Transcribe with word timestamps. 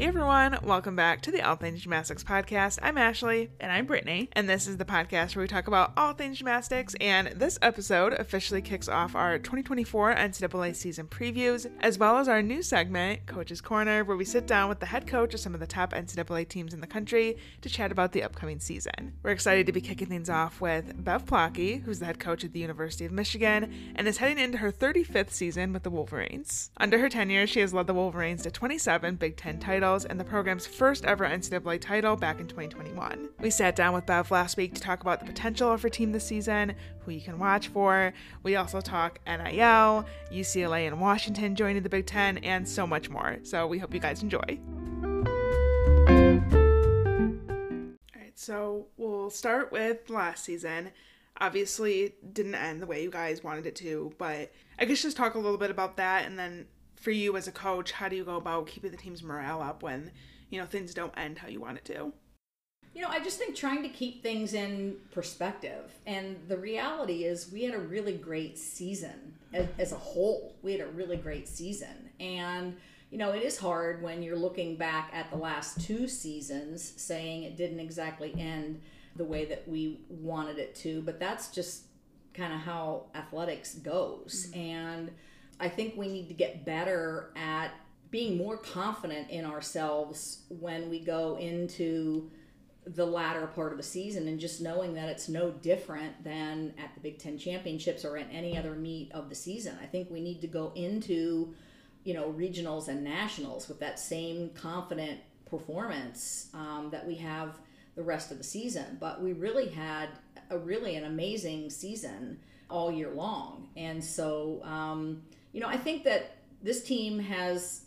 Hey 0.00 0.06
everyone, 0.06 0.58
welcome 0.62 0.96
back 0.96 1.20
to 1.20 1.30
the 1.30 1.42
All 1.42 1.56
Things 1.56 1.82
Gymnastics 1.82 2.24
podcast. 2.24 2.78
I'm 2.82 2.96
Ashley. 2.96 3.50
And 3.60 3.70
I'm 3.70 3.84
Brittany. 3.84 4.30
And 4.32 4.48
this 4.48 4.66
is 4.66 4.78
the 4.78 4.86
podcast 4.86 5.36
where 5.36 5.42
we 5.42 5.46
talk 5.46 5.66
about 5.66 5.92
all 5.94 6.14
things 6.14 6.38
gymnastics. 6.38 6.94
And 7.02 7.26
this 7.36 7.58
episode 7.60 8.14
officially 8.14 8.62
kicks 8.62 8.88
off 8.88 9.14
our 9.14 9.38
2024 9.38 10.14
NCAA 10.14 10.74
season 10.74 11.06
previews, 11.06 11.70
as 11.80 11.98
well 11.98 12.16
as 12.16 12.28
our 12.28 12.40
new 12.40 12.62
segment, 12.62 13.26
Coach's 13.26 13.60
Corner, 13.60 14.02
where 14.02 14.16
we 14.16 14.24
sit 14.24 14.46
down 14.46 14.70
with 14.70 14.80
the 14.80 14.86
head 14.86 15.06
coach 15.06 15.34
of 15.34 15.40
some 15.40 15.52
of 15.52 15.60
the 15.60 15.66
top 15.66 15.92
NCAA 15.92 16.48
teams 16.48 16.72
in 16.72 16.80
the 16.80 16.86
country 16.86 17.36
to 17.60 17.68
chat 17.68 17.92
about 17.92 18.12
the 18.12 18.22
upcoming 18.22 18.58
season. 18.58 19.12
We're 19.22 19.32
excited 19.32 19.66
to 19.66 19.72
be 19.72 19.82
kicking 19.82 20.08
things 20.08 20.30
off 20.30 20.62
with 20.62 21.04
Bev 21.04 21.26
Plocki, 21.26 21.82
who's 21.82 21.98
the 21.98 22.06
head 22.06 22.18
coach 22.18 22.42
at 22.42 22.54
the 22.54 22.60
University 22.60 23.04
of 23.04 23.12
Michigan 23.12 23.70
and 23.96 24.08
is 24.08 24.16
heading 24.16 24.42
into 24.42 24.56
her 24.56 24.72
35th 24.72 25.32
season 25.32 25.74
with 25.74 25.82
the 25.82 25.90
Wolverines. 25.90 26.70
Under 26.78 26.98
her 27.00 27.10
tenure, 27.10 27.46
she 27.46 27.60
has 27.60 27.74
led 27.74 27.86
the 27.86 27.92
Wolverines 27.92 28.44
to 28.44 28.50
27 28.50 29.16
Big 29.16 29.36
Ten 29.36 29.58
titles 29.58 29.89
and 29.90 30.20
the 30.20 30.24
program's 30.24 30.66
first 30.66 31.04
ever 31.04 31.26
NCAA 31.26 31.80
title 31.80 32.16
back 32.16 32.38
in 32.40 32.46
2021. 32.46 33.28
We 33.40 33.50
sat 33.50 33.74
down 33.74 33.92
with 33.92 34.06
Bev 34.06 34.30
last 34.30 34.56
week 34.56 34.74
to 34.74 34.80
talk 34.80 35.00
about 35.00 35.18
the 35.20 35.26
potential 35.26 35.72
of 35.72 35.82
her 35.82 35.88
team 35.88 36.12
this 36.12 36.24
season, 36.24 36.74
who 37.00 37.10
you 37.10 37.20
can 37.20 37.38
watch 37.38 37.68
for. 37.68 38.12
We 38.42 38.56
also 38.56 38.80
talk 38.80 39.18
NIL, 39.26 40.06
UCLA 40.32 40.86
and 40.86 41.00
Washington 41.00 41.56
joining 41.56 41.82
the 41.82 41.88
Big 41.88 42.06
Ten, 42.06 42.38
and 42.38 42.68
so 42.68 42.86
much 42.86 43.10
more. 43.10 43.38
So 43.42 43.66
we 43.66 43.78
hope 43.78 43.92
you 43.92 44.00
guys 44.00 44.22
enjoy. 44.22 44.60
All 44.96 45.24
right, 48.14 48.36
so 48.36 48.86
we'll 48.96 49.30
start 49.30 49.72
with 49.72 50.08
last 50.08 50.44
season 50.44 50.92
obviously 51.40 52.14
didn't 52.32 52.54
end 52.54 52.82
the 52.82 52.86
way 52.86 53.02
you 53.02 53.10
guys 53.10 53.42
wanted 53.42 53.66
it 53.66 53.74
to, 53.74 54.12
but 54.18 54.52
I 54.78 54.84
guess 54.84 55.02
just 55.02 55.16
talk 55.16 55.34
a 55.34 55.38
little 55.38 55.58
bit 55.58 55.70
about 55.70 55.96
that 55.96 56.26
and 56.26 56.38
then 56.38 56.66
for 57.00 57.10
you 57.10 57.36
as 57.36 57.48
a 57.48 57.52
coach, 57.52 57.92
how 57.92 58.08
do 58.08 58.14
you 58.14 58.24
go 58.24 58.36
about 58.36 58.66
keeping 58.66 58.90
the 58.90 58.96
team's 58.96 59.22
morale 59.22 59.62
up 59.62 59.82
when, 59.82 60.12
you 60.50 60.60
know, 60.60 60.66
things 60.66 60.94
don't 60.94 61.12
end 61.16 61.38
how 61.38 61.48
you 61.48 61.60
want 61.60 61.78
it 61.78 61.84
to? 61.86 62.12
You 62.94 63.02
know, 63.02 63.08
I 63.08 63.20
just 63.20 63.38
think 63.38 63.56
trying 63.56 63.82
to 63.84 63.88
keep 63.88 64.22
things 64.22 64.52
in 64.52 64.96
perspective. 65.12 65.92
And 66.06 66.36
the 66.48 66.58
reality 66.58 67.24
is, 67.24 67.50
we 67.50 67.62
had 67.62 67.74
a 67.74 67.78
really 67.78 68.12
great 68.12 68.58
season 68.58 69.34
as, 69.52 69.66
as, 69.78 69.92
a 69.92 69.96
whole. 69.96 70.56
We 70.62 70.72
had 70.72 70.80
a 70.82 70.90
really 70.90 71.16
great 71.16 71.48
season. 71.48 72.10
And, 72.18 72.76
you 73.10 73.16
know, 73.16 73.30
it 73.30 73.42
is 73.42 73.56
hard 73.56 74.02
when 74.02 74.22
you're 74.22 74.36
looking 74.36 74.76
back 74.76 75.10
at 75.14 75.30
the 75.30 75.36
last 75.36 75.80
two 75.80 76.08
seasons 76.08 76.92
saying 76.96 77.44
it 77.44 77.56
didn't 77.56 77.80
exactly 77.80 78.34
end 78.36 78.80
the 79.16 79.24
way 79.24 79.44
that 79.46 79.66
we 79.68 80.00
wanted 80.08 80.58
it 80.58 80.74
to. 80.76 81.00
But 81.02 81.20
that's 81.20 81.48
just 81.48 81.84
kind 82.34 82.52
of 82.52 82.60
how 82.60 83.04
athletics 83.14 83.76
goes. 83.76 84.48
Mm-hmm. 84.50 84.60
And, 84.60 85.10
I 85.60 85.68
think 85.68 85.96
we 85.96 86.08
need 86.08 86.28
to 86.28 86.34
get 86.34 86.64
better 86.64 87.32
at 87.36 87.72
being 88.10 88.36
more 88.36 88.56
confident 88.56 89.30
in 89.30 89.44
ourselves 89.44 90.42
when 90.48 90.90
we 90.90 90.98
go 90.98 91.36
into 91.38 92.30
the 92.86 93.04
latter 93.04 93.46
part 93.46 93.72
of 93.72 93.76
the 93.76 93.84
season 93.84 94.26
and 94.26 94.40
just 94.40 94.60
knowing 94.60 94.94
that 94.94 95.08
it's 95.08 95.28
no 95.28 95.50
different 95.50 96.24
than 96.24 96.72
at 96.82 96.92
the 96.94 97.00
Big 97.00 97.18
Ten 97.18 97.38
championships 97.38 98.04
or 98.04 98.16
at 98.16 98.26
any 98.32 98.56
other 98.56 98.74
meet 98.74 99.12
of 99.12 99.28
the 99.28 99.34
season. 99.34 99.76
I 99.80 99.86
think 99.86 100.10
we 100.10 100.20
need 100.20 100.40
to 100.40 100.46
go 100.46 100.72
into, 100.74 101.54
you 102.04 102.14
know, 102.14 102.32
regionals 102.32 102.88
and 102.88 103.04
nationals 103.04 103.68
with 103.68 103.78
that 103.80 104.00
same 104.00 104.50
confident 104.50 105.20
performance 105.44 106.48
um, 106.54 106.88
that 106.90 107.06
we 107.06 107.16
have 107.16 107.58
the 107.96 108.02
rest 108.02 108.30
of 108.32 108.38
the 108.38 108.44
season. 108.44 108.96
But 108.98 109.22
we 109.22 109.34
really 109.34 109.68
had 109.68 110.08
a 110.48 110.58
really 110.58 110.96
an 110.96 111.04
amazing 111.04 111.70
season 111.70 112.40
all 112.70 112.90
year 112.90 113.10
long, 113.10 113.68
and 113.76 114.02
so. 114.02 114.62
Um, 114.64 115.22
you 115.52 115.60
know, 115.60 115.68
I 115.68 115.76
think 115.76 116.04
that 116.04 116.36
this 116.62 116.82
team 116.82 117.18
has 117.18 117.82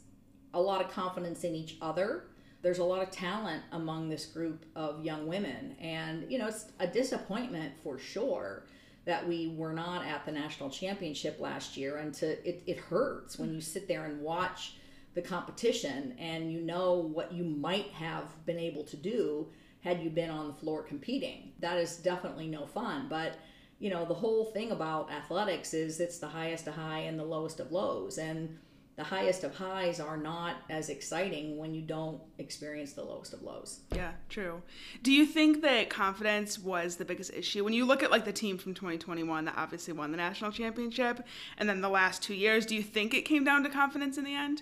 a 0.54 0.62
lot 0.62 0.84
of 0.84 0.92
confidence 0.92 1.44
in 1.44 1.56
each 1.56 1.78
other. 1.82 2.26
There's 2.62 2.80
a 2.80 2.84
lot 2.84 3.02
of 3.04 3.12
talent 3.12 3.64
among 3.72 4.10
this 4.10 4.26
group 4.26 4.66
of 4.76 5.04
young 5.04 5.28
women. 5.28 5.76
And, 5.80 6.32
you 6.32 6.38
know, 6.38 6.48
it's 6.48 6.66
a 6.80 6.88
disappointment 6.88 7.74
for 7.84 7.98
sure 7.98 8.66
that 9.06 9.28
we 9.28 9.54
were 9.58 9.74
not 9.74 10.06
at 10.06 10.26
the 10.26 10.32
national 10.32 10.70
championship 10.70 11.40
last 11.40 11.76
year. 11.76 11.98
And 11.98 12.14
to, 12.16 12.32
it, 12.48 12.64
it 12.66 12.78
hurts 12.78 13.38
when 13.38 13.54
you 13.54 13.60
sit 13.60 13.88
there 13.88 14.06
and 14.06 14.22
watch 14.22 14.76
the 15.14 15.22
competition 15.22 16.16
and 16.18 16.52
you 16.52 16.62
know 16.62 16.94
what 16.94 17.32
you 17.34 17.44
might 17.44 17.92
have 17.92 18.46
been 18.46 18.58
able 18.58 18.84
to 18.86 18.98
do 18.98 19.48
had 19.82 20.02
you 20.02 20.10
been 20.10 20.30
on 20.30 20.48
the 20.48 20.54
floor 20.54 20.82
competing. 20.82 21.52
That 21.60 21.78
is 21.78 21.98
definitely 21.98 22.48
no 22.48 22.66
fun. 22.66 23.08
But 23.10 23.36
you 23.84 23.90
know, 23.90 24.06
the 24.06 24.14
whole 24.14 24.46
thing 24.46 24.72
about 24.72 25.12
athletics 25.12 25.74
is 25.74 26.00
it's 26.00 26.18
the 26.18 26.30
highest 26.30 26.68
of 26.68 26.74
high 26.74 27.00
and 27.00 27.20
the 27.20 27.24
lowest 27.26 27.60
of 27.60 27.74
lows. 27.74 28.18
And 28.18 28.58
the 28.96 29.04
highest 29.04 29.44
of 29.44 29.54
highs 29.54 30.00
are 30.00 30.16
not 30.16 30.56
as 30.70 30.88
exciting 30.88 31.58
when 31.58 31.74
you 31.76 31.82
don't 31.82 32.22
experience 32.38 32.94
the 32.94 33.04
lowest 33.04 33.34
of 33.34 33.42
lows. 33.42 33.82
Yeah, 33.94 34.12
true. 34.30 34.62
Do 35.02 35.12
you 35.12 35.26
think 35.26 35.62
that 35.64 35.90
confidence 35.90 36.58
was 36.58 36.96
the 36.96 37.04
biggest 37.04 37.34
issue 37.34 37.66
when 37.66 37.74
you 37.74 37.84
look 37.84 38.04
at 38.04 38.10
like 38.10 38.24
the 38.24 38.32
team 38.32 38.58
from 38.58 38.74
2021 38.74 39.44
that 39.44 39.56
obviously 39.58 39.94
won 39.94 40.12
the 40.12 40.18
national 40.18 40.54
championship 40.54 41.22
and 41.58 41.68
then 41.68 41.82
the 41.82 41.90
last 41.90 42.24
2 42.24 42.36
years, 42.36 42.66
do 42.66 42.78
you 42.78 42.84
think 42.84 43.14
it 43.14 43.24
came 43.24 43.44
down 43.44 43.64
to 43.64 43.70
confidence 43.70 44.18
in 44.18 44.24
the 44.24 44.34
end? 44.34 44.62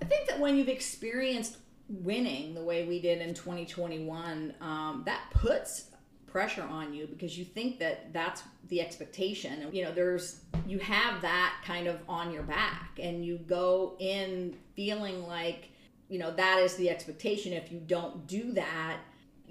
I 0.00 0.06
think 0.06 0.30
that 0.30 0.40
when 0.40 0.56
you've 0.56 0.70
experienced 0.70 1.58
winning 1.90 2.54
the 2.54 2.64
way 2.64 2.88
we 2.88 3.02
did 3.02 3.20
in 3.20 3.34
2021, 3.34 4.54
um, 4.62 5.02
that 5.04 5.24
puts 5.34 5.91
pressure 6.32 6.62
on 6.62 6.94
you 6.94 7.06
because 7.06 7.38
you 7.38 7.44
think 7.44 7.78
that 7.78 8.12
that's 8.12 8.42
the 8.68 8.80
expectation. 8.80 9.68
You 9.72 9.84
know 9.84 9.92
there's 9.92 10.40
you 10.66 10.78
have 10.78 11.20
that 11.20 11.62
kind 11.64 11.86
of 11.86 12.00
on 12.08 12.32
your 12.32 12.42
back 12.42 12.98
and 13.00 13.24
you 13.24 13.38
go 13.38 13.96
in 14.00 14.56
feeling 14.74 15.26
like 15.26 15.68
you 16.08 16.18
know 16.18 16.32
that 16.32 16.58
is 16.58 16.74
the 16.76 16.88
expectation. 16.90 17.52
If 17.52 17.70
you 17.70 17.80
don't 17.80 18.26
do 18.26 18.52
that 18.52 18.98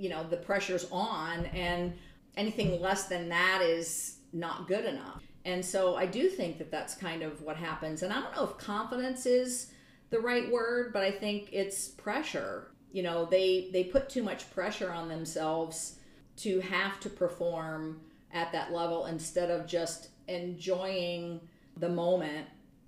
you 0.01 0.09
know 0.09 0.25
the 0.27 0.37
pressure's 0.37 0.87
on 0.91 1.45
and 1.47 1.93
anything 2.35 2.81
less 2.81 3.07
than 3.07 3.29
that 3.29 3.61
is 3.61 4.17
not 4.33 4.67
good 4.67 4.85
enough. 4.85 5.21
And 5.45 5.63
so 5.63 5.95
i 5.95 6.05
do 6.05 6.27
think 6.29 6.57
that 6.57 6.71
that's 6.71 6.95
kind 6.95 7.21
of 7.21 7.41
what 7.43 7.55
happens. 7.55 8.01
And 8.01 8.11
i 8.11 8.19
don't 8.19 8.35
know 8.35 8.45
if 8.45 8.57
confidence 8.57 9.25
is 9.25 9.71
the 10.09 10.19
right 10.19 10.51
word 10.51 10.91
but 10.91 11.03
i 11.03 11.11
think 11.11 11.49
it's 11.51 11.87
pressure. 11.87 12.71
You 12.91 13.03
know 13.03 13.25
they 13.25 13.69
they 13.71 13.83
put 13.83 14.09
too 14.09 14.23
much 14.23 14.49
pressure 14.51 14.91
on 14.91 15.07
themselves 15.07 15.99
to 16.41 16.59
have 16.61 16.99
to 16.99 17.09
perform 17.09 17.99
at 18.33 18.51
that 18.51 18.71
level 18.71 19.07
instead 19.07 19.51
of 19.51 19.67
just 19.67 20.09
enjoying 20.27 21.39
the 21.77 21.89
moment 21.89 22.47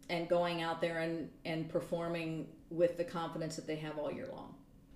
and 0.09 0.28
going 0.30 0.62
out 0.62 0.81
there 0.81 1.00
and, 1.00 1.30
and 1.46 1.69
performing 1.69 2.47
with 2.69 2.97
the 2.97 3.03
confidence 3.03 3.56
that 3.56 3.68
they 3.68 3.75
have 3.75 3.97
all 3.97 4.12
year 4.12 4.28
long. 4.31 4.53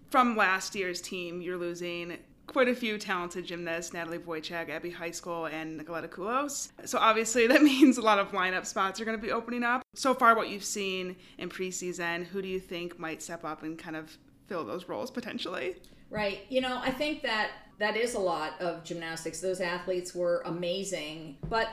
From 0.10 0.36
last 0.36 0.76
year's 0.76 1.02
team, 1.02 1.42
you're 1.42 1.58
losing 1.58 2.18
quite 2.48 2.70
a 2.70 2.76
few 2.76 2.98
talented 2.98 3.46
gymnasts 3.46 3.94
Natalie 3.94 4.20
Wojcik, 4.20 4.70
Abby 4.70 4.92
Heiskell, 4.92 5.52
and 5.52 5.80
Nicoletta 5.80 6.08
Koulos. 6.08 6.72
So 6.86 6.98
obviously 6.98 7.46
that 7.48 7.62
means 7.62 7.98
a 7.98 8.02
lot 8.02 8.20
of 8.20 8.32
lineup 8.32 8.66
spots 8.66 9.00
are 9.00 9.06
going 9.06 9.18
to 9.18 9.24
be 9.24 9.32
opening 9.32 9.64
up. 9.64 9.84
So 9.94 10.14
far, 10.14 10.36
what 10.36 10.50
you've 10.50 10.64
seen 10.64 11.16
in 11.38 11.50
preseason, 11.50 12.26
who 12.26 12.42
do 12.42 12.48
you 12.48 12.60
think 12.60 12.98
might 12.98 13.22
step 13.22 13.44
up 13.44 13.64
and 13.64 13.78
kind 13.78 13.96
of 13.96 14.18
fill 14.48 14.64
those 14.64 14.88
roles 14.88 15.12
potentially? 15.12 15.76
Right. 16.10 16.46
You 16.50 16.62
know, 16.62 16.80
I 16.82 16.92
think 16.92 17.22
that 17.24 17.52
that 17.80 17.96
is 17.96 18.16
a 18.16 18.20
lot 18.20 18.60
of 18.62 18.84
gymnastics. 18.84 19.40
Those 19.40 19.62
athletes 19.62 20.16
were 20.16 20.42
amazing, 20.46 21.38
but 21.50 21.70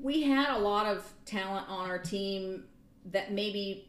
we 0.00 0.22
had 0.22 0.56
a 0.56 0.58
lot 0.58 0.86
of 0.86 1.10
talent 1.24 1.68
on 1.68 1.88
our 1.88 1.98
team 1.98 2.64
that 3.12 3.32
maybe 3.32 3.88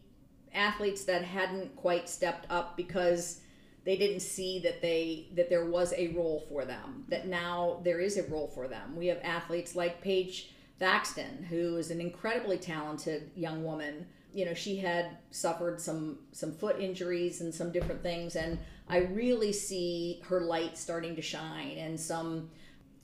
athletes 0.54 1.04
that 1.06 1.24
hadn't 1.24 1.76
quite 1.76 2.08
stepped 2.08 2.46
up 2.50 2.78
because 2.78 3.42
they 3.86 3.98
didn't 3.98 4.22
see 4.22 4.60
that 4.60 4.82
they 4.82 5.28
that 5.36 5.50
there 5.50 5.66
was 5.66 5.94
a 5.98 6.10
role 6.10 6.46
for 6.48 6.64
them 6.64 7.06
that 7.10 7.28
now 7.28 7.82
there 7.84 8.00
is 8.00 8.18
a 8.18 8.24
role 8.24 8.48
for 8.48 8.68
them 8.68 8.96
we 8.96 9.08
have 9.08 9.20
athletes 9.24 9.76
like 9.76 10.02
paige 10.02 10.52
thaxton 10.80 11.44
who 11.50 11.76
is 11.78 11.90
an 11.92 12.00
incredibly 12.00 12.58
talented 12.58 13.32
young 13.36 13.64
woman 13.64 14.06
you 14.34 14.46
know 14.46 14.54
she 14.54 14.78
had 14.78 15.18
suffered 15.32 15.82
some 15.82 16.20
some 16.32 16.52
foot 16.52 16.80
injuries 16.80 17.42
and 17.42 17.54
some 17.54 17.72
different 17.72 18.02
things 18.04 18.36
and 18.36 18.58
i 18.88 18.98
really 18.98 19.54
see 19.54 20.22
her 20.26 20.42
light 20.42 20.78
starting 20.78 21.16
to 21.16 21.22
shine 21.22 21.78
and 21.78 22.00
some 22.00 22.50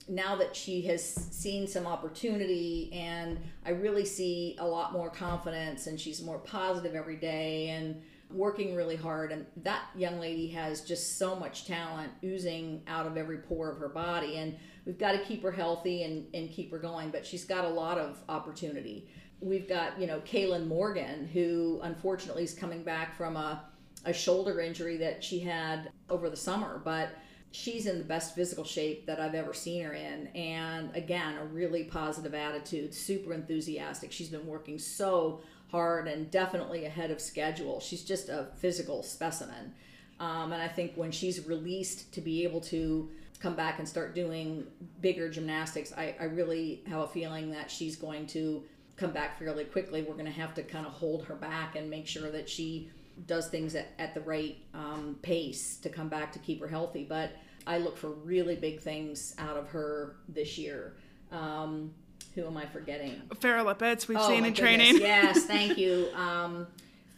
now 0.08 0.34
that 0.34 0.56
she 0.56 0.82
has 0.82 1.02
seen 1.04 1.66
some 1.66 1.86
opportunity 1.86 2.90
and 2.92 3.38
i 3.64 3.70
really 3.70 4.04
see 4.04 4.56
a 4.58 4.66
lot 4.66 4.92
more 4.92 5.10
confidence 5.10 5.86
and 5.86 6.00
she's 6.00 6.22
more 6.22 6.38
positive 6.38 6.94
every 6.94 7.16
day 7.16 7.68
and 7.68 8.00
working 8.32 8.76
really 8.76 8.96
hard 8.96 9.32
and 9.32 9.44
that 9.56 9.82
young 9.96 10.20
lady 10.20 10.46
has 10.46 10.82
just 10.82 11.18
so 11.18 11.34
much 11.34 11.66
talent 11.66 12.12
oozing 12.24 12.80
out 12.86 13.06
of 13.06 13.16
every 13.16 13.38
pore 13.38 13.70
of 13.70 13.78
her 13.78 13.88
body 13.88 14.36
and 14.36 14.56
we've 14.84 14.98
got 14.98 15.12
to 15.12 15.18
keep 15.18 15.42
her 15.42 15.50
healthy 15.50 16.04
and, 16.04 16.26
and 16.34 16.50
keep 16.50 16.70
her 16.70 16.78
going 16.78 17.10
but 17.10 17.26
she's 17.26 17.44
got 17.44 17.64
a 17.64 17.68
lot 17.68 17.98
of 17.98 18.18
opportunity. 18.28 19.08
We've 19.40 19.68
got 19.68 19.98
you 20.00 20.06
know 20.06 20.20
Kaylin 20.20 20.66
Morgan, 20.66 21.26
who 21.26 21.80
unfortunately 21.82 22.44
is 22.44 22.54
coming 22.54 22.82
back 22.82 23.16
from 23.16 23.36
a, 23.36 23.64
a 24.04 24.12
shoulder 24.12 24.60
injury 24.60 24.96
that 24.98 25.22
she 25.22 25.40
had 25.40 25.90
over 26.08 26.30
the 26.30 26.36
summer, 26.36 26.80
but 26.84 27.10
she's 27.52 27.86
in 27.86 27.98
the 27.98 28.04
best 28.04 28.34
physical 28.34 28.64
shape 28.64 29.06
that 29.06 29.20
I've 29.20 29.34
ever 29.34 29.52
seen 29.52 29.84
her 29.84 29.92
in. 29.92 30.28
And 30.28 30.94
again, 30.94 31.36
a 31.36 31.44
really 31.44 31.84
positive 31.84 32.34
attitude, 32.34 32.94
super 32.94 33.32
enthusiastic. 33.32 34.12
She's 34.12 34.28
been 34.28 34.46
working 34.46 34.78
so 34.78 35.40
hard 35.70 36.08
and 36.08 36.30
definitely 36.30 36.84
ahead 36.84 37.10
of 37.10 37.20
schedule. 37.20 37.80
She's 37.80 38.02
just 38.02 38.28
a 38.28 38.48
physical 38.56 39.02
specimen. 39.02 39.74
Um, 40.18 40.52
and 40.52 40.62
I 40.62 40.68
think 40.68 40.92
when 40.96 41.10
she's 41.10 41.46
released 41.46 42.12
to 42.14 42.20
be 42.20 42.44
able 42.44 42.60
to 42.62 43.08
come 43.40 43.54
back 43.54 43.78
and 43.78 43.88
start 43.88 44.14
doing 44.14 44.66
bigger 45.00 45.28
gymnastics, 45.30 45.92
I, 45.96 46.14
I 46.20 46.24
really 46.24 46.82
have 46.88 47.00
a 47.00 47.08
feeling 47.08 47.50
that 47.52 47.70
she's 47.70 47.96
going 47.96 48.26
to 48.28 48.62
come 48.96 49.12
back 49.12 49.38
fairly 49.38 49.64
quickly. 49.64 50.02
We're 50.02 50.14
going 50.14 50.26
to 50.26 50.30
have 50.30 50.54
to 50.54 50.62
kind 50.62 50.86
of 50.86 50.92
hold 50.92 51.24
her 51.24 51.34
back 51.34 51.74
and 51.74 51.88
make 51.88 52.06
sure 52.06 52.30
that 52.30 52.48
she 52.48 52.90
does 53.26 53.48
things 53.48 53.74
at, 53.74 53.88
at 53.98 54.14
the 54.14 54.20
right 54.20 54.56
um, 54.74 55.16
pace 55.22 55.76
to 55.78 55.88
come 55.88 56.08
back 56.08 56.32
to 56.32 56.38
keep 56.38 56.60
her 56.60 56.68
healthy. 56.68 57.04
But 57.08 57.32
I 57.66 57.78
look 57.78 57.96
for 57.96 58.10
really 58.10 58.56
big 58.56 58.80
things 58.80 59.34
out 59.38 59.56
of 59.56 59.68
her 59.68 60.16
this 60.28 60.56
year. 60.58 60.94
Um, 61.32 61.92
who 62.34 62.46
am 62.46 62.56
I 62.56 62.66
forgetting? 62.66 63.20
Farrah 63.36 63.64
Lipitz, 63.76 64.08
we've 64.08 64.18
Oh, 64.18 64.28
seen 64.28 64.44
in 64.44 64.52
goodness. 64.52 64.58
training. 64.58 64.96
yes, 65.00 65.44
thank 65.44 65.76
you. 65.78 66.08
Um, 66.14 66.66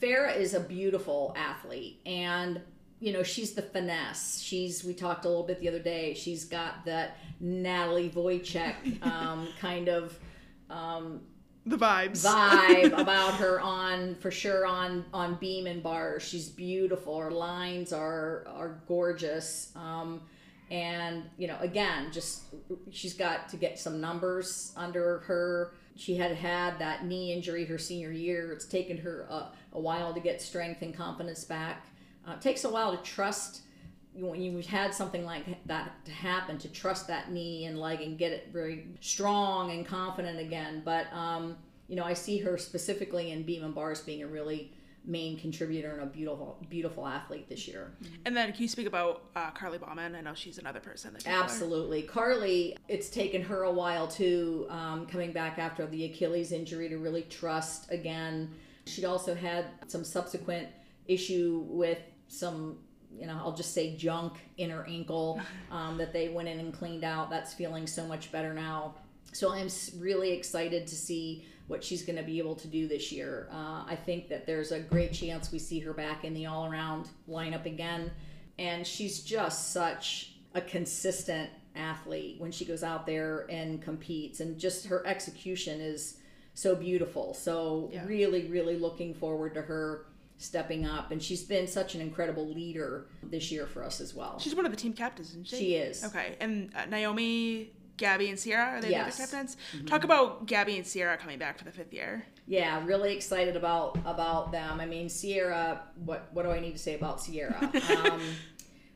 Farah 0.01 0.37
is 0.37 0.55
a 0.55 0.61
beautiful 0.61 1.33
athlete, 1.37 2.01
and 2.07 2.61
you 2.99 3.13
know 3.13 3.23
she's 3.23 3.53
the 3.53 3.63
finesse. 3.63 4.41
She's 4.41 4.83
we 4.83 4.95
talked 4.95 5.25
a 5.25 5.29
little 5.29 5.45
bit 5.45 5.61
the 5.61 5.69
other 5.69 5.79
day. 5.79 6.15
She's 6.15 6.45
got 6.45 6.85
that 6.87 7.19
Natalie 7.41 8.11
Wojcik 8.11 9.05
um, 9.07 9.47
kind 9.61 9.89
of 9.89 10.19
um, 10.71 11.21
the 11.67 11.77
vibes. 11.77 12.25
vibe 12.25 12.99
about 13.01 13.35
her 13.35 13.61
on 13.61 14.17
for 14.17 14.31
sure 14.31 14.67
on 14.67 15.05
on 15.13 15.37
beam 15.37 15.67
and 15.67 15.83
bars. 15.83 16.23
She's 16.23 16.49
beautiful. 16.49 17.19
Her 17.19 17.31
lines 17.31 17.93
are 17.93 18.45
are 18.49 18.81
gorgeous. 18.89 19.73
Um, 19.77 20.23
and 20.71 21.25
you 21.37 21.47
know, 21.47 21.57
again, 21.61 22.11
just 22.13 22.45
she's 22.91 23.15
got 23.15 23.49
to 23.51 23.57
get 23.57 23.79
some 23.79 24.01
numbers 24.01 24.73
under 24.77 25.19
her. 25.21 25.75
She 25.95 26.17
had 26.17 26.35
had 26.35 26.79
that 26.79 27.05
knee 27.05 27.33
injury 27.33 27.67
her 27.67 27.79
senior 27.79 28.11
year. 28.11 28.53
It's 28.53 28.65
taken 28.65 28.97
her 28.99 29.27
a, 29.29 29.49
a 29.75 29.81
while 29.81 30.15
to 30.15 30.21
get 30.21 30.41
strength 30.41 30.81
and 30.83 30.95
confidence 30.95 31.45
back. 31.45 31.87
Uh, 32.27 32.33
it 32.33 32.41
takes 32.41 32.65
a 32.65 32.71
while 32.71 32.97
to 32.97 33.03
trust 33.03 33.63
when 34.15 34.43
you've 34.43 34.67
had 34.67 34.95
something 34.95 35.25
like 35.25 35.45
that 35.67 36.05
to 36.05 36.13
happen 36.13 36.59
to 36.59 36.69
trust 36.69 37.07
that 37.09 37.31
knee 37.31 37.65
and 37.65 37.79
leg 37.79 38.01
and 38.01 38.19
get 38.19 38.33
it 38.33 38.51
very 38.53 38.89
strong 39.01 39.71
and 39.71 39.87
confident 39.87 40.39
again. 40.39 40.83
But 40.85 41.13
um, 41.13 41.57
you 41.93 41.97
know 41.97 42.05
i 42.05 42.15
see 42.15 42.39
her 42.39 42.57
specifically 42.57 43.33
in 43.33 43.43
beam 43.43 43.63
and 43.65 43.75
bars 43.75 44.01
being 44.01 44.23
a 44.23 44.27
really 44.27 44.73
main 45.05 45.39
contributor 45.39 45.93
and 45.93 46.03
a 46.03 46.07
beautiful 46.07 46.65
beautiful 46.71 47.07
athlete 47.07 47.49
this 47.49 47.67
year. 47.67 47.93
And 48.25 48.37
then 48.37 48.53
can 48.53 48.63
you 48.63 48.69
speak 48.69 48.87
about 48.87 49.25
uh, 49.35 49.51
Carly 49.51 49.77
Bauman? 49.77 50.15
I 50.15 50.21
know 50.21 50.33
she's 50.33 50.59
another 50.59 50.79
person 50.79 51.13
that 51.13 51.27
absolutely. 51.27 52.03
Carly 52.03 52.77
it's 52.89 53.11
taken 53.11 53.43
her 53.43 53.65
a 53.65 53.73
while 53.73 54.07
too 54.07 54.67
um, 54.71 55.07
coming 55.07 55.33
back 55.33 55.59
after 55.59 55.87
the 55.89 56.05
achilles 56.05 56.53
injury 56.53 56.89
to 56.89 56.99
really 56.99 57.23
trust 57.23 57.91
again. 57.91 58.55
She 58.87 59.05
also 59.05 59.35
had 59.35 59.67
some 59.89 60.05
subsequent 60.05 60.69
issue 61.09 61.65
with 61.67 61.99
some 62.29 62.79
you 63.19 63.27
know 63.27 63.39
i'll 63.43 63.53
just 63.57 63.73
say 63.75 63.97
junk 63.97 64.35
in 64.59 64.71
her 64.71 64.85
ankle 64.89 65.41
um, 65.71 65.97
that 65.99 66.13
they 66.13 66.29
went 66.29 66.49
in 66.49 66.59
and 66.61 66.73
cleaned 66.73 67.05
out. 67.05 67.31
That's 67.31 67.55
feeling 67.55 67.87
so 67.87 68.07
much 68.07 68.31
better 68.33 68.53
now. 68.55 68.95
So 69.33 69.53
i'm 69.53 69.69
really 69.99 70.33
excited 70.33 70.87
to 70.87 70.95
see 70.95 71.45
what 71.69 71.83
she's 71.83 72.03
going 72.03 72.17
to 72.17 72.23
be 72.25 72.39
able 72.39 72.57
to 72.57 72.69
do 72.69 72.89
this 72.89 73.13
year. 73.13 73.49
Uh, 73.53 73.85
i 73.87 73.97
think 73.97 74.29
that 74.29 74.47
there's 74.47 74.73
a 74.73 74.81
great 74.81 75.13
chance 75.13 75.51
we 75.53 75.59
see 75.59 75.79
her 75.81 75.93
back 75.93 76.25
in 76.25 76.35
the 76.35 76.47
all-around 76.47 77.09
lineup 77.29 77.65
again. 77.67 78.11
And 78.59 78.87
she's 78.87 79.21
just 79.23 79.73
such 79.73 80.35
a 80.55 80.61
consistent 80.61 81.49
athlete 81.75 82.37
when 82.39 82.53
she 82.53 82.67
goes 82.67 82.83
out 82.83 83.07
there 83.07 83.47
and 83.49 83.81
competes. 83.81 84.41
And 84.41 84.59
just 84.59 84.87
her 84.87 85.07
execution 85.07 85.81
is 85.81 86.19
so 86.53 86.75
beautiful. 86.75 87.33
So 87.33 87.89
Yeah. 87.93 88.05
really 88.07 88.47
really 88.49 88.77
looking 88.77 89.15
forward 89.15 89.55
to 89.55 89.63
her 89.63 90.05
stepping 90.43 90.85
up 90.87 91.11
and 91.11 91.23
she's 91.23 91.43
been 91.43 91.67
such 91.67 91.95
an 91.95 92.01
incredible 92.01 92.47
leader 92.53 93.07
this 93.23 93.51
year 93.53 93.67
for 93.67 93.83
us 93.85 94.01
as 94.01 94.15
well 94.15 94.39
She's 94.39 94.55
one 94.55 94.67
of 94.67 94.73
the 94.73 94.77
team 94.77 94.93
captains, 94.93 95.31
isn't 95.31 95.47
she? 95.47 95.57
She 95.57 95.75
is. 95.77 96.05
Okay. 96.05 96.37
And 96.41 96.73
uh, 96.75 96.87
Naomi, 96.87 97.73
Gabby, 97.97 98.29
and 98.29 98.39
Sierra 98.39 98.79
are 98.79 98.81
they 98.81 98.91
Yes. 98.91 99.17
the 99.17 99.23
other 99.23 99.31
captains? 99.33 99.57
Talk 99.87 100.05
about 100.05 100.47
Gabby 100.47 100.77
and 100.77 100.87
Sierra 100.87 101.17
coming 101.17 101.39
back 101.39 101.59
for 101.59 101.65
the 101.65 101.73
fifth 101.73 101.93
year. 101.93 102.25
yeah 102.49 102.85
really 102.85 103.15
excited 103.15 103.55
about 103.57 103.97
about 104.05 104.51
them 104.51 104.81
i 104.81 104.87
mean 104.87 105.09
sierra 105.09 105.81
what 106.05 106.29
what 106.33 106.43
do 106.43 106.51
i 106.51 106.59
need 106.59 106.73
to 106.73 106.79
say 106.79 106.95
about 106.97 107.21
sierra 107.23 107.57
um, 108.11 108.21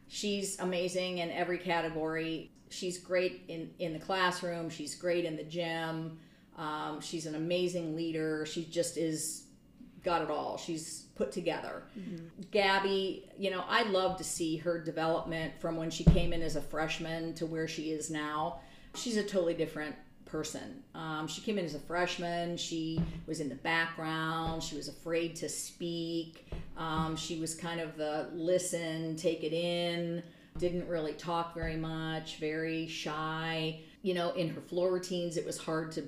she's 0.08 0.58
amazing 0.60 1.18
in 1.18 1.30
every 1.30 1.58
category 1.58 2.50
she's 2.70 2.98
great 2.98 3.42
in 3.48 3.70
in 3.78 3.92
the 3.92 3.98
classroom 4.00 4.68
she's 4.68 4.94
great 4.96 5.24
in 5.24 5.36
the 5.36 5.44
gym 5.44 6.18
um, 6.58 7.00
she's 7.00 7.26
an 7.26 7.34
amazing 7.36 7.94
leader 7.94 8.44
she 8.46 8.64
just 8.64 8.96
is 8.96 9.44
got 10.06 10.22
it 10.22 10.30
all 10.30 10.56
she's 10.56 11.04
put 11.16 11.30
together 11.30 11.82
gabby 12.50 13.28
you 13.38 13.50
know 13.50 13.64
i 13.68 13.82
love 13.82 14.16
to 14.16 14.24
see 14.24 14.56
her 14.56 14.78
development 14.82 15.52
from 15.60 15.76
when 15.76 15.90
she 15.90 16.04
came 16.04 16.32
in 16.32 16.40
as 16.40 16.56
a 16.56 16.62
freshman 16.62 17.34
to 17.34 17.44
where 17.44 17.68
she 17.68 17.90
is 17.90 18.10
now 18.10 18.60
she's 18.94 19.16
a 19.18 19.22
totally 19.22 19.54
different 19.54 19.94
person. 20.26 20.82
Um, 20.94 21.26
she 21.26 21.40
came 21.40 21.56
in 21.58 21.64
as 21.64 21.74
a 21.74 21.78
freshman. 21.78 22.56
She 22.56 23.00
was 23.26 23.40
in 23.40 23.48
the 23.48 23.54
background. 23.54 24.62
She 24.62 24.76
was 24.76 24.88
afraid 24.88 25.34
to 25.36 25.48
speak. 25.48 26.52
Um, 26.76 27.16
she 27.16 27.40
was 27.40 27.54
kind 27.54 27.80
of 27.80 27.96
the 27.96 28.28
listen, 28.34 29.16
take 29.16 29.44
it 29.44 29.54
in, 29.54 30.22
didn't 30.58 30.86
really 30.88 31.14
talk 31.14 31.54
very 31.54 31.76
much, 31.76 32.36
very 32.36 32.86
shy. 32.86 33.80
You 34.02 34.14
know, 34.14 34.32
in 34.32 34.50
her 34.50 34.60
floor 34.60 34.92
routines, 34.92 35.36
it 35.36 35.46
was 35.46 35.56
hard 35.56 35.92
to 35.92 36.06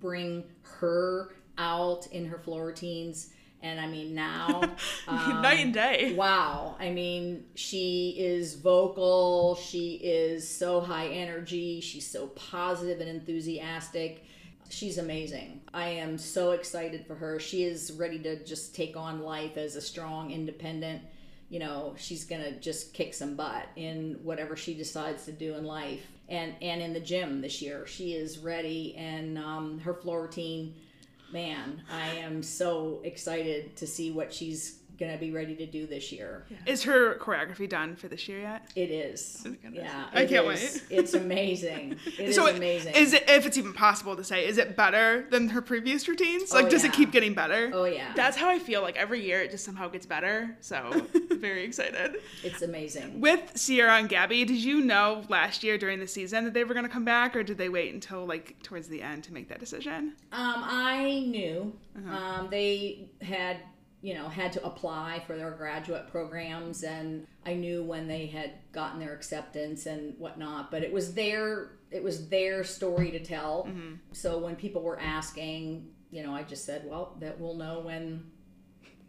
bring 0.00 0.44
her 0.62 1.30
out 1.56 2.06
in 2.08 2.26
her 2.26 2.38
floor 2.38 2.66
routines. 2.66 3.30
And 3.62 3.78
I 3.78 3.86
mean, 3.86 4.14
now. 4.14 4.62
um, 5.08 5.42
Night 5.42 5.60
and 5.60 5.74
day. 5.74 6.14
Wow. 6.16 6.76
I 6.80 6.90
mean, 6.90 7.44
she 7.54 8.16
is 8.18 8.54
vocal. 8.54 9.56
She 9.56 9.94
is 9.96 10.48
so 10.48 10.80
high 10.80 11.08
energy. 11.08 11.80
She's 11.80 12.06
so 12.06 12.28
positive 12.28 13.00
and 13.00 13.08
enthusiastic. 13.08 14.24
She's 14.70 14.98
amazing. 14.98 15.60
I 15.74 15.88
am 15.88 16.16
so 16.16 16.52
excited 16.52 17.04
for 17.04 17.16
her. 17.16 17.40
She 17.40 17.64
is 17.64 17.92
ready 17.92 18.20
to 18.20 18.42
just 18.44 18.74
take 18.74 18.96
on 18.96 19.20
life 19.20 19.56
as 19.56 19.74
a 19.74 19.80
strong, 19.80 20.30
independent. 20.30 21.02
You 21.48 21.58
know, 21.58 21.94
she's 21.98 22.24
gonna 22.24 22.52
just 22.52 22.94
kick 22.94 23.12
some 23.12 23.34
butt 23.34 23.66
in 23.74 24.20
whatever 24.22 24.56
she 24.56 24.74
decides 24.74 25.24
to 25.24 25.32
do 25.32 25.56
in 25.56 25.64
life, 25.64 26.06
and 26.28 26.54
and 26.62 26.80
in 26.80 26.92
the 26.92 27.00
gym 27.00 27.40
this 27.40 27.60
year, 27.60 27.84
she 27.88 28.12
is 28.12 28.38
ready. 28.38 28.94
And 28.96 29.36
um, 29.36 29.80
her 29.80 29.94
floor 29.94 30.22
routine, 30.22 30.76
man, 31.32 31.82
I 31.90 32.16
am 32.16 32.42
so 32.42 33.00
excited 33.04 33.76
to 33.76 33.86
see 33.86 34.10
what 34.10 34.32
she's 34.32 34.79
gonna 35.00 35.16
be 35.18 35.30
ready 35.32 35.56
to 35.56 35.66
do 35.66 35.86
this 35.86 36.12
year. 36.12 36.44
Is 36.66 36.82
her 36.84 37.16
choreography 37.16 37.68
done 37.68 37.96
for 37.96 38.06
this 38.06 38.28
year 38.28 38.40
yet? 38.40 38.70
It 38.76 38.90
is. 38.90 39.40
goodness. 39.42 39.72
Yeah, 39.74 40.04
I 40.12 40.26
can't 40.26 40.46
is. 40.52 40.74
wait. 40.74 40.82
It's 41.00 41.14
amazing. 41.14 41.96
It 42.06 42.20
is 42.28 42.36
so 42.36 42.46
it- 42.46 42.56
amazing. 42.56 42.94
Is 42.94 43.14
it 43.14 43.24
if 43.28 43.46
it's 43.46 43.56
even 43.56 43.72
possible 43.72 44.14
to 44.16 44.22
say, 44.22 44.46
is 44.46 44.58
it 44.58 44.76
better 44.76 45.26
than 45.30 45.48
her 45.48 45.62
previous 45.62 46.06
routines? 46.06 46.52
Like 46.52 46.66
Oh, 46.66 46.68
does 46.68 46.82
yeah. 46.84 46.90
it 46.90 46.94
keep 46.94 47.10
getting 47.12 47.32
better? 47.34 47.70
oh 47.72 47.84
yeah, 47.84 48.12
That's 48.14 48.36
how 48.36 48.48
I 48.50 48.58
feel 48.58 48.82
like 48.82 48.96
every 48.96 49.24
year 49.24 49.40
it 49.40 49.50
just 49.50 49.64
somehow 49.64 49.88
gets 49.88 50.04
better. 50.06 50.56
So 50.60 51.06
very 51.30 51.64
excited. 51.64 52.16
it's 52.44 52.60
amazing. 52.62 53.20
With 53.20 53.56
Sierra 53.56 53.94
and 53.96 54.08
Gabby, 54.08 54.44
did 54.44 54.58
you 54.58 54.82
know 54.82 55.24
last 55.30 55.64
year 55.64 55.78
during 55.78 55.98
the 55.98 56.06
season 56.08 56.44
that 56.44 56.52
they 56.54 56.64
were 56.64 56.74
going 56.74 56.84
to 56.86 56.92
come 56.92 57.04
back, 57.06 57.34
or 57.34 57.42
did 57.42 57.56
they 57.56 57.68
wait 57.70 57.94
until 57.94 58.26
like 58.26 58.62
towards 58.62 58.88
the 58.88 59.00
end 59.00 59.24
to 59.24 59.32
make 59.32 59.48
that 59.48 59.60
decision? 59.60 60.14
Um, 60.32 60.54
I 60.64 61.24
knew 61.26 61.72
Uh-huh. 61.96 62.16
um, 62.40 62.48
they 62.50 63.08
had 63.22 63.56
you 64.02 64.14
know 64.14 64.28
had 64.28 64.52
to 64.54 64.64
apply 64.64 65.22
for 65.26 65.36
their 65.36 65.50
graduate 65.50 66.08
programs, 66.08 66.82
and 66.82 67.26
I 67.44 67.54
knew 67.54 67.82
when 67.82 68.08
they 68.08 68.26
had 68.26 68.52
gotten 68.72 68.98
their 68.98 69.14
acceptance 69.14 69.86
and 69.86 70.14
whatnot. 70.18 70.70
But 70.70 70.82
it 70.82 70.92
was 70.92 71.14
their 71.14 71.72
it 71.90 72.02
was 72.02 72.28
their 72.28 72.64
story 72.64 73.10
to 73.10 73.22
tell. 73.22 73.66
Mm-hmm. 73.68 73.94
So 74.12 74.38
when 74.38 74.56
people 74.56 74.82
were 74.82 75.00
asking, 75.00 75.88
you 76.10 76.22
know, 76.22 76.34
I 76.34 76.42
just 76.42 76.64
said, 76.64 76.84
well, 76.86 77.16
that 77.20 77.40
we'll 77.40 77.56
know 77.56 77.80
when 77.80 78.24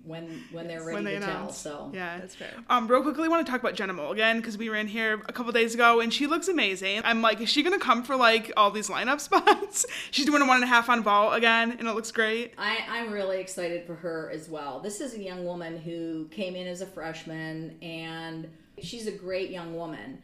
when 0.03 0.43
when 0.51 0.67
they're 0.67 0.83
ready 0.83 0.95
when 0.95 1.03
they 1.03 1.15
to 1.15 1.19
tell. 1.19 1.29
announce. 1.29 1.57
So 1.57 1.91
yeah, 1.93 2.19
that's 2.19 2.35
fair. 2.35 2.53
Um, 2.69 2.87
real 2.87 3.01
quickly, 3.03 3.25
I 3.25 3.27
want 3.27 3.45
to 3.45 3.51
talk 3.51 3.61
about 3.61 3.75
Jenna 3.75 3.93
Mulligan 3.93 4.37
because 4.37 4.57
we 4.57 4.69
were 4.69 4.75
in 4.75 4.87
here 4.87 5.21
a 5.27 5.33
couple 5.33 5.51
days 5.51 5.73
ago 5.73 5.99
and 5.99 6.13
she 6.13 6.27
looks 6.27 6.47
amazing. 6.47 7.01
I'm 7.03 7.21
like, 7.21 7.41
is 7.41 7.49
she 7.49 7.63
gonna 7.63 7.79
come 7.79 8.03
for 8.03 8.15
like 8.15 8.51
all 8.57 8.71
these 8.71 8.89
lineup 8.89 9.19
spots? 9.21 9.85
She's 10.11 10.25
doing 10.25 10.41
a 10.41 10.45
one 10.45 10.55
and 10.55 10.63
a 10.63 10.67
half 10.67 10.89
on 10.89 11.03
vault 11.03 11.35
again, 11.35 11.71
and 11.77 11.87
it 11.87 11.93
looks 11.93 12.11
great. 12.11 12.53
I, 12.57 12.79
I'm 12.89 13.11
really 13.11 13.39
excited 13.39 13.85
for 13.85 13.95
her 13.95 14.31
as 14.33 14.49
well. 14.49 14.79
This 14.79 15.01
is 15.01 15.13
a 15.13 15.19
young 15.21 15.45
woman 15.45 15.77
who 15.79 16.27
came 16.29 16.55
in 16.55 16.67
as 16.67 16.81
a 16.81 16.85
freshman, 16.87 17.77
and 17.81 18.49
she's 18.81 19.07
a 19.07 19.11
great 19.11 19.49
young 19.51 19.75
woman. 19.75 20.21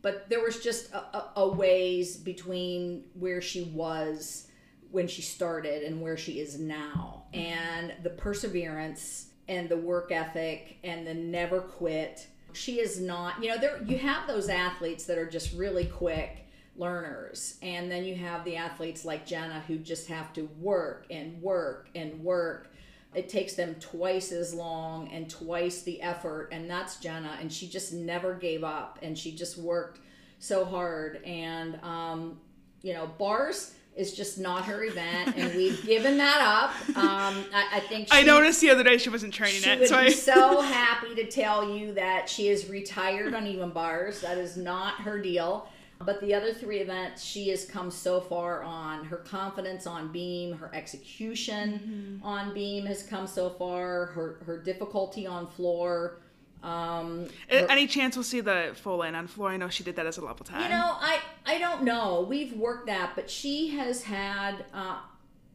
But 0.00 0.28
there 0.28 0.40
was 0.40 0.62
just 0.62 0.92
a, 0.92 0.98
a, 0.98 1.32
a 1.36 1.48
ways 1.48 2.16
between 2.16 3.04
where 3.14 3.40
she 3.40 3.62
was 3.64 4.46
when 4.90 5.06
she 5.06 5.22
started 5.22 5.82
and 5.82 6.00
where 6.00 6.16
she 6.16 6.40
is 6.40 6.58
now. 6.58 7.24
And 7.34 7.94
the 8.02 8.10
perseverance 8.10 9.26
and 9.48 9.68
the 9.68 9.76
work 9.76 10.12
ethic 10.12 10.78
and 10.84 11.06
the 11.06 11.14
never 11.14 11.60
quit. 11.60 12.26
She 12.52 12.80
is 12.80 13.00
not, 13.00 13.42
you 13.42 13.50
know, 13.50 13.58
there 13.58 13.82
you 13.84 13.98
have 13.98 14.26
those 14.26 14.48
athletes 14.48 15.04
that 15.04 15.18
are 15.18 15.28
just 15.28 15.54
really 15.54 15.84
quick 15.84 16.46
learners. 16.76 17.58
And 17.60 17.90
then 17.90 18.04
you 18.04 18.14
have 18.14 18.44
the 18.44 18.56
athletes 18.56 19.04
like 19.04 19.26
Jenna 19.26 19.62
who 19.66 19.78
just 19.78 20.08
have 20.08 20.32
to 20.34 20.48
work 20.58 21.06
and 21.10 21.40
work 21.42 21.88
and 21.94 22.22
work. 22.22 22.72
it 23.14 23.28
takes 23.28 23.54
them 23.54 23.74
twice 23.80 24.32
as 24.32 24.52
long 24.52 25.08
and 25.08 25.30
twice 25.30 25.82
the 25.82 26.00
effort, 26.02 26.50
and 26.52 26.68
that's 26.70 26.96
Jenna. 26.96 27.38
And 27.40 27.50
she 27.50 27.66
just 27.66 27.92
never 27.92 28.34
gave 28.34 28.62
up, 28.62 28.98
and 29.02 29.16
she 29.16 29.32
just 29.32 29.56
worked 29.56 30.00
so 30.38 30.64
hard. 30.64 31.22
And 31.24 31.82
um, 31.82 32.38
you 32.82 32.92
know, 32.92 33.06
bars 33.18 33.74
is 33.98 34.12
just 34.12 34.38
not 34.38 34.64
her 34.64 34.84
event, 34.84 35.36
and 35.36 35.54
we've 35.56 35.84
given 35.84 36.16
that 36.18 36.40
up. 36.40 36.96
Um, 36.96 37.44
I, 37.52 37.68
I 37.74 37.80
think 37.80 38.08
I 38.10 38.22
noticed 38.22 38.60
the 38.60 38.70
other 38.70 38.84
day 38.84 38.96
she 38.96 39.10
wasn't 39.10 39.34
training 39.34 39.60
she 39.62 39.70
it, 39.70 39.80
would 39.80 39.88
so 39.88 40.00
be 40.00 40.06
I. 40.06 40.10
so 40.10 40.60
happy 40.62 41.14
to 41.16 41.26
tell 41.26 41.76
you 41.76 41.92
that 41.94 42.28
she 42.28 42.48
is 42.48 42.68
retired 42.70 43.34
on 43.34 43.46
even 43.46 43.70
bars. 43.70 44.20
That 44.20 44.38
is 44.38 44.56
not 44.56 45.00
her 45.00 45.20
deal. 45.20 45.68
But 46.00 46.20
the 46.20 46.32
other 46.32 46.54
three 46.54 46.78
events, 46.78 47.24
she 47.24 47.48
has 47.48 47.64
come 47.64 47.90
so 47.90 48.20
far 48.20 48.62
on. 48.62 49.04
Her 49.04 49.16
confidence 49.16 49.84
on 49.84 50.12
beam, 50.12 50.56
her 50.56 50.70
execution 50.72 52.20
on 52.22 52.54
beam 52.54 52.86
has 52.86 53.02
come 53.02 53.26
so 53.26 53.50
far. 53.50 54.06
Her 54.06 54.38
her 54.46 54.58
difficulty 54.58 55.26
on 55.26 55.48
floor. 55.48 56.20
Um, 56.62 57.26
Any 57.48 57.86
chance 57.86 58.16
we'll 58.16 58.24
see 58.24 58.40
the 58.40 58.72
full 58.74 59.02
in 59.02 59.14
on 59.14 59.26
floor? 59.26 59.50
I 59.50 59.56
know 59.56 59.68
she 59.68 59.84
did 59.84 59.96
that 59.96 60.06
as 60.06 60.18
a 60.18 60.24
level 60.24 60.44
ten. 60.44 60.62
you 60.62 60.68
know, 60.68 60.96
I 61.00 61.18
I 61.46 61.58
don't 61.58 61.82
know. 61.84 62.26
We've 62.28 62.52
worked 62.54 62.86
that, 62.86 63.12
but 63.14 63.30
she 63.30 63.68
has 63.76 64.02
had 64.02 64.64
uh, 64.74 64.98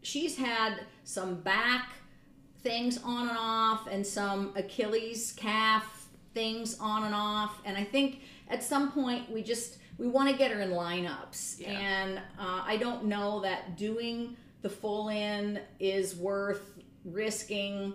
she's 0.02 0.38
had 0.38 0.82
some 1.04 1.36
back 1.36 1.90
things 2.62 2.98
on 3.04 3.28
and 3.28 3.38
off, 3.38 3.88
and 3.88 4.06
some 4.08 4.54
Achilles 4.56 5.34
calf 5.36 6.06
things 6.34 6.80
on 6.80 7.04
and 7.04 7.14
off. 7.14 7.60
And 7.66 7.78
I 7.78 7.84
think 7.84 8.22
at 8.50 8.64
some 8.64 8.92
point 8.92 9.30
we 9.30 9.44
just 9.44 9.80
we 9.98 10.08
want 10.08 10.30
to 10.30 10.36
get 10.38 10.52
her 10.52 10.62
in 10.62 10.72
lineups, 10.72 11.60
Yeah. 11.60 11.72
and 11.72 12.18
uh, 12.40 12.64
I 12.66 12.78
don't 12.78 13.06
know 13.06 13.42
that 13.42 13.76
doing 13.78 14.36
the 14.62 14.70
full 14.70 15.10
in 15.10 15.60
is 15.80 16.16
worth 16.16 16.62
risking 17.04 17.94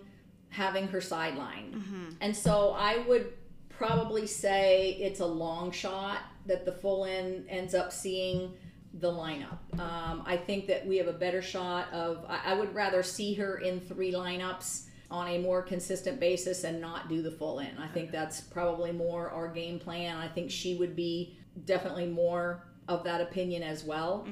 having 0.51 0.89
her 0.89 1.01
sideline. 1.01 2.17
And 2.21 2.37
so 2.37 2.75
I 2.77 2.99
would 3.07 3.33
probably 3.69 4.27
say 4.27 4.97
it's 5.01 5.21
a 5.21 5.27
long 5.27 5.71
shot 5.71 6.19
that 6.47 6.65
the 6.65 6.73
full 6.73 7.05
in 7.05 7.45
ends 7.49 7.75
up 7.75 7.93
seeing 7.93 8.53
the 8.95 9.11
lineup. 9.11 9.59
Um, 9.79 10.23
I 10.27 10.37
think 10.37 10.67
that 10.67 10.87
we 10.87 10.97
have 10.97 11.07
a 11.07 11.13
better 11.13 11.43
shot 11.43 11.93
of, 11.93 12.25
I, 12.29 12.41
I 12.47 12.55
would 12.55 12.75
rather 12.75 13.03
see 13.03 13.35
her 13.35 13.59
in 13.59 13.81
three 13.81 14.13
lineups 14.13 14.87
on 15.11 15.29
a 15.29 15.39
more 15.39 15.63
consistent 15.63 16.19
basis 16.19 16.65
and 16.65 16.81
not 16.81 17.09
do 17.09 17.23
the 17.23 17.31
full 17.31 17.61
in. 17.61 17.77
I 17.79 17.87
think 17.89 18.11
that's 18.11 18.41
probably 18.41 18.93
more 18.93 19.31
our 19.31 19.49
game 19.49 19.79
plan. 19.79 20.17
I 20.17 20.29
think 20.29 20.51
she 20.51 20.75
would 20.77 20.97
be 20.97 21.39
definitely 21.65 22.07
more 22.07 22.65
of 22.89 23.05
that 23.05 23.21
opinion 23.21 23.63
as 23.63 23.85
well 23.85 24.27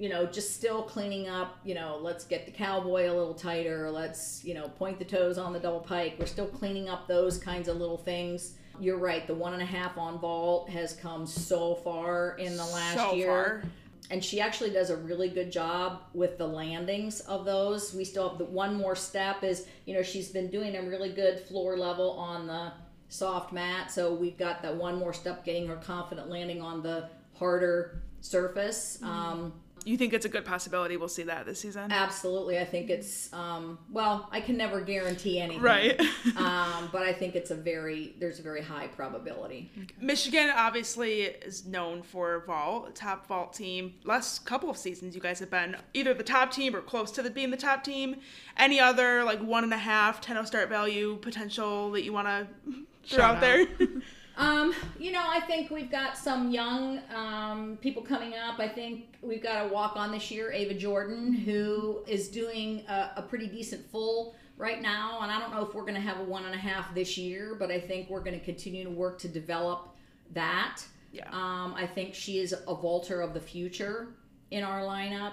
you 0.00 0.08
know, 0.08 0.24
just 0.24 0.54
still 0.54 0.82
cleaning 0.82 1.28
up, 1.28 1.58
you 1.62 1.74
know, 1.74 1.98
let's 2.00 2.24
get 2.24 2.46
the 2.46 2.50
cowboy 2.50 3.02
a 3.02 3.12
little 3.12 3.34
tighter, 3.34 3.90
let's, 3.90 4.42
you 4.42 4.54
know, 4.54 4.66
point 4.66 4.98
the 4.98 5.04
toes 5.04 5.36
on 5.36 5.52
the 5.52 5.60
double 5.60 5.80
pike. 5.80 6.14
We're 6.18 6.24
still 6.24 6.46
cleaning 6.46 6.88
up 6.88 7.06
those 7.06 7.36
kinds 7.36 7.68
of 7.68 7.76
little 7.76 7.98
things. 7.98 8.54
You're 8.80 8.96
right, 8.96 9.26
the 9.26 9.34
one 9.34 9.52
and 9.52 9.60
a 9.60 9.66
half 9.66 9.98
on 9.98 10.18
vault 10.18 10.70
has 10.70 10.94
come 10.94 11.26
so 11.26 11.74
far 11.74 12.38
in 12.38 12.56
the 12.56 12.64
last 12.64 12.96
so 12.96 13.12
year. 13.12 13.26
far. 13.26 13.62
And 14.10 14.24
she 14.24 14.40
actually 14.40 14.70
does 14.70 14.88
a 14.88 14.96
really 14.96 15.28
good 15.28 15.52
job 15.52 16.00
with 16.14 16.38
the 16.38 16.46
landings 16.46 17.20
of 17.20 17.44
those. 17.44 17.92
We 17.94 18.04
still 18.06 18.30
have 18.30 18.38
the 18.38 18.46
one 18.46 18.76
more 18.76 18.96
step 18.96 19.44
is, 19.44 19.66
you 19.84 19.92
know, 19.92 20.02
she's 20.02 20.30
been 20.30 20.50
doing 20.50 20.76
a 20.76 20.82
really 20.82 21.10
good 21.10 21.40
floor 21.40 21.76
level 21.76 22.12
on 22.12 22.46
the 22.46 22.72
soft 23.10 23.52
mat. 23.52 23.92
So 23.92 24.14
we've 24.14 24.38
got 24.38 24.62
that 24.62 24.74
one 24.74 24.98
more 24.98 25.12
step 25.12 25.44
getting 25.44 25.68
her 25.68 25.76
confident 25.76 26.30
landing 26.30 26.62
on 26.62 26.82
the 26.82 27.10
harder 27.34 28.00
surface. 28.22 28.98
Um, 29.02 29.52
You 29.84 29.96
think 29.96 30.12
it's 30.12 30.26
a 30.26 30.28
good 30.28 30.44
possibility 30.44 30.96
we'll 30.96 31.08
see 31.08 31.22
that 31.24 31.46
this 31.46 31.60
season? 31.60 31.90
Absolutely, 31.90 32.58
I 32.58 32.64
think 32.64 32.90
it's 32.90 33.32
um, 33.32 33.78
well. 33.90 34.28
I 34.30 34.40
can 34.40 34.56
never 34.56 34.80
guarantee 34.80 35.40
anything, 35.40 35.62
Right. 35.62 36.00
um, 36.36 36.88
but 36.92 37.02
I 37.02 37.12
think 37.12 37.34
it's 37.34 37.50
a 37.50 37.54
very 37.54 38.14
there's 38.18 38.38
a 38.38 38.42
very 38.42 38.62
high 38.62 38.88
probability. 38.88 39.70
Michigan 40.00 40.50
obviously 40.54 41.22
is 41.22 41.66
known 41.66 42.02
for 42.02 42.44
vault, 42.46 42.94
top 42.94 43.26
vault 43.26 43.52
team. 43.52 43.94
Last 44.04 44.44
couple 44.44 44.70
of 44.70 44.76
seasons, 44.76 45.14
you 45.14 45.20
guys 45.20 45.38
have 45.38 45.50
been 45.50 45.76
either 45.94 46.14
the 46.14 46.24
top 46.24 46.50
team 46.50 46.74
or 46.74 46.80
close 46.80 47.10
to 47.12 47.22
the, 47.22 47.30
being 47.30 47.50
the 47.50 47.56
top 47.56 47.84
team. 47.84 48.16
Any 48.56 48.80
other 48.80 49.24
like 49.24 49.40
one 49.40 49.64
and 49.64 49.72
a 49.72 49.78
half 49.78 50.20
10 50.20 50.46
start 50.46 50.68
value 50.68 51.16
potential 51.16 51.90
that 51.92 52.02
you 52.02 52.12
want 52.12 52.28
to 52.28 52.46
throw 53.04 53.18
Shout 53.18 53.36
out 53.36 53.40
there? 53.40 53.66
Um, 54.40 54.74
you 54.98 55.12
know, 55.12 55.22
I 55.28 55.40
think 55.40 55.70
we've 55.70 55.90
got 55.90 56.16
some 56.16 56.50
young 56.50 57.00
um, 57.14 57.78
people 57.82 58.02
coming 58.02 58.32
up. 58.32 58.58
I 58.58 58.68
think 58.68 59.16
we've 59.20 59.42
got 59.42 59.66
a 59.66 59.68
walk 59.68 59.96
on 59.96 60.10
this 60.12 60.30
year, 60.30 60.50
Ava 60.50 60.72
Jordan, 60.72 61.30
who 61.34 62.02
is 62.06 62.28
doing 62.28 62.82
a, 62.88 63.10
a 63.16 63.22
pretty 63.22 63.46
decent 63.46 63.90
full 63.90 64.34
right 64.56 64.80
now. 64.80 65.20
And 65.20 65.30
I 65.30 65.38
don't 65.38 65.52
know 65.52 65.62
if 65.62 65.74
we're 65.74 65.82
going 65.82 65.94
to 65.94 66.00
have 66.00 66.20
a 66.20 66.24
one 66.24 66.46
and 66.46 66.54
a 66.54 66.58
half 66.58 66.94
this 66.94 67.18
year, 67.18 67.54
but 67.58 67.70
I 67.70 67.78
think 67.78 68.08
we're 68.08 68.22
going 68.22 68.38
to 68.38 68.44
continue 68.44 68.82
to 68.84 68.90
work 68.90 69.18
to 69.18 69.28
develop 69.28 69.94
that. 70.32 70.80
Yeah. 71.12 71.28
Um, 71.30 71.74
I 71.74 71.86
think 71.86 72.14
she 72.14 72.38
is 72.38 72.54
a 72.66 72.74
vaulter 72.74 73.20
of 73.20 73.34
the 73.34 73.40
future 73.40 74.14
in 74.50 74.64
our 74.64 74.80
lineup. 74.80 75.32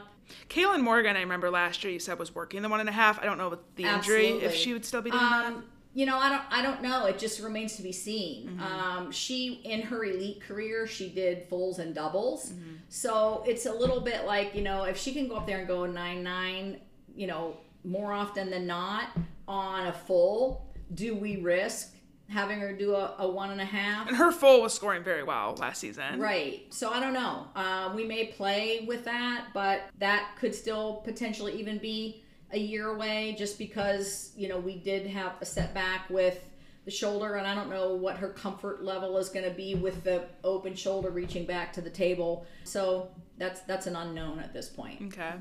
Kaylin 0.50 0.82
Morgan, 0.82 1.16
I 1.16 1.22
remember 1.22 1.50
last 1.50 1.82
year 1.86 1.94
you 1.94 2.00
said 2.00 2.20
was 2.20 2.36
working 2.36 2.62
the 2.62 2.68
one 2.68 2.82
and 2.82 2.90
a 2.90 2.92
half. 2.92 3.22
I 3.22 3.26
don't 3.26 3.38
know 3.38 3.48
with 3.48 3.76
the 3.78 3.84
injury 3.84 4.32
if 4.32 4.54
she 4.54 4.74
would 4.74 4.84
still 4.84 5.02
be 5.02 5.12
doing 5.12 5.24
that. 5.24 5.54
You 5.98 6.06
know, 6.06 6.20
I 6.20 6.30
don't, 6.30 6.44
I 6.52 6.62
don't 6.62 6.84
know. 6.84 7.06
It 7.08 7.18
just 7.18 7.42
remains 7.42 7.76
to 7.78 7.82
be 7.82 7.92
seen. 7.92 8.50
Mm-hmm. 8.50 8.62
Um, 8.62 9.12
she, 9.12 9.62
in 9.64 9.82
her 9.82 10.06
elite 10.06 10.42
career, 10.42 10.86
she 10.86 11.10
did 11.10 11.50
fulls 11.50 11.80
and 11.80 11.96
doubles. 11.96 12.52
Mm-hmm. 12.52 12.76
So 12.88 13.44
it's 13.48 13.66
a 13.66 13.74
little 13.74 14.00
bit 14.00 14.26
like, 14.26 14.54
you 14.54 14.62
know, 14.62 14.84
if 14.84 14.96
she 14.96 15.12
can 15.12 15.28
go 15.28 15.38
up 15.38 15.48
there 15.48 15.58
and 15.58 15.68
go 15.68 15.88
nine 15.88 16.22
nine, 16.22 16.82
you 17.16 17.26
know, 17.26 17.58
more 17.84 18.14
often 18.14 18.52
than 18.52 18.68
not 18.68 19.06
on 19.48 19.88
a 19.88 19.92
full, 19.92 20.68
do 20.94 21.16
we 21.16 21.38
risk 21.38 21.96
having 22.30 22.60
her 22.60 22.74
do 22.74 22.94
a, 22.94 23.16
a 23.18 23.28
one 23.28 23.50
and 23.50 23.60
a 23.60 23.66
half? 23.66 24.08
And 24.08 24.16
her 24.18 24.32
full 24.32 24.62
was 24.62 24.76
scoring 24.76 25.04
very 25.04 25.24
well 25.24 25.56
last 25.58 25.80
season. 25.80 26.20
Right. 26.20 26.72
So 26.72 26.92
I 26.92 27.00
don't 27.00 27.14
know. 27.14 27.48
Uh, 27.56 27.92
we 27.96 28.06
may 28.06 28.28
play 28.28 28.86
with 28.88 29.04
that, 29.06 29.48
but 29.52 29.90
that 29.98 30.36
could 30.40 30.54
still 30.54 31.02
potentially 31.04 31.60
even 31.60 31.80
be 31.80 32.24
a 32.52 32.60
year 32.60 32.88
away 32.88 33.36
just 33.38 33.58
because, 33.58 34.32
you 34.36 34.48
know, 34.48 34.60
we 34.60 34.76
did 34.76 35.08
have 35.08 35.34
a 35.42 35.46
setback 35.46 36.10
with 36.10 36.40
the 36.86 36.92
shoulder, 36.92 37.36
and 37.36 37.46
I 37.46 37.54
don't 37.54 37.70
know 37.70 37.96
what 37.96 38.16
her 38.18 38.30
comfort 38.30 38.84
level 38.84 39.18
is 39.18 39.28
going 39.28 39.44
to 39.44 39.52
be 39.52 39.76
with 39.76 40.06
the 40.06 40.24
open 40.46 40.74
shoulder 40.74 41.10
reaching 41.10 41.46
back 41.46 41.74
to 41.74 41.82
the 41.82 41.90
table. 41.90 42.46
So 42.64 43.10
that's 43.38 43.60
that's 43.62 43.88
an 43.88 43.96
unknown 43.98 44.40
at 44.40 44.54
this 44.54 44.70
point. 44.70 45.02
Okay. 45.08 45.34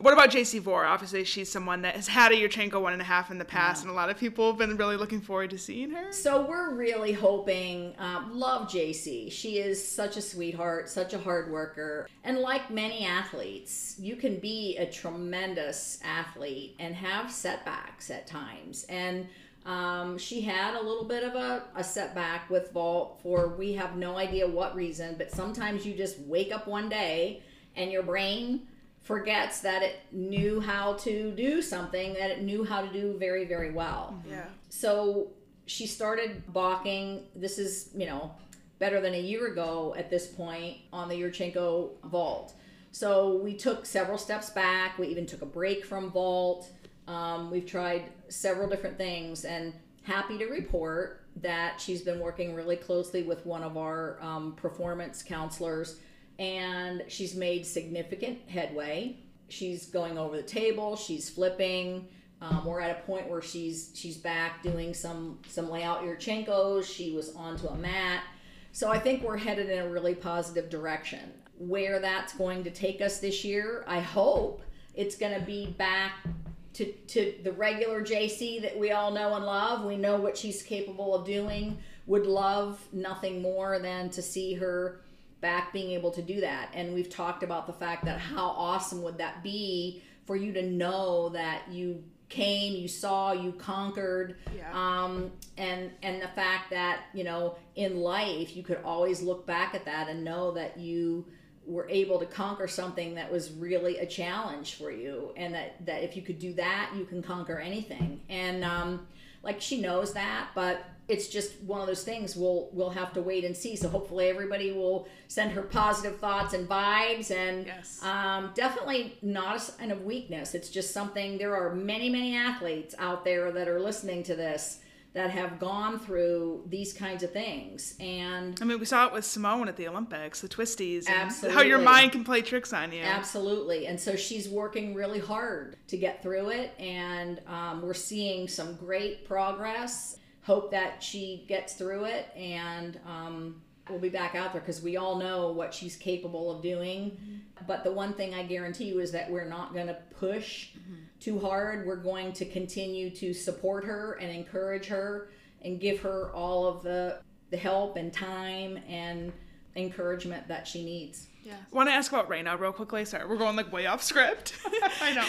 What 0.00 0.12
about 0.12 0.30
JC 0.30 0.60
Vore? 0.60 0.84
Obviously, 0.84 1.22
she's 1.24 1.50
someone 1.50 1.82
that 1.82 1.94
has 1.94 2.08
had 2.08 2.32
a 2.32 2.34
Yurchenko 2.34 2.82
one 2.82 2.92
and 2.92 3.00
a 3.00 3.04
half 3.04 3.30
in 3.30 3.38
the 3.38 3.44
past, 3.44 3.82
and 3.82 3.90
a 3.90 3.94
lot 3.94 4.10
of 4.10 4.18
people 4.18 4.48
have 4.48 4.58
been 4.58 4.76
really 4.76 4.96
looking 4.96 5.20
forward 5.20 5.50
to 5.50 5.58
seeing 5.58 5.90
her. 5.90 6.12
So 6.12 6.44
we're 6.46 6.74
really 6.74 7.12
hoping, 7.12 7.94
um, 7.98 8.36
love 8.36 8.68
JC. 8.68 9.30
She 9.30 9.58
is 9.58 9.86
such 9.86 10.16
a 10.16 10.20
sweetheart, 10.20 10.88
such 10.88 11.14
a 11.14 11.18
hard 11.18 11.50
worker. 11.50 12.08
And 12.24 12.38
like 12.38 12.70
many 12.70 13.04
athletes, 13.04 13.94
you 13.98 14.16
can 14.16 14.40
be 14.40 14.76
a 14.78 14.86
tremendous 14.86 16.00
athlete 16.02 16.74
and 16.80 16.94
have 16.96 17.30
setbacks 17.30 18.10
at 18.10 18.26
times. 18.26 18.84
And 18.88 19.28
um, 19.64 20.18
she 20.18 20.40
had 20.40 20.74
a 20.74 20.82
little 20.82 21.04
bit 21.04 21.22
of 21.22 21.36
a, 21.36 21.64
a 21.76 21.84
setback 21.84 22.50
with 22.50 22.72
vault 22.72 23.20
for 23.22 23.48
we 23.56 23.72
have 23.74 23.96
no 23.96 24.16
idea 24.16 24.46
what 24.46 24.74
reason, 24.74 25.14
but 25.16 25.30
sometimes 25.30 25.86
you 25.86 25.94
just 25.94 26.18
wake 26.20 26.52
up 26.52 26.66
one 26.66 26.88
day 26.88 27.42
and 27.76 27.90
your 27.90 28.02
brain 28.02 28.66
forgets 29.04 29.60
that 29.60 29.82
it 29.82 30.00
knew 30.12 30.60
how 30.60 30.94
to 30.94 31.30
do 31.32 31.60
something 31.62 32.14
that 32.14 32.30
it 32.30 32.42
knew 32.42 32.64
how 32.64 32.80
to 32.80 32.92
do 32.92 33.16
very, 33.18 33.44
very 33.44 33.70
well. 33.70 34.18
Yeah. 34.28 34.46
So 34.70 35.28
she 35.66 35.86
started 35.86 36.42
balking. 36.52 37.24
This 37.36 37.58
is, 37.58 37.90
you 37.94 38.06
know, 38.06 38.34
better 38.78 39.00
than 39.00 39.14
a 39.14 39.20
year 39.20 39.52
ago 39.52 39.94
at 39.96 40.10
this 40.10 40.26
point 40.26 40.78
on 40.92 41.08
the 41.08 41.14
Yurchenko 41.14 41.90
vault. 42.04 42.54
So 42.92 43.36
we 43.36 43.54
took 43.54 43.84
several 43.84 44.16
steps 44.16 44.50
back. 44.50 44.98
We 44.98 45.08
even 45.08 45.26
took 45.26 45.42
a 45.42 45.46
break 45.46 45.84
from 45.84 46.10
vault. 46.10 46.70
Um, 47.06 47.50
we've 47.50 47.66
tried 47.66 48.04
several 48.28 48.68
different 48.68 48.96
things 48.96 49.44
and 49.44 49.74
happy 50.02 50.38
to 50.38 50.46
report 50.46 51.20
that 51.36 51.78
she's 51.78 52.00
been 52.00 52.20
working 52.20 52.54
really 52.54 52.76
closely 52.76 53.22
with 53.22 53.44
one 53.44 53.62
of 53.62 53.76
our 53.76 54.18
um, 54.22 54.52
performance 54.52 55.22
counselors 55.22 55.98
and 56.38 57.04
she's 57.08 57.34
made 57.34 57.66
significant 57.66 58.38
headway. 58.48 59.16
She's 59.48 59.86
going 59.86 60.18
over 60.18 60.36
the 60.36 60.42
table, 60.42 60.96
she's 60.96 61.30
flipping. 61.30 62.08
Um, 62.40 62.64
we're 62.64 62.80
at 62.80 62.90
a 62.90 63.00
point 63.02 63.28
where 63.28 63.40
she's 63.40 63.90
she's 63.94 64.16
back 64.16 64.62
doing 64.62 64.92
some 64.92 65.38
some 65.48 65.70
layout 65.70 66.02
Yurchenkos. 66.02 66.84
She 66.84 67.12
was 67.12 67.34
onto 67.34 67.68
a 67.68 67.76
mat. 67.76 68.24
So 68.72 68.90
I 68.90 68.98
think 68.98 69.22
we're 69.22 69.38
headed 69.38 69.70
in 69.70 69.78
a 69.78 69.88
really 69.88 70.14
positive 70.14 70.68
direction. 70.68 71.32
Where 71.58 72.00
that's 72.00 72.34
going 72.34 72.64
to 72.64 72.70
take 72.70 73.00
us 73.00 73.20
this 73.20 73.44
year, 73.44 73.84
I 73.86 74.00
hope 74.00 74.62
it's 74.94 75.16
going 75.16 75.38
to 75.38 75.46
be 75.46 75.68
back 75.78 76.26
to, 76.74 76.84
to 76.84 77.34
the 77.44 77.52
regular 77.52 78.02
JC 78.02 78.60
that 78.62 78.76
we 78.76 78.90
all 78.90 79.12
know 79.12 79.36
and 79.36 79.46
love. 79.46 79.84
We 79.84 79.96
know 79.96 80.16
what 80.16 80.36
she's 80.36 80.62
capable 80.62 81.14
of 81.14 81.24
doing. 81.24 81.78
Would 82.06 82.26
love 82.26 82.84
nothing 82.92 83.40
more 83.40 83.78
than 83.78 84.10
to 84.10 84.20
see 84.20 84.54
her 84.54 85.00
back 85.44 85.74
being 85.74 85.90
able 85.90 86.10
to 86.10 86.22
do 86.22 86.40
that. 86.40 86.70
And 86.72 86.94
we've 86.94 87.10
talked 87.10 87.42
about 87.42 87.66
the 87.66 87.74
fact 87.74 88.06
that 88.06 88.18
how 88.18 88.46
awesome 88.46 89.02
would 89.02 89.18
that 89.18 89.42
be 89.42 90.02
for 90.24 90.36
you 90.36 90.54
to 90.54 90.62
know 90.62 91.28
that 91.28 91.64
you 91.70 92.02
came, 92.30 92.74
you 92.74 92.88
saw, 92.88 93.32
you 93.32 93.52
conquered. 93.52 94.36
Yeah. 94.56 94.72
Um, 94.72 95.30
and 95.58 95.90
and 96.02 96.22
the 96.22 96.28
fact 96.28 96.70
that, 96.70 97.02
you 97.12 97.24
know, 97.24 97.56
in 97.76 97.98
life 97.98 98.56
you 98.56 98.62
could 98.62 98.80
always 98.82 99.20
look 99.20 99.46
back 99.46 99.74
at 99.74 99.84
that 99.84 100.08
and 100.08 100.24
know 100.24 100.52
that 100.52 100.78
you 100.78 101.26
were 101.66 101.86
able 101.90 102.18
to 102.20 102.26
conquer 102.26 102.66
something 102.66 103.14
that 103.16 103.30
was 103.30 103.52
really 103.52 103.98
a 103.98 104.06
challenge 104.06 104.76
for 104.76 104.90
you 104.90 105.30
and 105.36 105.54
that 105.54 105.84
that 105.84 106.02
if 106.02 106.16
you 106.16 106.22
could 106.22 106.38
do 106.38 106.52
that 106.52 106.90
you 106.94 107.06
can 107.06 107.22
conquer 107.22 107.58
anything 107.58 108.20
and 108.28 108.62
um 108.62 109.06
like 109.44 109.60
she 109.60 109.80
knows 109.80 110.12
that 110.14 110.48
but 110.54 110.84
it's 111.06 111.28
just 111.28 111.60
one 111.64 111.80
of 111.82 111.86
those 111.86 112.02
things 112.02 112.34
we'll 112.34 112.68
we'll 112.72 112.90
have 112.90 113.12
to 113.12 113.20
wait 113.20 113.44
and 113.44 113.54
see 113.56 113.76
so 113.76 113.88
hopefully 113.88 114.26
everybody 114.28 114.72
will 114.72 115.06
send 115.28 115.52
her 115.52 115.62
positive 115.62 116.18
thoughts 116.18 116.54
and 116.54 116.66
vibes 116.68 117.30
and 117.30 117.66
Yes. 117.66 118.02
um, 118.02 118.50
definitely 118.54 119.18
not 119.20 119.56
a 119.56 119.58
sign 119.60 119.90
of 119.90 120.02
weakness 120.02 120.54
it's 120.54 120.70
just 120.70 120.92
something 120.92 121.36
there 121.38 121.54
are 121.54 121.74
many 121.74 122.08
many 122.08 122.34
athletes 122.36 122.94
out 122.98 123.24
there 123.24 123.52
that 123.52 123.68
are 123.68 123.80
listening 123.80 124.22
to 124.24 124.34
this 124.34 124.78
that 125.14 125.30
have 125.30 125.58
gone 125.58 125.98
through 125.98 126.64
these 126.68 126.92
kinds 126.92 127.22
of 127.22 127.32
things 127.32 127.94
and 128.00 128.58
I 128.60 128.64
mean, 128.64 128.78
we 128.78 128.86
saw 128.86 129.06
it 129.06 129.12
with 129.12 129.24
Simone 129.24 129.68
at 129.68 129.76
the 129.76 129.88
Olympics, 129.88 130.40
the 130.40 130.48
twisties, 130.48 131.08
and 131.08 131.32
how 131.52 131.62
your 131.62 131.78
mind 131.78 132.12
can 132.12 132.24
play 132.24 132.42
tricks 132.42 132.72
on 132.72 132.92
you. 132.92 133.02
Absolutely. 133.02 133.86
And 133.86 133.98
so 133.98 134.16
she's 134.16 134.48
working 134.48 134.94
really 134.94 135.20
hard 135.20 135.76
to 135.88 135.96
get 135.96 136.22
through 136.22 136.50
it. 136.50 136.72
And 136.78 137.40
um, 137.46 137.82
we're 137.82 137.94
seeing 137.94 138.48
some 138.48 138.76
great 138.76 139.26
progress. 139.26 140.18
Hope 140.42 140.70
that 140.72 141.02
she 141.02 141.44
gets 141.48 141.74
through 141.74 142.04
it. 142.04 142.28
And 142.36 143.00
um, 143.06 143.62
we'll 143.88 143.98
be 143.98 144.08
back 144.08 144.34
out 144.34 144.52
there 144.52 144.60
because 144.60 144.82
we 144.82 144.96
all 144.96 145.16
know 145.16 145.52
what 145.52 145.74
she's 145.74 145.96
capable 145.96 146.50
of 146.50 146.62
doing. 146.62 147.10
Mm-hmm. 147.10 147.66
But 147.66 147.84
the 147.84 147.92
one 147.92 148.14
thing 148.14 148.34
I 148.34 148.42
guarantee 148.42 148.84
you 148.84 149.00
is 149.00 149.12
that 149.12 149.30
we're 149.30 149.48
not 149.48 149.74
going 149.74 149.86
to 149.86 149.98
push 150.18 150.70
mm-hmm. 150.70 150.94
too 151.20 151.38
hard. 151.38 151.86
We're 151.86 151.96
going 151.96 152.32
to 152.34 152.44
continue 152.44 153.10
to 153.16 153.32
support 153.34 153.84
her 153.84 154.14
and 154.20 154.30
encourage 154.30 154.86
her 154.86 155.28
and 155.62 155.80
give 155.80 156.00
her 156.00 156.30
all 156.34 156.66
of 156.66 156.82
the, 156.82 157.20
the 157.50 157.56
help 157.56 157.96
and 157.96 158.12
time 158.12 158.78
and 158.88 159.32
encouragement 159.76 160.48
that 160.48 160.66
she 160.66 160.84
needs. 160.84 161.26
Yeah. 161.42 161.56
Want 161.70 161.90
to 161.90 161.92
ask 161.92 162.10
about 162.10 162.30
Raina 162.30 162.58
real 162.58 162.72
quickly? 162.72 163.04
Sorry, 163.04 163.26
we're 163.26 163.36
going 163.36 163.54
like 163.54 163.70
way 163.70 163.84
off 163.84 164.02
script. 164.02 164.54
I 165.02 165.12
know. 165.12 165.26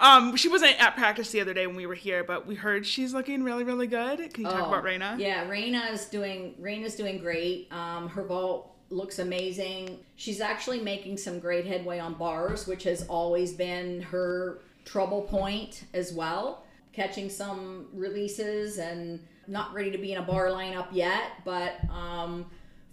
um, 0.00 0.36
she 0.36 0.48
wasn't 0.48 0.78
at 0.82 0.96
practice 0.96 1.30
the 1.30 1.40
other 1.40 1.54
day 1.54 1.66
when 1.66 1.76
we 1.76 1.86
were 1.86 1.94
here, 1.94 2.22
but 2.24 2.46
we 2.46 2.54
heard 2.54 2.86
she's 2.86 3.14
looking 3.14 3.42
really, 3.42 3.64
really 3.64 3.86
good. 3.86 4.18
Can 4.34 4.44
you 4.44 4.50
talk 4.50 4.64
Oh, 4.64 4.68
about 4.68 4.84
Raina? 4.84 5.18
Yeah, 5.18 5.46
Raina 5.46 5.90
is 5.92 6.06
doing 6.06 6.54
Raina's 6.60 6.94
doing 6.94 7.18
great. 7.18 7.72
Um, 7.72 8.08
her 8.10 8.24
vault 8.24 8.72
looks 8.90 9.18
amazing. 9.18 9.98
She's 10.16 10.42
actually 10.42 10.80
making 10.80 11.16
some 11.16 11.38
great 11.40 11.66
headway 11.66 11.98
on 12.00 12.14
bars, 12.14 12.66
which 12.66 12.84
has 12.84 13.06
always 13.08 13.54
been 13.54 14.02
her 14.02 14.58
trouble 14.84 15.22
point 15.22 15.84
as 15.94 16.12
well. 16.12 16.64
Catching 16.92 17.30
some 17.30 17.86
releases 17.94 18.76
and 18.78 19.20
not 19.48 19.72
ready 19.72 19.90
to 19.90 19.98
be 19.98 20.12
in 20.12 20.18
a 20.18 20.22
bar 20.22 20.48
lineup 20.48 20.88
yet, 20.92 21.30
but 21.44 21.74
um, 21.90 22.46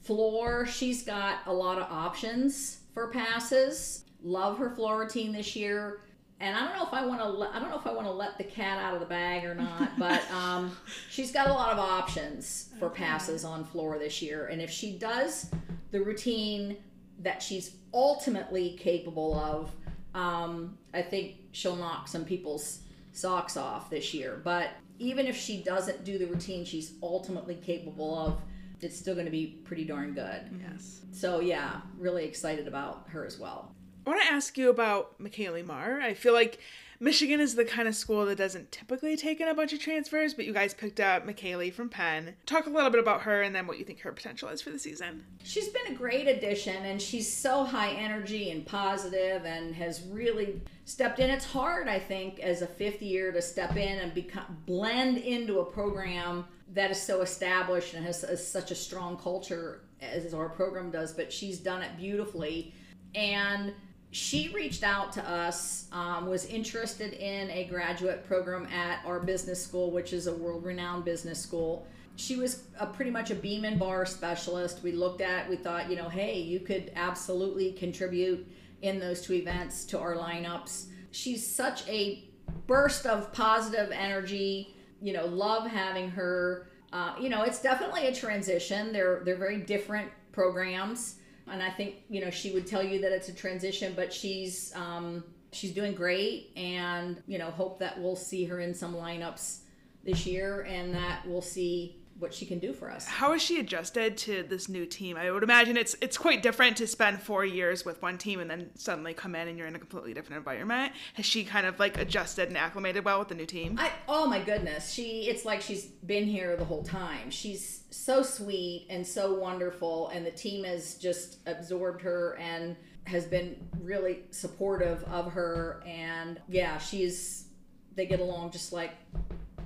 floor, 0.03 0.65
she's 0.65 1.03
got 1.03 1.39
a 1.45 1.53
lot 1.53 1.79
of 1.79 1.91
options 1.91 2.81
for 2.93 3.07
passes. 3.07 4.05
Love 4.23 4.57
her 4.57 4.69
floor 4.69 4.99
routine 4.99 5.31
this 5.31 5.55
year. 5.55 6.01
And 6.39 6.55
I 6.55 6.65
don't 6.65 6.75
know 6.75 6.85
if 6.85 6.93
I 6.93 7.05
want 7.05 7.21
to. 7.21 7.27
Let, 7.27 7.51
I 7.53 7.59
don't 7.59 7.69
know 7.69 7.79
if 7.79 7.87
I 7.87 7.93
want 7.93 8.05
to 8.07 8.11
let 8.11 8.37
the 8.37 8.43
cat 8.43 8.77
out 8.77 8.93
of 8.93 8.99
the 8.99 9.05
bag 9.05 9.45
or 9.45 9.55
not. 9.55 9.91
But 9.97 10.29
um, 10.31 10.75
she's 11.09 11.31
got 11.31 11.47
a 11.47 11.53
lot 11.53 11.71
of 11.71 11.79
options 11.79 12.69
for 12.79 12.89
passes 12.89 13.45
on 13.45 13.63
floor 13.63 13.97
this 13.97 14.21
year. 14.21 14.47
And 14.47 14.61
if 14.61 14.69
she 14.69 14.97
does 14.97 15.49
the 15.91 16.01
routine 16.01 16.77
that 17.19 17.41
she's 17.41 17.75
ultimately 17.93 18.75
capable 18.77 19.35
of, 19.35 19.71
um, 20.13 20.77
I 20.93 21.01
think 21.01 21.35
she'll 21.51 21.75
knock 21.75 22.07
some 22.07 22.25
people's 22.25 22.79
socks 23.13 23.55
off 23.55 23.89
this 23.89 24.13
year. 24.13 24.41
But 24.43 24.71
even 24.99 25.27
if 25.27 25.37
she 25.37 25.63
doesn't 25.63 26.03
do 26.03 26.17
the 26.17 26.25
routine 26.25 26.65
she's 26.65 26.93
ultimately 27.01 27.55
capable 27.55 28.17
of, 28.17 28.41
it's 28.83 28.97
still 28.97 29.13
going 29.13 29.25
to 29.25 29.31
be 29.31 29.59
pretty 29.63 29.85
darn 29.85 30.13
good. 30.13 30.41
Yes. 30.61 31.01
So 31.11 31.39
yeah, 31.39 31.81
really 31.97 32.25
excited 32.25 32.67
about 32.67 33.05
her 33.09 33.25
as 33.25 33.39
well. 33.39 33.73
I 34.05 34.09
want 34.09 34.21
to 34.21 34.33
ask 34.33 34.57
you 34.57 34.69
about 34.69 35.17
McKaylee 35.19 35.65
Marr. 35.65 36.01
I 36.01 36.13
feel 36.13 36.33
like 36.33 36.59
Michigan 37.03 37.41
is 37.41 37.55
the 37.55 37.65
kind 37.65 37.89
of 37.89 37.95
school 37.95 38.25
that 38.27 38.37
doesn't 38.37 38.71
typically 38.71 39.17
take 39.17 39.41
in 39.41 39.49
a 39.49 39.53
bunch 39.53 39.73
of 39.73 39.79
transfers, 39.79 40.33
but 40.33 40.45
you 40.45 40.53
guys 40.53 40.73
picked 40.73 41.01
up 41.01 41.27
McKaylee 41.27 41.73
from 41.73 41.89
Penn. 41.89 42.33
Talk 42.45 42.65
a 42.65 42.69
little 42.69 42.89
bit 42.89 43.01
about 43.01 43.23
her 43.23 43.41
and 43.41 43.53
then 43.53 43.67
what 43.67 43.77
you 43.77 43.83
think 43.83 43.99
her 43.99 44.13
potential 44.13 44.47
is 44.47 44.61
for 44.61 44.69
the 44.69 44.79
season. 44.79 45.25
She's 45.43 45.67
been 45.67 45.93
a 45.93 45.95
great 45.95 46.29
addition 46.29 46.85
and 46.85 47.01
she's 47.01 47.29
so 47.29 47.65
high 47.65 47.89
energy 47.89 48.51
and 48.51 48.65
positive 48.65 49.43
and 49.43 49.75
has 49.75 50.03
really 50.03 50.61
stepped 50.85 51.19
in. 51.19 51.29
It's 51.29 51.43
hard, 51.43 51.89
I 51.89 51.99
think, 51.99 52.39
as 52.39 52.61
a 52.61 52.67
fifth 52.67 53.01
year 53.01 53.33
to 53.33 53.41
step 53.41 53.75
in 53.75 53.99
and 53.99 54.13
become 54.13 54.61
blend 54.65 55.17
into 55.17 55.59
a 55.59 55.65
program 55.65 56.45
that 56.71 56.89
is 56.89 57.01
so 57.01 57.19
established 57.19 57.95
and 57.95 58.05
has, 58.05 58.21
has 58.21 58.47
such 58.47 58.71
a 58.71 58.75
strong 58.75 59.17
culture 59.17 59.81
as 60.01 60.33
our 60.33 60.47
program 60.47 60.89
does, 60.89 61.11
but 61.11 61.33
she's 61.33 61.59
done 61.59 61.81
it 61.81 61.97
beautifully. 61.97 62.73
And 63.13 63.73
she 64.13 64.49
reached 64.49 64.83
out 64.83 65.11
to 65.13 65.27
us, 65.27 65.87
um, 65.91 66.27
was 66.27 66.45
interested 66.45 67.13
in 67.13 67.49
a 67.49 67.63
graduate 67.63 68.23
program 68.27 68.67
at 68.67 69.03
our 69.07 69.19
business 69.19 69.61
school, 69.61 69.89
which 69.89 70.13
is 70.13 70.27
a 70.27 70.33
world 70.35 70.63
renowned 70.63 71.03
business 71.03 71.41
school. 71.41 71.87
She 72.15 72.35
was 72.35 72.61
a, 72.79 72.85
pretty 72.85 73.09
much 73.09 73.31
a 73.31 73.35
beam 73.35 73.65
and 73.65 73.79
bar 73.79 74.05
specialist. 74.05 74.83
We 74.83 74.91
looked 74.91 75.21
at, 75.21 75.49
we 75.49 75.55
thought, 75.55 75.89
you 75.89 75.95
know, 75.95 76.09
hey, 76.09 76.39
you 76.39 76.59
could 76.59 76.91
absolutely 76.95 77.71
contribute 77.71 78.47
in 78.83 78.99
those 78.99 79.19
two 79.19 79.33
events 79.33 79.83
to 79.85 79.99
our 79.99 80.15
lineups. 80.15 80.85
She's 81.09 81.45
such 81.45 81.87
a 81.87 82.23
burst 82.67 83.07
of 83.07 83.33
positive 83.33 83.91
energy. 83.91 84.75
You 85.01 85.13
know, 85.13 85.25
love 85.25 85.65
having 85.65 86.11
her. 86.11 86.69
Uh, 86.91 87.15
you 87.19 87.29
know, 87.29 87.41
it's 87.41 87.63
definitely 87.63 88.05
a 88.05 88.13
transition. 88.13 88.93
They're 88.93 89.23
they're 89.25 89.37
very 89.37 89.57
different 89.57 90.11
programs 90.31 91.15
and 91.51 91.61
I 91.61 91.69
think 91.69 91.95
you 92.09 92.21
know 92.21 92.29
she 92.29 92.51
would 92.51 92.67
tell 92.67 92.83
you 92.83 92.99
that 93.01 93.11
it's 93.11 93.29
a 93.29 93.33
transition, 93.33 93.93
but 93.95 94.13
she's 94.13 94.73
um, 94.75 95.23
she's 95.51 95.71
doing 95.71 95.93
great, 95.93 96.51
and 96.55 97.21
you 97.27 97.37
know 97.37 97.51
hope 97.51 97.79
that 97.79 97.99
we'll 97.99 98.15
see 98.15 98.45
her 98.45 98.59
in 98.59 98.73
some 98.73 98.95
lineups 98.95 99.59
this 100.03 100.25
year, 100.25 100.61
and 100.61 100.93
that 100.93 101.27
we'll 101.27 101.41
see 101.41 102.02
what 102.19 102.33
she 102.33 102.45
can 102.45 102.59
do 102.59 102.73
for 102.73 102.89
us. 102.91 103.05
How 103.05 103.31
has 103.33 103.41
she 103.41 103.59
adjusted 103.59 104.17
to 104.19 104.43
this 104.43 104.69
new 104.69 104.85
team? 104.85 105.17
I 105.17 105.31
would 105.31 105.43
imagine 105.43 105.77
it's 105.77 105.95
it's 106.01 106.17
quite 106.17 106.43
different 106.43 106.77
to 106.77 106.87
spend 106.87 107.21
four 107.21 107.43
years 107.43 107.85
with 107.85 108.01
one 108.01 108.17
team 108.17 108.39
and 108.39 108.49
then 108.49 108.69
suddenly 108.75 109.13
come 109.13 109.35
in 109.35 109.47
and 109.47 109.57
you're 109.57 109.67
in 109.67 109.75
a 109.75 109.79
completely 109.79 110.13
different 110.13 110.37
environment. 110.37 110.93
Has 111.15 111.25
she 111.25 111.43
kind 111.43 111.65
of 111.65 111.79
like 111.79 111.97
adjusted 111.97 112.47
and 112.47 112.57
acclimated 112.57 113.03
well 113.03 113.19
with 113.19 113.29
the 113.29 113.35
new 113.35 113.45
team? 113.45 113.77
I, 113.79 113.91
oh 114.07 114.27
my 114.27 114.39
goodness, 114.39 114.91
she 114.91 115.27
it's 115.27 115.45
like 115.45 115.61
she's 115.61 115.85
been 115.85 116.25
here 116.25 116.55
the 116.55 116.65
whole 116.65 116.83
time. 116.83 117.29
She's 117.29 117.83
so 117.89 118.21
sweet 118.21 118.87
and 118.89 119.05
so 119.05 119.33
wonderful, 119.33 120.09
and 120.09 120.25
the 120.25 120.31
team 120.31 120.63
has 120.65 120.95
just 120.95 121.39
absorbed 121.45 122.01
her 122.01 122.37
and 122.39 122.75
has 123.05 123.25
been 123.25 123.57
really 123.81 124.19
supportive 124.31 125.03
of 125.05 125.31
her. 125.33 125.83
And 125.85 126.39
yeah, 126.47 126.77
she's 126.77 127.47
they 127.95 128.05
get 128.05 128.19
along 128.19 128.51
just 128.51 128.71
like 128.71 128.91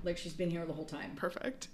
like 0.04 0.18
she's 0.18 0.34
been 0.34 0.50
here 0.50 0.66
the 0.66 0.74
whole 0.74 0.86
time. 0.86 1.12
Perfect. 1.16 1.68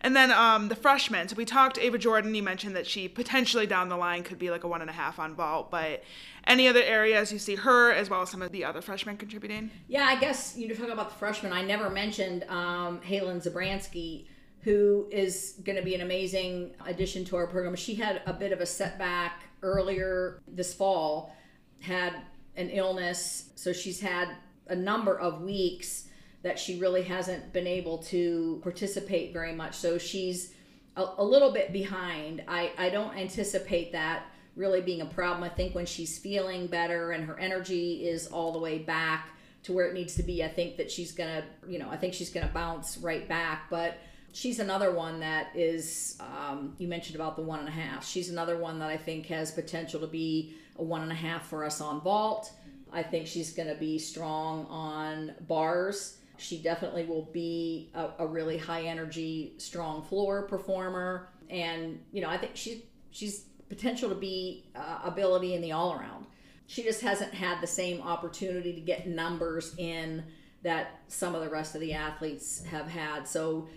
And 0.00 0.14
then 0.14 0.30
um, 0.30 0.68
the 0.68 0.76
freshmen. 0.76 1.28
So 1.28 1.36
we 1.36 1.44
talked 1.44 1.78
Ava 1.78 1.98
Jordan. 1.98 2.34
You 2.34 2.42
mentioned 2.42 2.76
that 2.76 2.86
she 2.86 3.08
potentially 3.08 3.66
down 3.66 3.88
the 3.88 3.96
line 3.96 4.22
could 4.22 4.38
be 4.38 4.50
like 4.50 4.64
a 4.64 4.68
one 4.68 4.80
and 4.80 4.90
a 4.90 4.92
half 4.92 5.18
on 5.18 5.34
vault. 5.34 5.70
But 5.70 6.02
any 6.46 6.68
other 6.68 6.82
areas 6.82 7.32
you 7.32 7.38
see 7.38 7.56
her 7.56 7.92
as 7.92 8.08
well 8.08 8.22
as 8.22 8.30
some 8.30 8.42
of 8.42 8.52
the 8.52 8.64
other 8.64 8.80
freshmen 8.80 9.16
contributing? 9.16 9.70
Yeah, 9.88 10.04
I 10.04 10.16
guess 10.16 10.56
you 10.56 10.68
know 10.68 10.74
talking 10.74 10.92
about 10.92 11.10
the 11.10 11.16
freshmen. 11.16 11.52
I 11.52 11.62
never 11.62 11.90
mentioned 11.90 12.44
um, 12.44 13.00
Halen 13.00 13.44
Zabransky, 13.44 14.26
who 14.60 15.06
is 15.10 15.60
going 15.64 15.76
to 15.76 15.84
be 15.84 15.94
an 15.94 16.02
amazing 16.02 16.74
addition 16.86 17.24
to 17.26 17.36
our 17.36 17.46
program. 17.46 17.74
She 17.74 17.94
had 17.94 18.22
a 18.26 18.32
bit 18.32 18.52
of 18.52 18.60
a 18.60 18.66
setback 18.66 19.42
earlier 19.62 20.40
this 20.46 20.72
fall, 20.72 21.34
had 21.80 22.14
an 22.56 22.70
illness, 22.70 23.50
so 23.54 23.72
she's 23.72 24.00
had 24.00 24.36
a 24.68 24.74
number 24.74 25.18
of 25.18 25.42
weeks 25.42 26.05
that 26.46 26.60
she 26.60 26.78
really 26.78 27.02
hasn't 27.02 27.52
been 27.52 27.66
able 27.66 27.98
to 27.98 28.60
participate 28.62 29.32
very 29.32 29.52
much. 29.52 29.74
So 29.74 29.98
she's 29.98 30.54
a, 30.96 31.04
a 31.18 31.24
little 31.24 31.50
bit 31.50 31.72
behind. 31.72 32.44
I, 32.46 32.70
I 32.78 32.88
don't 32.88 33.16
anticipate 33.16 33.90
that 33.90 34.26
really 34.54 34.80
being 34.80 35.00
a 35.00 35.06
problem. 35.06 35.42
I 35.42 35.48
think 35.48 35.74
when 35.74 35.86
she's 35.86 36.18
feeling 36.18 36.68
better 36.68 37.10
and 37.10 37.24
her 37.24 37.36
energy 37.40 38.06
is 38.06 38.28
all 38.28 38.52
the 38.52 38.60
way 38.60 38.78
back 38.78 39.30
to 39.64 39.72
where 39.72 39.88
it 39.88 39.94
needs 39.94 40.14
to 40.14 40.22
be, 40.22 40.44
I 40.44 40.48
think 40.48 40.76
that 40.76 40.88
she's 40.88 41.10
gonna, 41.10 41.42
you 41.66 41.80
know, 41.80 41.90
I 41.90 41.96
think 41.96 42.14
she's 42.14 42.30
gonna 42.30 42.50
bounce 42.54 42.96
right 42.98 43.28
back. 43.28 43.68
But 43.68 43.98
she's 44.32 44.60
another 44.60 44.92
one 44.92 45.18
that 45.18 45.48
is, 45.56 46.16
um, 46.20 46.76
you 46.78 46.86
mentioned 46.86 47.16
about 47.16 47.34
the 47.34 47.42
one 47.42 47.58
and 47.58 47.68
a 47.68 47.72
half. 47.72 48.06
She's 48.06 48.30
another 48.30 48.56
one 48.56 48.78
that 48.78 48.88
I 48.88 48.96
think 48.96 49.26
has 49.26 49.50
potential 49.50 49.98
to 49.98 50.06
be 50.06 50.54
a 50.78 50.84
one 50.84 51.02
and 51.02 51.10
a 51.10 51.16
half 51.16 51.48
for 51.48 51.64
us 51.64 51.80
on 51.80 52.00
vault. 52.02 52.52
I 52.92 53.02
think 53.02 53.26
she's 53.26 53.52
gonna 53.52 53.74
be 53.74 53.98
strong 53.98 54.64
on 54.66 55.34
bars. 55.48 56.18
She 56.38 56.58
definitely 56.58 57.04
will 57.04 57.28
be 57.32 57.90
a, 57.94 58.08
a 58.20 58.26
really 58.26 58.58
high 58.58 58.82
energy, 58.82 59.54
strong 59.58 60.02
floor 60.02 60.42
performer, 60.42 61.28
and 61.48 62.00
you 62.12 62.22
know 62.22 62.28
I 62.28 62.36
think 62.36 62.52
she's 62.54 62.82
she's 63.10 63.44
potential 63.68 64.08
to 64.08 64.14
be 64.14 64.64
uh, 64.74 65.00
ability 65.04 65.54
in 65.54 65.62
the 65.62 65.72
all 65.72 65.94
around. 65.94 66.26
She 66.66 66.82
just 66.82 67.00
hasn't 67.00 67.32
had 67.32 67.60
the 67.60 67.66
same 67.66 68.02
opportunity 68.02 68.72
to 68.72 68.80
get 68.80 69.06
numbers 69.06 69.74
in 69.78 70.24
that 70.62 71.00
some 71.08 71.34
of 71.34 71.42
the 71.42 71.48
rest 71.48 71.74
of 71.74 71.80
the 71.80 71.92
athletes 71.92 72.64
have 72.64 72.88
had. 72.88 73.26
So, 73.26 73.68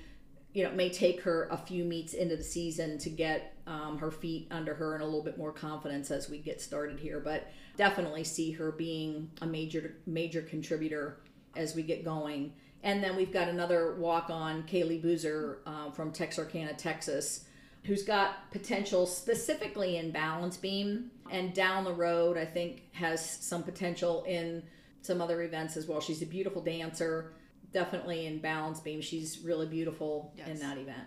you 0.54 0.64
know, 0.64 0.70
it 0.70 0.76
may 0.76 0.90
take 0.90 1.22
her 1.22 1.48
a 1.52 1.58
few 1.58 1.84
meets 1.84 2.14
into 2.14 2.36
the 2.36 2.44
season 2.44 2.98
to 3.00 3.10
get 3.10 3.54
um, 3.68 4.00
her 4.00 4.10
feet 4.10 4.48
under 4.50 4.74
her 4.74 4.96
and 4.96 5.04
a 5.04 5.06
little 5.06 5.24
bit 5.24 5.38
more 5.38 5.52
confidence 5.52 6.10
as 6.10 6.30
we 6.30 6.40
get 6.40 6.62
started 6.62 7.00
here. 7.00 7.20
But 7.20 7.52
definitely 7.78 8.24
see 8.24 8.52
her 8.52 8.72
being 8.72 9.30
a 9.42 9.46
major 9.46 9.96
major 10.06 10.42
contributor 10.42 11.20
as 11.60 11.76
we 11.76 11.84
get 11.84 12.04
going. 12.04 12.54
And 12.84 13.04
then 13.04 13.16
we've 13.16 13.34
got 13.34 13.50
another 13.50 13.96
walk 13.96 14.30
on, 14.30 14.64
Kaylee 14.64 15.02
Boozer 15.02 15.60
uh, 15.66 15.92
from 15.92 16.12
Texarkana, 16.12 16.74
Texas, 16.74 17.46
who's 17.84 18.04
got 18.04 18.50
potential 18.52 19.06
specifically 19.06 19.98
in 19.98 20.12
balance 20.12 20.58
beam 20.58 21.12
and 21.30 21.54
down 21.54 21.84
the 21.84 21.94
road, 21.94 22.38
I 22.38 22.46
think, 22.46 22.84
has 22.94 23.24
some 23.24 23.64
potential 23.64 24.24
in 24.24 24.64
some 25.02 25.22
other 25.22 25.42
events 25.44 25.78
as 25.78 25.88
well. 25.88 26.00
She's 26.00 26.22
a 26.22 26.26
beautiful 26.26 26.62
dancer, 26.62 27.34
definitely 27.74 28.26
in 28.26 28.40
balance 28.40 28.80
beam. 28.80 29.02
She's 29.02 29.40
really 29.40 29.68
beautiful 29.68 30.34
yes. 30.38 30.48
in 30.48 30.60
that 30.60 30.78
event. 30.78 31.04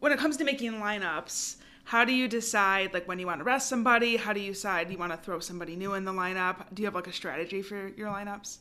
When 0.00 0.12
it 0.12 0.18
comes 0.18 0.36
to 0.38 0.44
making 0.44 0.72
lineups, 0.72 1.56
how 1.84 2.04
do 2.04 2.12
you 2.12 2.28
decide 2.28 2.92
like 2.94 3.06
when 3.06 3.18
you 3.18 3.26
want 3.26 3.40
to 3.40 3.44
rest 3.44 3.68
somebody? 3.68 4.16
How 4.16 4.32
do 4.32 4.40
you 4.40 4.52
decide 4.52 4.88
do 4.88 4.92
you 4.92 4.98
want 4.98 5.12
to 5.12 5.18
throw 5.18 5.38
somebody 5.38 5.76
new 5.76 5.94
in 5.94 6.04
the 6.04 6.12
lineup? 6.12 6.74
Do 6.74 6.82
you 6.82 6.86
have 6.86 6.94
like 6.94 7.06
a 7.06 7.12
strategy 7.12 7.62
for 7.62 7.88
your 7.88 8.08
lineups? 8.08 8.58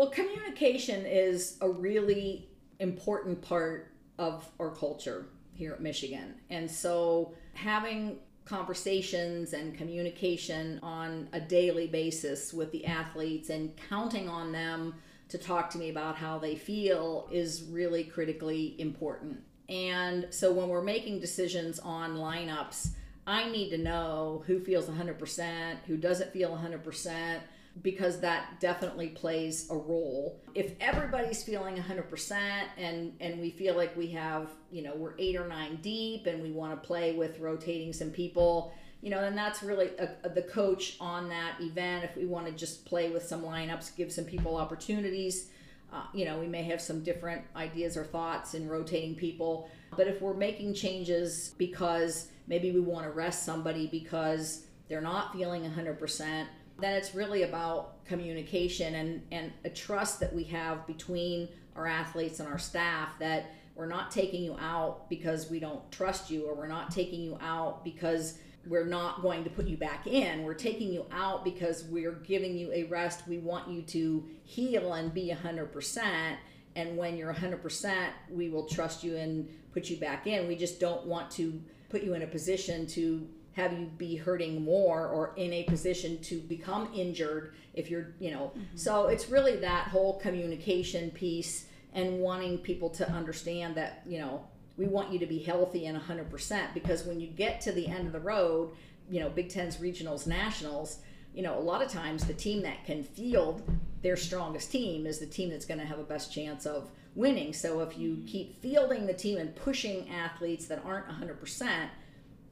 Well, 0.00 0.08
communication 0.08 1.04
is 1.04 1.58
a 1.60 1.68
really 1.68 2.48
important 2.78 3.42
part 3.42 3.92
of 4.18 4.48
our 4.58 4.70
culture 4.70 5.26
here 5.52 5.74
at 5.74 5.82
Michigan. 5.82 6.36
And 6.48 6.70
so 6.70 7.34
having 7.52 8.16
conversations 8.46 9.52
and 9.52 9.76
communication 9.76 10.80
on 10.82 11.28
a 11.34 11.40
daily 11.40 11.86
basis 11.86 12.54
with 12.54 12.72
the 12.72 12.86
athletes 12.86 13.50
and 13.50 13.76
counting 13.90 14.26
on 14.26 14.52
them 14.52 14.94
to 15.28 15.36
talk 15.36 15.68
to 15.72 15.78
me 15.78 15.90
about 15.90 16.16
how 16.16 16.38
they 16.38 16.56
feel 16.56 17.28
is 17.30 17.64
really 17.64 18.04
critically 18.04 18.76
important. 18.80 19.38
And 19.68 20.28
so 20.30 20.50
when 20.50 20.70
we're 20.70 20.80
making 20.80 21.20
decisions 21.20 21.78
on 21.78 22.16
lineups, 22.16 22.92
I 23.26 23.50
need 23.50 23.68
to 23.68 23.76
know 23.76 24.44
who 24.46 24.60
feels 24.60 24.86
100%, 24.86 25.74
who 25.86 25.98
doesn't 25.98 26.32
feel 26.32 26.56
100%, 26.56 27.40
because 27.82 28.20
that 28.20 28.60
definitely 28.60 29.08
plays 29.08 29.68
a 29.70 29.74
role. 29.74 30.40
If 30.54 30.74
everybody's 30.80 31.42
feeling 31.42 31.76
100% 31.76 32.32
and 32.76 33.12
and 33.20 33.40
we 33.40 33.50
feel 33.50 33.76
like 33.76 33.96
we 33.96 34.08
have, 34.08 34.48
you 34.70 34.82
know, 34.82 34.94
we're 34.94 35.14
8 35.18 35.36
or 35.36 35.48
9 35.48 35.78
deep 35.82 36.26
and 36.26 36.42
we 36.42 36.50
want 36.50 36.80
to 36.80 36.86
play 36.86 37.14
with 37.14 37.38
rotating 37.38 37.92
some 37.92 38.10
people, 38.10 38.72
you 39.02 39.10
know, 39.10 39.20
then 39.20 39.34
that's 39.34 39.62
really 39.62 39.90
a, 39.98 40.10
a, 40.24 40.28
the 40.28 40.42
coach 40.42 40.96
on 41.00 41.28
that 41.30 41.60
event 41.60 42.04
if 42.04 42.16
we 42.16 42.26
want 42.26 42.46
to 42.46 42.52
just 42.52 42.84
play 42.84 43.10
with 43.10 43.22
some 43.22 43.42
lineups, 43.42 43.96
give 43.96 44.12
some 44.12 44.24
people 44.24 44.56
opportunities. 44.56 45.48
Uh, 45.92 46.04
you 46.14 46.24
know, 46.24 46.38
we 46.38 46.46
may 46.46 46.62
have 46.62 46.80
some 46.80 47.02
different 47.02 47.42
ideas 47.56 47.96
or 47.96 48.04
thoughts 48.04 48.54
in 48.54 48.68
rotating 48.68 49.14
people. 49.14 49.68
But 49.96 50.06
if 50.06 50.20
we're 50.20 50.34
making 50.34 50.74
changes 50.74 51.54
because 51.58 52.28
maybe 52.46 52.70
we 52.70 52.80
want 52.80 53.04
to 53.04 53.10
rest 53.10 53.44
somebody 53.44 53.86
because 53.86 54.64
they're 54.88 55.00
not 55.00 55.32
feeling 55.32 55.62
100%, 55.62 56.46
then 56.80 56.94
it's 56.94 57.14
really 57.14 57.42
about 57.42 58.04
communication 58.04 58.94
and, 58.96 59.22
and 59.30 59.52
a 59.64 59.70
trust 59.70 60.20
that 60.20 60.34
we 60.34 60.44
have 60.44 60.86
between 60.86 61.48
our 61.76 61.86
athletes 61.86 62.40
and 62.40 62.48
our 62.48 62.58
staff 62.58 63.08
that 63.18 63.52
we're 63.74 63.86
not 63.86 64.10
taking 64.10 64.42
you 64.42 64.56
out 64.58 65.08
because 65.08 65.48
we 65.48 65.58
don't 65.58 65.90
trust 65.90 66.30
you 66.30 66.46
or 66.46 66.54
we're 66.54 66.66
not 66.66 66.90
taking 66.90 67.22
you 67.22 67.38
out 67.40 67.84
because 67.84 68.38
we're 68.66 68.86
not 68.86 69.22
going 69.22 69.42
to 69.44 69.50
put 69.50 69.66
you 69.66 69.76
back 69.76 70.06
in. 70.06 70.42
We're 70.42 70.54
taking 70.54 70.92
you 70.92 71.06
out 71.10 71.44
because 71.44 71.84
we're 71.84 72.12
giving 72.12 72.58
you 72.58 72.70
a 72.72 72.84
rest. 72.84 73.26
We 73.26 73.38
want 73.38 73.70
you 73.70 73.82
to 73.82 74.24
heal 74.44 74.92
and 74.92 75.14
be 75.14 75.32
100%. 75.34 76.36
And 76.76 76.96
when 76.96 77.16
you're 77.16 77.32
100%, 77.32 77.94
we 78.30 78.50
will 78.50 78.66
trust 78.66 79.02
you 79.02 79.16
and 79.16 79.48
put 79.72 79.88
you 79.88 79.96
back 79.96 80.26
in. 80.26 80.46
We 80.46 80.56
just 80.56 80.78
don't 80.78 81.06
want 81.06 81.30
to 81.32 81.60
put 81.88 82.02
you 82.02 82.14
in 82.14 82.22
a 82.22 82.26
position 82.26 82.86
to 82.88 83.26
have 83.52 83.72
you 83.72 83.86
be 83.98 84.16
hurting 84.16 84.64
more 84.64 85.08
or 85.08 85.34
in 85.36 85.52
a 85.52 85.64
position 85.64 86.20
to 86.22 86.40
become 86.40 86.88
injured 86.94 87.54
if 87.74 87.90
you're, 87.90 88.14
you 88.18 88.30
know. 88.30 88.52
Mm-hmm. 88.56 88.76
So 88.76 89.08
it's 89.08 89.28
really 89.28 89.56
that 89.56 89.88
whole 89.88 90.18
communication 90.20 91.10
piece 91.10 91.66
and 91.92 92.20
wanting 92.20 92.58
people 92.58 92.90
to 92.90 93.10
understand 93.10 93.74
that, 93.74 94.02
you 94.06 94.18
know, 94.18 94.44
we 94.76 94.86
want 94.86 95.12
you 95.12 95.18
to 95.18 95.26
be 95.26 95.38
healthy 95.38 95.86
and 95.86 96.00
100% 96.00 96.74
because 96.74 97.04
when 97.04 97.20
you 97.20 97.26
get 97.26 97.60
to 97.62 97.72
the 97.72 97.86
end 97.86 98.06
of 98.06 98.12
the 98.12 98.20
road, 98.20 98.70
you 99.10 99.20
know, 99.20 99.28
Big 99.28 99.48
Ten's 99.48 99.76
regionals, 99.78 100.26
nationals, 100.26 100.98
you 101.34 101.42
know, 101.42 101.58
a 101.58 101.60
lot 101.60 101.82
of 101.82 101.90
times 101.90 102.24
the 102.24 102.34
team 102.34 102.62
that 102.62 102.84
can 102.84 103.02
field 103.02 103.62
their 104.02 104.16
strongest 104.16 104.70
team 104.70 105.06
is 105.06 105.18
the 105.18 105.26
team 105.26 105.50
that's 105.50 105.66
going 105.66 105.80
to 105.80 105.86
have 105.86 105.98
a 105.98 106.04
best 106.04 106.32
chance 106.32 106.64
of 106.66 106.90
winning. 107.14 107.52
So 107.52 107.80
if 107.80 107.98
you 107.98 108.22
keep 108.26 108.60
fielding 108.62 109.06
the 109.06 109.12
team 109.12 109.38
and 109.38 109.54
pushing 109.54 110.08
athletes 110.08 110.66
that 110.66 110.82
aren't 110.84 111.08
100%, 111.08 111.88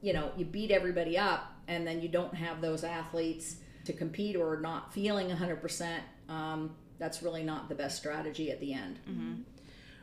you 0.01 0.13
know, 0.13 0.31
you 0.37 0.45
beat 0.45 0.71
everybody 0.71 1.17
up 1.17 1.53
and 1.67 1.85
then 1.85 2.01
you 2.01 2.09
don't 2.09 2.33
have 2.33 2.61
those 2.61 2.83
athletes 2.83 3.57
to 3.85 3.93
compete 3.93 4.35
or 4.35 4.59
not 4.59 4.93
feeling 4.93 5.29
100%, 5.29 5.99
um, 6.27 6.71
that's 6.97 7.23
really 7.23 7.43
not 7.43 7.69
the 7.69 7.75
best 7.75 7.97
strategy 7.97 8.51
at 8.51 8.59
the 8.59 8.73
end. 8.73 8.99
Mm-hmm. 9.09 9.33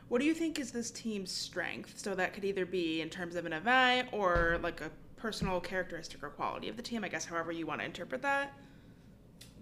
What 0.09 0.19
do 0.19 0.25
you 0.25 0.33
think 0.33 0.59
is 0.59 0.71
this 0.71 0.89
team's 0.89 1.31
strength? 1.31 1.93
So 1.97 2.15
that 2.15 2.33
could 2.33 2.45
either 2.45 2.65
be 2.65 3.01
in 3.01 3.09
terms 3.09 3.35
of 3.35 3.45
an 3.45 3.53
event 3.53 4.09
or 4.11 4.59
like 4.63 4.81
a 4.81 4.89
personal 5.17 5.59
characteristic 5.59 6.23
or 6.23 6.29
quality 6.29 6.69
of 6.69 6.77
the 6.77 6.83
team, 6.83 7.03
I 7.03 7.09
guess, 7.09 7.25
however 7.25 7.51
you 7.51 7.65
want 7.65 7.81
to 7.81 7.85
interpret 7.85 8.21
that. 8.21 8.53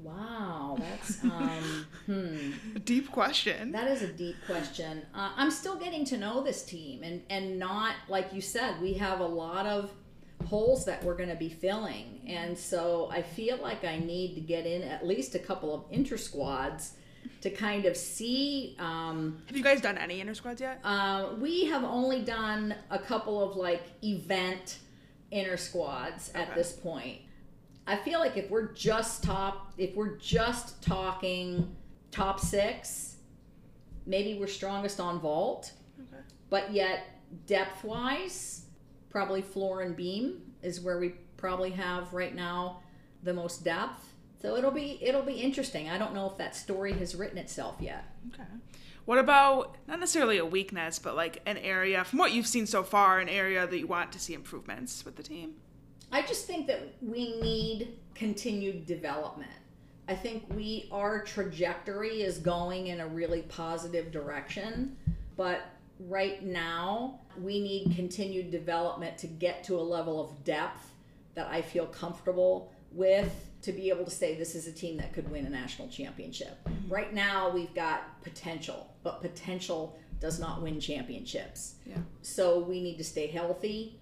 Wow, 0.04 0.78
that's 0.78 1.24
um, 1.24 1.88
hmm. 2.06 2.52
a 2.76 2.80
deep 2.80 3.12
question. 3.12 3.72
That 3.72 3.90
is 3.90 4.02
a 4.02 4.08
deep 4.08 4.36
question. 4.46 5.04
Uh, 5.14 5.32
I'm 5.36 5.50
still 5.50 5.78
getting 5.78 6.06
to 6.06 6.18
know 6.18 6.44
this 6.44 6.64
team, 6.64 7.02
and 7.02 7.22
and 7.30 7.58
not 7.58 7.96
like 8.10 8.34
you 8.34 8.42
said, 8.42 8.82
we 8.82 8.94
have 8.96 9.22
a 9.22 9.26
lot 9.26 9.66
of 9.66 9.90
holes 10.46 10.86
that 10.86 11.04
we're 11.04 11.16
going 11.16 11.30
to 11.30 11.36
be 11.36 11.50
filling. 11.50 12.22
And 12.28 12.58
so 12.58 13.10
I 13.12 13.22
feel 13.22 13.58
like 13.58 13.84
I 13.84 13.98
need 13.98 14.36
to 14.36 14.42
get 14.42 14.66
in 14.66 14.84
at 14.84 15.06
least 15.06 15.36
a 15.36 15.40
couple 15.40 15.74
of 15.74 15.84
inter 15.92 16.18
squads 16.18 16.94
to 17.42 17.50
kind 17.50 17.86
of 17.86 17.96
see. 17.98 18.76
Um, 18.80 19.42
have 19.48 19.58
you 19.58 19.64
guys 19.64 19.82
done 19.82 19.98
any 19.98 20.20
inter 20.22 20.34
squads 20.34 20.62
yet? 20.62 20.80
Uh, 20.84 21.30
we 21.40 21.66
have 21.66 21.84
only 21.84 22.22
done 22.22 22.76
a 22.90 23.00
couple 23.00 23.42
of 23.44 23.56
like 23.56 23.84
event 24.04 24.80
inter 25.32 25.58
squads 25.58 26.32
at 26.34 26.54
this 26.56 26.72
point. 26.72 27.20
I 27.88 27.98
feel 27.98 28.20
like 28.20 28.36
if 28.38 28.50
we're 28.50 28.74
just 28.74 29.24
top, 29.24 29.74
if 29.78 29.96
we're 29.96 30.18
just 30.18 30.82
talking 30.82 31.76
top 32.12 32.40
six, 32.40 33.18
maybe 34.06 34.40
we're 34.40 34.48
strongest 34.48 35.00
on 35.00 35.20
vault. 35.20 35.72
Okay. 36.00 36.24
But 36.50 36.74
yet, 36.74 37.06
depth 37.46 37.84
wise, 37.84 38.65
probably 39.16 39.42
floor 39.42 39.80
and 39.80 39.96
beam 39.96 40.42
is 40.62 40.82
where 40.82 41.00
we 41.00 41.08
probably 41.38 41.70
have 41.70 42.14
right 42.14 42.36
now 42.36 42.82
the 43.24 43.34
most 43.34 43.64
depth. 43.64 44.12
So 44.42 44.58
it'll 44.58 44.72
be 44.72 45.00
it'll 45.02 45.22
be 45.22 45.36
interesting. 45.36 45.90
I 45.90 45.98
don't 45.98 46.14
know 46.14 46.30
if 46.30 46.38
that 46.38 46.54
story 46.54 46.92
has 46.92 47.16
written 47.16 47.38
itself 47.38 47.78
yet. 47.80 48.04
Okay. 48.34 48.44
What 49.06 49.18
about 49.18 49.78
not 49.88 50.02
necessarily 50.02 50.38
a 50.38 50.46
weakness, 50.46 51.00
but 51.00 51.16
like 51.16 51.42
an 51.46 51.58
area 51.60 52.04
from 52.04 52.20
what 52.20 52.34
you've 52.34 52.46
seen 52.46 52.68
so 52.68 52.84
far, 52.84 53.20
an 53.20 53.30
area 53.30 53.66
that 53.66 53.80
you 53.80 53.88
want 53.88 54.12
to 54.12 54.20
see 54.20 54.34
improvements 54.34 55.06
with 55.06 55.16
the 55.16 55.24
team? 55.24 55.54
I 56.12 56.22
just 56.22 56.46
think 56.46 56.68
that 56.68 56.82
we 57.02 57.40
need 57.40 57.94
continued 58.16 58.86
development. 58.86 59.52
I 60.10 60.16
think 60.16 60.44
we 60.54 60.90
our 60.92 61.24
trajectory 61.24 62.22
is 62.22 62.40
going 62.40 62.88
in 62.88 63.00
a 63.00 63.08
really 63.08 63.44
positive 63.44 64.12
direction, 64.12 64.98
but 65.38 65.62
right 66.00 66.44
now, 66.44 67.20
we 67.42 67.62
need 67.62 67.96
continued 67.96 68.52
development 68.52 69.18
to 69.20 69.28
get 69.28 69.64
to 69.66 69.76
a 69.76 69.82
level 69.82 70.24
of 70.24 70.44
depth 70.44 70.92
that 71.36 71.48
I 71.48 71.62
feel 71.62 71.86
comfortable 71.86 72.72
with 72.92 73.34
to 73.62 73.72
be 73.72 73.90
able 73.90 74.06
to 74.06 74.12
say 74.12 74.36
this 74.36 74.56
is 74.56 74.68
a 74.68 74.72
team 74.72 74.98
that 74.98 75.12
could 75.14 75.30
win 75.30 75.46
a 75.46 75.50
national 75.50 75.88
championship. 75.88 76.64
Mm-hmm. 76.66 76.94
Right 76.94 77.14
now, 77.14 77.50
we've 77.50 77.74
got 77.74 78.22
potential, 78.24 78.94
but 79.04 79.22
potential 79.22 79.98
does 80.20 80.40
not 80.40 80.62
win 80.62 80.80
championships. 80.80 81.76
Yeah. 81.86 81.98
So 82.22 82.60
we 82.60 82.82
need 82.82 82.98
to 82.98 83.04
stay 83.04 83.28
healthy 83.28 84.00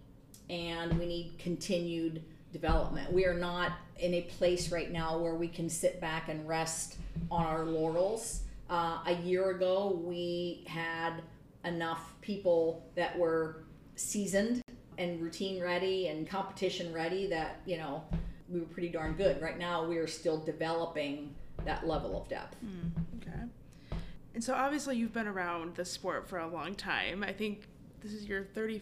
and 0.50 1.00
we 1.00 1.06
need 1.06 1.40
continued 1.40 2.24
development. 2.52 3.12
We 3.12 3.26
are 3.26 3.34
not 3.34 3.72
in 3.98 4.14
a 4.16 4.22
place 4.22 4.72
right 4.72 4.92
now 4.92 5.18
where 5.18 5.36
we 5.36 5.48
can 5.48 5.70
sit 5.70 6.00
back 6.00 6.30
and 6.30 6.48
rest 6.48 6.98
on 7.32 7.46
our 7.46 7.66
laurels. 7.66 8.42
Uh, 8.70 9.00
a 9.08 9.14
year 9.24 9.52
ago, 9.52 10.02
we 10.04 10.66
had 10.68 11.22
enough 11.66 12.14
people 12.22 12.86
that 12.96 13.18
were 13.18 13.64
seasoned 13.96 14.62
and 14.98 15.22
routine 15.22 15.62
ready 15.62 16.08
and 16.08 16.28
competition 16.28 16.94
ready 16.94 17.28
that 17.28 17.62
you 17.66 17.78
know 17.78 18.04
we 18.50 18.60
were 18.60 18.66
pretty 18.68 18.90
darn 18.90 19.14
good. 19.14 19.42
Right 19.42 19.58
now, 19.58 19.86
we 19.86 19.98
are 19.98 20.08
still 20.08 20.38
developing 20.38 21.34
that 21.66 21.88
level 21.88 22.22
of 22.22 22.28
depth. 22.30 22.58
Mm, 22.64 22.92
okay. 23.18 24.00
And 24.36 24.44
so, 24.44 24.54
obviously, 24.54 24.98
you've 24.98 25.14
been 25.14 25.28
around 25.28 25.76
the 25.76 25.86
sport 25.86 26.28
for 26.28 26.40
a 26.40 26.48
long 26.48 26.76
time. 26.76 27.24
I 27.24 27.34
think 27.34 27.68
this 28.02 28.14
is 28.14 28.26
your 28.26 28.44
30, 28.44 28.82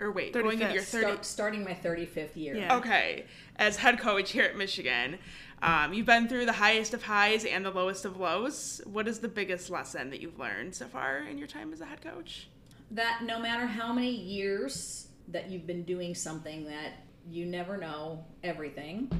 or 0.00 0.12
wait, 0.12 0.32
going 0.32 0.60
into 0.60 0.74
your 0.74 0.82
30 0.82 1.04
start, 1.04 1.24
starting 1.24 1.64
my 1.64 1.74
35th 1.74 2.36
year. 2.36 2.56
Yeah. 2.56 2.76
Okay. 2.76 3.24
As 3.56 3.76
head 3.76 3.98
coach 3.98 4.32
here 4.32 4.44
at 4.44 4.56
Michigan, 4.56 5.18
um, 5.62 5.92
you've 5.94 6.06
been 6.06 6.28
through 6.28 6.46
the 6.46 6.52
highest 6.52 6.94
of 6.94 7.02
highs 7.02 7.44
and 7.44 7.64
the 7.64 7.70
lowest 7.70 8.04
of 8.04 8.18
lows. 8.18 8.80
What 8.84 9.08
is 9.08 9.18
the 9.20 9.28
biggest 9.28 9.70
lesson 9.70 10.10
that 10.10 10.20
you've 10.20 10.38
learned 10.38 10.74
so 10.74 10.86
far 10.86 11.18
in 11.18 11.38
your 11.38 11.46
time 11.48 11.72
as 11.72 11.80
a 11.80 11.86
head 11.86 12.00
coach? 12.02 12.48
That 12.90 13.22
no 13.24 13.38
matter 13.40 13.66
how 13.66 13.92
many 13.92 14.10
years 14.10 15.08
that 15.28 15.50
you've 15.50 15.66
been 15.66 15.82
doing 15.82 16.14
something 16.14 16.64
that 16.66 16.92
you 17.28 17.46
never 17.46 17.76
know 17.76 18.24
everything 18.44 19.10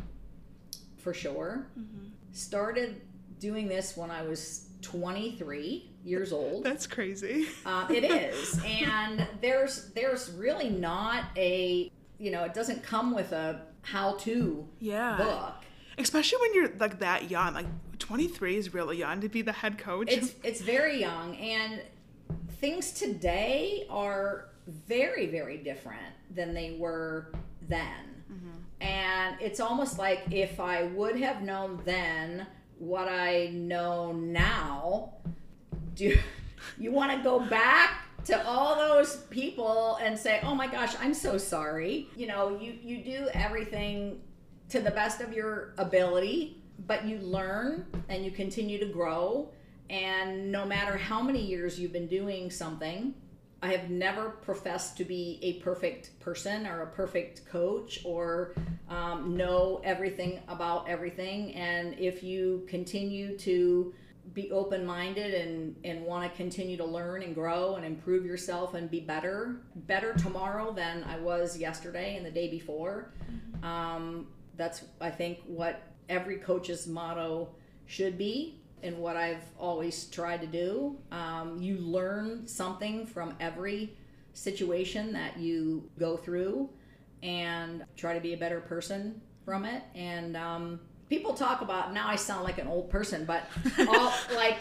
for 0.99 1.13
sure. 1.15 1.67
Started 2.33 3.01
doing 3.41 3.69
this 3.69 3.97
when 3.97 4.11
I 4.11 4.23
was 4.23 4.69
23 4.83 5.91
years 6.05 6.33
old. 6.33 6.65
That's 6.65 6.87
crazy. 6.87 7.47
Uh, 7.65 7.87
it 7.91 8.05
is, 8.05 8.61
and 8.67 9.27
there's 9.41 9.91
there's 9.95 10.31
really 10.33 10.69
not 10.71 11.25
a 11.37 11.91
you 12.19 12.31
know 12.31 12.45
it 12.45 12.55
doesn't 12.55 12.83
come 12.83 13.15
with 13.15 13.33
a 13.33 13.63
how-to 13.83 14.69
Yeah. 14.81 15.17
book. 15.17 15.55
Especially 15.99 16.39
when 16.41 16.55
you're 16.55 16.77
like 16.79 16.99
that 17.01 17.31
young. 17.31 17.55
Like 17.55 17.67
23 17.99 18.57
is 18.57 18.75
really 18.75 18.99
young 18.99 19.21
to 19.21 19.29
be 19.29 19.43
the 19.43 19.53
head 19.53 19.79
coach. 19.79 20.11
It's 20.11 20.35
it's 20.43 20.61
very 20.61 21.01
young, 21.01 21.37
and 21.37 21.81
things 22.61 22.93
today 22.93 23.87
are 23.91 24.49
very 24.67 25.27
very 25.27 25.59
different 25.59 26.13
than 26.35 26.55
they 26.55 26.77
were 26.79 27.33
then. 27.69 28.25
Mm-hmm. 28.31 28.83
And 28.83 29.41
it's 29.41 29.61
almost 29.61 29.99
like 29.99 30.23
if 30.31 30.61
I 30.61 30.85
would 30.85 31.17
have 31.17 31.43
known 31.43 31.81
then 31.85 32.47
what 32.79 33.09
I 33.09 33.47
know 33.53 34.13
now, 34.13 35.15
do 35.95 36.17
you 36.79 36.93
want 36.93 37.13
to 37.13 37.19
go 37.23 37.41
back 37.41 38.03
to 38.27 38.45
all 38.47 38.75
those 38.75 39.17
people 39.31 39.99
and 40.03 40.19
say, 40.19 40.41
"Oh 40.43 40.55
my 40.55 40.67
gosh, 40.67 40.95
I'm 41.01 41.15
so 41.15 41.39
sorry." 41.39 42.09
You 42.17 42.27
know, 42.27 42.59
you 42.61 42.75
you 42.83 43.05
do 43.05 43.29
everything 43.33 44.21
to 44.69 44.81
the 44.81 44.91
best 44.91 45.21
of 45.21 45.33
your 45.33 45.75
ability, 45.79 46.63
but 46.87 47.05
you 47.05 47.19
learn 47.19 47.87
and 48.09 48.25
you 48.25 48.31
continue 48.31 48.79
to 48.79 48.87
grow. 48.87 49.51
And 49.89 50.51
no 50.51 50.67
matter 50.67 50.97
how 50.97 51.23
many 51.23 51.41
years 51.41 51.79
you've 51.79 51.93
been 51.93 52.09
doing 52.09 52.51
something, 52.51 53.15
I 53.63 53.73
have 53.73 53.89
never 53.89 54.31
professed 54.31 54.97
to 54.99 55.05
be 55.05 55.39
a 55.43 55.55
perfect 55.55 56.19
person 56.21 56.67
or 56.67 56.83
a 56.83 56.87
perfect 56.89 57.47
coach 57.47 58.01
or 58.05 58.55
um, 58.89 59.37
know 59.37 59.81
everything 59.83 60.41
about 60.49 60.89
everything. 60.89 61.55
And 61.55 61.99
if 61.99 62.23
you 62.23 62.67
continue 62.69 63.39
to 63.39 63.95
be 64.35 64.51
open 64.51 64.85
minded 64.85 65.35
and, 65.35 65.77
and 65.85 66.05
want 66.05 66.31
to 66.31 66.37
continue 66.37 66.77
to 66.77 66.85
learn 66.85 67.23
and 67.23 67.35
grow 67.35 67.77
and 67.77 67.85
improve 67.85 68.27
yourself 68.27 68.75
and 68.75 68.91
be 68.91 69.01
better, 69.01 69.63
better 69.75 70.15
tomorrow 70.15 70.73
than 70.73 71.05
I 71.05 71.19
was 71.19 71.57
yesterday 71.57 72.17
and 72.17 72.27
the 72.27 72.31
day 72.31 72.51
before. 72.51 73.13
Um, 73.63 74.27
that's, 74.57 74.85
I 75.01 75.11
think, 75.11 75.41
what 75.47 75.83
every 76.09 76.37
coach's 76.37 76.87
motto 76.87 77.49
should 77.87 78.17
be 78.19 78.61
and 78.83 78.99
what 78.99 79.17
I've 79.17 79.43
always 79.59 80.05
tried 80.07 80.41
to 80.43 80.47
do. 80.47 80.97
Um, 81.11 81.59
you 81.61 81.79
learn 81.79 82.47
something 82.47 83.07
from 83.07 83.35
every 83.41 83.97
situation 84.33 85.13
that 85.15 85.39
you 85.39 85.89
go 85.99 86.17
through 86.17 86.69
and 87.23 87.85
try 87.97 88.15
to 88.15 88.21
be 88.21 88.35
a 88.35 88.37
better 88.37 88.61
person 88.61 89.21
from 89.45 89.65
it. 89.65 89.83
And 89.95 90.37
um, 90.37 90.81
people 91.09 91.35
talk 91.35 91.63
about 91.63 91.93
now 91.93 92.09
I 92.09 92.17
sound 92.17 92.45
like 92.45 92.59
an 92.59 92.67
old 92.67 92.91
person, 92.91 93.25
but 93.25 93.45
all 93.89 94.13
like 94.35 94.59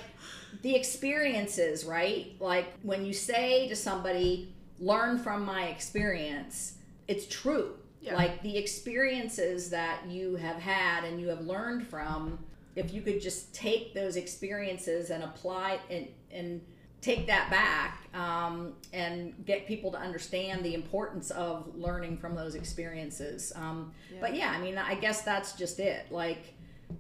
the 0.62 0.76
experiences, 0.76 1.86
right? 1.86 2.36
Like 2.40 2.74
when 2.84 3.06
you 3.06 3.14
say 3.14 3.68
to 3.68 3.76
somebody, 3.76 4.54
learn 4.80 5.20
from 5.20 5.46
my 5.46 5.66
experience, 5.66 6.76
it's 7.08 7.28
true. 7.28 7.76
Yeah. 8.06 8.16
Like 8.16 8.42
the 8.44 8.56
experiences 8.56 9.70
that 9.72 10.02
you 10.08 10.36
have 10.36 10.58
had 10.58 11.04
and 11.04 11.20
you 11.20 11.28
have 11.30 11.42
learned 11.42 11.88
from, 11.88 12.38
if 12.76 12.94
you 12.94 13.02
could 13.02 13.20
just 13.20 13.54
take 13.54 13.94
those 13.94 14.16
experiences 14.16 15.10
and 15.10 15.24
apply 15.24 15.80
and, 15.90 16.08
and 16.32 16.62
take 17.02 17.26
that 17.28 17.50
back 17.50 18.08
um, 18.14 18.74
and 18.94 19.34
get 19.46 19.66
people 19.68 19.92
to 19.92 19.98
understand 19.98 20.64
the 20.64 20.74
importance 20.74 21.32
of 21.32 21.76
learning 21.76 22.18
from 22.18 22.36
those 22.36 22.56
experiences. 22.56 23.52
Um, 23.56 23.92
But 24.22 24.36
yeah, 24.36 24.52
I 24.52 24.60
mean, 24.60 24.78
I 24.78 24.96
guess 24.96 25.22
that's 25.22 25.54
just 25.54 25.80
it. 25.80 26.12
Like, 26.12 26.54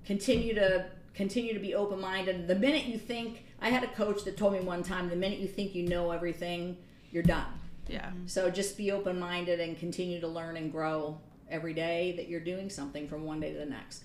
continue 0.06 0.54
to 0.56 0.86
continue 1.14 1.54
to 1.54 1.60
be 1.60 1.76
open 1.76 2.00
minded. 2.00 2.48
The 2.48 2.56
minute 2.56 2.86
you 2.86 2.98
think, 2.98 3.46
I 3.62 3.70
had 3.70 3.84
a 3.84 3.88
coach 3.88 4.26
that 4.26 4.38
told 4.38 4.54
me 4.54 4.60
one 4.60 4.84
time, 4.84 5.10
the 5.10 5.16
minute 5.16 5.40
you 5.40 5.48
think 5.48 5.74
you 5.74 5.88
know 5.88 6.12
everything, 6.12 6.78
you're 7.12 7.24
done. 7.24 7.46
Yeah. 7.88 8.08
Mm-hmm. 8.08 8.28
So 8.28 8.50
just 8.50 8.78
be 8.78 8.92
open 8.92 9.20
minded 9.20 9.60
and 9.60 9.78
continue 9.78 10.20
to 10.22 10.28
learn 10.28 10.58
and 10.58 10.72
grow 10.72 11.20
every 11.50 11.74
day 11.74 12.14
that 12.18 12.28
you're 12.28 12.40
doing 12.40 12.70
something 12.70 13.08
from 13.08 13.24
one 13.24 13.40
day 13.40 13.54
to 13.54 13.60
the 13.60 13.66
next. 13.66 14.04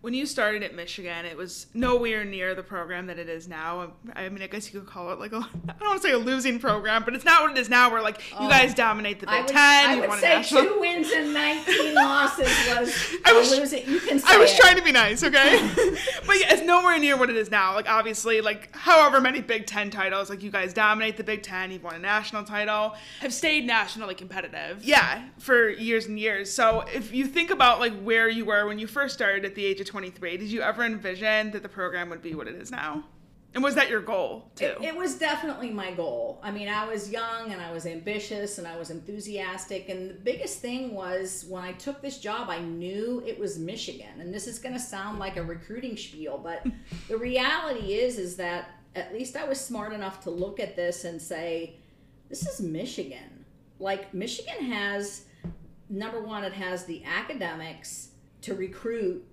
When 0.00 0.14
you 0.14 0.26
started 0.26 0.62
at 0.62 0.76
Michigan, 0.76 1.26
it 1.26 1.36
was 1.36 1.66
nowhere 1.74 2.24
near 2.24 2.54
the 2.54 2.62
program 2.62 3.08
that 3.08 3.18
it 3.18 3.28
is 3.28 3.48
now. 3.48 3.94
I 4.14 4.28
mean, 4.28 4.42
I 4.42 4.46
guess 4.46 4.72
you 4.72 4.78
could 4.78 4.88
call 4.88 5.10
it 5.12 5.18
like 5.18 5.32
a, 5.32 5.38
I 5.68 5.72
don't 5.80 5.88
want 5.88 6.00
to 6.00 6.06
say 6.08 6.14
a 6.14 6.18
losing 6.18 6.60
program, 6.60 7.02
but 7.04 7.16
it's 7.16 7.24
not 7.24 7.42
what 7.42 7.50
it 7.50 7.58
is 7.58 7.68
now. 7.68 7.90
Where 7.90 8.00
like 8.00 8.18
you 8.30 8.36
Oh. 8.38 8.48
guys 8.48 8.74
dominate 8.74 9.18
the 9.18 9.26
Big 9.26 9.34
I 9.34 9.40
would, 9.40 9.48
Ten, 9.48 9.58
I 9.90 9.94
you 9.94 10.00
would 10.02 10.08
won 10.10 10.18
say 10.20 10.28
national. 10.36 10.62
two 10.66 10.76
wins 10.78 11.10
and 11.10 11.34
19 11.34 11.94
losses 11.96 12.46
was, 12.68 13.16
I 13.24 13.32
was- 13.32 13.50
a 13.52 13.60
losing. 13.60 13.88
You 13.90 13.98
can 13.98 14.20
I 14.24 14.38
was 14.38 14.52
it. 14.52 14.60
trying 14.60 14.76
to 14.76 14.84
be 14.84 14.92
nice, 14.92 15.24
okay? 15.24 15.68
but 16.24 16.38
yeah, 16.38 16.52
it's 16.54 16.62
nowhere 16.62 16.96
near 17.00 17.16
what 17.16 17.28
it 17.28 17.36
is 17.36 17.50
now. 17.50 17.74
Like 17.74 17.90
obviously, 17.90 18.40
like 18.40 18.74
however 18.76 19.20
many 19.20 19.40
Big 19.40 19.66
Ten 19.66 19.90
titles, 19.90 20.30
like 20.30 20.44
you 20.44 20.52
guys 20.52 20.72
dominate 20.72 21.16
the 21.16 21.24
Big 21.24 21.42
Ten, 21.42 21.72
you've 21.72 21.82
won 21.82 21.96
a 21.96 21.98
national 21.98 22.44
title, 22.44 22.94
have 23.18 23.34
stayed 23.34 23.66
nationally 23.66 24.14
competitive. 24.14 24.84
Yeah, 24.84 25.24
for 25.40 25.70
years 25.70 26.06
and 26.06 26.20
years. 26.20 26.52
So 26.52 26.84
if 26.94 27.12
you 27.12 27.26
think 27.26 27.50
about 27.50 27.80
like 27.80 28.00
where 28.02 28.28
you 28.28 28.44
were 28.44 28.64
when 28.68 28.78
you 28.78 28.86
first 28.86 29.12
started 29.14 29.44
at 29.44 29.56
the 29.58 29.66
age 29.66 29.80
of 29.80 29.86
23, 29.88 30.36
did 30.36 30.48
you 30.48 30.62
ever 30.62 30.84
envision 30.84 31.50
that 31.50 31.62
the 31.62 31.68
program 31.68 32.08
would 32.08 32.22
be 32.22 32.34
what 32.34 32.46
it 32.46 32.54
is 32.54 32.70
now? 32.70 33.04
And 33.54 33.64
was 33.64 33.74
that 33.74 33.90
your 33.90 34.00
goal 34.00 34.52
too? 34.54 34.76
It, 34.80 34.82
it 34.82 34.96
was 34.96 35.18
definitely 35.18 35.70
my 35.70 35.90
goal. 35.90 36.38
I 36.44 36.52
mean, 36.52 36.68
I 36.68 36.86
was 36.86 37.10
young 37.10 37.50
and 37.50 37.60
I 37.60 37.72
was 37.72 37.86
ambitious 37.86 38.58
and 38.58 38.68
I 38.68 38.76
was 38.76 38.90
enthusiastic. 38.90 39.88
And 39.88 40.10
the 40.10 40.14
biggest 40.14 40.60
thing 40.60 40.94
was 40.94 41.44
when 41.48 41.64
I 41.64 41.72
took 41.72 42.00
this 42.00 42.18
job, 42.18 42.48
I 42.50 42.60
knew 42.60 43.20
it 43.26 43.36
was 43.36 43.58
Michigan. 43.58 44.20
And 44.20 44.32
this 44.32 44.46
is 44.46 44.60
going 44.60 44.74
to 44.74 44.80
sound 44.80 45.18
like 45.18 45.36
a 45.36 45.42
recruiting 45.42 45.96
spiel, 45.96 46.38
but 46.38 46.64
the 47.08 47.16
reality 47.16 47.94
is, 47.94 48.16
is 48.16 48.36
that 48.36 48.70
at 48.94 49.12
least 49.12 49.34
I 49.36 49.44
was 49.44 49.60
smart 49.60 49.92
enough 49.92 50.22
to 50.22 50.30
look 50.30 50.60
at 50.60 50.76
this 50.76 51.04
and 51.04 51.20
say, 51.20 51.74
this 52.28 52.46
is 52.46 52.60
Michigan. 52.60 53.44
Like, 53.80 54.14
Michigan 54.14 54.70
has, 54.70 55.24
number 55.88 56.20
one, 56.20 56.44
it 56.44 56.52
has 56.52 56.84
the 56.84 57.02
academics 57.04 58.10
to 58.42 58.54
recruit 58.54 59.24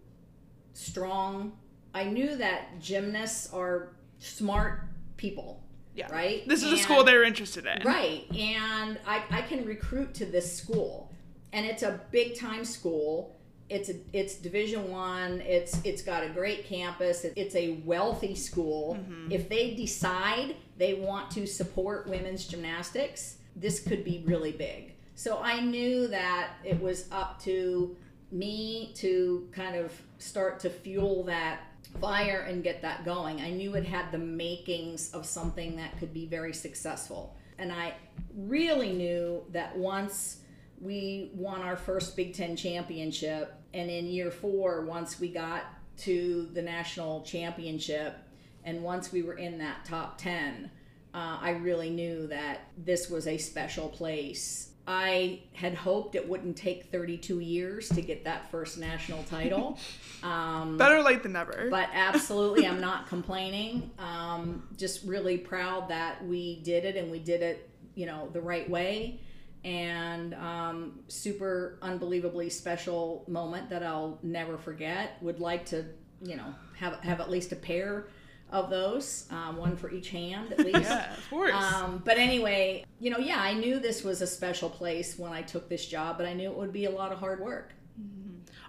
strong. 0.75 1.53
I 1.93 2.03
knew 2.03 2.35
that 2.35 2.79
gymnasts 2.79 3.51
are 3.53 3.93
smart 4.19 4.81
people, 5.17 5.63
yeah. 5.95 6.11
right? 6.11 6.47
This 6.47 6.63
is 6.63 6.71
a 6.73 6.77
school 6.77 7.03
they're 7.03 7.23
interested 7.23 7.65
in. 7.65 7.81
Right. 7.83 8.25
And 8.35 8.99
I, 9.07 9.23
I 9.31 9.41
can 9.41 9.65
recruit 9.65 10.13
to 10.15 10.25
this 10.25 10.55
school. 10.55 11.11
And 11.53 11.65
it's 11.65 11.83
a 11.83 12.01
big 12.11 12.37
time 12.37 12.65
school. 12.65 13.35
It's 13.69 13.89
a, 13.89 13.95
it's 14.13 14.35
division 14.35 14.91
one. 14.91 15.41
It's 15.41 15.79
it's 15.83 16.03
got 16.03 16.23
a 16.23 16.29
great 16.29 16.65
campus. 16.65 17.25
It's 17.35 17.55
a 17.55 17.81
wealthy 17.85 18.35
school. 18.35 18.95
Mm-hmm. 18.99 19.31
If 19.31 19.49
they 19.49 19.73
decide 19.73 20.55
they 20.77 20.95
want 20.95 21.31
to 21.31 21.47
support 21.47 22.07
women's 22.07 22.45
gymnastics, 22.45 23.37
this 23.55 23.79
could 23.79 24.03
be 24.03 24.23
really 24.27 24.51
big. 24.51 24.93
So 25.15 25.39
I 25.41 25.61
knew 25.61 26.07
that 26.07 26.55
it 26.63 26.79
was 26.79 27.07
up 27.11 27.41
to 27.43 27.95
me 28.31 28.91
to 28.97 29.47
kind 29.53 29.77
of 29.77 29.93
start 30.25 30.59
to 30.61 30.69
fuel 30.69 31.23
that 31.23 31.59
fire 32.01 32.45
and 32.47 32.63
get 32.63 32.81
that 32.81 33.05
going. 33.05 33.41
I 33.41 33.51
knew 33.51 33.75
it 33.75 33.85
had 33.85 34.11
the 34.11 34.17
makings 34.17 35.11
of 35.11 35.25
something 35.25 35.75
that 35.77 35.97
could 35.99 36.13
be 36.13 36.25
very 36.25 36.53
successful. 36.53 37.37
And 37.57 37.71
I 37.71 37.93
really 38.35 38.91
knew 38.91 39.43
that 39.51 39.77
once 39.77 40.39
we 40.81 41.31
won 41.33 41.61
our 41.61 41.77
first 41.77 42.17
Big 42.17 42.33
Ten 42.33 42.55
championship, 42.55 43.53
and 43.73 43.89
in 43.89 44.07
year 44.07 44.31
four, 44.31 44.85
once 44.85 45.19
we 45.19 45.29
got 45.29 45.63
to 45.97 46.49
the 46.53 46.61
national 46.61 47.21
championship, 47.21 48.17
and 48.63 48.83
once 48.83 49.11
we 49.11 49.21
were 49.21 49.35
in 49.35 49.57
that 49.59 49.85
top 49.85 50.17
10, 50.17 50.69
uh, 51.13 51.37
I 51.39 51.51
really 51.51 51.89
knew 51.89 52.27
that 52.27 52.67
this 52.77 53.09
was 53.09 53.27
a 53.27 53.37
special 53.37 53.87
place. 53.87 54.71
I 54.87 55.39
had 55.53 55.73
hoped 55.73 56.15
it 56.15 56.27
wouldn't 56.27 56.55
take 56.57 56.91
32 56.91 57.39
years 57.39 57.89
to 57.89 58.01
get 58.01 58.23
that 58.25 58.51
first 58.51 58.77
national 58.77 59.23
title. 59.23 59.77
Um, 60.23 60.77
Better 60.77 61.03
late 61.03 61.21
than 61.21 61.33
never. 61.33 61.67
but 61.69 61.87
absolutely, 61.93 62.65
I'm 62.65 62.81
not 62.81 63.05
complaining. 63.09 63.91
Um, 63.99 64.67
just 64.75 65.05
really 65.05 65.37
proud 65.37 65.89
that 65.89 66.25
we 66.25 66.61
did 66.63 66.83
it 66.83 66.95
and 66.95 67.11
we 67.11 67.19
did 67.19 67.43
it, 67.43 67.69
you 67.93 68.07
know, 68.07 68.29
the 68.33 68.41
right 68.41 68.67
way. 68.67 69.19
And 69.63 70.33
um, 70.33 70.99
super 71.07 71.77
unbelievably 71.83 72.49
special 72.49 73.23
moment 73.27 73.69
that 73.69 73.83
I'll 73.83 74.17
never 74.23 74.57
forget. 74.57 75.21
Would 75.21 75.39
like 75.39 75.63
to, 75.67 75.85
you 76.23 76.37
know, 76.37 76.55
have 76.79 76.95
have 77.01 77.19
at 77.21 77.29
least 77.29 77.51
a 77.51 77.55
pair 77.55 78.07
of 78.51 78.69
those, 78.69 79.25
um, 79.31 79.57
one 79.57 79.75
for 79.75 79.89
each 79.91 80.09
hand 80.09 80.53
at 80.53 80.59
least. 80.65 80.81
Yeah, 80.81 81.13
of 81.13 81.29
course. 81.29 81.53
Um, 81.53 82.01
but 82.05 82.17
anyway, 82.17 82.85
you 82.99 83.09
know, 83.09 83.17
yeah, 83.17 83.41
I 83.41 83.53
knew 83.53 83.79
this 83.79 84.03
was 84.03 84.21
a 84.21 84.27
special 84.27 84.69
place 84.69 85.17
when 85.17 85.33
I 85.33 85.41
took 85.41 85.67
this 85.69 85.85
job, 85.85 86.17
but 86.17 86.25
I 86.25 86.33
knew 86.33 86.49
it 86.49 86.57
would 86.57 86.73
be 86.73 86.85
a 86.85 86.91
lot 86.91 87.11
of 87.11 87.19
hard 87.19 87.41
work. 87.41 87.73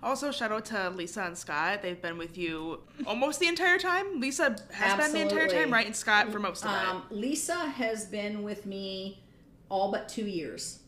Also, 0.02 0.30
shout 0.30 0.52
out 0.52 0.64
to 0.66 0.90
Lisa 0.90 1.22
and 1.22 1.36
Scott. 1.36 1.82
They've 1.82 2.00
been 2.00 2.18
with 2.18 2.36
you 2.36 2.80
almost 3.06 3.40
the 3.40 3.48
entire 3.48 3.78
time. 3.78 4.20
Lisa 4.20 4.56
has 4.72 4.96
been 4.96 5.12
the 5.12 5.20
entire 5.20 5.48
time, 5.48 5.72
right? 5.72 5.86
And 5.86 5.96
Scott 5.96 6.30
for 6.30 6.38
most 6.38 6.64
of 6.64 6.70
Um, 6.70 7.02
Lisa 7.10 7.54
has 7.54 8.04
been 8.04 8.42
with 8.42 8.66
me 8.66 9.24
all 9.68 9.90
but 9.90 10.08
two 10.08 10.26
years. 10.26 10.80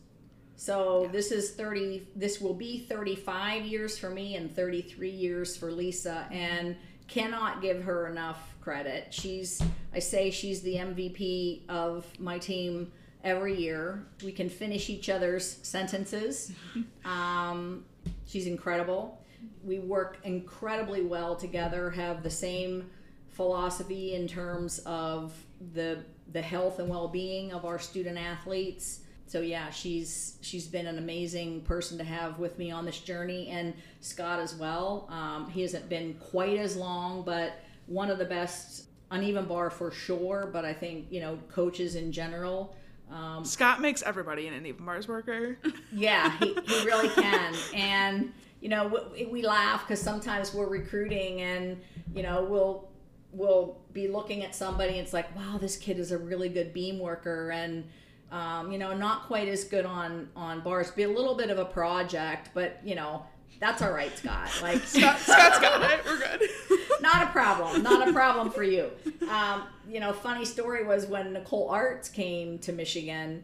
So 0.55 1.09
this 1.11 1.31
is 1.31 1.51
30, 1.51 2.07
this 2.15 2.39
will 2.39 2.53
be 2.53 2.85
35 2.89 3.65
years 3.65 3.97
for 3.97 4.09
me 4.09 4.35
and 4.35 4.53
33 4.53 5.09
years 5.09 5.57
for 5.57 5.71
Lisa, 5.71 6.27
and 6.31 6.75
cannot 7.09 7.61
give 7.61 7.83
her 7.83 8.07
enough 8.07 8.55
credit. 8.61 9.07
She's, 9.09 9.61
I 9.93 9.99
say 9.99 10.31
she's 10.31 10.61
the 10.61 10.75
MVP 10.75 11.67
of 11.67 12.05
my 12.19 12.37
team 12.37 12.91
every 13.23 13.55
year. 13.55 14.05
We 14.23 14.31
can 14.31 14.49
finish 14.49 14.89
each 14.89 15.09
other's 15.09 15.57
sentences. 15.63 16.51
Um, 17.05 17.85
she's 18.27 18.45
incredible. 18.45 19.19
We 19.63 19.79
work 19.79 20.19
incredibly 20.25 21.01
well 21.01 21.35
together, 21.35 21.89
have 21.89 22.21
the 22.21 22.29
same 22.29 22.87
philosophy 23.29 24.13
in 24.13 24.27
terms 24.27 24.79
of 24.79 25.33
the 25.73 26.03
the 26.31 26.41
health 26.41 26.77
and 26.77 26.87
well-being 26.87 27.51
of 27.51 27.65
our 27.65 27.79
student 27.79 28.17
athletes. 28.17 28.99
So 29.29 29.41
yeah, 29.41 29.69
she's 29.69 30.39
she's 30.41 30.65
been 30.65 30.87
an 30.87 30.97
amazing 30.97 31.61
person 31.61 31.99
to 31.99 32.03
have 32.03 32.39
with 32.39 32.57
me 32.57 32.71
on 32.71 32.83
this 32.83 32.99
journey, 32.99 33.47
and 33.49 33.75
Scott 34.01 34.39
as 34.39 34.55
well. 34.55 35.07
Um, 35.11 35.47
he 35.51 35.61
hasn't 35.61 35.87
been 35.87 36.15
quite 36.15 36.57
as 36.57 36.75
long, 36.75 37.21
but 37.21 37.59
one 37.85 38.09
of 38.09 38.17
the 38.17 38.25
best 38.25 38.85
uneven 39.11 39.45
bar 39.45 39.69
for 39.69 39.91
sure. 39.91 40.49
But 40.51 40.65
I 40.65 40.73
think 40.73 41.11
you 41.11 41.21
know 41.21 41.37
coaches 41.51 41.93
in 41.93 42.11
general. 42.11 42.75
Um. 43.11 43.45
Scott 43.45 43.81
makes 43.81 44.01
everybody 44.01 44.47
an 44.47 44.55
uneven 44.55 44.83
bars 44.83 45.07
worker. 45.07 45.59
yeah, 45.93 46.35
he, 46.39 46.55
he 46.65 46.85
really 46.85 47.09
can. 47.09 47.53
And, 47.75 48.33
you 48.61 48.69
know, 48.69 49.09
we, 49.13 49.25
we 49.25 49.41
laugh 49.43 49.87
because 49.87 50.01
sometimes 50.01 50.53
we're 50.53 50.67
recruiting 50.67 51.41
and, 51.41 51.79
you 52.13 52.23
know, 52.23 52.43
we'll 52.43 52.89
we'll 53.31 53.77
be 53.93 54.07
looking 54.07 54.43
at 54.43 54.55
somebody 54.55 54.93
and 54.93 55.01
it's 55.01 55.13
like, 55.13 55.35
wow, 55.35 55.57
this 55.59 55.77
kid 55.77 55.99
is 55.99 56.11
a 56.11 56.17
really 56.17 56.49
good 56.49 56.73
beam 56.73 56.97
worker 56.97 57.51
and 57.51 57.83
um, 58.31 58.71
you 58.71 58.77
know, 58.77 58.95
not 58.95 59.23
quite 59.23 59.47
as 59.47 59.63
good 59.63 59.85
on 59.85 60.29
on 60.35 60.61
bars. 60.61 60.91
Be 60.91 61.03
a 61.03 61.09
little 61.09 61.35
bit 61.35 61.49
of 61.49 61.57
a 61.57 61.65
project, 61.65 62.49
but 62.53 62.79
you 62.83 62.95
know, 62.95 63.25
that's 63.59 63.81
all 63.81 63.91
right, 63.91 64.15
Scott. 64.17 64.49
Like 64.61 64.81
Scott, 64.83 65.19
Scott's 65.19 65.59
got 65.59 65.91
it. 65.91 66.05
We're 66.05 66.17
good. 66.17 66.49
not 67.01 67.23
a 67.23 67.31
problem. 67.31 67.83
Not 67.83 68.07
a 68.07 68.13
problem 68.13 68.51
for 68.51 68.63
you. 68.63 68.91
Um, 69.29 69.63
you 69.89 69.99
know, 69.99 70.13
funny 70.13 70.45
story 70.45 70.85
was 70.85 71.05
when 71.07 71.33
Nicole 71.33 71.69
Artz 71.69 72.11
came 72.11 72.59
to 72.59 72.71
Michigan, 72.71 73.43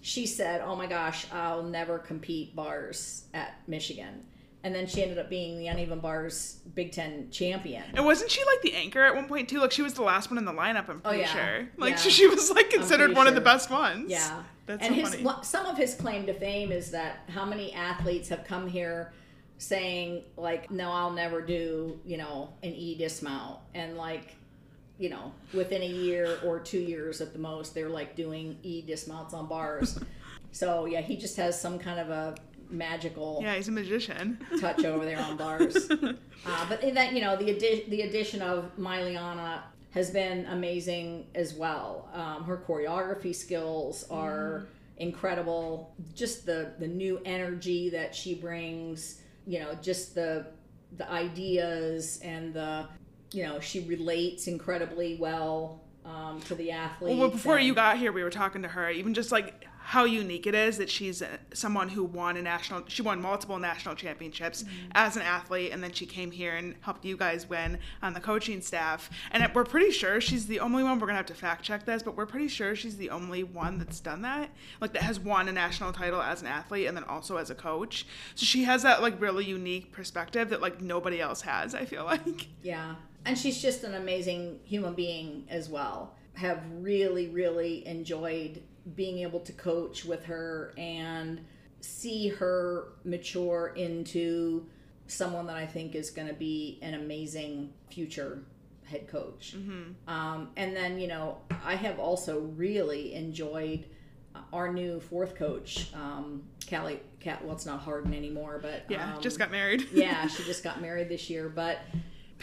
she 0.00 0.26
said, 0.26 0.60
Oh 0.60 0.76
my 0.76 0.86
gosh, 0.86 1.26
I'll 1.32 1.62
never 1.62 1.98
compete 1.98 2.54
bars 2.54 3.24
at 3.32 3.54
Michigan. 3.66 4.24
And 4.64 4.74
then 4.74 4.86
she 4.86 5.02
ended 5.02 5.18
up 5.18 5.28
being 5.28 5.58
the 5.58 5.66
uneven 5.66 6.00
bars 6.00 6.60
Big 6.74 6.90
Ten 6.90 7.30
champion. 7.30 7.84
And 7.92 8.04
wasn't 8.06 8.30
she 8.30 8.42
like 8.46 8.62
the 8.62 8.72
anchor 8.72 9.02
at 9.02 9.14
one 9.14 9.28
point 9.28 9.46
too? 9.48 9.60
Like 9.60 9.72
she 9.72 9.82
was 9.82 9.92
the 9.92 10.02
last 10.02 10.30
one 10.30 10.38
in 10.38 10.46
the 10.46 10.52
lineup. 10.52 10.88
I'm 10.88 11.02
oh, 11.04 11.10
pretty 11.10 11.18
Oh, 11.18 11.26
yeah. 11.26 11.26
sure. 11.26 11.68
Like 11.76 11.90
Yeah. 11.92 11.96
she, 11.98 12.10
she 12.10 12.26
was 12.26 12.50
like 12.50 12.70
considered 12.70 13.14
one 13.14 13.26
of 13.26 13.34
the 13.34 13.42
best 13.42 13.70
ones. 13.70 14.10
Yeah. 14.10 14.42
That's 14.64 14.86
and 14.86 14.94
so 14.94 15.00
his 15.02 15.14
funny. 15.16 15.44
some 15.44 15.66
of 15.66 15.76
his 15.76 15.94
claim 15.94 16.24
to 16.24 16.32
fame 16.32 16.72
is 16.72 16.90
that 16.92 17.18
how 17.28 17.44
many 17.44 17.74
athletes 17.74 18.30
have 18.30 18.44
come 18.44 18.66
here 18.66 19.12
saying 19.58 20.22
like 20.38 20.70
no 20.70 20.90
I'll 20.90 21.12
never 21.12 21.42
do, 21.42 22.00
you 22.06 22.16
know, 22.16 22.48
an 22.62 22.72
E 22.72 22.94
dismount 22.94 23.58
and 23.74 23.98
like 23.98 24.36
you 24.98 25.10
know, 25.10 25.32
within 25.52 25.82
a 25.82 25.86
year 25.86 26.38
or 26.44 26.60
2 26.60 26.78
years 26.78 27.20
at 27.20 27.32
the 27.32 27.38
most 27.38 27.74
they're 27.74 27.88
like 27.90 28.16
doing 28.16 28.56
E 28.62 28.80
dismounts 28.80 29.34
on 29.34 29.46
bars. 29.46 29.98
so, 30.52 30.86
yeah, 30.86 31.00
he 31.00 31.16
just 31.16 31.36
has 31.36 31.60
some 31.60 31.78
kind 31.78 31.98
of 32.00 32.08
a 32.10 32.34
magical 32.74 33.40
Yeah, 33.42 33.54
he's 33.54 33.68
a 33.68 33.72
magician. 33.72 34.38
touch 34.60 34.84
over 34.84 35.04
there 35.04 35.18
on 35.18 35.36
bars. 35.36 35.88
Uh, 36.46 36.66
but 36.68 36.82
in 36.84 36.92
that, 36.94 37.14
you 37.14 37.22
know, 37.22 37.36
the 37.36 37.46
addi- 37.46 37.88
the 37.88 38.02
addition 38.02 38.42
of 38.42 38.70
Myliana 38.76 39.62
has 39.92 40.10
been 40.10 40.44
amazing 40.46 41.26
as 41.34 41.54
well. 41.54 42.06
Um, 42.12 42.44
her 42.44 42.58
choreography 42.68 43.34
skills 43.34 44.04
are 44.10 44.66
incredible. 44.98 45.94
Just 46.14 46.44
the 46.44 46.72
the 46.78 46.86
new 46.86 47.18
energy 47.24 47.88
that 47.90 48.14
she 48.14 48.34
brings. 48.34 49.22
You 49.46 49.60
know, 49.60 49.74
just 49.80 50.14
the 50.14 50.46
the 50.98 51.10
ideas 51.10 52.20
and 52.22 52.52
the 52.52 52.88
you 53.32 53.44
know 53.44 53.58
she 53.60 53.80
relates 53.80 54.46
incredibly 54.46 55.16
well 55.16 55.80
um, 56.04 56.40
to 56.42 56.54
the 56.54 56.72
athletes. 56.72 57.18
Well, 57.18 57.30
before 57.30 57.56
and- 57.56 57.66
you 57.66 57.74
got 57.74 57.96
here, 57.96 58.12
we 58.12 58.22
were 58.22 58.28
talking 58.30 58.60
to 58.62 58.68
her. 58.68 58.90
Even 58.90 59.14
just 59.14 59.32
like 59.32 59.64
how 59.86 60.04
unique 60.04 60.46
it 60.46 60.54
is 60.54 60.78
that 60.78 60.88
she's 60.88 61.20
uh, 61.20 61.28
someone 61.52 61.90
who 61.90 62.02
won 62.04 62.38
a 62.38 62.42
national. 62.42 62.84
She 62.88 63.02
won 63.02 63.20
multiple 63.20 63.58
national 63.58 63.94
championships 63.94 64.62
Mm-hmm. 64.62 64.90
as 64.94 65.16
an 65.16 65.22
athlete, 65.22 65.72
and 65.72 65.82
then 65.82 65.92
she 65.92 66.06
came 66.06 66.30
here 66.30 66.54
and 66.56 66.74
helped 66.80 67.04
you 67.04 67.16
guys 67.18 67.46
win 67.48 67.78
on 68.02 68.14
the 68.14 68.20
coaching 68.20 68.62
staff. 68.62 69.10
And 69.30 69.46
we're 69.54 69.64
pretty 69.64 69.90
sure 69.90 70.20
she's 70.22 70.46
the 70.46 70.60
only 70.60 70.82
one. 70.82 70.98
We're 70.98 71.06
gonna 71.08 71.18
have 71.18 71.26
to 71.26 71.34
fact 71.34 71.62
check 71.64 71.84
this, 71.84 72.02
but 72.02 72.16
we're 72.16 72.24
pretty 72.24 72.48
sure 72.48 72.74
she's 72.74 72.96
the 72.96 73.10
only 73.10 73.42
one 73.44 73.78
that's 73.78 74.00
done 74.00 74.22
that. 74.22 74.48
Like 74.80 74.94
that 74.94 75.02
has 75.02 75.20
won 75.20 75.48
a 75.48 75.52
national 75.52 75.92
title 75.92 76.22
as 76.22 76.40
an 76.40 76.46
athlete 76.48 76.86
and 76.86 76.96
then 76.96 77.04
also 77.04 77.36
as 77.36 77.50
a 77.50 77.54
coach. 77.54 78.06
So 78.34 78.46
she 78.46 78.64
has 78.64 78.82
that 78.84 79.02
like 79.02 79.20
really 79.20 79.44
unique 79.44 79.92
perspective 79.92 80.48
that 80.48 80.62
like 80.62 80.80
nobody 80.80 81.20
else 81.20 81.42
has. 81.42 81.74
I 81.74 81.84
feel 81.84 82.04
like. 82.14 82.48
Yeah. 82.62 82.94
And 83.26 83.36
she's 83.38 83.60
just 83.60 83.84
an 83.84 83.94
amazing 83.94 84.60
human 84.64 84.94
being 84.94 85.44
as 85.50 85.68
well. 85.68 86.14
Have 86.34 86.62
really, 86.80 87.28
really 87.28 87.86
enjoyed 87.86 88.62
being 88.94 89.18
able 89.20 89.40
to 89.40 89.52
coach 89.52 90.04
with 90.04 90.24
her 90.26 90.74
and 90.76 91.40
see 91.80 92.28
her 92.28 92.88
mature 93.04 93.72
into 93.76 94.66
someone 95.06 95.46
that 95.46 95.56
I 95.56 95.66
think 95.66 95.94
is 95.94 96.10
going 96.10 96.28
to 96.28 96.34
be 96.34 96.78
an 96.82 96.94
amazing 96.94 97.72
future 97.90 98.42
head 98.84 99.08
coach. 99.08 99.54
Um, 100.06 100.50
and 100.56 100.76
then, 100.76 100.98
you 100.98 101.08
know, 101.08 101.38
I 101.64 101.74
have 101.74 101.98
also 101.98 102.40
really 102.40 103.14
enjoyed 103.14 103.86
our 104.52 104.72
new 104.72 105.00
fourth 105.00 105.34
coach, 105.36 105.88
um, 105.94 106.42
Callie. 106.68 107.00
Cat, 107.20 107.42
well, 107.44 107.54
it's 107.54 107.64
not 107.64 107.80
Harden 107.80 108.12
anymore, 108.12 108.58
but 108.60 108.84
Yeah, 108.88 109.14
um, 109.14 109.22
just 109.22 109.38
got 109.38 109.50
married. 109.50 109.88
yeah, 109.92 110.26
she 110.26 110.42
just 110.44 110.62
got 110.62 110.82
married 110.82 111.08
this 111.08 111.30
year, 111.30 111.48
but 111.48 111.78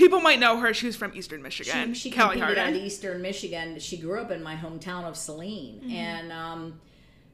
People 0.02 0.20
might 0.20 0.40
know 0.40 0.58
her. 0.58 0.74
She 0.74 0.88
was 0.88 0.96
from 0.96 1.12
Eastern 1.16 1.44
Michigan. 1.44 1.94
she, 1.94 2.10
she 2.10 2.12
Kelly 2.12 2.38
competed 2.38 2.58
Harden. 2.58 2.76
at 2.80 2.82
Eastern 2.82 3.22
Michigan. 3.22 3.78
She 3.80 3.98
grew 3.98 4.20
up 4.20 4.32
in 4.32 4.42
my 4.42 4.56
hometown 4.56 5.04
of 5.04 5.16
Saline, 5.16 5.80
Mm-hmm. 5.82 5.92
and 5.92 6.32
um, 6.32 6.82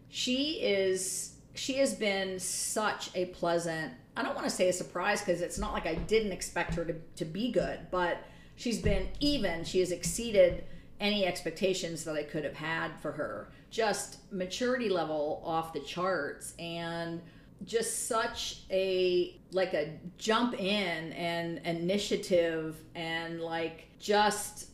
she 0.09 0.59
is 0.61 1.33
she 1.55 1.75
has 1.75 1.93
been 1.95 2.39
such 2.39 3.09
a 3.15 3.25
pleasant. 3.27 3.93
I 4.15 4.21
don't 4.23 4.35
want 4.35 4.45
to 4.47 4.53
say 4.53 4.67
a 4.69 4.73
surprise 4.73 5.21
because 5.21 5.41
it's 5.41 5.57
not 5.57 5.71
like 5.73 5.85
I 5.85 5.95
didn't 5.95 6.31
expect 6.33 6.75
her 6.75 6.83
to, 6.85 6.93
to 7.15 7.25
be 7.25 7.51
good, 7.51 7.79
but 7.89 8.17
she's 8.57 8.79
been 8.81 9.07
even. 9.21 9.63
She 9.63 9.79
has 9.79 9.91
exceeded 9.91 10.65
any 10.99 11.25
expectations 11.25 12.03
that 12.03 12.15
I 12.15 12.23
could 12.23 12.43
have 12.43 12.55
had 12.55 12.89
for 13.01 13.11
her. 13.13 13.49
Just 13.71 14.17
maturity 14.31 14.89
level 14.89 15.41
off 15.45 15.71
the 15.73 15.79
charts 15.79 16.53
and 16.59 17.21
just 17.65 18.07
such 18.07 18.61
a 18.69 19.36
like 19.51 19.73
a 19.73 19.97
jump 20.17 20.59
in 20.59 21.13
and 21.13 21.59
initiative 21.65 22.77
and 22.95 23.41
like 23.41 23.87
just 23.99 24.69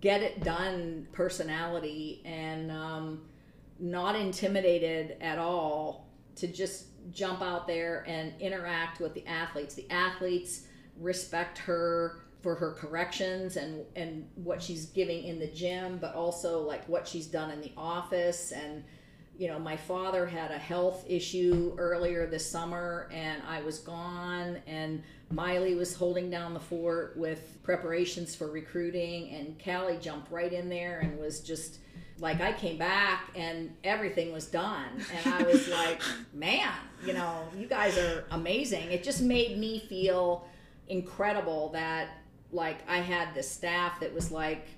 get 0.00 0.22
it 0.22 0.42
done 0.42 1.06
personality 1.12 2.22
and 2.24 2.70
um, 2.70 3.22
not 3.78 4.16
intimidated 4.16 5.16
at 5.20 5.38
all 5.38 6.08
to 6.36 6.46
just 6.46 6.86
jump 7.12 7.42
out 7.42 7.66
there 7.66 8.04
and 8.06 8.32
interact 8.40 9.00
with 9.00 9.14
the 9.14 9.26
athletes. 9.26 9.74
The 9.74 9.90
athletes 9.90 10.62
respect 10.98 11.58
her 11.58 12.24
for 12.42 12.54
her 12.54 12.72
corrections 12.72 13.56
and 13.56 13.84
and 13.96 14.28
what 14.34 14.62
she's 14.62 14.84
giving 14.86 15.24
in 15.24 15.38
the 15.38 15.46
gym 15.46 15.96
but 15.98 16.14
also 16.14 16.60
like 16.60 16.86
what 16.88 17.08
she's 17.08 17.26
done 17.26 17.50
in 17.50 17.60
the 17.62 17.72
office 17.74 18.52
and 18.52 18.84
you 19.36 19.48
know, 19.48 19.58
my 19.58 19.76
father 19.76 20.26
had 20.26 20.50
a 20.50 20.58
health 20.58 21.04
issue 21.08 21.74
earlier 21.78 22.26
this 22.26 22.48
summer 22.48 23.08
and 23.12 23.42
I 23.48 23.62
was 23.62 23.80
gone 23.80 24.58
and 24.66 25.02
Miley 25.30 25.74
was 25.74 25.94
holding 25.94 26.30
down 26.30 26.54
the 26.54 26.60
fort 26.60 27.16
with 27.16 27.58
preparations 27.62 28.36
for 28.36 28.48
recruiting 28.50 29.30
and 29.30 29.60
Callie 29.62 29.98
jumped 30.00 30.30
right 30.30 30.52
in 30.52 30.68
there 30.68 31.00
and 31.00 31.18
was 31.18 31.40
just 31.40 31.78
like 32.20 32.40
I 32.40 32.52
came 32.52 32.78
back 32.78 33.30
and 33.34 33.74
everything 33.82 34.32
was 34.32 34.46
done 34.46 35.04
and 35.16 35.34
I 35.34 35.42
was 35.42 35.68
like, 35.80 36.00
man, 36.32 36.72
you 37.04 37.12
know, 37.12 37.48
you 37.58 37.66
guys 37.66 37.98
are 37.98 38.26
amazing. 38.30 38.92
It 38.92 39.02
just 39.02 39.20
made 39.20 39.58
me 39.58 39.80
feel 39.88 40.46
incredible 40.88 41.70
that 41.70 42.08
like 42.52 42.78
I 42.88 42.98
had 42.98 43.34
this 43.34 43.50
staff 43.50 43.98
that 44.00 44.14
was 44.14 44.30
like 44.30 44.68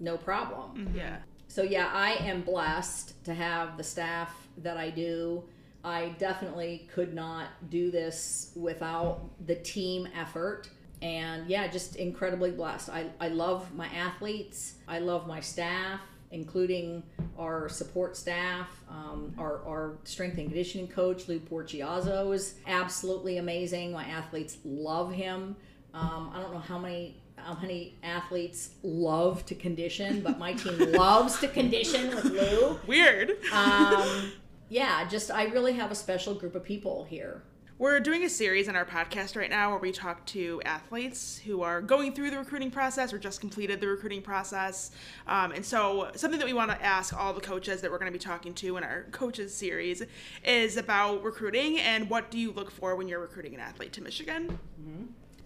no 0.00 0.16
problem 0.16 0.92
Yeah. 0.94 1.16
So 1.56 1.62
yeah, 1.62 1.88
I 1.90 2.10
am 2.16 2.42
blessed 2.42 3.24
to 3.24 3.32
have 3.32 3.78
the 3.78 3.82
staff 3.82 4.30
that 4.58 4.76
I 4.76 4.90
do. 4.90 5.42
I 5.82 6.10
definitely 6.18 6.86
could 6.92 7.14
not 7.14 7.46
do 7.70 7.90
this 7.90 8.52
without 8.54 9.22
the 9.46 9.54
team 9.54 10.06
effort. 10.14 10.68
and 11.00 11.46
yeah, 11.48 11.66
just 11.66 11.96
incredibly 11.96 12.50
blessed. 12.50 12.90
I, 12.90 13.06
I 13.18 13.28
love 13.28 13.74
my 13.74 13.86
athletes. 13.86 14.74
I 14.86 14.98
love 14.98 15.26
my 15.26 15.40
staff, 15.40 16.00
including 16.30 17.02
our 17.38 17.70
support 17.70 18.18
staff. 18.18 18.68
Um, 18.90 19.34
our, 19.38 19.64
our 19.66 19.96
strength 20.04 20.36
and 20.36 20.48
conditioning 20.48 20.88
coach, 20.88 21.26
Lou 21.26 21.40
Porciazzo, 21.40 22.34
is 22.34 22.56
absolutely 22.66 23.38
amazing. 23.38 23.92
My 23.92 24.04
athletes 24.04 24.58
love 24.62 25.10
him. 25.10 25.56
Um, 25.94 26.32
I 26.34 26.42
don't 26.42 26.52
know 26.52 26.58
how 26.60 26.78
many 26.78 27.22
how 27.46 27.56
many 27.60 27.94
athletes 28.02 28.70
love 28.82 29.46
to 29.46 29.54
condition, 29.54 30.20
but 30.20 30.36
my 30.36 30.52
team 30.52 30.92
loves 30.92 31.38
to 31.38 31.46
condition 31.46 32.08
with 32.08 32.24
Lou. 32.24 32.76
Weird. 32.88 33.38
Um, 33.52 34.32
yeah, 34.68 35.06
just 35.06 35.30
I 35.30 35.44
really 35.44 35.74
have 35.74 35.92
a 35.92 35.94
special 35.94 36.34
group 36.34 36.56
of 36.56 36.64
people 36.64 37.04
here. 37.04 37.42
We're 37.78 38.00
doing 38.00 38.24
a 38.24 38.28
series 38.28 38.68
on 38.68 38.74
our 38.74 38.86
podcast 38.86 39.36
right 39.36 39.50
now 39.50 39.70
where 39.70 39.78
we 39.78 39.92
talk 39.92 40.24
to 40.26 40.60
athletes 40.64 41.38
who 41.38 41.62
are 41.62 41.80
going 41.80 42.14
through 42.14 42.30
the 42.30 42.38
recruiting 42.38 42.70
process 42.70 43.12
or 43.12 43.18
just 43.18 43.40
completed 43.40 43.80
the 43.80 43.86
recruiting 43.86 44.22
process. 44.22 44.90
Um, 45.28 45.52
and 45.52 45.64
so, 45.64 46.10
something 46.16 46.40
that 46.40 46.46
we 46.46 46.54
want 46.54 46.72
to 46.72 46.82
ask 46.82 47.14
all 47.16 47.32
the 47.32 47.40
coaches 47.40 47.82
that 47.82 47.90
we're 47.90 47.98
going 47.98 48.10
to 48.10 48.18
be 48.18 48.22
talking 48.22 48.54
to 48.54 48.76
in 48.76 48.82
our 48.82 49.04
coaches 49.12 49.54
series 49.54 50.02
is 50.42 50.78
about 50.78 51.22
recruiting 51.22 51.78
and 51.78 52.10
what 52.10 52.30
do 52.30 52.38
you 52.40 52.50
look 52.50 52.72
for 52.72 52.96
when 52.96 53.06
you're 53.06 53.20
recruiting 53.20 53.54
an 53.54 53.60
athlete 53.60 53.92
to 53.92 54.00
Michigan? 54.00 54.58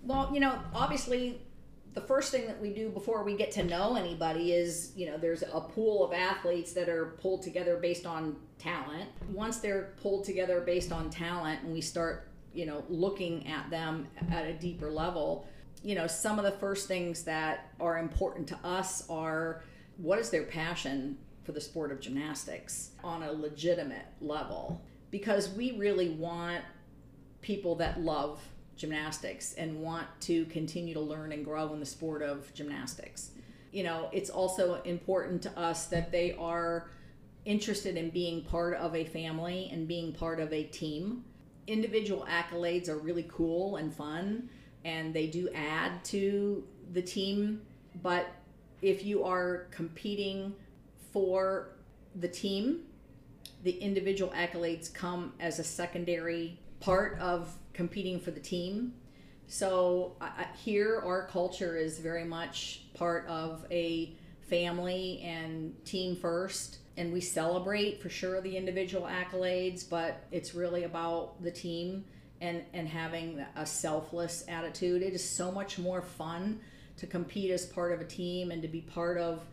Well, 0.03 0.30
you 0.32 0.40
know, 0.40 0.59
obviously, 0.72 1.40
the 1.93 2.01
first 2.01 2.30
thing 2.30 2.47
that 2.47 2.61
we 2.61 2.72
do 2.72 2.88
before 2.88 3.24
we 3.24 3.36
get 3.36 3.51
to 3.53 3.64
know 3.64 3.97
anybody 3.97 4.53
is, 4.53 4.93
you 4.95 5.07
know, 5.07 5.18
there's 5.18 5.43
a 5.43 5.61
pool 5.61 6.05
of 6.05 6.12
athletes 6.12 6.72
that 6.74 6.88
are 6.88 7.16
pulled 7.20 7.43
together 7.43 7.76
based 7.78 8.07
on 8.07 8.36
talent. 8.59 9.09
Once 9.32 9.59
they're 9.59 9.93
pulled 10.01 10.24
together 10.24 10.61
based 10.61 10.93
on 10.93 11.11
talent 11.11 11.62
and 11.62 11.72
we 11.72 11.80
start, 11.80 12.28
you 12.55 12.64
know, 12.64 12.84
looking 12.88 13.47
at 13.49 13.68
them 13.70 14.07
at 14.30 14.47
a 14.47 14.53
deeper 14.53 14.91
level, 14.91 15.49
you 15.82 15.95
know, 15.97 16.07
some 16.07 16.38
of 16.38 16.45
the 16.45 16.53
first 16.53 16.86
things 16.86 17.24
that 17.24 17.72
are 17.80 17.99
important 17.99 18.47
to 18.47 18.59
us 18.62 19.09
are 19.09 19.62
what 19.97 20.18
is 20.18 20.30
their 20.30 20.45
passion 20.45 21.18
for 21.45 21.53
the 21.53 21.61
sport 21.61 21.91
of 21.91 22.01
gymnastics 22.01 22.91
on 23.03 23.24
a 23.24 23.32
legitimate 23.32 24.07
level? 24.20 24.80
Because 25.11 25.51
we 25.51 25.72
really 25.72 26.11
want 26.11 26.62
people 27.41 27.74
that 27.76 28.01
love 28.01 28.41
gymnastics 28.81 29.53
and 29.55 29.78
want 29.81 30.07
to 30.20 30.47
continue 30.47 30.95
to 30.95 31.01
learn 31.01 31.33
and 31.33 31.45
grow 31.45 31.72
in 31.74 31.81
the 31.81 31.87
sport 31.87 32.22
of 32.22 32.53
gymnastics. 32.55 33.31
You 33.72 33.85
know, 33.85 34.09
it's 34.11 34.31
also 34.31 34.81
important 34.83 35.43
to 35.43 35.59
us 35.59 35.87
that 35.89 36.11
they 36.11 36.33
are 36.33 36.89
interested 37.45 37.97
in 37.97 38.09
being 38.11 38.43
part 38.43 38.74
of 38.74 38.97
a 38.97 39.05
family 39.05 39.68
and 39.70 39.87
being 39.87 40.12
part 40.12 40.41
of 40.41 40.53
a 40.53 40.64
team. 40.64 41.24
Individual 41.66 42.26
accolades 42.28 42.89
are 42.89 42.97
really 42.97 43.26
cool 43.31 43.76
and 43.76 43.95
fun 43.95 44.49
and 44.85 45.12
they 45.12 45.26
do 45.26 45.51
add 45.55 46.03
to 46.05 46.64
the 46.93 47.03
team, 47.03 47.61
but 48.03 48.28
if 48.81 49.05
you 49.05 49.24
are 49.24 49.66
competing 49.70 50.55
for 51.12 51.76
the 52.16 52.28
team, 52.28 52.81
the 53.62 53.72
individual 53.72 54.33
accolades 54.33 54.93
come 54.93 55.35
as 55.39 55.59
a 55.59 55.64
secondary 55.64 56.59
part 56.81 57.18
of 57.20 57.55
competing 57.73 58.21
for 58.21 58.31
the 58.31 58.41
team. 58.41 58.95
So 59.47 60.16
here, 60.64 61.03
our 61.05 61.27
culture 61.27 61.77
is 61.77 61.99
very 61.99 62.25
much 62.25 62.83
part 62.95 63.27
of 63.27 63.66
a 63.71 64.14
family 64.43 65.21
and 65.25 65.75
team 65.85 66.14
first, 66.14 66.79
and 66.97 67.12
we 67.12 67.21
celebrate 67.21 68.01
for 68.01 68.09
sure 68.09 68.41
the 68.41 68.57
individual 68.57 69.07
accolades, 69.07 69.89
but 69.89 70.25
it's 70.31 70.55
really 70.55 70.85
about 70.85 71.43
the 71.43 71.51
team 71.51 72.05
and 72.41 72.62
and 72.73 72.89
having 72.89 73.45
a 73.57 73.66
selfless 73.66 74.45
attitude. 74.49 75.03
It 75.03 75.14
is 75.14 75.29
so 75.29 75.51
much 75.51 75.79
more 75.79 76.03
fun 76.03 76.61
to 76.97 77.07
compete 77.07 77.51
as 77.51 77.66
part 77.66 77.93
of 77.93 78.01
a 78.01 78.05
team 78.05 78.51
and 78.51 78.62
to 78.62 78.68
be 78.68 78.83
part 78.83 79.18
of, 79.18 79.45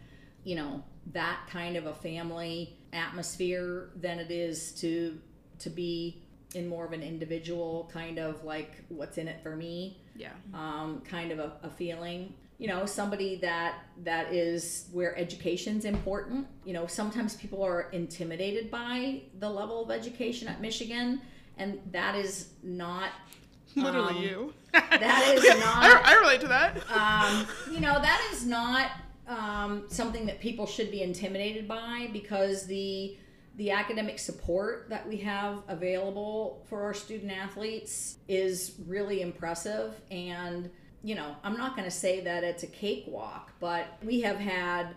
you 0.43 0.55
know, 0.55 0.83
that 1.13 1.39
kind 1.49 1.75
of 1.77 1.85
a 1.85 1.93
family 1.93 2.77
atmosphere 2.93 3.89
than 3.95 4.19
it 4.19 4.31
is 4.31 4.73
to 4.73 5.17
to 5.59 5.69
be 5.69 6.21
in 6.55 6.67
more 6.67 6.85
of 6.85 6.93
an 6.93 7.03
individual 7.03 7.89
kind 7.93 8.17
of 8.17 8.43
like 8.43 8.83
what's 8.89 9.17
in 9.17 9.27
it 9.27 9.41
for 9.43 9.55
me 9.55 9.97
Yeah. 10.15 10.29
um, 10.53 11.01
kind 11.01 11.31
of 11.31 11.39
a, 11.39 11.53
a 11.63 11.69
feeling 11.69 12.33
you 12.57 12.67
know 12.67 12.85
somebody 12.85 13.35
that 13.37 13.75
that 14.03 14.33
is 14.33 14.87
where 14.91 15.17
education's 15.17 15.85
important 15.85 16.47
you 16.65 16.73
know 16.73 16.87
sometimes 16.87 17.35
people 17.35 17.61
are 17.63 17.89
intimidated 17.91 18.71
by 18.71 19.21
the 19.39 19.49
level 19.49 19.83
of 19.83 19.91
education 19.91 20.47
at 20.47 20.59
michigan 20.61 21.21
and 21.57 21.79
that 21.91 22.15
is 22.15 22.49
not 22.63 23.09
Literally 23.75 24.15
um, 24.15 24.23
you. 24.23 24.53
that 24.73 25.33
is 25.37 25.43
not- 25.59 25.83
I, 25.83 26.13
I 26.15 26.19
relate 26.21 26.41
to 26.41 26.47
that. 26.47 26.77
um, 26.89 27.45
you 27.71 27.79
know 27.81 27.93
that 28.01 28.27
is 28.33 28.45
not 28.45 28.89
um, 29.27 29.83
something 29.89 30.25
that 30.25 30.39
people 30.39 30.65
should 30.65 30.89
be 30.89 31.01
intimidated 31.03 31.67
by 31.67 32.09
because 32.13 32.65
the 32.65 33.17
the 33.57 33.71
academic 33.71 34.19
support 34.19 34.87
that 34.89 35.07
we 35.07 35.17
have 35.17 35.63
available 35.67 36.63
for 36.69 36.83
our 36.83 36.93
student 36.93 37.31
athletes 37.31 38.17
is 38.27 38.75
really 38.87 39.21
impressive 39.21 39.93
and 40.11 40.69
you 41.03 41.15
know 41.15 41.35
i'm 41.43 41.57
not 41.57 41.75
going 41.75 41.85
to 41.87 41.95
say 41.95 42.21
that 42.21 42.43
it's 42.43 42.63
a 42.63 42.67
cakewalk 42.67 43.51
but 43.59 43.87
we 44.03 44.21
have 44.21 44.37
had 44.37 44.95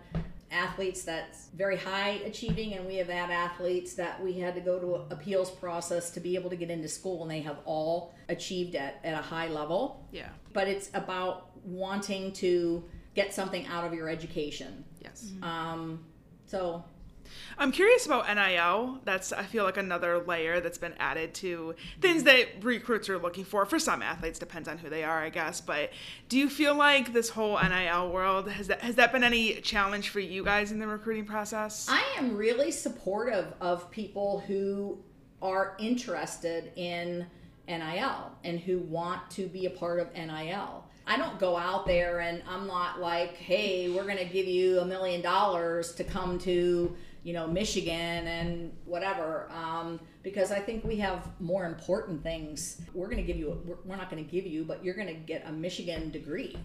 athletes 0.51 1.03
that's 1.03 1.47
very 1.55 1.77
high 1.77 2.19
achieving 2.25 2.73
and 2.73 2.85
we 2.85 2.95
have 2.97 3.07
had 3.07 3.31
athletes 3.31 3.93
that 3.93 4.21
we 4.21 4.33
had 4.33 4.53
to 4.53 4.59
go 4.59 4.79
to 4.79 5.13
appeals 5.13 5.49
process 5.49 6.09
to 6.09 6.19
be 6.19 6.35
able 6.35 6.49
to 6.49 6.57
get 6.57 6.69
into 6.69 6.89
school 6.89 7.21
and 7.21 7.31
they 7.31 7.39
have 7.39 7.57
all 7.63 8.13
achieved 8.27 8.75
at, 8.75 8.99
at 9.03 9.13
a 9.13 9.21
high 9.21 9.47
level 9.47 10.05
yeah. 10.11 10.27
but 10.53 10.67
it's 10.67 10.89
about 10.93 11.51
wanting 11.63 12.33
to 12.33 12.83
get 13.13 13.33
something 13.33 13.65
out 13.67 13.85
of 13.85 13.93
your 13.93 14.09
education. 14.09 14.83
Yes. 15.01 15.31
Um, 15.41 16.03
so 16.45 16.83
I'm 17.57 17.71
curious 17.71 18.05
about 18.05 18.27
NIL. 18.27 18.99
That's 19.03 19.31
I 19.31 19.43
feel 19.43 19.63
like 19.63 19.77
another 19.77 20.19
layer 20.19 20.59
that's 20.59 20.77
been 20.77 20.93
added 20.99 21.33
to 21.35 21.75
things 21.99 22.23
that 22.23 22.63
recruits 22.63 23.09
are 23.09 23.17
looking 23.17 23.43
for. 23.43 23.65
For 23.65 23.79
some 23.79 24.01
athletes, 24.01 24.39
depends 24.39 24.67
on 24.67 24.77
who 24.77 24.89
they 24.89 25.03
are, 25.03 25.19
I 25.19 25.29
guess. 25.29 25.61
But 25.61 25.91
do 26.29 26.37
you 26.37 26.49
feel 26.49 26.75
like 26.75 27.13
this 27.13 27.29
whole 27.29 27.59
NIL 27.61 28.11
world 28.11 28.49
has 28.49 28.67
that 28.67 28.81
has 28.81 28.95
that 28.95 29.11
been 29.11 29.23
any 29.23 29.61
challenge 29.61 30.09
for 30.09 30.19
you 30.19 30.43
guys 30.43 30.71
in 30.71 30.79
the 30.79 30.87
recruiting 30.87 31.25
process? 31.25 31.87
I 31.89 32.03
am 32.17 32.35
really 32.35 32.71
supportive 32.71 33.53
of 33.61 33.89
people 33.91 34.39
who 34.47 34.97
are 35.41 35.75
interested 35.79 36.71
in 36.75 37.25
NIL 37.67 38.31
and 38.43 38.59
who 38.59 38.79
want 38.79 39.29
to 39.31 39.47
be 39.47 39.65
a 39.65 39.69
part 39.69 39.99
of 39.99 40.13
NIL. 40.13 40.85
I 41.07 41.17
don't 41.17 41.39
go 41.39 41.57
out 41.57 41.87
there 41.87 42.19
and 42.19 42.43
I'm 42.47 42.67
not 42.67 42.99
like, 42.99 43.35
hey, 43.35 43.89
we're 43.89 44.03
going 44.03 44.17
to 44.17 44.25
give 44.25 44.47
you 44.47 44.79
a 44.79 44.85
million 44.85 45.21
dollars 45.21 45.93
to 45.95 46.03
come 46.03 46.37
to, 46.39 46.95
you 47.23 47.33
know, 47.33 47.45
Michigan 47.47 48.27
and 48.27 48.71
whatever. 48.85 49.47
Um, 49.51 49.99
because 50.23 50.51
I 50.51 50.59
think 50.59 50.83
we 50.83 50.97
have 50.97 51.27
more 51.39 51.65
important 51.65 52.21
things. 52.23 52.81
We're 52.93 53.07
going 53.07 53.17
to 53.17 53.23
give 53.23 53.37
you, 53.37 53.61
we're, 53.65 53.77
we're 53.85 53.95
not 53.95 54.09
going 54.09 54.23
to 54.23 54.29
give 54.29 54.45
you, 54.45 54.63
but 54.63 54.83
you're 54.83 54.93
going 54.95 55.07
to 55.07 55.13
get 55.13 55.43
a 55.47 55.51
Michigan 55.51 56.09
degree. 56.11 56.57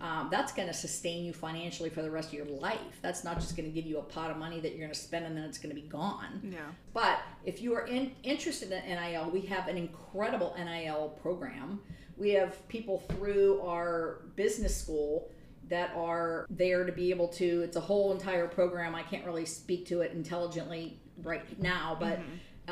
Um, 0.00 0.28
that's 0.30 0.52
going 0.52 0.68
to 0.68 0.74
sustain 0.74 1.24
you 1.24 1.32
financially 1.32 1.90
for 1.90 2.02
the 2.02 2.10
rest 2.10 2.28
of 2.28 2.34
your 2.34 2.46
life. 2.46 2.78
That's 3.02 3.24
not 3.24 3.40
just 3.40 3.56
going 3.56 3.68
to 3.68 3.74
give 3.74 3.86
you 3.86 3.98
a 3.98 4.02
pot 4.02 4.30
of 4.30 4.36
money 4.36 4.60
that 4.60 4.70
you're 4.70 4.80
going 4.86 4.92
to 4.92 4.98
spend 4.98 5.26
and 5.26 5.36
then 5.36 5.44
it's 5.44 5.58
going 5.58 5.74
to 5.74 5.80
be 5.80 5.88
gone. 5.88 6.40
yeah. 6.52 6.58
But 6.92 7.18
if 7.44 7.60
you 7.60 7.74
are 7.74 7.86
in, 7.86 8.12
interested 8.22 8.70
in 8.72 8.82
NIL, 8.86 9.30
we 9.30 9.42
have 9.42 9.68
an 9.68 9.76
incredible 9.76 10.54
NIL 10.58 11.16
program. 11.20 11.80
We 12.16 12.30
have 12.30 12.66
people 12.68 13.00
through 13.10 13.60
our 13.60 14.22
business 14.36 14.74
school 14.76 15.30
that 15.68 15.90
are 15.96 16.46
there 16.50 16.84
to 16.84 16.92
be 16.92 17.10
able 17.10 17.28
to, 17.28 17.62
it's 17.62 17.76
a 17.76 17.80
whole 17.80 18.12
entire 18.12 18.46
program. 18.46 18.94
I 18.94 19.02
can't 19.02 19.24
really 19.24 19.46
speak 19.46 19.86
to 19.86 20.00
it 20.02 20.12
intelligently 20.12 21.00
right 21.22 21.60
now, 21.60 21.96
but 21.98 22.20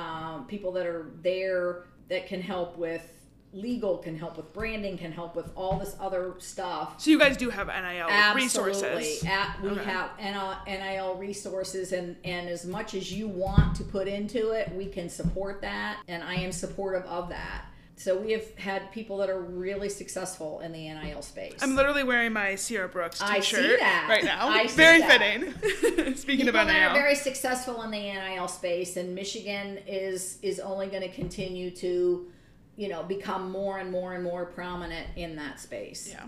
um, 0.01 0.47
people 0.47 0.73
that 0.73 0.87
are 0.87 1.11
there 1.23 1.87
that 2.09 2.27
can 2.27 2.41
help 2.41 2.77
with 2.79 3.03
legal, 3.53 3.99
can 3.99 4.19
help 4.19 4.37
with 4.37 4.53
branding, 4.53 4.99
can 4.99 5.13
help 5.13 5.37
with 5.37 5.49
all 5.55 5.79
this 5.79 5.95
other 6.01 6.35
stuff. 6.39 7.01
So 7.01 7.11
you 7.11 7.19
guys 7.21 7.37
do 7.37 7.51
have 7.51 7.69
NIL 7.69 8.35
resources. 8.35 8.83
Absolutely. 8.83 9.29
At, 9.29 9.63
we 9.63 9.69
Okay. 9.71 9.85
have 9.85 10.11
NIL, 10.19 10.57
NIL 10.67 11.15
resources, 11.15 11.93
and, 11.93 12.17
and 12.25 12.49
as 12.49 12.67
much 12.67 12.95
as 12.95 13.13
you 13.13 13.29
want 13.29 13.77
to 13.77 13.85
put 13.85 14.09
into 14.09 14.51
it, 14.51 14.73
we 14.75 14.87
can 14.87 15.09
support 15.09 15.61
that, 15.63 16.01
and 16.09 16.23
I 16.25 16.35
am 16.35 16.51
supportive 16.51 17.05
of 17.05 17.29
that. 17.29 17.67
So 17.97 18.19
we 18.19 18.33
have 18.33 18.59
had 18.59 18.91
people 18.93 19.19
that 19.19 19.31
are 19.31 19.41
really 19.41 19.89
successful 19.89 20.61
in 20.61 20.73
the 20.73 20.89
NIL 20.89 21.23
space. 21.23 21.55
I'm 21.63 21.77
literally 21.77 22.03
wearing 22.03 22.33
my 22.33 22.57
Sierra 22.57 22.89
Brooks 22.89 23.21
I 23.23 23.41
see 23.41 23.57
T-shirt 23.57 23.79
that. 23.81 24.07
right 24.09 24.25
now. 24.25 24.49
I 24.49 24.67
see 24.67 24.77
Very 24.77 25.03
fitting. 25.03 25.53
Speaking 26.17 26.47
people 26.47 26.61
of 26.61 26.67
that 26.67 26.91
are 26.91 26.95
very 26.95 27.15
successful 27.15 27.83
in 27.83 27.91
the 27.91 27.99
NIL 27.99 28.49
space, 28.49 28.97
and 28.97 29.15
Michigan 29.15 29.79
is 29.87 30.39
is 30.43 30.59
only 30.59 30.89
going 30.89 31.03
to 31.03 31.13
continue 31.13 31.71
to, 31.71 32.27
you 32.77 32.89
know, 32.89 33.03
become 33.05 33.51
more 33.51 33.79
and 33.79 33.91
more 33.91 34.15
and 34.15 34.25
more 34.25 34.45
prominent 34.47 35.07
in 35.17 35.37
that 35.37 35.61
space. 35.61 36.09
yeah. 36.11 36.27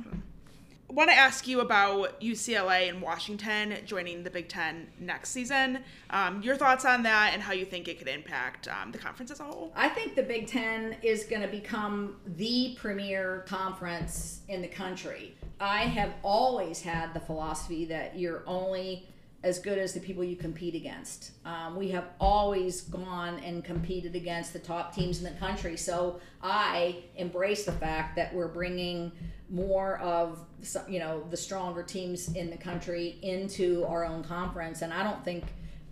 Want 0.88 1.10
to 1.10 1.16
ask 1.16 1.46
you 1.46 1.60
about 1.60 2.20
UCLA 2.20 2.88
and 2.88 3.02
Washington 3.02 3.76
joining 3.84 4.22
the 4.22 4.30
Big 4.30 4.48
Ten 4.48 4.88
next 5.00 5.30
season. 5.30 5.80
Um, 6.10 6.42
your 6.42 6.56
thoughts 6.56 6.84
on 6.84 7.02
that 7.02 7.32
and 7.34 7.42
how 7.42 7.52
you 7.52 7.64
think 7.64 7.88
it 7.88 7.98
could 7.98 8.08
impact 8.08 8.68
um, 8.68 8.92
the 8.92 8.98
conference 8.98 9.30
as 9.30 9.40
a 9.40 9.44
whole? 9.44 9.72
I 9.74 9.88
think 9.88 10.14
the 10.14 10.22
Big 10.22 10.46
Ten 10.46 10.96
is 11.02 11.24
going 11.24 11.42
to 11.42 11.48
become 11.48 12.16
the 12.36 12.76
premier 12.78 13.44
conference 13.46 14.40
in 14.48 14.62
the 14.62 14.68
country. 14.68 15.34
I 15.60 15.82
have 15.82 16.14
always 16.22 16.82
had 16.82 17.14
the 17.14 17.20
philosophy 17.20 17.84
that 17.86 18.18
you're 18.18 18.42
only 18.46 19.08
as 19.42 19.58
good 19.58 19.78
as 19.78 19.92
the 19.92 20.00
people 20.00 20.24
you 20.24 20.36
compete 20.36 20.74
against. 20.74 21.32
Um, 21.44 21.76
we 21.76 21.90
have 21.90 22.08
always 22.18 22.82
gone 22.82 23.38
and 23.40 23.64
competed 23.64 24.16
against 24.16 24.52
the 24.52 24.58
top 24.58 24.94
teams 24.94 25.18
in 25.18 25.24
the 25.24 25.38
country. 25.38 25.76
So 25.76 26.20
I 26.42 27.04
embrace 27.16 27.64
the 27.64 27.72
fact 27.72 28.16
that 28.16 28.34
we're 28.34 28.48
bringing 28.48 29.12
more 29.48 29.98
of 29.98 30.40
you 30.88 30.98
know 30.98 31.22
the 31.30 31.36
stronger 31.36 31.82
teams 31.82 32.34
in 32.34 32.50
the 32.50 32.56
country 32.56 33.18
into 33.22 33.84
our 33.84 34.04
own 34.04 34.24
conference, 34.24 34.82
and 34.82 34.92
I 34.92 35.04
don't 35.04 35.24
think 35.24 35.44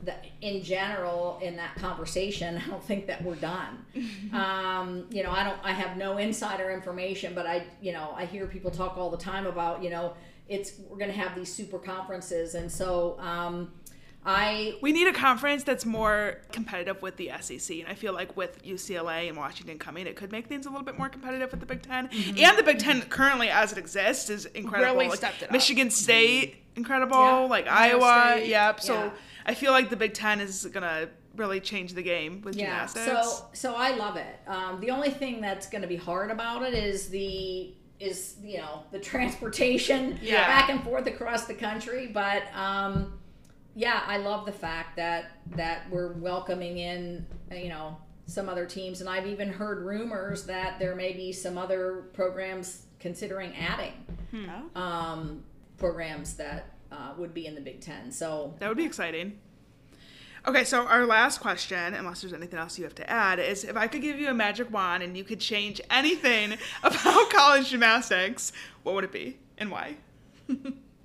that 0.04 0.24
in 0.40 0.62
general 0.62 1.38
in 1.42 1.56
that 1.56 1.74
conversation 1.76 2.60
i 2.66 2.70
don't 2.70 2.84
think 2.84 3.06
that 3.06 3.22
we're 3.24 3.34
done 3.36 3.84
um, 4.32 5.06
you 5.10 5.22
know 5.22 5.30
i 5.30 5.42
don't 5.42 5.58
i 5.62 5.72
have 5.72 5.96
no 5.96 6.18
insider 6.18 6.70
information 6.70 7.34
but 7.34 7.46
i 7.46 7.64
you 7.80 7.92
know 7.92 8.12
i 8.16 8.24
hear 8.24 8.46
people 8.46 8.70
talk 8.70 8.96
all 8.98 9.10
the 9.10 9.16
time 9.16 9.46
about 9.46 9.82
you 9.82 9.90
know 9.90 10.12
it's 10.48 10.74
we're 10.88 10.98
going 10.98 11.10
to 11.10 11.16
have 11.16 11.34
these 11.34 11.52
super 11.52 11.78
conferences, 11.78 12.54
and 12.54 12.70
so 12.70 13.18
um, 13.18 13.72
I 14.26 14.76
we 14.80 14.92
need 14.92 15.06
a 15.06 15.12
conference 15.12 15.64
that's 15.64 15.84
more 15.84 16.40
competitive 16.52 17.02
with 17.02 17.16
the 17.16 17.30
SEC, 17.40 17.78
and 17.78 17.88
I 17.88 17.94
feel 17.94 18.12
like 18.12 18.36
with 18.36 18.62
UCLA 18.64 19.28
and 19.28 19.36
Washington 19.36 19.78
coming, 19.78 20.06
it 20.06 20.16
could 20.16 20.32
make 20.32 20.46
things 20.46 20.66
a 20.66 20.70
little 20.70 20.84
bit 20.84 20.98
more 20.98 21.08
competitive 21.08 21.50
with 21.50 21.60
the 21.60 21.66
Big 21.66 21.82
10 21.82 22.08
mm-hmm. 22.08 22.38
and 22.38 22.58
the 22.58 22.62
Big 22.62 22.78
Ten 22.78 23.02
currently 23.02 23.48
as 23.48 23.72
it 23.72 23.78
exists 23.78 24.30
is 24.30 24.46
incredible. 24.46 24.94
Really 24.94 25.08
like, 25.08 25.18
stepped 25.18 25.42
it 25.42 25.50
Michigan 25.50 25.88
up. 25.88 25.92
State, 25.92 26.52
mm-hmm. 26.52 26.78
incredible. 26.78 27.16
Yeah. 27.16 27.38
Like 27.40 27.66
Ohio 27.66 28.00
Iowa, 28.00 28.36
State. 28.38 28.48
yep. 28.48 28.80
So 28.80 28.94
yeah. 28.94 29.10
I 29.46 29.54
feel 29.54 29.72
like 29.72 29.90
the 29.90 29.96
Big 29.96 30.14
Ten 30.14 30.40
is 30.40 30.66
gonna 30.66 31.08
really 31.36 31.60
change 31.60 31.92
the 31.94 32.02
game 32.02 32.40
with 32.42 32.56
yeah. 32.56 32.86
gymnastics. 32.86 33.28
So 33.28 33.44
so 33.52 33.74
I 33.74 33.94
love 33.96 34.16
it. 34.16 34.40
Um, 34.46 34.80
the 34.80 34.90
only 34.90 35.10
thing 35.10 35.40
that's 35.40 35.68
going 35.68 35.82
to 35.82 35.88
be 35.88 35.96
hard 35.96 36.30
about 36.30 36.62
it 36.62 36.74
is 36.74 37.08
the 37.08 37.74
is 38.00 38.36
you 38.42 38.58
know 38.58 38.82
the 38.90 38.98
transportation 38.98 40.18
yeah. 40.22 40.46
back 40.46 40.68
and 40.68 40.82
forth 40.82 41.06
across 41.06 41.46
the 41.46 41.54
country 41.54 42.06
but 42.06 42.42
um, 42.54 43.18
yeah 43.74 44.02
i 44.06 44.16
love 44.16 44.46
the 44.46 44.52
fact 44.52 44.96
that 44.96 45.32
that 45.54 45.88
we're 45.90 46.12
welcoming 46.14 46.78
in 46.78 47.24
you 47.52 47.68
know 47.68 47.96
some 48.26 48.48
other 48.48 48.66
teams 48.66 49.00
and 49.00 49.08
i've 49.08 49.26
even 49.26 49.48
heard 49.48 49.84
rumors 49.84 50.44
that 50.44 50.78
there 50.78 50.94
may 50.94 51.12
be 51.12 51.32
some 51.32 51.56
other 51.56 52.06
programs 52.14 52.86
considering 52.98 53.54
adding 53.56 53.92
hmm. 54.30 54.76
um, 54.76 55.44
programs 55.76 56.34
that 56.34 56.70
uh, 56.90 57.12
would 57.18 57.34
be 57.34 57.46
in 57.46 57.54
the 57.54 57.60
big 57.60 57.80
ten 57.80 58.10
so 58.10 58.54
that 58.58 58.68
would 58.68 58.76
be 58.76 58.84
exciting 58.84 59.38
Okay, 60.46 60.64
so 60.64 60.86
our 60.86 61.06
last 61.06 61.40
question, 61.40 61.94
unless 61.94 62.20
there's 62.20 62.34
anything 62.34 62.58
else 62.58 62.78
you 62.78 62.84
have 62.84 62.94
to 62.96 63.10
add, 63.10 63.38
is 63.38 63.64
if 63.64 63.78
I 63.78 63.86
could 63.86 64.02
give 64.02 64.18
you 64.18 64.28
a 64.28 64.34
magic 64.34 64.70
wand 64.70 65.02
and 65.02 65.16
you 65.16 65.24
could 65.24 65.40
change 65.40 65.80
anything 65.88 66.58
about 66.82 67.30
college 67.30 67.70
gymnastics, 67.70 68.52
what 68.82 68.94
would 68.94 69.04
it 69.04 69.12
be 69.12 69.38
and 69.56 69.70
why? 69.70 69.96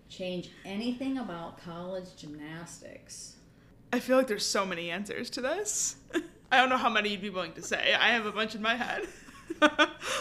change 0.10 0.52
anything 0.66 1.20
about 1.20 1.64
college 1.64 2.18
gymnastics. 2.18 3.38
I 3.94 4.02
feel 4.02 4.18
like 4.18 4.28
there's 4.28 4.46
so 4.46 4.66
many 4.66 4.92
answers 4.92 5.30
to 5.32 5.42
this. 5.42 5.96
I 6.52 6.58
don't 6.58 6.70
know 6.70 6.78
how 6.78 6.90
many 6.90 7.10
you'd 7.10 7.22
be 7.22 7.30
willing 7.30 7.54
to 7.54 7.62
say. 7.62 7.94
I 7.94 8.10
have 8.10 8.26
a 8.26 8.34
bunch 8.34 8.56
in 8.56 8.62
my 8.62 8.76
head 8.76 9.08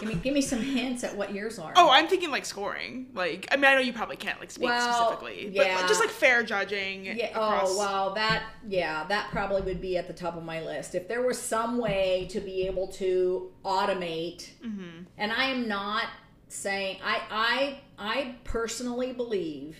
give 0.00 0.08
me 0.08 0.14
give 0.14 0.34
me 0.34 0.40
some 0.40 0.60
hints 0.60 1.04
at 1.04 1.16
what 1.16 1.32
yours 1.32 1.58
are. 1.58 1.72
Oh, 1.76 1.90
I'm 1.90 2.08
thinking 2.08 2.30
like 2.30 2.44
scoring. 2.44 3.08
Like 3.14 3.48
I 3.52 3.56
mean, 3.56 3.66
I 3.66 3.74
know 3.74 3.80
you 3.80 3.92
probably 3.92 4.16
can't 4.16 4.38
like 4.40 4.50
speak 4.50 4.68
well, 4.68 4.94
specifically, 4.94 5.50
yeah. 5.52 5.80
but 5.80 5.88
just 5.88 6.00
like 6.00 6.10
fair 6.10 6.42
judging. 6.42 7.04
Yeah. 7.04 7.30
Across... 7.30 7.70
Oh 7.70 7.78
well, 7.78 8.14
that 8.14 8.44
yeah, 8.66 9.04
that 9.08 9.30
probably 9.30 9.62
would 9.62 9.80
be 9.80 9.96
at 9.96 10.06
the 10.06 10.14
top 10.14 10.36
of 10.36 10.44
my 10.44 10.60
list. 10.60 10.94
If 10.94 11.08
there 11.08 11.22
was 11.22 11.40
some 11.40 11.78
way 11.78 12.26
to 12.30 12.40
be 12.40 12.66
able 12.66 12.88
to 12.88 13.52
automate, 13.64 14.50
mm-hmm. 14.64 15.04
and 15.16 15.32
I 15.32 15.44
am 15.44 15.68
not 15.68 16.06
saying 16.48 16.98
I 17.04 17.20
I 17.30 17.80
I 17.98 18.34
personally 18.44 19.12
believe 19.12 19.76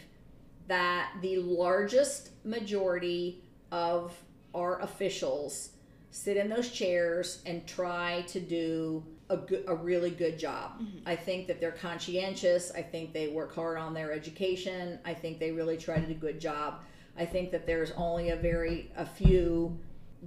that 0.69 1.13
the 1.23 1.39
largest 1.39 2.31
majority 2.45 3.43
of 3.73 4.15
our 4.55 4.81
officials 4.81 5.71
sit 6.11 6.37
in 6.37 6.49
those 6.49 6.71
chairs 6.71 7.43
and 7.47 7.67
try 7.67 8.23
to 8.29 8.41
do 8.41 9.05
a, 9.31 9.37
good, 9.37 9.65
a 9.67 9.75
really 9.75 10.11
good 10.11 10.39
job. 10.39 10.81
Mm-hmm. 10.81 10.99
I 11.07 11.17
think 11.17 11.47
that 11.49 11.61
they're 11.61 11.73
conscientious. 11.73 12.73
I 12.75 12.83
think 12.83 13.13
they 13.13 13.29
work 13.29 13.55
hard 13.55 13.79
on 13.79 13.95
their 13.95 14.13
education. 14.13 14.99
I 15.05 15.15
think 15.15 15.39
they 15.39 15.51
really 15.51 15.77
try 15.77 15.99
to 15.99 16.07
do 16.07 16.13
a 16.13 16.15
good 16.15 16.41
job. 16.41 16.83
I 17.17 17.25
think 17.25 17.51
that 17.51 17.67
there's 17.67 17.93
only 17.93 18.31
a 18.31 18.37
very 18.37 18.93
a 18.97 19.05
few 19.05 19.79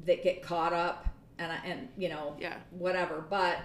that 0.06 0.24
get 0.24 0.44
caught 0.44 0.74
up 0.74 1.08
and 1.40 1.52
and 1.66 1.88
you 1.98 2.10
know 2.10 2.36
yeah 2.40 2.58
whatever. 2.72 3.24
But 3.30 3.60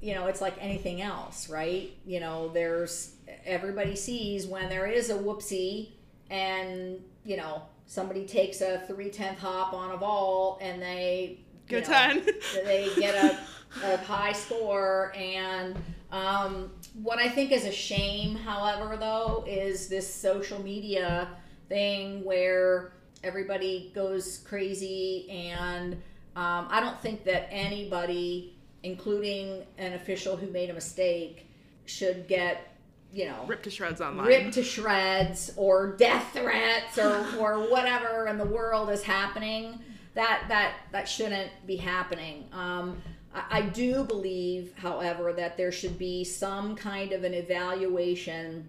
you 0.00 0.14
know 0.14 0.26
it's 0.26 0.40
like 0.40 0.54
anything 0.60 1.00
else, 1.00 1.48
right? 1.48 1.96
You 2.04 2.20
know 2.20 2.48
there's 2.48 3.14
everybody 3.44 3.94
sees 3.94 4.46
when 4.46 4.68
there 4.68 4.86
is 4.86 5.10
a 5.10 5.14
whoopsie 5.14 5.92
and 6.28 6.98
you 7.24 7.36
know 7.36 7.62
somebody 7.86 8.26
takes 8.26 8.60
a 8.60 8.82
three 8.86 9.10
tenth 9.10 9.38
hop 9.38 9.72
on 9.72 9.92
a 9.92 9.96
ball 9.96 10.58
and 10.60 10.82
they 10.82 11.38
get 11.68 11.88
know, 11.88 11.94
ten. 11.94 12.26
they 12.64 12.90
get 12.96 13.14
a 13.14 13.38
a 13.82 13.96
high 13.98 14.32
score. 14.32 15.12
And 15.16 15.76
um, 16.10 16.70
what 17.02 17.18
I 17.18 17.28
think 17.28 17.52
is 17.52 17.64
a 17.64 17.72
shame, 17.72 18.36
however, 18.36 18.96
though, 18.96 19.44
is 19.46 19.88
this 19.88 20.12
social 20.12 20.62
media 20.62 21.28
thing 21.68 22.24
where 22.24 22.92
everybody 23.24 23.92
goes 23.94 24.38
crazy. 24.38 25.26
And 25.30 25.94
um, 26.36 26.66
I 26.70 26.80
don't 26.80 27.00
think 27.00 27.24
that 27.24 27.48
anybody, 27.50 28.56
including 28.82 29.64
an 29.78 29.94
official 29.94 30.36
who 30.36 30.48
made 30.48 30.70
a 30.70 30.74
mistake, 30.74 31.48
should 31.84 32.28
get 32.28 32.68
you 33.12 33.26
know 33.26 33.44
ripped 33.46 33.64
to 33.64 33.70
shreds 33.70 34.00
online 34.00 34.26
ripped 34.26 34.54
to 34.54 34.62
shreds 34.62 35.52
or 35.56 35.96
death 35.96 36.32
threats 36.32 36.98
or 36.98 37.26
or 37.38 37.58
whatever 37.70 38.26
in 38.26 38.38
the 38.38 38.44
world 38.44 38.88
is 38.88 39.02
happening 39.02 39.78
that 40.14 40.44
that 40.48 40.74
that 40.92 41.08
shouldn't 41.08 41.50
be 41.66 41.76
happening 41.76 42.44
um, 42.52 43.00
I 43.34 43.62
do 43.62 44.04
believe, 44.04 44.74
however, 44.76 45.32
that 45.32 45.56
there 45.56 45.72
should 45.72 45.98
be 45.98 46.24
some 46.24 46.76
kind 46.76 47.12
of 47.12 47.24
an 47.24 47.32
evaluation 47.32 48.68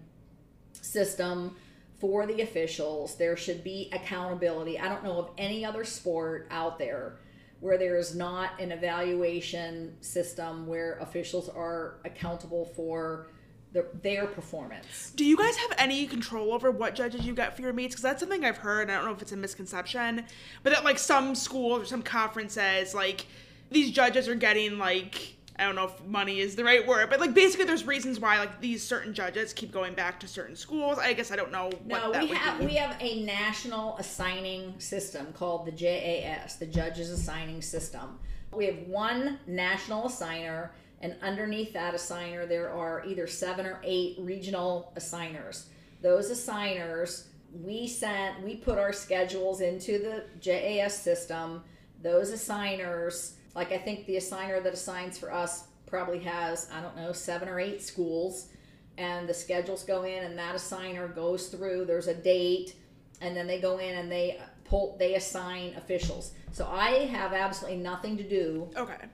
system 0.72 1.56
for 1.98 2.26
the 2.26 2.40
officials. 2.40 3.16
There 3.16 3.36
should 3.36 3.62
be 3.62 3.90
accountability. 3.92 4.78
I 4.78 4.88
don't 4.88 5.04
know 5.04 5.18
of 5.18 5.30
any 5.38 5.64
other 5.64 5.84
sport 5.84 6.48
out 6.50 6.78
there 6.78 7.18
where 7.60 7.78
there 7.78 7.96
is 7.96 8.14
not 8.14 8.60
an 8.60 8.72
evaluation 8.72 9.96
system 10.02 10.66
where 10.66 10.98
officials 10.98 11.48
are 11.48 11.96
accountable 12.04 12.66
for 12.76 13.28
the, 13.72 13.86
their 14.02 14.26
performance. 14.26 15.12
Do 15.16 15.24
you 15.24 15.36
guys 15.36 15.56
have 15.56 15.72
any 15.78 16.06
control 16.06 16.52
over 16.52 16.70
what 16.70 16.94
judges 16.94 17.26
you 17.26 17.34
get 17.34 17.56
for 17.56 17.62
your 17.62 17.72
meets? 17.72 17.94
Because 17.94 18.02
that's 18.02 18.20
something 18.20 18.44
I've 18.44 18.58
heard. 18.58 18.88
I 18.88 18.96
don't 18.96 19.06
know 19.06 19.12
if 19.12 19.22
it's 19.22 19.32
a 19.32 19.36
misconception, 19.36 20.24
but 20.62 20.72
that 20.72 20.84
like 20.84 20.98
some 20.98 21.34
schools 21.34 21.82
or 21.82 21.84
some 21.84 22.02
conferences 22.02 22.94
like 22.94 23.26
these 23.70 23.90
judges 23.90 24.28
are 24.28 24.34
getting 24.34 24.78
like 24.78 25.36
I 25.56 25.64
don't 25.64 25.76
know 25.76 25.84
if 25.84 26.04
money 26.04 26.40
is 26.40 26.56
the 26.56 26.64
right 26.64 26.84
word, 26.84 27.10
but 27.10 27.20
like 27.20 27.32
basically 27.32 27.64
there's 27.64 27.86
reasons 27.86 28.18
why 28.18 28.38
like 28.38 28.60
these 28.60 28.82
certain 28.82 29.14
judges 29.14 29.52
keep 29.52 29.70
going 29.70 29.94
back 29.94 30.18
to 30.20 30.28
certain 30.28 30.56
schools. 30.56 30.98
I 30.98 31.12
guess 31.12 31.30
I 31.30 31.36
don't 31.36 31.52
know 31.52 31.70
no, 31.86 32.10
we 32.10 32.28
have 32.28 32.58
be. 32.58 32.66
we 32.66 32.74
have 32.74 32.96
a 33.00 33.22
national 33.22 33.96
assigning 33.98 34.74
system 34.78 35.32
called 35.32 35.66
the 35.66 35.72
JAS, 35.72 36.56
the 36.56 36.66
Judges 36.66 37.10
Assigning 37.10 37.62
System. 37.62 38.18
We 38.52 38.66
have 38.66 38.78
one 38.88 39.38
national 39.46 40.08
assigner 40.08 40.70
and 41.00 41.14
underneath 41.22 41.72
that 41.74 41.94
assigner 41.94 42.48
there 42.48 42.72
are 42.72 43.04
either 43.06 43.26
7 43.26 43.64
or 43.64 43.80
8 43.84 44.16
regional 44.20 44.92
assigners. 44.96 45.66
Those 46.02 46.30
assigners 46.30 47.28
we 47.62 47.86
sent 47.86 48.42
we 48.42 48.56
put 48.56 48.76
our 48.78 48.92
schedules 48.92 49.60
into 49.60 50.00
the 50.00 50.24
JAS 50.40 50.98
system. 50.98 51.62
Those 52.02 52.30
assigners 52.30 53.36
like 53.54 53.72
I 53.72 53.78
think 53.78 54.06
the 54.06 54.16
assigner 54.16 54.62
that 54.62 54.72
assigns 54.72 55.18
for 55.18 55.32
us 55.32 55.64
probably 55.86 56.18
has, 56.20 56.68
I 56.72 56.80
don't 56.80 56.96
know, 56.96 57.12
seven 57.12 57.48
or 57.48 57.60
eight 57.60 57.82
schools. 57.82 58.48
And 58.96 59.28
the 59.28 59.34
schedules 59.34 59.82
go 59.82 60.04
in 60.04 60.22
and 60.24 60.38
that 60.38 60.54
assigner 60.54 61.12
goes 61.12 61.48
through, 61.48 61.84
there's 61.84 62.06
a 62.06 62.14
date, 62.14 62.76
and 63.20 63.36
then 63.36 63.46
they 63.46 63.60
go 63.60 63.78
in 63.78 63.96
and 63.96 64.10
they 64.10 64.40
pull 64.64 64.96
they 64.98 65.14
assign 65.14 65.74
officials. 65.76 66.32
So 66.52 66.66
I 66.66 67.06
have 67.06 67.32
absolutely 67.32 67.78
nothing 67.78 68.16
to 68.16 68.22
do 68.22 68.70
okay. 68.76 69.06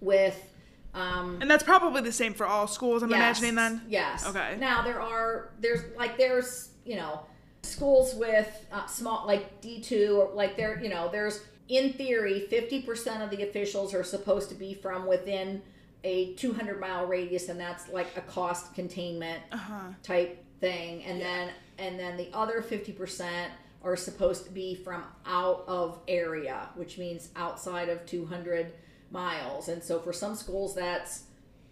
with 0.00 0.50
um, 0.94 1.38
and 1.40 1.50
that's 1.50 1.64
probably 1.64 2.02
the 2.02 2.12
same 2.12 2.34
for 2.34 2.46
all 2.46 2.68
schools, 2.68 3.02
I'm 3.02 3.10
yes, 3.10 3.18
imagining 3.18 3.54
then? 3.56 3.82
Yes. 3.88 4.26
Okay. 4.26 4.56
Now 4.58 4.82
there 4.82 5.00
are 5.00 5.50
there's 5.60 5.80
like 5.96 6.16
there's, 6.16 6.70
you 6.84 6.96
know, 6.96 7.20
schools 7.62 8.14
with 8.14 8.48
uh, 8.72 8.86
small 8.86 9.26
like 9.26 9.60
D2 9.60 10.16
or 10.16 10.34
like 10.34 10.56
there, 10.56 10.80
you 10.80 10.88
know, 10.88 11.08
there's 11.10 11.40
in 11.68 11.92
theory, 11.94 12.46
50% 12.50 13.22
of 13.24 13.30
the 13.30 13.42
officials 13.42 13.94
are 13.94 14.04
supposed 14.04 14.48
to 14.50 14.54
be 14.54 14.74
from 14.74 15.06
within 15.06 15.62
a 16.04 16.34
200 16.34 16.78
mile 16.78 17.06
radius 17.06 17.48
and 17.48 17.58
that's 17.58 17.88
like 17.88 18.08
a 18.16 18.20
cost 18.22 18.74
containment 18.74 19.40
Uh-huh. 19.52 19.88
type 20.02 20.44
thing 20.60 21.02
and 21.04 21.20
then 21.20 21.50
and 21.78 21.98
then 21.98 22.16
the 22.18 22.28
other 22.34 22.62
50% 22.62 23.48
are 23.82 23.96
supposed 23.96 24.44
to 24.44 24.50
be 24.50 24.74
from 24.74 25.02
out 25.26 25.64
of 25.66 25.98
area 26.06 26.68
which 26.74 26.98
means 26.98 27.30
outside 27.36 27.88
of 27.88 28.04
200 28.06 28.72
miles 29.10 29.68
and 29.68 29.82
so 29.82 29.98
for 29.98 30.12
some 30.12 30.34
schools 30.34 30.74
that's 30.74 31.24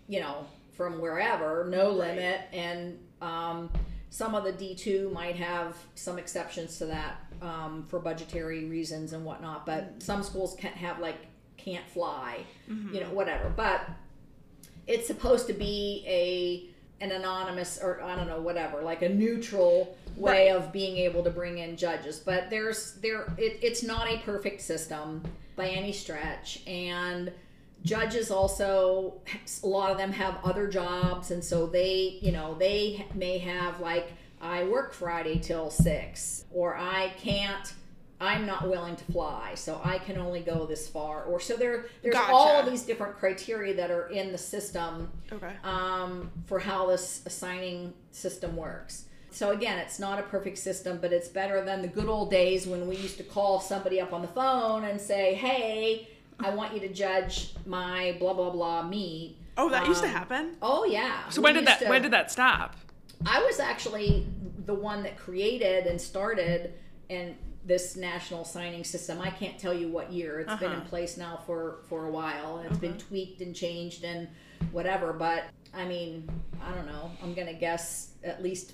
you 0.08 0.18
know 0.20 0.46
from 0.76 0.98
wherever 1.00 1.66
no 1.68 1.90
Right. 1.90 2.08
limit 2.16 2.40
and 2.54 2.98
um, 3.20 3.70
some 4.12 4.34
of 4.34 4.44
the 4.44 4.52
d2 4.52 5.10
might 5.10 5.36
have 5.36 5.74
some 5.94 6.18
exceptions 6.18 6.76
to 6.76 6.84
that 6.84 7.14
um, 7.40 7.84
for 7.88 7.98
budgetary 7.98 8.66
reasons 8.66 9.14
and 9.14 9.24
whatnot 9.24 9.64
but 9.64 9.94
some 10.02 10.22
schools 10.22 10.54
can't 10.60 10.76
have 10.76 10.98
like 10.98 11.16
can't 11.56 11.88
fly 11.88 12.40
you 12.68 13.00
know 13.00 13.08
whatever. 13.10 13.48
But 13.56 13.88
it's 14.86 15.06
supposed 15.06 15.46
to 15.46 15.52
be 15.52 16.04
a 16.06 16.68
an 17.04 17.12
anonymous 17.12 17.78
or 17.82 18.02
I 18.02 18.14
don't 18.16 18.26
know 18.26 18.40
whatever 18.40 18.82
like 18.82 19.02
a 19.02 19.08
neutral 19.08 19.96
way 20.16 20.50
Right. 20.50 20.56
of 20.56 20.72
being 20.72 20.96
able 20.98 21.22
to 21.24 21.30
bring 21.30 21.58
in 21.58 21.76
judges. 21.76 22.18
But 22.18 22.50
there's 22.50 22.94
there 22.94 23.32
it, 23.38 23.58
it's 23.62 23.82
not 23.82 24.08
a 24.08 24.18
perfect 24.18 24.60
system 24.60 25.22
by 25.56 25.68
any 25.68 25.92
stretch. 25.92 26.60
And 26.66 27.32
judges 27.84 28.30
also 28.30 29.20
a 29.62 29.66
lot 29.66 29.90
of 29.90 29.98
them 29.98 30.12
have 30.12 30.38
other 30.44 30.68
jobs 30.68 31.30
and 31.30 31.42
so 31.42 31.66
they 31.66 32.18
you 32.22 32.30
know 32.32 32.54
they 32.54 33.04
may 33.14 33.38
have 33.38 33.80
like 33.80 34.12
I 34.40 34.64
work 34.64 34.92
Friday 34.92 35.38
till 35.38 35.70
6 35.70 36.44
or 36.52 36.76
I 36.76 37.12
can't 37.18 37.72
I'm 38.20 38.46
not 38.46 38.68
willing 38.68 38.94
to 38.94 39.04
fly, 39.06 39.56
so 39.56 39.80
I 39.82 39.98
can 39.98 40.16
only 40.16 40.42
go 40.42 40.64
this 40.64 40.86
far. 40.86 41.24
Or 41.24 41.40
so 41.40 41.56
there, 41.56 41.86
there's 42.02 42.14
all 42.14 42.50
of 42.60 42.70
these 42.70 42.82
different 42.82 43.16
criteria 43.18 43.74
that 43.74 43.90
are 43.90 44.10
in 44.10 44.30
the 44.30 44.38
system 44.38 45.10
Okay. 45.32 45.50
um, 45.64 46.30
for 46.46 46.60
how 46.60 46.86
this 46.86 47.22
assigning 47.26 47.92
system 48.12 48.54
works. 48.54 49.06
So 49.32 49.50
again, 49.50 49.76
it's 49.78 49.98
not 49.98 50.20
a 50.20 50.22
perfect 50.22 50.58
system, 50.58 50.98
but 51.02 51.12
it's 51.12 51.28
better 51.28 51.64
than 51.64 51.82
the 51.82 51.88
good 51.88 52.06
old 52.06 52.30
days 52.30 52.64
when 52.64 52.86
we 52.86 52.94
used 52.94 53.16
to 53.16 53.24
call 53.24 53.58
somebody 53.60 54.00
up 54.00 54.12
on 54.12 54.22
the 54.22 54.28
phone 54.28 54.84
and 54.84 55.00
say, 55.00 55.34
"Hey, 55.34 56.06
I 56.44 56.50
want 56.50 56.74
you 56.74 56.80
to 56.80 56.88
judge 56.92 57.54
my 57.66 58.16
blah 58.18 58.34
blah 58.34 58.50
blah 58.50 58.82
me. 58.82 59.38
Oh, 59.56 59.68
that 59.68 59.86
used 59.86 60.00
to 60.02 60.06
Um, 60.08 60.12
happen. 60.14 60.56
Oh 60.62 60.84
yeah. 60.84 61.28
So 61.28 61.40
We 61.40 61.44
when 61.44 61.54
did 61.54 61.66
that 61.66 61.80
to- 61.80 61.88
when 61.88 62.02
did 62.02 62.12
that 62.12 62.30
stop? 62.30 62.76
I 63.26 63.42
was 63.44 63.60
actually 63.60 64.26
the 64.66 64.74
one 64.74 65.02
that 65.04 65.16
created 65.16 65.86
and 65.86 66.00
started 66.00 66.74
and 67.10 67.36
this 67.64 67.94
national 67.96 68.44
signing 68.44 68.82
system. 68.82 69.20
I 69.20 69.30
can't 69.30 69.56
tell 69.58 69.72
you 69.74 69.88
what 69.88 70.12
year. 70.12 70.40
It's 70.40 70.54
been 70.56 70.72
in 70.72 70.78
Uh-huh. 70.78 70.88
place 70.88 71.16
now 71.16 71.40
for 71.46 71.78
for 71.88 72.06
a 72.06 72.10
while 72.10 72.58
it's 72.66 72.78
been 72.78 72.98
tweaked 72.98 73.40
and 73.40 73.54
changed 73.54 74.02
and 74.04 74.28
whatever, 74.72 75.12
but 75.12 75.44
I 75.74 75.84
mean, 75.84 76.28
I 76.62 76.74
don't 76.74 76.86
know. 76.86 77.10
I'm 77.22 77.34
going 77.34 77.46
to 77.46 77.54
guess 77.54 78.10
at 78.24 78.42
least 78.42 78.72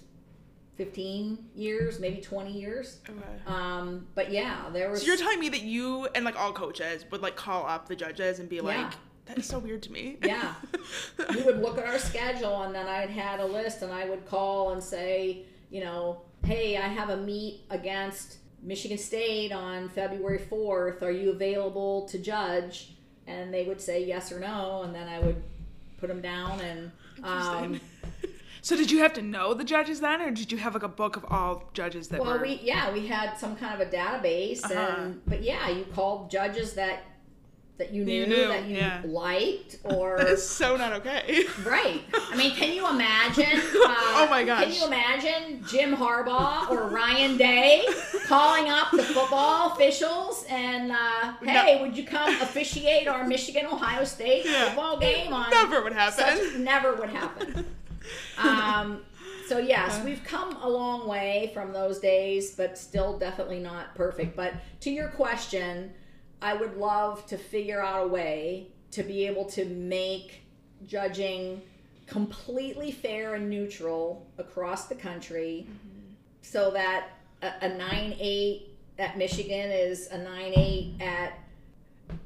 15 0.78 1.38
years, 1.56 1.98
maybe 1.98 2.20
20 2.22 2.52
years. 2.52 3.00
Okay. 3.08 3.18
Um, 3.48 4.06
but 4.14 4.30
yeah, 4.30 4.70
there 4.72 4.90
was 4.90 5.00
So 5.00 5.08
you're 5.08 5.16
telling 5.16 5.40
me 5.40 5.48
that 5.48 5.62
you 5.62 6.06
and 6.14 6.24
like 6.24 6.38
all 6.38 6.52
coaches 6.52 7.04
would 7.10 7.20
like 7.20 7.34
call 7.34 7.66
up 7.66 7.88
the 7.88 7.96
judges 7.96 8.38
and 8.38 8.48
be 8.48 8.60
like, 8.60 8.76
Yeah. 8.78 8.90
"That 9.26 9.38
is 9.38 9.46
so 9.46 9.58
weird 9.58 9.82
to 9.82 9.92
me." 9.92 10.18
Yeah. 10.22 10.54
we 11.34 11.42
would 11.42 11.60
look 11.60 11.78
at 11.78 11.84
our 11.84 11.98
schedule 11.98 12.62
and 12.62 12.72
then 12.72 12.86
I'd 12.86 13.10
had 13.10 13.40
a 13.40 13.44
list 13.44 13.82
and 13.82 13.92
I 13.92 14.08
would 14.08 14.24
call 14.24 14.70
and 14.70 14.82
say, 14.82 15.42
you 15.68 15.82
know, 15.82 16.22
hey, 16.44 16.76
I 16.76 16.86
have 16.86 17.10
a 17.10 17.16
meet 17.16 17.62
against 17.70 18.36
Michigan 18.62 18.98
State 18.98 19.50
on 19.50 19.88
February 19.88 20.38
4th. 20.38 21.02
Are 21.02 21.10
you 21.10 21.30
available 21.32 22.06
to 22.08 22.18
judge? 22.18 22.94
And 23.26 23.52
they 23.52 23.64
would 23.64 23.80
say 23.80 24.04
yes 24.04 24.30
or 24.32 24.38
no, 24.38 24.82
and 24.84 24.94
then 24.94 25.06
I 25.08 25.18
would 25.18 25.42
put 25.98 26.08
them 26.08 26.22
down 26.22 26.60
and 26.60 26.92
um. 27.24 27.80
So 28.62 28.76
did 28.76 28.90
you 28.90 28.98
have 29.00 29.12
to 29.14 29.22
know 29.22 29.54
the 29.54 29.64
judges 29.64 30.00
then, 30.00 30.20
or 30.20 30.30
did 30.30 30.50
you 30.52 30.58
have 30.58 30.74
like 30.74 30.82
a 30.82 30.88
book 30.88 31.16
of 31.16 31.24
all 31.30 31.68
judges 31.74 32.08
that 32.08 32.20
well, 32.20 32.34
were? 32.38 32.42
we 32.42 32.60
yeah, 32.62 32.92
we 32.92 33.06
had 33.06 33.34
some 33.36 33.56
kind 33.56 33.80
of 33.80 33.86
a 33.86 33.90
database, 33.90 34.64
Uh-huh. 34.64 34.74
and 35.02 35.20
but 35.26 35.42
yeah, 35.42 35.68
you 35.68 35.84
called 35.94 36.30
judges 36.30 36.74
that 36.74 37.02
that 37.78 37.92
you 37.92 38.04
knew, 38.04 38.12
you 38.22 38.26
knew, 38.26 38.48
that 38.48 38.64
you 38.64 38.76
yeah. 38.76 39.00
liked 39.06 39.76
or 39.84 40.16
That 40.18 40.26
is 40.30 40.44
so 40.48 40.76
not 40.76 40.92
okay. 40.94 41.44
Right. 41.64 42.02
I 42.12 42.34
mean, 42.36 42.50
can 42.56 42.72
you 42.74 42.88
imagine? 42.88 43.60
Uh, 43.88 43.94
Oh 44.20 44.26
my 44.28 44.42
gosh. 44.42 44.64
Can 44.64 44.72
you 44.72 44.84
imagine 44.86 45.64
Jim 45.68 45.94
Harbaugh 45.94 46.68
or 46.70 46.88
Ryan 46.88 47.36
Day 47.36 47.86
calling 48.26 48.68
up 48.68 48.90
the 48.90 49.04
football 49.04 49.70
officials 49.72 50.44
and, 50.50 50.90
uh, 50.90 51.34
hey, 51.44 51.80
would 51.80 51.96
you 51.96 52.04
come 52.04 52.28
officiate 52.42 53.06
our 53.06 53.24
Michigan 53.24 53.66
Ohio 53.66 54.02
State 54.02 54.44
Yeah. 54.44 54.64
football 54.66 54.98
game 54.98 55.32
on? 55.32 55.48
Never 55.50 55.82
would 55.84 55.92
happen. 55.92 56.36
Such, 56.36 56.58
never 56.58 56.96
would 56.96 57.10
happen. 57.10 57.64
Um, 58.38 59.02
so 59.46 59.58
yes, 59.58 60.04
we've 60.04 60.22
come 60.24 60.56
a 60.62 60.68
long 60.68 61.08
way 61.08 61.50
from 61.54 61.72
those 61.72 61.98
days, 61.98 62.54
but 62.54 62.76
still 62.76 63.18
definitely 63.18 63.60
not 63.60 63.94
perfect. 63.94 64.36
But 64.36 64.54
to 64.80 64.90
your 64.90 65.08
question, 65.08 65.92
I 66.42 66.54
would 66.54 66.76
love 66.76 67.26
to 67.26 67.38
figure 67.38 67.82
out 67.82 68.04
a 68.04 68.08
way 68.08 68.68
to 68.92 69.02
be 69.02 69.26
able 69.26 69.44
to 69.46 69.64
make 69.64 70.42
judging 70.86 71.62
completely 72.06 72.90
fair 72.90 73.34
and 73.34 73.50
neutral 73.50 74.26
across 74.38 74.86
the 74.86 74.94
country 74.94 75.66
so 76.40 76.70
that 76.70 77.08
a, 77.42 77.48
a 77.66 77.70
9-8 77.70 78.62
at 78.98 79.18
michigan 79.18 79.70
is 79.70 80.08
a 80.10 80.16
9-8 80.18 81.02
at 81.02 81.38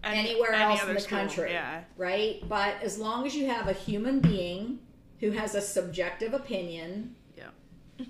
Any- 0.05 0.31
anywhere 0.31 0.53
any 0.53 0.63
else 0.63 0.85
in 0.85 0.95
the 0.95 1.01
school, 1.01 1.19
country 1.19 1.51
Yeah. 1.51 1.81
right 1.97 2.43
but 2.49 2.75
as 2.83 2.99
long 2.99 3.27
as 3.27 3.35
you 3.35 3.47
have 3.49 3.67
a 3.67 3.73
human 3.73 4.21
being 4.21 4.79
who 5.23 5.31
has 5.31 5.55
a 5.55 5.61
subjective 5.61 6.35
opinion 6.35 7.15
Yeah. 7.39 7.51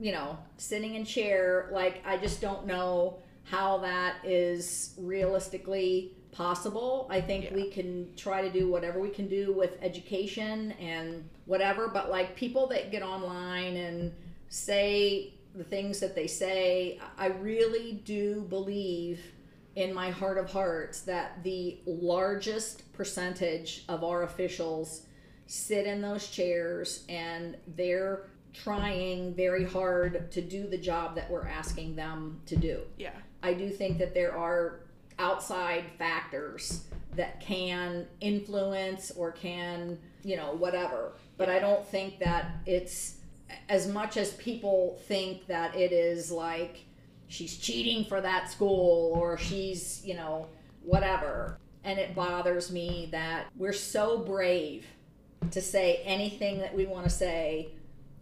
you 0.00 0.12
know, 0.12 0.38
sitting 0.56 0.94
in 0.94 1.04
chair, 1.04 1.68
like 1.72 2.02
I 2.06 2.16
just 2.16 2.40
don't 2.40 2.66
know 2.66 3.18
how 3.44 3.78
that 3.78 4.24
is 4.24 4.94
realistically 4.98 6.12
possible. 6.30 7.08
I 7.10 7.20
think 7.20 7.46
Yeah. 7.46 7.54
we 7.54 7.68
can 7.68 8.14
try 8.16 8.40
to 8.42 8.50
do 8.50 8.70
whatever 8.70 9.00
we 9.00 9.10
can 9.10 9.26
do 9.28 9.52
with 9.52 9.76
education 9.82 10.72
and 10.80 11.28
whatever, 11.46 11.88
but 11.88 12.08
like 12.10 12.36
people 12.36 12.68
that 12.68 12.90
get 12.92 13.02
online 13.02 13.76
and 13.76 14.12
say 14.48 15.34
the 15.56 15.64
things 15.64 15.98
that 16.00 16.14
they 16.14 16.28
say, 16.28 16.98
I 17.18 17.26
really 17.26 18.00
do 18.04 18.46
believe 18.48 19.20
in 19.74 19.92
my 19.92 20.10
heart 20.10 20.38
of 20.38 20.50
hearts 20.50 21.00
that 21.02 21.42
the 21.42 21.78
largest 21.86 22.90
percentage 22.92 23.84
of 23.88 24.04
our 24.04 24.22
officials 24.22 25.06
sit 25.46 25.86
in 25.86 26.00
those 26.00 26.28
chairs 26.28 27.04
and 27.08 27.56
they're 27.76 28.26
trying 28.52 29.34
very 29.34 29.64
hard 29.64 30.30
to 30.30 30.40
do 30.42 30.66
the 30.66 30.76
job 30.76 31.14
that 31.14 31.30
we're 31.30 31.46
asking 31.46 31.96
them 31.96 32.40
to 32.46 32.56
do. 32.56 32.80
Yeah. 32.98 33.12
I 33.42 33.54
do 33.54 33.70
think 33.70 33.98
that 33.98 34.14
there 34.14 34.36
are 34.36 34.80
outside 35.18 35.84
factors 35.98 36.84
that 37.16 37.40
can 37.40 38.06
influence 38.20 39.10
or 39.12 39.32
can, 39.32 39.98
you 40.24 40.36
know, 40.36 40.54
whatever. 40.54 41.12
But 41.36 41.48
I 41.48 41.58
don't 41.58 41.86
think 41.86 42.18
that 42.20 42.52
it's 42.66 43.16
as 43.68 43.88
much 43.88 44.16
as 44.16 44.32
people 44.34 45.00
think 45.06 45.46
that 45.46 45.74
it 45.74 45.92
is 45.92 46.30
like 46.30 46.84
she's 47.28 47.56
cheating 47.56 48.04
for 48.04 48.20
that 48.20 48.50
school 48.50 49.12
or 49.14 49.38
she's, 49.38 50.02
you 50.04 50.14
know, 50.14 50.46
whatever. 50.82 51.58
And 51.84 51.98
it 51.98 52.14
bothers 52.14 52.70
me 52.70 53.08
that 53.12 53.46
we're 53.56 53.72
so 53.72 54.18
brave 54.18 54.86
to 55.52 55.60
say 55.60 56.00
anything 56.04 56.58
that 56.58 56.74
we 56.74 56.86
want 56.86 57.04
to 57.04 57.10
say 57.10 57.68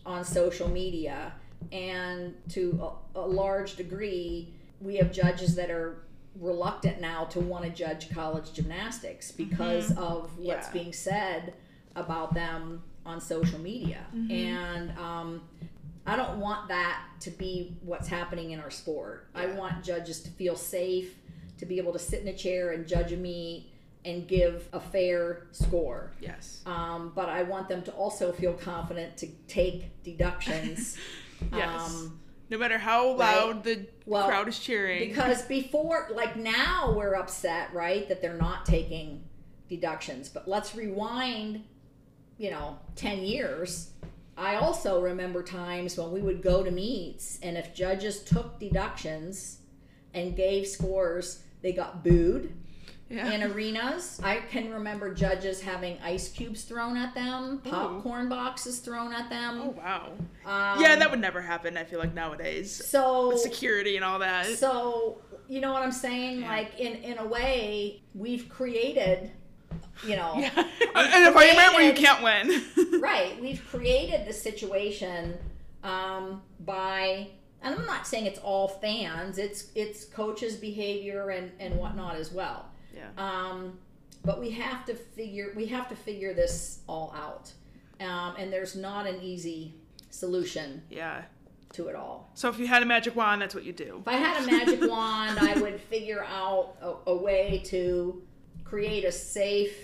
on 0.05 0.24
social 0.24 0.68
media. 0.68 1.33
And 1.72 2.35
to 2.51 2.91
a, 3.14 3.20
a 3.20 3.26
large 3.26 3.76
degree, 3.76 4.53
we 4.81 4.97
have 4.97 5.12
judges 5.12 5.55
that 5.57 5.70
are 5.70 6.03
reluctant 6.39 7.01
now 7.01 7.24
to 7.26 7.41
want 7.41 7.64
to 7.64 7.70
judge 7.70 8.11
college 8.11 8.53
gymnastics 8.53 9.31
because 9.33 9.91
of 9.97 10.31
what's 10.39 10.66
Yeah. 10.68 10.72
being 10.72 10.93
said 10.93 11.55
about 11.97 12.35
them 12.35 12.83
on 13.05 13.20
social 13.20 13.59
media. 13.59 14.07
And 14.31 14.97
um, 14.99 15.43
I 16.07 16.16
don't 16.16 16.39
want 16.39 16.68
that 16.68 17.03
to 17.20 17.31
be 17.31 17.76
what's 17.83 18.09
happening 18.09 18.53
in 18.53 18.61
our 18.61 18.70
sport. 18.70 19.28
I 19.35 19.47
want 19.47 19.83
judges 19.85 20.20
to 20.22 20.31
feel 20.31 20.57
safe, 20.57 21.14
to 21.59 21.66
be 21.66 21.78
able 21.78 21.93
to 21.93 21.99
sit 21.99 22.22
in 22.22 22.28
a 22.28 22.37
chair 22.37 22.70
and 22.72 22.87
judge 22.87 23.12
a 23.12 23.16
meet 23.16 23.70
and 24.05 24.26
give 24.26 24.68
a 24.72 24.80
fair 24.80 25.46
score. 25.53 26.12
Yes. 26.20 26.62
Um, 26.66 27.12
but 27.14 27.28
I 27.28 27.42
want 27.42 27.68
them 27.68 27.82
to 27.82 27.92
also 27.92 28.32
feel 28.32 28.55
confident 28.55 29.16
to 29.18 29.26
take 29.48 30.03
deductions. 30.03 30.96
Yes. 31.57 31.90
Um, 31.90 32.20
no 32.51 32.59
matter 32.59 32.76
how 32.76 33.12
loud 33.14 33.64
the 33.64 33.86
Well, 34.05 34.28
crowd 34.28 34.46
is 34.46 34.59
cheering. 34.59 35.09
because 35.09 35.40
before, 35.46 36.09
like 36.12 36.36
now, 36.36 36.92
we're 36.94 37.14
upset, 37.14 37.72
right, 37.72 38.07
that 38.11 38.20
they're 38.20 38.36
not 38.36 38.66
taking 38.66 39.24
deductions. 39.70 40.28
But 40.28 40.46
let's 40.46 40.74
rewind, 40.74 41.64
you 42.36 42.51
know, 42.51 42.78
10 42.96 43.20
years. 43.22 43.92
I 44.36 44.57
also 44.57 45.01
remember 45.01 45.42
times 45.42 45.96
when 45.96 46.12
we 46.12 46.20
would 46.20 46.42
go 46.42 46.62
to 46.62 46.70
meets, 46.70 47.38
and 47.42 47.57
if 47.57 47.72
judges 47.74 48.22
took 48.22 48.61
deductions 48.61 49.61
and 50.12 50.36
gave 50.36 50.66
scores, 50.66 51.42
they 51.62 51.72
got 51.72 52.05
booed 52.05 52.53
Yeah. 53.11 53.32
in 53.32 53.42
arenas. 53.42 54.20
I 54.22 54.36
can 54.36 54.70
remember 54.70 55.12
judges 55.12 55.61
having 55.61 55.98
ice 56.00 56.28
cubes 56.28 56.62
thrown 56.62 56.96
at 56.96 57.12
them, 57.12 57.61
popcorn 57.64 58.28
boxes 58.28 58.78
thrown 58.78 59.12
at 59.12 59.28
them. 59.28 59.61
Oh 59.61 59.70
wow. 59.70 60.12
Um, 60.46 60.80
yeah, 60.80 60.94
that 60.94 61.11
would 61.11 61.20
never 61.20 61.40
happen. 61.40 61.76
I 61.76 61.82
feel 61.82 61.98
like 61.98 62.14
nowadays, 62.14 62.72
so 62.86 63.36
security 63.36 63.96
and 63.96 64.04
all 64.04 64.20
that. 64.20 64.46
So 64.46 65.18
you 65.48 65.61
know 65.61 65.72
what 65.72 65.82
I'm 65.82 65.90
saying? 65.90 66.42
Yeah. 66.42 66.48
Like 66.48 66.78
in 66.78 66.94
in 67.02 67.18
a 67.18 67.26
way, 67.26 68.00
we've 68.14 68.48
created, 68.48 69.32
you 70.06 70.14
know, 70.14 70.34
yeah, 70.36 70.52
an 70.94 71.26
environment 71.26 71.74
where 71.74 71.82
you 71.82 71.92
can't 71.92 72.22
win. 72.22 73.00
right? 73.00 73.40
We've 73.42 73.66
created 73.68 74.24
the 74.24 74.32
situation 74.32 75.36
um, 75.82 76.42
by, 76.61 77.26
and 77.61 77.74
I'm 77.74 77.86
not 77.86 78.06
saying 78.06 78.26
it's 78.26 78.38
all 78.38 78.68
fans. 78.68 79.38
It's 79.38 79.72
it's 79.74 80.04
coaches' 80.04 80.54
behavior 80.54 81.30
and 81.30 81.50
and 81.58 81.74
whatnot 81.76 82.14
as 82.14 82.30
well. 82.30 82.66
Yeah. 82.95 83.09
Um, 83.16 83.78
but 84.24 84.41
we 84.41 84.51
have 84.51 84.84
to 84.86 84.95
figure 84.95 85.53
we 85.57 85.66
have 85.66 85.88
to 85.88 85.97
figure 85.97 86.34
this 86.34 86.80
all 86.86 87.14
out, 87.16 87.53
um, 88.07 88.34
and 88.36 88.53
there's 88.53 88.76
not 88.76 89.07
an 89.07 89.20
easy 89.22 89.74
solution 90.11 90.82
Yeah. 90.91 91.22
to 91.72 91.88
it 91.88 91.95
all. 91.95 92.30
So 92.34 92.49
if 92.49 92.59
you 92.59 92.66
had 92.66 92.82
a 92.82 92.86
magic 92.86 93.14
wand, 93.16 93.41
that's 93.43 93.55
what 93.55 93.64
you 93.64 93.72
do. 93.72 93.99
If 94.01 94.09
I 94.09 94.14
had 94.16 94.43
a 94.43 94.47
magic 94.47 94.80
wand, 94.91 95.38
I 95.38 95.55
would 95.61 95.80
figure 95.80 96.24
out 96.24 96.76
a, 96.82 97.11
a 97.11 97.16
way 97.16 97.62
to 97.66 98.22
create 98.64 99.05
a 99.05 99.12
safe 99.12 99.76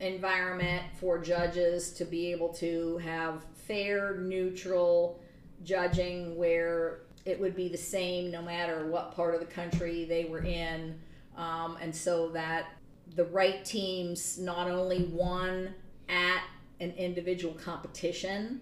environment 0.00 0.82
for 1.00 1.18
judges 1.18 1.92
to 1.94 2.04
be 2.04 2.30
able 2.32 2.48
to 2.50 2.98
have 2.98 3.42
fair, 3.66 4.16
neutral 4.18 5.20
judging 5.64 6.36
where 6.36 7.00
it 7.24 7.40
would 7.40 7.56
be 7.56 7.68
the 7.68 7.78
same 7.78 8.30
no 8.30 8.42
matter 8.42 8.86
what 8.88 9.14
part 9.14 9.34
of 9.34 9.40
the 9.40 9.46
country 9.46 10.04
they 10.04 10.26
were 10.26 10.44
in. 10.44 10.98
Um, 11.36 11.76
and 11.80 11.94
so 11.94 12.28
that 12.30 12.66
the 13.14 13.24
right 13.26 13.64
teams 13.64 14.38
not 14.38 14.68
only 14.68 15.04
won 15.04 15.74
at 16.08 16.42
an 16.80 16.92
individual 16.92 17.54
competition, 17.54 18.60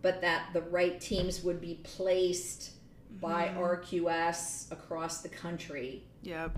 but 0.00 0.20
that 0.20 0.48
the 0.52 0.62
right 0.62 1.00
teams 1.00 1.42
would 1.42 1.60
be 1.60 1.80
placed 1.82 2.72
by 3.20 3.48
RQS 3.56 4.70
across 4.72 5.22
the 5.22 5.28
country. 5.28 6.02
Yeah. 6.22 6.48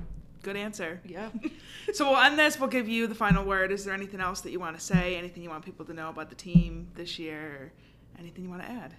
Good 0.42 0.56
answer. 0.56 1.00
Yeah. 1.06 1.30
so 1.94 2.10
we'll 2.10 2.20
end 2.20 2.38
this. 2.38 2.60
We'll 2.60 2.68
give 2.68 2.88
you 2.88 3.06
the 3.06 3.14
final 3.14 3.44
word. 3.44 3.72
Is 3.72 3.84
there 3.84 3.94
anything 3.94 4.20
else 4.20 4.42
that 4.42 4.52
you 4.52 4.60
want 4.60 4.78
to 4.78 4.84
say? 4.84 5.16
Anything 5.16 5.42
you 5.42 5.50
want 5.50 5.64
people 5.64 5.84
to 5.86 5.94
know 5.94 6.10
about 6.10 6.28
the 6.28 6.36
team 6.36 6.88
this 6.94 7.18
year? 7.18 7.72
Anything 8.18 8.44
you 8.44 8.50
want 8.50 8.62
to 8.62 8.70
add? 8.70 8.94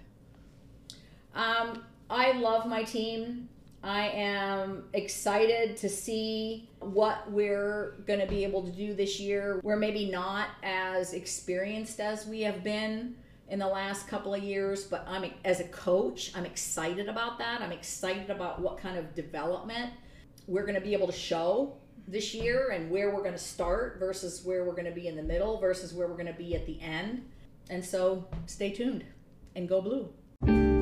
Um, 1.34 1.84
I 2.10 2.32
love 2.32 2.66
my 2.66 2.82
team. 2.82 3.48
I 3.86 4.08
am 4.08 4.82
excited 4.94 5.76
to 5.76 5.88
see 5.88 6.68
what 6.80 7.30
we're 7.30 7.94
going 8.04 8.18
to 8.18 8.26
be 8.26 8.42
able 8.42 8.64
to 8.64 8.72
do 8.72 8.94
this 8.94 9.20
year. 9.20 9.60
We're 9.62 9.76
maybe 9.76 10.10
not 10.10 10.48
as 10.64 11.12
experienced 11.12 12.00
as 12.00 12.26
we 12.26 12.40
have 12.40 12.64
been 12.64 13.14
in 13.48 13.60
the 13.60 13.66
last 13.68 14.08
couple 14.08 14.34
of 14.34 14.42
years, 14.42 14.82
but 14.82 15.06
I'm 15.06 15.30
as 15.44 15.60
a 15.60 15.68
coach, 15.68 16.32
I'm 16.34 16.44
excited 16.44 17.08
about 17.08 17.38
that. 17.38 17.60
I'm 17.62 17.70
excited 17.70 18.28
about 18.28 18.60
what 18.60 18.76
kind 18.76 18.98
of 18.98 19.14
development 19.14 19.92
we're 20.48 20.66
going 20.66 20.74
to 20.74 20.80
be 20.80 20.92
able 20.92 21.06
to 21.06 21.12
show 21.12 21.76
this 22.08 22.34
year 22.34 22.70
and 22.70 22.90
where 22.90 23.14
we're 23.14 23.22
going 23.22 23.34
to 23.34 23.38
start 23.38 24.00
versus 24.00 24.44
where 24.44 24.64
we're 24.64 24.72
going 24.72 24.86
to 24.86 24.90
be 24.90 25.06
in 25.06 25.14
the 25.14 25.22
middle 25.22 25.60
versus 25.60 25.94
where 25.94 26.08
we're 26.08 26.14
going 26.14 26.26
to 26.26 26.32
be 26.32 26.56
at 26.56 26.66
the 26.66 26.80
end. 26.80 27.24
And 27.70 27.84
so 27.84 28.26
stay 28.46 28.72
tuned 28.72 29.04
and 29.54 29.68
go 29.68 29.80
blue. 29.80 30.75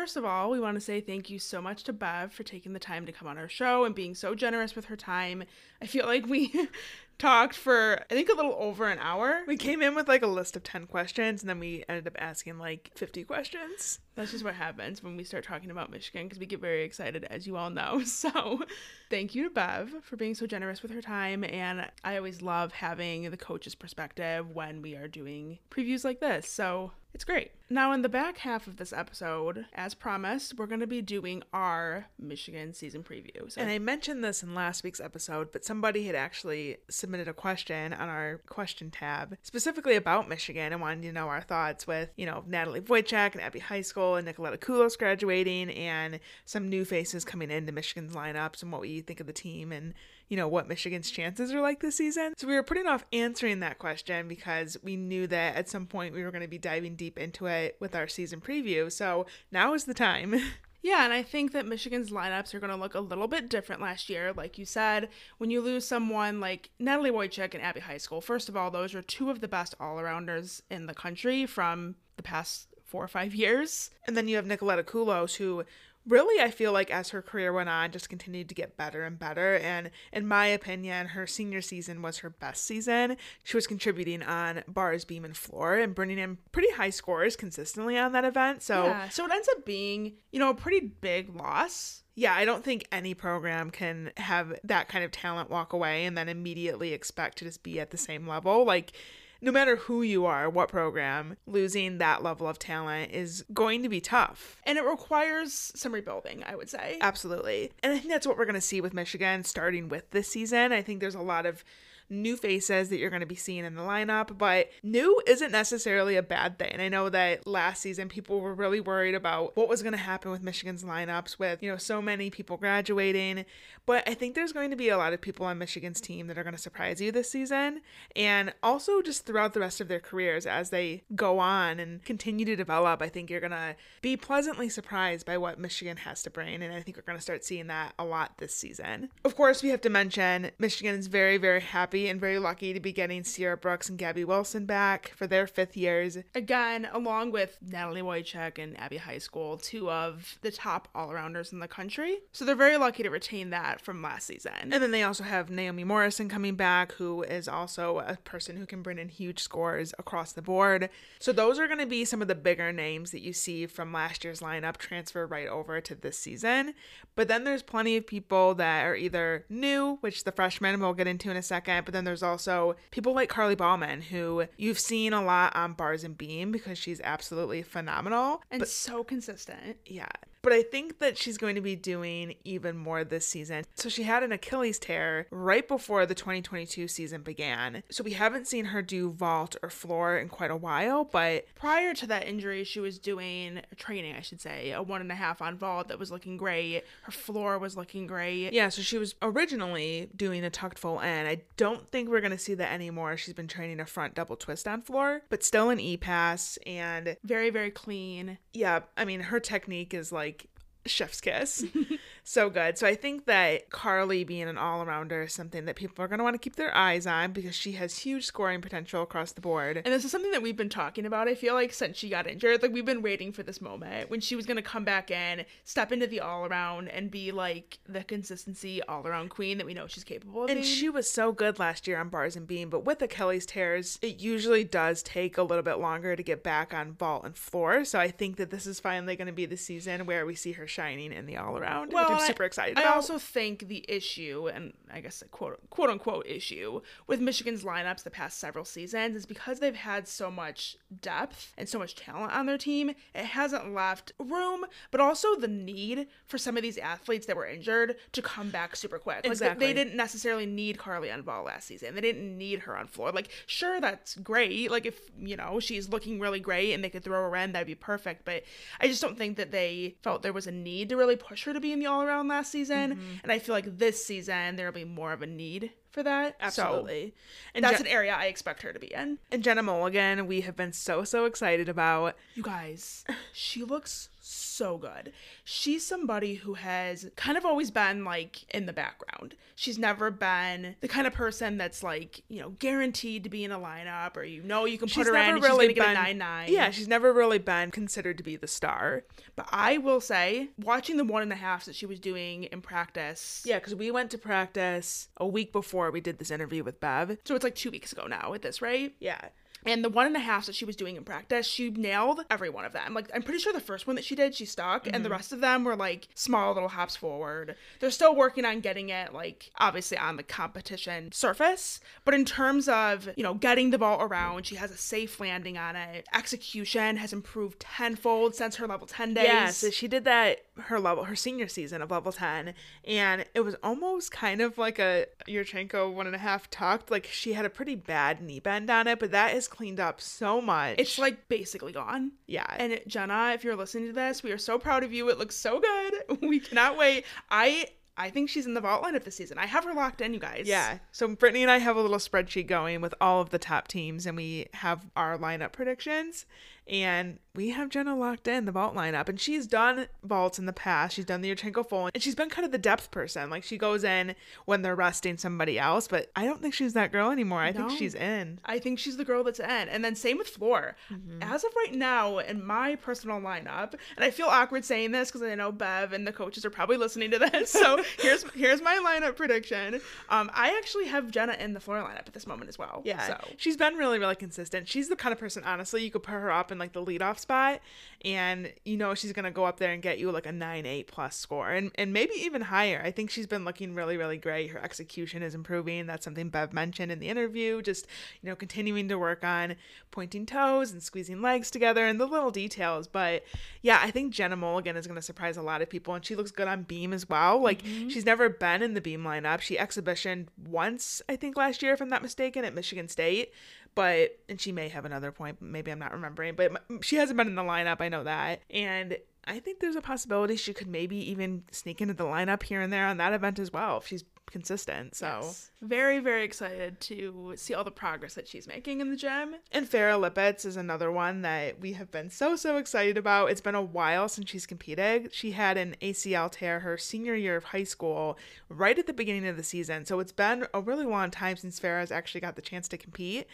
First 0.00 0.16
of 0.16 0.24
all, 0.24 0.48
we 0.48 0.58
want 0.58 0.76
to 0.76 0.80
say 0.80 1.02
thank 1.02 1.28
you 1.28 1.38
so 1.38 1.60
much 1.60 1.84
to 1.84 1.92
Bev 1.92 2.32
for 2.32 2.42
taking 2.42 2.72
the 2.72 2.78
time 2.78 3.04
to 3.04 3.12
come 3.12 3.28
on 3.28 3.36
our 3.36 3.50
show 3.50 3.84
and 3.84 3.94
being 3.94 4.14
so 4.14 4.34
generous 4.34 4.74
with 4.74 4.86
her 4.86 4.96
time. 4.96 5.44
I 5.82 5.86
feel 5.86 6.06
like 6.06 6.26
we 6.26 6.68
talked 7.18 7.54
for, 7.54 8.02
I 8.10 8.14
think, 8.14 8.30
a 8.30 8.34
little 8.34 8.56
over 8.58 8.88
an 8.88 8.98
hour. 8.98 9.42
We 9.46 9.58
came 9.58 9.82
in 9.82 9.94
with 9.94 10.08
like 10.08 10.22
a 10.22 10.26
list 10.26 10.56
of 10.56 10.62
10 10.62 10.86
questions 10.86 11.42
and 11.42 11.50
then 11.50 11.58
we 11.58 11.84
ended 11.86 12.06
up 12.06 12.16
asking 12.18 12.58
like 12.58 12.92
50 12.94 13.24
questions. 13.24 13.98
That's 14.20 14.32
just 14.32 14.44
what 14.44 14.54
happens 14.54 15.02
when 15.02 15.16
we 15.16 15.24
start 15.24 15.44
talking 15.44 15.70
about 15.70 15.90
Michigan 15.90 16.26
because 16.26 16.38
we 16.38 16.44
get 16.44 16.60
very 16.60 16.84
excited, 16.84 17.26
as 17.30 17.46
you 17.46 17.56
all 17.56 17.70
know. 17.70 18.02
So 18.10 18.60
thank 19.08 19.34
you 19.34 19.44
to 19.44 19.50
Bev 19.50 19.94
for 20.02 20.16
being 20.16 20.34
so 20.34 20.46
generous 20.46 20.82
with 20.82 20.90
her 20.90 21.00
time. 21.00 21.42
And 21.42 21.88
I 22.04 22.18
always 22.18 22.42
love 22.42 22.72
having 22.72 23.30
the 23.30 23.36
coach's 23.38 23.74
perspective 23.74 24.54
when 24.54 24.82
we 24.82 24.94
are 24.94 25.08
doing 25.08 25.58
previews 25.70 26.04
like 26.04 26.20
this. 26.20 26.46
So 26.46 26.92
it's 27.14 27.24
great. 27.24 27.50
Now, 27.68 27.92
in 27.92 28.02
the 28.02 28.08
back 28.08 28.38
half 28.38 28.66
of 28.66 28.76
this 28.76 28.92
episode, 28.92 29.66
as 29.74 29.94
promised, 29.94 30.58
we're 30.58 30.66
going 30.66 30.80
to 30.80 30.86
be 30.86 31.02
doing 31.02 31.42
our 31.52 32.06
Michigan 32.18 32.72
season 32.72 33.04
preview. 33.04 33.56
and 33.56 33.70
I 33.70 33.78
mentioned 33.78 34.24
this 34.24 34.42
in 34.42 34.54
last 34.54 34.82
week's 34.82 35.00
episode, 35.00 35.52
but 35.52 35.64
somebody 35.64 36.04
had 36.04 36.16
actually 36.16 36.78
submitted 36.88 37.28
a 37.28 37.32
question 37.32 37.92
on 37.92 38.08
our 38.08 38.38
question 38.46 38.90
tab 38.90 39.36
specifically 39.42 39.94
about 39.94 40.28
Michigan 40.28 40.72
and 40.72 40.80
wanted 40.80 41.02
to 41.02 41.12
know 41.12 41.28
our 41.28 41.42
thoughts 41.42 41.86
with, 41.86 42.10
you 42.16 42.26
know, 42.26 42.42
Natalie 42.46 42.80
Wojcik 42.80 43.32
and 43.32 43.40
Abby 43.40 43.60
Heiskell 43.60 44.09
and 44.16 44.26
Nicoletta 44.26 44.58
Koulos 44.58 44.98
graduating 44.98 45.70
and 45.70 46.20
some 46.44 46.68
new 46.68 46.84
faces 46.84 47.24
coming 47.24 47.50
into 47.50 47.72
Michigan's 47.72 48.14
lineups 48.14 48.62
and 48.62 48.72
what 48.72 48.80
we 48.80 49.00
think 49.00 49.20
of 49.20 49.26
the 49.26 49.32
team 49.32 49.72
and 49.72 49.94
you 50.28 50.36
know, 50.36 50.46
what 50.46 50.68
Michigan's 50.68 51.10
chances 51.10 51.52
are 51.52 51.60
like 51.60 51.80
this 51.80 51.96
season. 51.96 52.34
So 52.36 52.46
we 52.46 52.54
were 52.54 52.62
putting 52.62 52.86
off 52.86 53.04
answering 53.12 53.60
that 53.60 53.80
question 53.80 54.28
because 54.28 54.76
we 54.82 54.94
knew 54.94 55.26
that 55.26 55.56
at 55.56 55.68
some 55.68 55.86
point 55.86 56.14
we 56.14 56.22
were 56.22 56.30
going 56.30 56.42
to 56.42 56.48
be 56.48 56.56
diving 56.56 56.94
deep 56.94 57.18
into 57.18 57.46
it 57.46 57.76
with 57.80 57.96
our 57.96 58.06
season 58.06 58.40
preview. 58.40 58.90
So 58.92 59.26
now 59.50 59.74
is 59.74 59.84
the 59.84 59.94
time. 59.94 60.40
Yeah, 60.82 61.04
and 61.04 61.12
I 61.12 61.22
think 61.22 61.52
that 61.52 61.66
Michigan's 61.66 62.10
lineups 62.10 62.54
are 62.54 62.58
going 62.58 62.70
to 62.70 62.76
look 62.76 62.94
a 62.94 63.00
little 63.00 63.28
bit 63.28 63.50
different 63.50 63.82
last 63.82 64.08
year. 64.08 64.32
Like 64.32 64.56
you 64.56 64.64
said, 64.64 65.10
when 65.36 65.50
you 65.50 65.60
lose 65.60 65.86
someone 65.86 66.40
like 66.40 66.70
Natalie 66.78 67.10
Wojcik 67.10 67.52
and 67.52 67.62
Abby 67.62 67.80
Heiskell, 67.80 68.22
first 68.22 68.48
of 68.48 68.56
all, 68.56 68.70
those 68.70 68.94
are 68.94 69.02
two 69.02 69.30
of 69.30 69.40
the 69.40 69.48
best 69.48 69.74
all 69.78 69.96
arounders 69.96 70.62
in 70.70 70.86
the 70.86 70.94
country 70.94 71.44
from 71.44 71.96
the 72.16 72.22
past 72.22 72.68
four 72.90 73.04
or 73.04 73.08
five 73.08 73.34
years. 73.34 73.90
And 74.06 74.16
then 74.16 74.28
you 74.28 74.36
have 74.36 74.44
Nicoletta 74.46 74.82
Koulos, 74.84 75.36
who 75.36 75.64
really 76.06 76.42
i 76.42 76.50
feel 76.50 76.72
like 76.72 76.90
as 76.90 77.10
her 77.10 77.20
career 77.20 77.52
went 77.52 77.68
on 77.68 77.90
just 77.92 78.08
continued 78.08 78.48
to 78.48 78.54
get 78.54 78.74
better 78.78 79.04
and 79.04 79.18
better 79.18 79.56
and 79.56 79.90
in 80.14 80.26
my 80.26 80.46
opinion 80.46 81.08
her 81.08 81.26
senior 81.26 81.60
season 81.60 82.00
was 82.00 82.18
her 82.18 82.30
best 82.30 82.64
season 82.64 83.18
she 83.44 83.54
was 83.54 83.66
contributing 83.66 84.22
on 84.22 84.64
bars 84.66 85.04
beam 85.04 85.26
and 85.26 85.36
floor 85.36 85.76
and 85.76 85.94
bringing 85.94 86.18
in 86.18 86.38
pretty 86.52 86.72
high 86.72 86.88
scores 86.88 87.36
consistently 87.36 87.98
on 87.98 88.12
that 88.12 88.24
event 88.24 88.62
so 88.62 88.86
Yeah. 88.86 89.10
so 89.10 89.26
it 89.26 89.30
ends 89.30 89.48
up 89.54 89.66
being 89.66 90.14
you 90.32 90.38
know 90.38 90.48
a 90.48 90.54
pretty 90.54 90.80
big 90.80 91.36
loss 91.36 92.02
yeah, 92.16 92.34
I 92.34 92.44
don't 92.44 92.62
think 92.62 92.86
any 92.92 93.14
program 93.14 93.70
can 93.70 94.10
have 94.18 94.52
that 94.64 94.88
kind 94.88 95.04
of 95.04 95.10
talent 95.10 95.48
walk 95.48 95.72
away 95.72 96.04
and 96.04 96.18
then 96.18 96.28
immediately 96.28 96.92
expect 96.92 97.38
to 97.38 97.46
just 97.46 97.62
be 97.62 97.80
at 97.80 97.92
the 97.92 97.96
same 97.96 98.26
level. 98.26 98.66
Like, 98.66 98.92
no 99.40 99.52
matter 99.52 99.76
who 99.76 100.02
you 100.02 100.26
are, 100.26 100.48
what 100.50 100.68
program, 100.68 101.36
losing 101.46 101.98
that 101.98 102.22
level 102.22 102.46
of 102.46 102.58
talent 102.58 103.12
is 103.12 103.44
going 103.52 103.82
to 103.82 103.88
be 103.88 104.00
tough. 104.00 104.60
And 104.64 104.78
it 104.78 104.84
requires 104.84 105.72
some 105.74 105.92
rebuilding, 105.92 106.42
I 106.46 106.56
would 106.56 106.68
say. 106.68 106.98
Absolutely. 107.00 107.72
And 107.82 107.92
I 107.92 107.98
think 107.98 108.10
that's 108.10 108.26
what 108.26 108.36
we're 108.36 108.44
going 108.44 108.54
to 108.54 108.60
see 108.60 108.80
with 108.80 108.94
Michigan 108.94 109.44
starting 109.44 109.88
with 109.88 110.10
this 110.10 110.28
season. 110.28 110.72
I 110.72 110.82
think 110.82 111.00
there's 111.00 111.14
a 111.14 111.22
lot 111.22 111.46
of 111.46 111.64
new 112.10 112.36
faces 112.36 112.88
that 112.88 112.98
you're 112.98 113.10
going 113.10 113.20
to 113.20 113.26
be 113.26 113.34
seeing 113.34 113.64
in 113.64 113.76
the 113.76 113.82
lineup, 113.82 114.36
but 114.36 114.68
new 114.82 115.20
isn't 115.26 115.52
necessarily 115.52 116.16
a 116.16 116.22
bad 116.22 116.58
thing. 116.58 116.80
I 116.80 116.88
know 116.88 117.08
that 117.08 117.46
last 117.46 117.82
season 117.82 118.08
people 118.08 118.40
were 118.40 118.54
really 118.54 118.80
worried 118.80 119.14
about 119.14 119.56
what 119.56 119.68
was 119.68 119.82
going 119.82 119.92
to 119.92 119.98
happen 119.98 120.30
with 120.30 120.42
Michigan's 120.42 120.82
lineups 120.82 121.38
with, 121.38 121.62
you 121.62 121.70
know, 121.70 121.76
so 121.76 122.02
many 122.02 122.30
people 122.30 122.56
graduating, 122.56 123.44
but 123.86 124.08
I 124.08 124.14
think 124.14 124.34
there's 124.34 124.52
going 124.52 124.70
to 124.70 124.76
be 124.76 124.88
a 124.88 124.98
lot 124.98 125.12
of 125.12 125.20
people 125.20 125.46
on 125.46 125.58
Michigan's 125.58 126.00
team 126.00 126.26
that 126.26 126.36
are 126.36 126.42
going 126.42 126.54
to 126.54 126.60
surprise 126.60 127.00
you 127.00 127.12
this 127.12 127.30
season 127.30 127.80
and 128.16 128.52
also 128.62 129.02
just 129.02 129.26
throughout 129.26 129.54
the 129.54 129.60
rest 129.60 129.80
of 129.80 129.88
their 129.88 130.00
careers 130.00 130.46
as 130.46 130.70
they 130.70 131.04
go 131.14 131.38
on 131.38 131.78
and 131.78 132.04
continue 132.04 132.44
to 132.44 132.56
develop. 132.56 133.02
I 133.02 133.08
think 133.08 133.30
you're 133.30 133.40
going 133.40 133.50
to 133.52 133.76
be 134.02 134.16
pleasantly 134.16 134.68
surprised 134.68 135.26
by 135.26 135.38
what 135.38 135.58
Michigan 135.58 135.98
has 135.98 136.22
to 136.24 136.30
bring 136.30 136.62
and 136.62 136.74
I 136.74 136.82
think 136.82 136.96
we're 136.96 137.02
going 137.04 137.18
to 137.18 137.22
start 137.22 137.44
seeing 137.44 137.68
that 137.68 137.94
a 137.98 138.04
lot 138.04 138.38
this 138.38 138.54
season. 138.54 139.10
Of 139.24 139.36
course, 139.36 139.62
we 139.62 139.68
have 139.68 139.80
to 139.82 139.90
mention 139.90 140.50
Michigan 140.58 140.94
is 140.96 141.06
very 141.06 141.36
very 141.36 141.60
happy 141.60 141.99
and 142.08 142.20
very 142.20 142.38
lucky 142.38 142.72
to 142.72 142.80
be 142.80 142.92
getting 142.92 143.24
Sierra 143.24 143.56
Brooks 143.56 143.88
and 143.88 143.98
Gabby 143.98 144.24
Wilson 144.24 144.66
back 144.66 145.12
for 145.16 145.26
their 145.26 145.46
fifth 145.46 145.76
years. 145.76 146.18
Again, 146.34 146.88
along 146.92 147.32
with 147.32 147.58
Natalie 147.60 148.02
Wojcik 148.02 148.58
and 148.58 148.78
Abby 148.78 148.98
Heiskell, 148.98 149.62
two 149.62 149.90
of 149.90 150.38
the 150.42 150.50
top 150.50 150.88
all 150.94 151.08
arounders 151.08 151.52
in 151.52 151.58
the 151.58 151.68
country. 151.68 152.18
So 152.32 152.44
they're 152.44 152.54
very 152.54 152.76
lucky 152.76 153.02
to 153.02 153.10
retain 153.10 153.50
that 153.50 153.80
from 153.80 154.02
last 154.02 154.26
season. 154.26 154.52
And 154.72 154.72
then 154.72 154.90
they 154.90 155.02
also 155.02 155.24
have 155.24 155.50
Naomi 155.50 155.84
Morrison 155.84 156.28
coming 156.28 156.54
back, 156.54 156.92
who 156.92 157.22
is 157.22 157.48
also 157.48 157.98
a 157.98 158.16
person 158.24 158.56
who 158.56 158.66
can 158.66 158.82
bring 158.82 158.98
in 158.98 159.08
huge 159.08 159.40
scores 159.40 159.94
across 159.98 160.32
the 160.32 160.42
board. 160.42 160.88
So 161.18 161.32
those 161.32 161.58
are 161.58 161.66
going 161.66 161.78
to 161.78 161.86
be 161.86 162.04
some 162.04 162.22
of 162.22 162.28
the 162.28 162.34
bigger 162.34 162.72
names 162.72 163.10
that 163.10 163.22
you 163.22 163.32
see 163.32 163.66
from 163.66 163.92
last 163.92 164.24
year's 164.24 164.40
lineup 164.40 164.76
transfer 164.76 165.26
right 165.26 165.48
over 165.48 165.80
to 165.80 165.94
this 165.94 166.18
season. 166.18 166.74
But 167.14 167.28
then 167.28 167.44
there's 167.44 167.62
plenty 167.62 167.96
of 167.96 168.06
people 168.06 168.54
that 168.54 168.84
are 168.84 168.96
either 168.96 169.44
new, 169.48 169.98
which 170.00 170.24
the 170.24 170.32
freshmen 170.32 170.80
we'll 170.80 170.94
get 170.94 171.06
into 171.06 171.30
in 171.30 171.36
a 171.36 171.42
second, 171.42 171.84
But 171.90 171.94
then 171.94 172.04
there's 172.04 172.22
also 172.22 172.76
people 172.92 173.14
like 173.14 173.28
Carly 173.28 173.56
Bauman, 173.56 174.00
who 174.00 174.44
you've 174.56 174.78
seen 174.78 175.12
a 175.12 175.24
lot 175.24 175.56
on 175.56 175.72
Bars 175.72 176.04
and 176.04 176.16
Beam 176.16 176.52
because 176.52 176.78
she's 176.78 177.00
absolutely 177.02 177.62
phenomenal. 177.62 178.42
and 178.48 178.60
but 178.60 178.68
so 178.68 179.02
consistent. 179.02 179.78
yeah. 179.84 180.06
But 180.42 180.54
I 180.54 180.62
think 180.62 181.00
that 181.00 181.18
she's 181.18 181.36
going 181.36 181.54
to 181.56 181.60
be 181.60 181.76
doing 181.76 182.34
even 182.44 182.74
more 182.74 183.04
this 183.04 183.26
season. 183.26 183.64
So 183.74 183.90
she 183.90 184.04
had 184.04 184.22
an 184.22 184.32
Achilles 184.32 184.78
tear 184.78 185.26
right 185.30 185.68
before 185.68 186.06
the 186.06 186.14
2022 186.14 186.88
season 186.88 187.20
began. 187.20 187.82
So 187.90 188.02
we 188.02 188.12
haven't 188.12 188.46
seen 188.46 188.66
her 188.66 188.80
do 188.80 189.10
vault 189.10 189.56
or 189.62 189.68
floor 189.68 190.16
in 190.16 190.30
quite 190.30 190.50
a 190.50 190.56
while, 190.56 191.04
but 191.04 191.44
Prior 191.56 191.92
to 191.92 192.06
that 192.06 192.26
injury, 192.26 192.64
she 192.64 192.80
was 192.80 192.98
doing 192.98 193.60
training, 193.76 194.14
I 194.16 194.22
should 194.22 194.40
say, 194.40 194.70
a 194.72 194.80
one 194.82 195.02
and 195.02 195.12
a 195.12 195.14
half 195.14 195.42
on 195.42 195.58
vault 195.58 195.88
that 195.88 195.98
was 195.98 196.10
looking 196.10 196.38
great. 196.38 196.84
Her 197.02 197.12
floor 197.12 197.58
was 197.58 197.76
looking 197.76 198.06
great. 198.06 198.54
yeah, 198.54 198.70
so 198.70 198.80
she 198.80 198.96
was 198.96 199.16
originally 199.20 200.08
doing 200.16 200.42
a 200.42 200.48
tucked 200.48 200.78
full 200.78 201.00
in. 201.00 201.26
I 201.26 201.42
don't 201.58 201.79
think 201.90 202.08
we're 202.08 202.20
going 202.20 202.30
to 202.32 202.38
see 202.38 202.54
that 202.54 202.72
anymore. 202.72 203.16
She's 203.16 203.34
been 203.34 203.48
training 203.48 203.80
a 203.80 203.86
front 203.86 204.14
double 204.14 204.36
twist 204.36 204.68
on 204.68 204.82
floor, 204.82 205.22
but 205.30 205.42
still 205.42 205.70
an 205.70 205.80
E 205.80 205.96
pass. 205.96 206.58
And 206.66 207.16
Very, 207.24 207.50
very 207.50 207.70
clean. 207.70 208.38
yeah, 208.52 208.80
I 208.96 209.04
mean, 209.06 209.20
her 209.20 209.40
technique 209.40 209.94
is 209.94 210.12
like 210.12 210.46
chef's 210.86 211.20
kiss. 211.20 211.64
so 212.24 212.48
good. 212.50 212.78
So 212.78 212.86
I 212.86 212.94
think 212.94 213.26
that 213.26 213.70
Carly 213.70 214.24
being 214.24 214.48
an 214.48 214.56
all 214.58 214.84
arounder 214.84 215.24
is 215.26 215.32
something 215.32 215.64
that 215.66 215.76
people 215.76 216.04
are 216.04 216.08
going 216.08 216.18
to 216.18 216.24
want 216.24 216.34
to 216.34 216.38
keep 216.38 216.56
their 216.56 216.74
eyes 216.76 217.06
on 217.06 217.32
because 217.32 217.54
she 217.54 217.72
has 217.72 217.98
huge 217.98 218.24
scoring 218.24 218.60
potential 218.60 219.02
across 219.02 219.32
the 219.32 219.40
board. 219.40 219.76
And 219.76 219.86
this 219.86 220.04
is 220.04 220.10
something 220.10 220.30
that 220.32 220.42
we've 220.42 220.56
been 220.56 220.68
talking 220.68 221.06
about, 221.06 221.28
I 221.28 221.34
feel 221.34 221.54
like, 221.54 221.72
since 221.72 221.96
she 221.96 222.08
got 222.08 222.26
injured. 222.26 222.62
Like, 222.62 222.72
we've 222.72 222.84
been 222.84 223.02
waiting 223.02 223.32
for 223.32 223.42
this 223.42 223.60
moment 223.60 224.10
when 224.10 224.20
she 224.20 224.36
was 224.36 224.46
going 224.46 224.56
to 224.56 224.62
come 224.62 224.84
back 224.84 225.10
in, 225.10 225.44
step 225.64 225.92
into 225.92 226.06
the 226.06 226.20
all 226.20 226.46
around, 226.46 226.88
and 226.88 227.10
be 227.10 227.32
like 227.32 227.78
the 227.88 228.04
consistency 228.04 228.82
all 228.84 229.06
around 229.06 229.30
queen 229.30 229.58
that 229.58 229.66
we 229.66 229.74
know 229.74 229.86
she's 229.86 230.04
capable 230.04 230.44
of 230.44 230.50
And 230.50 230.60
being. 230.60 230.74
she 230.74 230.88
was 230.88 231.10
so 231.10 231.32
good 231.32 231.58
last 231.58 231.86
year 231.86 231.98
on 231.98 232.08
bars 232.08 232.36
and 232.36 232.46
beam, 232.46 232.70
but 232.70 232.84
with 232.84 233.02
Achilles 233.02 233.46
tears, 233.46 233.98
it 234.02 234.20
usually 234.20 234.64
does 234.64 235.02
take 235.02 235.36
a 235.36 235.42
little 235.42 235.62
bit 235.64 235.78
longer 235.78 236.16
to 236.16 236.22
get 236.22 236.42
back 236.42 236.72
on 236.72 236.92
vault 236.92 237.24
and 237.24 237.36
floor. 237.36 237.84
So 237.84 237.98
I 237.98 238.10
think 238.10 238.36
that 238.36 238.50
this 238.50 238.66
is 238.66 238.80
finally 238.80 239.16
going 239.16 239.26
to 239.26 239.32
be 239.32 239.46
the 239.46 239.56
season 239.56 240.06
where 240.06 240.24
we 240.24 240.34
see 240.34 240.52
her 240.52 240.66
shining 240.70 241.12
in 241.12 241.26
the 241.26 241.36
all 241.36 241.58
around, 241.58 241.92
which 241.92 241.96
I'm 241.98 242.20
super 242.20 242.44
excited 242.44 242.78
I 242.78 242.82
about. 242.82 242.96
also 242.96 243.18
think 243.18 243.68
the 243.68 243.84
issue, 243.88 244.48
and 244.52 244.72
I 244.92 245.00
guess 245.00 245.22
a 245.22 245.26
quote 245.28 245.58
quote 245.70 245.90
unquote 245.90 246.26
issue 246.26 246.80
with 247.06 247.20
Michigan's 247.20 247.64
lineups 247.64 248.02
the 248.02 248.10
past 248.10 248.38
several 248.38 248.64
seasons 248.64 249.16
is 249.16 249.26
because 249.26 249.60
they've 249.60 249.74
had 249.74 250.08
so 250.08 250.30
much 250.30 250.76
depth 251.00 251.52
and 251.56 251.68
so 251.68 251.78
much 251.78 251.94
talent 251.94 252.32
on 252.32 252.46
their 252.46 252.58
team, 252.58 252.90
it 253.14 253.24
hasn't 253.24 253.72
left 253.74 254.12
room, 254.18 254.64
but 254.90 255.00
also 255.00 255.34
the 255.36 255.48
need 255.48 256.06
for 256.26 256.38
some 256.38 256.56
of 256.56 256.62
these 256.62 256.78
athletes 256.78 257.26
that 257.26 257.36
were 257.36 257.46
injured 257.46 257.96
to 258.12 258.22
come 258.22 258.50
back 258.50 258.76
super 258.76 258.98
quick. 258.98 259.16
Like 259.16 259.22
they- 259.24 259.30
Exactly. 259.30 259.66
they 259.66 259.72
didn't 259.72 259.96
necessarily 259.96 260.46
need 260.46 260.78
Carly 260.78 261.10
on 261.10 261.22
vault 261.22 261.46
last 261.46 261.66
season. 261.66 261.94
They 261.94 262.00
didn't 262.00 262.36
need 262.36 262.60
her 262.60 262.76
on 262.76 262.86
floor. 262.86 263.12
Like, 263.12 263.28
sure, 263.46 263.80
that's 263.80 264.14
great. 264.16 264.70
Like 264.70 264.86
if 264.86 264.98
you 265.18 265.36
know 265.36 265.60
she's 265.60 265.88
looking 265.88 266.20
really 266.20 266.40
great 266.40 266.72
and 266.72 266.82
they 266.84 266.90
could 266.90 267.04
throw 267.04 267.28
her 267.30 267.36
in, 267.36 267.52
that'd 267.52 267.66
be 267.66 267.74
perfect. 267.74 268.24
But 268.24 268.42
I 268.80 268.88
just 268.88 269.00
don't 269.02 269.16
think 269.16 269.36
that 269.36 269.50
they 269.50 269.96
felt 270.02 270.22
there 270.22 270.32
was 270.32 270.46
a 270.46 270.52
need 270.52 270.88
to 270.90 270.96
really 270.96 271.16
push 271.16 271.44
her 271.44 271.52
to 271.52 271.60
be 271.60 271.72
in 271.72 271.78
the 271.78 271.86
all 271.86 272.02
around 272.02 272.28
last 272.28 272.50
season. 272.52 272.92
Mm-hmm. 272.92 273.12
And 273.22 273.32
I 273.32 273.38
feel 273.38 273.54
like 273.54 273.78
this 273.78 274.04
season 274.04 274.56
there'll 274.56 274.72
be 274.72 274.79
more 274.84 275.12
of 275.12 275.22
a 275.22 275.26
need 275.26 275.70
for 275.90 276.02
that. 276.02 276.36
Absolutely. 276.40 277.14
So 277.16 277.50
And 277.54 277.64
that's 277.64 277.80
an 277.80 277.86
area 277.86 278.14
I 278.14 278.26
expect 278.26 278.62
her 278.62 278.72
to 278.72 278.78
be 278.78 278.92
in. 278.92 279.18
and 279.30 279.42
Jenna 279.42 279.62
Mulligan, 279.62 280.26
we 280.26 280.42
have 280.42 280.56
been 280.56 280.72
so, 280.72 281.04
so 281.04 281.24
excited 281.24 281.68
about. 281.68 282.16
You 282.34 282.42
guys, 282.42 283.04
she 283.32 283.64
looks 283.64 284.08
so 284.20 284.76
good. 284.78 285.12
She's 285.44 285.84
somebody 285.86 286.34
who 286.34 286.54
has 286.54 287.10
kind 287.16 287.36
of 287.38 287.44
always 287.44 287.70
been 287.70 288.04
like 288.04 288.44
in 288.54 288.66
the 288.66 288.72
background. 288.72 289.34
She's 289.56 289.78
never 289.78 290.10
been 290.10 290.76
the 290.80 290.88
kind 290.88 291.06
of 291.06 291.12
person 291.12 291.58
that's 291.58 291.82
like, 291.82 292.22
you 292.28 292.40
know, 292.40 292.50
guaranteed 292.50 293.24
to 293.24 293.30
be 293.30 293.44
in 293.44 293.50
a 293.52 293.58
lineup 293.58 294.16
or 294.16 294.22
you 294.22 294.42
know 294.42 294.66
you 294.66 294.78
can 294.78 294.86
put 294.88 294.94
She's 294.94 295.06
her 295.08 295.16
in 295.16 295.34
and 295.34 295.42
really 295.42 295.68
she's 295.68 295.76
gonna 295.76 295.94
been, 295.94 295.94
get 295.94 296.10
a 296.10 296.14
9 296.14 296.18
9. 296.18 296.52
Yeah, 296.52 296.70
she's 296.70 296.88
never 296.88 297.12
really 297.12 297.38
been 297.38 297.70
considered 297.70 298.18
to 298.18 298.22
be 298.22 298.36
the 298.36 298.46
star. 298.46 299.04
But 299.36 299.48
I 299.50 299.78
will 299.78 300.00
say, 300.00 300.50
watching 300.62 300.96
the 300.98 301.04
one 301.04 301.22
and 301.22 301.32
a 301.32 301.36
half 301.36 301.64
that 301.64 301.74
she 301.74 301.86
was 301.86 301.98
doing 301.98 302.44
in 302.44 302.60
practice. 302.60 303.42
Yeah, 303.44 303.58
because 303.58 303.74
we 303.74 303.90
went 303.90 304.10
to 304.12 304.18
practice 304.18 305.08
a 305.16 305.26
week 305.26 305.52
before 305.52 305.79
we 305.88 306.00
did 306.00 306.18
this 306.18 306.32
interview 306.32 306.64
with 306.64 306.80
Bev. 306.80 307.18
So 307.24 307.36
it's 307.36 307.44
like 307.44 307.54
two 307.54 307.70
weeks 307.70 307.92
ago 307.92 308.06
now 308.08 308.30
with 308.32 308.42
this, 308.42 308.60
right? 308.60 308.92
Yeah. 308.98 309.20
And 309.66 309.84
the 309.84 309.90
one 309.90 310.06
and 310.06 310.16
a 310.16 310.20
half 310.20 310.46
that 310.46 310.54
she 310.54 310.64
was 310.64 310.76
doing 310.76 310.96
in 310.96 311.04
practice, 311.04 311.46
she 311.46 311.70
nailed 311.70 312.24
every 312.30 312.48
one 312.48 312.64
of 312.64 312.72
them. 312.72 312.94
Like 312.94 313.10
I'm 313.14 313.22
pretty 313.22 313.40
sure 313.40 313.52
the 313.52 313.60
first 313.60 313.86
one 313.86 313.96
that 313.96 314.04
she 314.04 314.14
did, 314.14 314.34
she 314.34 314.46
stuck, 314.46 314.86
and 314.86 314.96
the 314.96 315.00
mm-hmm. 315.00 315.12
rest 315.12 315.32
of 315.32 315.40
them 315.40 315.64
were 315.64 315.76
like 315.76 316.08
small 316.14 316.54
little 316.54 316.70
hops 316.70 316.96
forward. 316.96 317.56
They're 317.78 317.90
still 317.90 318.14
working 318.14 318.44
on 318.44 318.60
getting 318.60 318.88
it 318.88 319.12
like 319.12 319.50
obviously 319.58 319.98
on 319.98 320.16
the 320.16 320.22
competition 320.22 321.12
surface, 321.12 321.80
but 322.04 322.14
in 322.14 322.24
terms 322.24 322.68
of 322.68 323.10
you 323.16 323.22
know 323.22 323.34
getting 323.34 323.70
the 323.70 323.78
ball 323.78 324.02
around, 324.02 324.46
she 324.46 324.56
has 324.56 324.70
a 324.70 324.76
safe 324.76 325.20
landing 325.20 325.58
on 325.58 325.76
it. 325.76 326.06
Execution 326.14 326.96
has 326.96 327.12
improved 327.12 327.60
tenfold 327.60 328.34
since 328.34 328.56
her 328.56 328.66
level 328.66 328.86
ten 328.86 329.12
days. 329.12 329.24
Yeah, 329.26 329.50
so 329.50 329.70
she 329.70 329.88
did 329.88 330.04
that 330.04 330.38
her 330.64 330.78
level 330.80 331.04
her 331.04 331.16
senior 331.16 331.48
season 331.48 331.82
of 331.82 331.90
level 331.90 332.12
10 332.12 332.54
and 332.84 333.24
it 333.34 333.40
was 333.40 333.56
almost 333.62 334.10
kind 334.12 334.40
of 334.40 334.58
like 334.58 334.78
a 334.78 335.06
Yurchenko 335.28 335.92
one 335.92 336.06
and 336.06 336.14
a 336.14 336.18
half 336.18 336.48
tucked 336.50 336.90
like 336.90 337.06
she 337.06 337.32
had 337.32 337.44
a 337.44 337.50
pretty 337.50 337.74
bad 337.74 338.20
knee 338.22 338.40
bend 338.40 338.70
on 338.70 338.86
it 338.86 338.98
but 338.98 339.10
that 339.10 339.34
is 339.34 339.48
cleaned 339.48 339.80
up 339.80 340.00
so 340.00 340.40
much 340.40 340.76
it's 340.78 340.98
like 340.98 341.28
basically 341.28 341.72
gone. 341.72 342.12
yeah 342.26 342.46
And 342.58 342.80
Jenna, 342.86 343.32
if 343.34 343.44
you're 343.44 343.56
listening 343.56 343.86
to 343.88 343.92
this, 343.92 344.22
we 344.22 344.32
are 344.32 344.38
so 344.38 344.58
proud 344.58 344.82
of 344.82 344.92
you. 344.92 345.08
It 345.08 345.18
looks 345.18 345.36
so 345.36 345.60
good. 345.60 346.18
We 346.28 346.40
cannot 346.40 346.76
wait. 346.76 347.04
I 347.30 347.66
I 347.96 348.08
think 348.08 348.30
she's 348.30 348.46
in 348.46 348.54
the 348.54 348.60
vault 348.62 348.82
lineup 348.82 349.04
this 349.04 349.16
season. 349.16 349.36
I 349.36 349.44
have 349.46 349.64
her 349.64 349.74
locked 349.74 350.00
in, 350.00 350.14
you 350.14 350.20
guys. 350.20 350.46
yeah 350.46 350.78
so 350.92 351.06
brittany 351.14 351.42
and 351.42 351.50
i 351.50 351.58
have 351.58 351.76
a 351.76 351.80
little 351.82 351.98
spreadsheet 351.98 352.46
going 352.46 352.80
with 352.80 352.94
all 353.00 353.20
of 353.20 353.30
the 353.30 353.38
top 353.38 353.68
teams 353.68 354.06
and 354.06 354.16
we 354.16 354.46
have 354.54 354.86
our 354.96 355.18
lineup 355.18 355.52
predictions 355.52 356.24
and 356.70 357.18
we 357.34 357.50
have 357.50 357.68
Jenna 357.68 357.96
locked 357.96 358.26
in 358.26 358.44
the 358.44 358.50
vault 358.52 358.74
lineup, 358.74 359.08
and 359.08 359.18
she's 359.20 359.46
done 359.46 359.86
vaults 360.02 360.38
in 360.38 360.46
the 360.46 360.52
past. 360.52 360.96
She's 360.96 361.04
done 361.04 361.20
the 361.20 361.32
Yurchenko 361.32 361.68
full, 361.68 361.88
and 361.94 362.02
she's 362.02 362.14
been 362.16 362.28
kind 362.28 362.44
of 362.44 362.50
the 362.50 362.58
depth 362.58 362.90
person. 362.90 363.30
Like 363.30 363.44
she 363.44 363.56
goes 363.56 363.84
in 363.84 364.14
when 364.46 364.62
they're 364.62 364.74
resting 364.74 365.16
somebody 365.16 365.58
else, 365.58 365.86
but 365.86 366.10
I 366.16 366.24
don't 366.24 366.42
think 366.42 366.54
she's 366.54 366.72
that 366.74 366.90
girl 366.90 367.10
anymore. 367.10 367.40
I 367.40 367.52
No. 367.52 367.68
think 367.68 367.78
she's 367.78 367.94
in. 367.94 368.40
I 368.44 368.58
think 368.58 368.78
she's 368.78 368.96
the 368.96 369.04
girl 369.04 369.22
that's 369.22 369.38
in. 369.40 369.46
And 369.48 369.84
then 369.84 369.94
same 369.94 370.18
with 370.18 370.28
Floor. 370.28 370.74
As 371.22 371.44
of 371.44 371.50
right 371.56 371.74
now, 371.74 372.18
in 372.18 372.44
my 372.44 372.74
personal 372.76 373.20
lineup, 373.20 373.74
and 373.96 374.04
I 374.04 374.10
feel 374.10 374.26
awkward 374.26 374.64
saying 374.64 374.90
this 374.92 375.08
because 375.10 375.22
I 375.22 375.34
know 375.36 375.52
Bev 375.52 375.92
and 375.92 376.06
the 376.06 376.12
coaches 376.12 376.44
are 376.44 376.50
probably 376.50 376.76
listening 376.78 377.10
to 377.12 377.18
this. 377.18 377.50
So 377.50 377.82
here's 378.00 378.24
here's 378.34 378.62
my 378.62 378.76
lineup 378.84 379.16
prediction. 379.16 379.80
Um, 380.08 380.30
I 380.34 380.56
actually 380.58 380.86
have 380.86 381.10
Jenna 381.10 381.34
in 381.34 381.54
the 381.54 381.60
Floor 381.60 381.78
lineup 381.78 382.06
at 382.08 382.12
this 382.12 382.26
moment 382.26 382.48
as 382.48 382.58
well. 382.58 382.82
Yeah, 382.84 383.06
So 383.06 383.28
she's 383.36 383.56
been 383.56 383.74
really, 383.74 383.98
really 383.98 384.16
consistent. 384.16 384.66
She's 384.68 384.88
the 384.88 384.96
kind 384.96 385.12
of 385.12 385.18
person, 385.18 385.42
honestly, 385.44 385.84
you 385.84 385.90
could 385.90 386.02
put 386.02 386.12
her 386.12 386.30
up 386.32 386.50
in 386.50 386.58
like 386.60 386.72
the 386.72 386.84
leadoff 386.84 387.18
spot, 387.18 387.60
and 388.04 388.52
you 388.64 388.76
know 388.76 388.94
she's 388.94 389.12
gonna 389.12 389.30
go 389.30 389.44
up 389.44 389.58
there 389.58 389.72
and 389.72 389.82
get 389.82 389.98
you 389.98 390.10
like 390.12 390.26
a 390.26 390.32
nine 390.32 390.66
eight 390.66 390.86
plus 390.86 391.16
score, 391.16 391.50
and 391.50 391.72
and 391.74 391.92
maybe 391.92 392.12
even 392.16 392.42
higher. 392.42 392.80
I 392.84 392.90
think 392.90 393.10
she's 393.10 393.26
been 393.26 393.44
looking 393.44 393.74
really, 393.74 393.96
really 393.96 394.18
great. 394.18 394.50
Her 394.50 394.62
execution 394.62 395.22
is 395.22 395.34
improving. 395.34 395.86
That's 395.86 396.04
something 396.04 396.28
Bev 396.28 396.52
mentioned 396.52 396.92
in 396.92 397.00
the 397.00 397.08
interview. 397.08 397.62
Just 397.62 397.86
you 398.22 398.28
know, 398.28 398.36
continuing 398.36 398.88
to 398.88 398.98
work 398.98 399.24
on 399.24 399.56
pointing 399.90 400.26
toes 400.26 400.70
and 400.70 400.82
squeezing 400.82 401.22
legs 401.22 401.50
together 401.50 401.86
and 401.86 401.98
the 402.00 402.06
little 402.06 402.30
details. 402.30 402.86
But 402.86 403.24
yeah, 403.62 403.80
I 403.82 403.90
think 403.90 404.12
Jenna 404.12 404.36
Mulligan 404.36 404.76
is 404.76 404.86
gonna 404.86 405.02
surprise 405.02 405.36
a 405.36 405.42
lot 405.42 405.62
of 405.62 405.70
people, 405.70 405.94
and 405.94 406.04
she 406.04 406.14
looks 406.14 406.30
good 406.30 406.48
on 406.48 406.62
beam 406.62 406.92
as 406.92 407.08
well. 407.08 407.40
Like 407.40 407.62
mm-hmm. 407.62 407.88
she's 407.88 408.06
never 408.06 408.28
been 408.28 408.62
in 408.62 408.74
the 408.74 408.80
beam 408.80 409.02
lineup. 409.02 409.40
She 409.40 409.58
exhibition 409.58 410.28
once, 410.48 411.02
I 411.08 411.16
think, 411.16 411.36
last 411.36 411.62
year, 411.62 411.72
if 411.72 411.80
I'm 411.80 411.88
not 411.88 412.02
mistaken, 412.02 412.44
at 412.44 412.54
Michigan 412.54 412.88
State 412.88 413.32
but 413.74 414.18
and 414.28 414.40
she 414.40 414.52
may 414.52 414.68
have 414.68 414.84
another 414.84 415.12
point 415.12 415.40
maybe 415.40 415.70
i'm 415.70 415.78
not 415.78 415.92
remembering 415.92 416.34
but 416.34 416.52
she 416.82 416.96
hasn't 416.96 417.16
been 417.16 417.28
in 417.28 417.34
the 417.34 417.42
lineup 417.42 417.80
i 417.80 417.88
know 417.88 418.04
that. 418.04 418.40
And 418.50 418.96
i 419.26 419.38
think 419.38 419.60
there's 419.60 419.76
a 419.76 419.80
possibility 419.80 420.36
she 420.36 420.52
could 420.52 420.68
maybe 420.68 420.96
even 421.10 421.44
sneak 421.50 421.80
into 421.80 421.94
the 421.94 422.04
lineup 422.04 422.42
here 422.42 422.60
and 422.60 422.72
there 422.72 422.86
on 422.86 422.96
that 422.98 423.12
event 423.12 423.38
as 423.38 423.52
well 423.52 423.78
if 423.78 423.86
she's 423.86 424.04
consistent 424.30 424.94
so 424.94 425.20
yes. 425.22 425.50
very 425.62 425.98
very 425.98 426.24
excited 426.24 426.80
to 426.80 427.34
see 427.36 427.54
all 427.54 427.64
the 427.64 427.70
progress 427.70 428.14
that 428.14 428.26
she's 428.26 428.46
making 428.46 428.80
in 428.80 428.90
the 428.90 428.96
gym. 428.96 429.36
and 429.52 429.66
Farrah 429.68 430.00
Lippitz 430.00 430.44
is 430.44 430.56
another 430.56 430.90
one 430.90 431.22
that 431.22 431.60
we 431.60 431.72
have 431.74 431.90
been 431.90 432.10
so 432.10 432.36
so 432.36 432.56
excited 432.56 432.96
about. 432.96 433.30
It's 433.30 433.40
been 433.40 433.54
a 433.54 433.62
while 433.62 434.08
since 434.08 434.30
she's 434.30 434.46
competed. 434.46 435.12
She 435.12 435.32
had 435.32 435.56
an 435.56 435.76
ACL 435.82 436.30
tear 436.30 436.60
her 436.60 436.76
senior 436.78 437.14
year 437.14 437.36
of 437.36 437.44
high 437.44 437.64
school, 437.64 438.18
right 438.48 438.78
at 438.78 438.86
the 438.86 438.92
beginning 438.92 439.26
of 439.28 439.36
the 439.36 439.42
season. 439.42 439.84
So 439.84 440.00
it's 440.00 440.12
been 440.12 440.46
a 440.54 440.60
really 440.60 440.86
long 440.86 441.10
time 441.10 441.36
since 441.36 441.60
Farrah's 441.60 441.92
actually 441.92 442.20
got 442.20 442.36
the 442.36 442.42
chance 442.42 442.68
to 442.68 442.78
compete. 442.78 443.26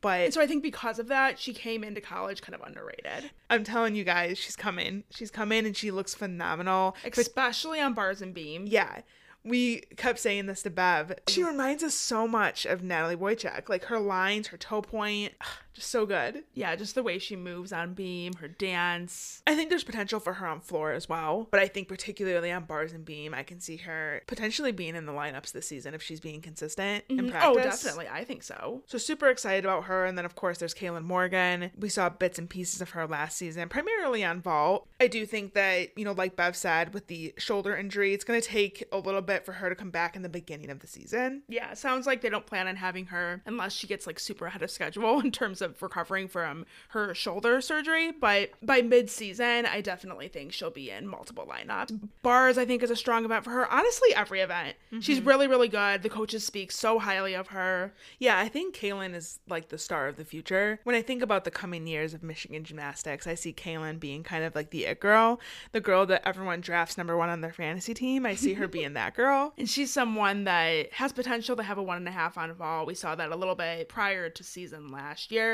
But 0.00 0.20
And 0.20 0.34
so 0.34 0.40
I 0.40 0.46
think 0.46 0.62
because 0.62 0.98
of 0.98 1.08
that, 1.08 1.38
she 1.38 1.52
came 1.52 1.84
into 1.84 2.00
college 2.00 2.42
kind 2.42 2.54
of 2.54 2.66
underrated, 2.66 3.30
I'm 3.50 3.64
telling 3.64 3.94
you 3.94 4.04
guys, 4.04 4.38
she's 4.38 4.56
coming. 4.56 5.04
She's 5.10 5.30
coming 5.30 5.66
and 5.66 5.76
she 5.76 5.90
looks 5.90 6.14
phenomenal. 6.14 6.96
especially 7.04 7.80
on 7.80 7.94
bars 7.94 8.22
and 8.22 8.34
beam. 8.34 8.66
Yeah. 8.66 9.00
We 9.44 9.80
kept 9.96 10.18
saying 10.18 10.46
this 10.46 10.62
to 10.62 10.70
Bev. 10.70 11.12
She 11.28 11.44
reminds 11.44 11.82
us 11.82 11.94
so 11.94 12.26
much 12.26 12.64
of 12.64 12.82
Natalie 12.82 13.16
Wojcik. 13.16 13.68
Like 13.68 13.84
her 13.84 13.98
lines, 13.98 14.48
her 14.48 14.56
toe 14.56 14.80
point. 14.82 15.34
Just 15.74 15.90
so 15.90 16.06
good. 16.06 16.44
Yeah, 16.54 16.74
just 16.76 16.94
the 16.94 17.02
way 17.02 17.18
she 17.18 17.36
moves 17.36 17.72
on 17.72 17.94
beam, 17.94 18.34
her 18.34 18.48
dance. 18.48 19.42
I 19.46 19.54
think 19.54 19.70
there's 19.70 19.84
potential 19.84 20.20
for 20.20 20.34
her 20.34 20.46
on 20.46 20.60
floor 20.60 20.92
as 20.92 21.08
well, 21.08 21.48
but 21.50 21.60
I 21.60 21.66
think 21.66 21.88
particularly 21.88 22.52
on 22.52 22.64
bars 22.64 22.92
and 22.92 23.04
beam, 23.04 23.34
I 23.34 23.42
can 23.42 23.60
see 23.60 23.76
her 23.78 24.22
potentially 24.26 24.72
being 24.72 24.94
in 24.94 25.06
the 25.06 25.12
lineups 25.12 25.52
this 25.52 25.66
season 25.66 25.94
if 25.94 26.02
she's 26.02 26.20
being 26.20 26.40
consistent 26.40 27.04
in 27.08 27.16
mm-hmm. 27.16 27.26
oh, 27.26 27.30
practice. 27.30 27.56
Oh, 27.56 27.88
definitely. 27.88 28.08
I 28.08 28.24
think 28.24 28.42
so. 28.42 28.82
So 28.86 28.98
super 28.98 29.28
excited 29.28 29.64
about 29.64 29.84
her, 29.84 30.04
and 30.04 30.16
then 30.16 30.24
of 30.24 30.36
course 30.36 30.58
there's 30.58 30.74
Kaylin 30.74 31.02
Morgan. 31.02 31.72
We 31.76 31.88
saw 31.88 32.08
bits 32.08 32.38
and 32.38 32.48
pieces 32.48 32.80
of 32.80 32.90
her 32.90 33.06
last 33.06 33.36
season, 33.36 33.68
primarily 33.68 34.24
on 34.24 34.40
vault. 34.40 34.88
I 35.00 35.08
do 35.08 35.26
think 35.26 35.54
that 35.54 35.96
you 35.98 36.04
know, 36.04 36.12
like 36.12 36.36
Bev 36.36 36.56
said, 36.56 36.94
with 36.94 37.08
the 37.08 37.34
shoulder 37.36 37.76
injury, 37.76 38.14
it's 38.14 38.24
going 38.24 38.40
to 38.40 38.46
take 38.46 38.84
a 38.92 38.98
little 38.98 39.22
bit 39.22 39.44
for 39.44 39.52
her 39.52 39.68
to 39.68 39.74
come 39.74 39.90
back 39.90 40.14
in 40.14 40.22
the 40.22 40.28
beginning 40.28 40.70
of 40.70 40.78
the 40.78 40.86
season. 40.86 41.42
Yeah, 41.48 41.74
sounds 41.74 42.06
like 42.06 42.20
they 42.20 42.28
don't 42.28 42.46
plan 42.46 42.68
on 42.68 42.76
having 42.76 43.06
her 43.06 43.42
unless 43.44 43.72
she 43.72 43.86
gets 43.86 44.06
like 44.06 44.20
super 44.20 44.46
ahead 44.46 44.62
of 44.62 44.70
schedule 44.70 45.20
in 45.24 45.32
terms 45.32 45.60
of 45.60 45.63
recovering 45.80 46.28
from 46.28 46.66
her 46.88 47.14
shoulder 47.14 47.60
surgery. 47.60 48.12
But 48.12 48.50
by 48.62 48.82
mid 48.82 49.10
season, 49.10 49.66
I 49.66 49.80
definitely 49.80 50.28
think 50.28 50.52
she'll 50.52 50.70
be 50.70 50.90
in 50.90 51.06
multiple 51.06 51.46
lineups. 51.46 51.98
Bars, 52.22 52.58
I 52.58 52.64
think, 52.64 52.82
is 52.82 52.90
a 52.90 52.96
strong 52.96 53.24
event 53.24 53.44
for 53.44 53.50
her. 53.50 53.70
Honestly, 53.70 54.14
every 54.14 54.40
event. 54.40 54.76
Mm-hmm. 54.86 55.00
She's 55.00 55.20
really, 55.20 55.46
really 55.46 55.68
good. 55.68 56.02
The 56.02 56.08
coaches 56.08 56.44
speak 56.44 56.72
so 56.72 56.98
highly 56.98 57.34
of 57.34 57.48
her. 57.48 57.92
Yeah, 58.18 58.38
I 58.38 58.48
think 58.48 58.76
Kaylin 58.76 59.14
is 59.14 59.40
like 59.48 59.68
the 59.68 59.78
star 59.78 60.08
of 60.08 60.16
the 60.16 60.24
future. 60.24 60.80
When 60.84 60.96
I 60.96 61.02
think 61.02 61.22
about 61.22 61.44
the 61.44 61.50
coming 61.50 61.86
years 61.86 62.14
of 62.14 62.22
Michigan 62.22 62.64
gymnastics, 62.64 63.26
I 63.26 63.34
see 63.34 63.52
Kaylin 63.52 64.00
being 64.00 64.22
kind 64.22 64.44
of 64.44 64.54
like 64.54 64.70
the 64.70 64.86
it 64.86 65.00
girl, 65.00 65.40
the 65.72 65.80
girl 65.80 66.06
that 66.06 66.26
everyone 66.26 66.60
drafts 66.60 66.98
number 66.98 67.16
one 67.16 67.28
on 67.28 67.40
their 67.40 67.52
fantasy 67.52 67.94
team. 67.94 68.26
I 68.26 68.34
see 68.34 68.54
her 68.54 68.68
being 68.68 68.94
that 68.94 69.14
girl. 69.14 69.52
And 69.64 69.70
she's 69.70 69.92
someone 69.92 70.44
that 70.44 70.92
has 70.92 71.12
potential 71.12 71.56
to 71.56 71.62
have 71.62 71.78
a 71.78 71.82
one 71.82 71.96
and 71.96 72.08
a 72.08 72.10
half 72.10 72.36
on 72.36 72.52
vault. 72.54 72.86
We 72.86 72.94
saw 72.94 73.14
that 73.14 73.30
a 73.30 73.36
little 73.36 73.54
bit 73.54 73.88
prior 73.88 74.28
to 74.28 74.44
season 74.44 74.90
last 74.90 75.30
year. 75.30 75.53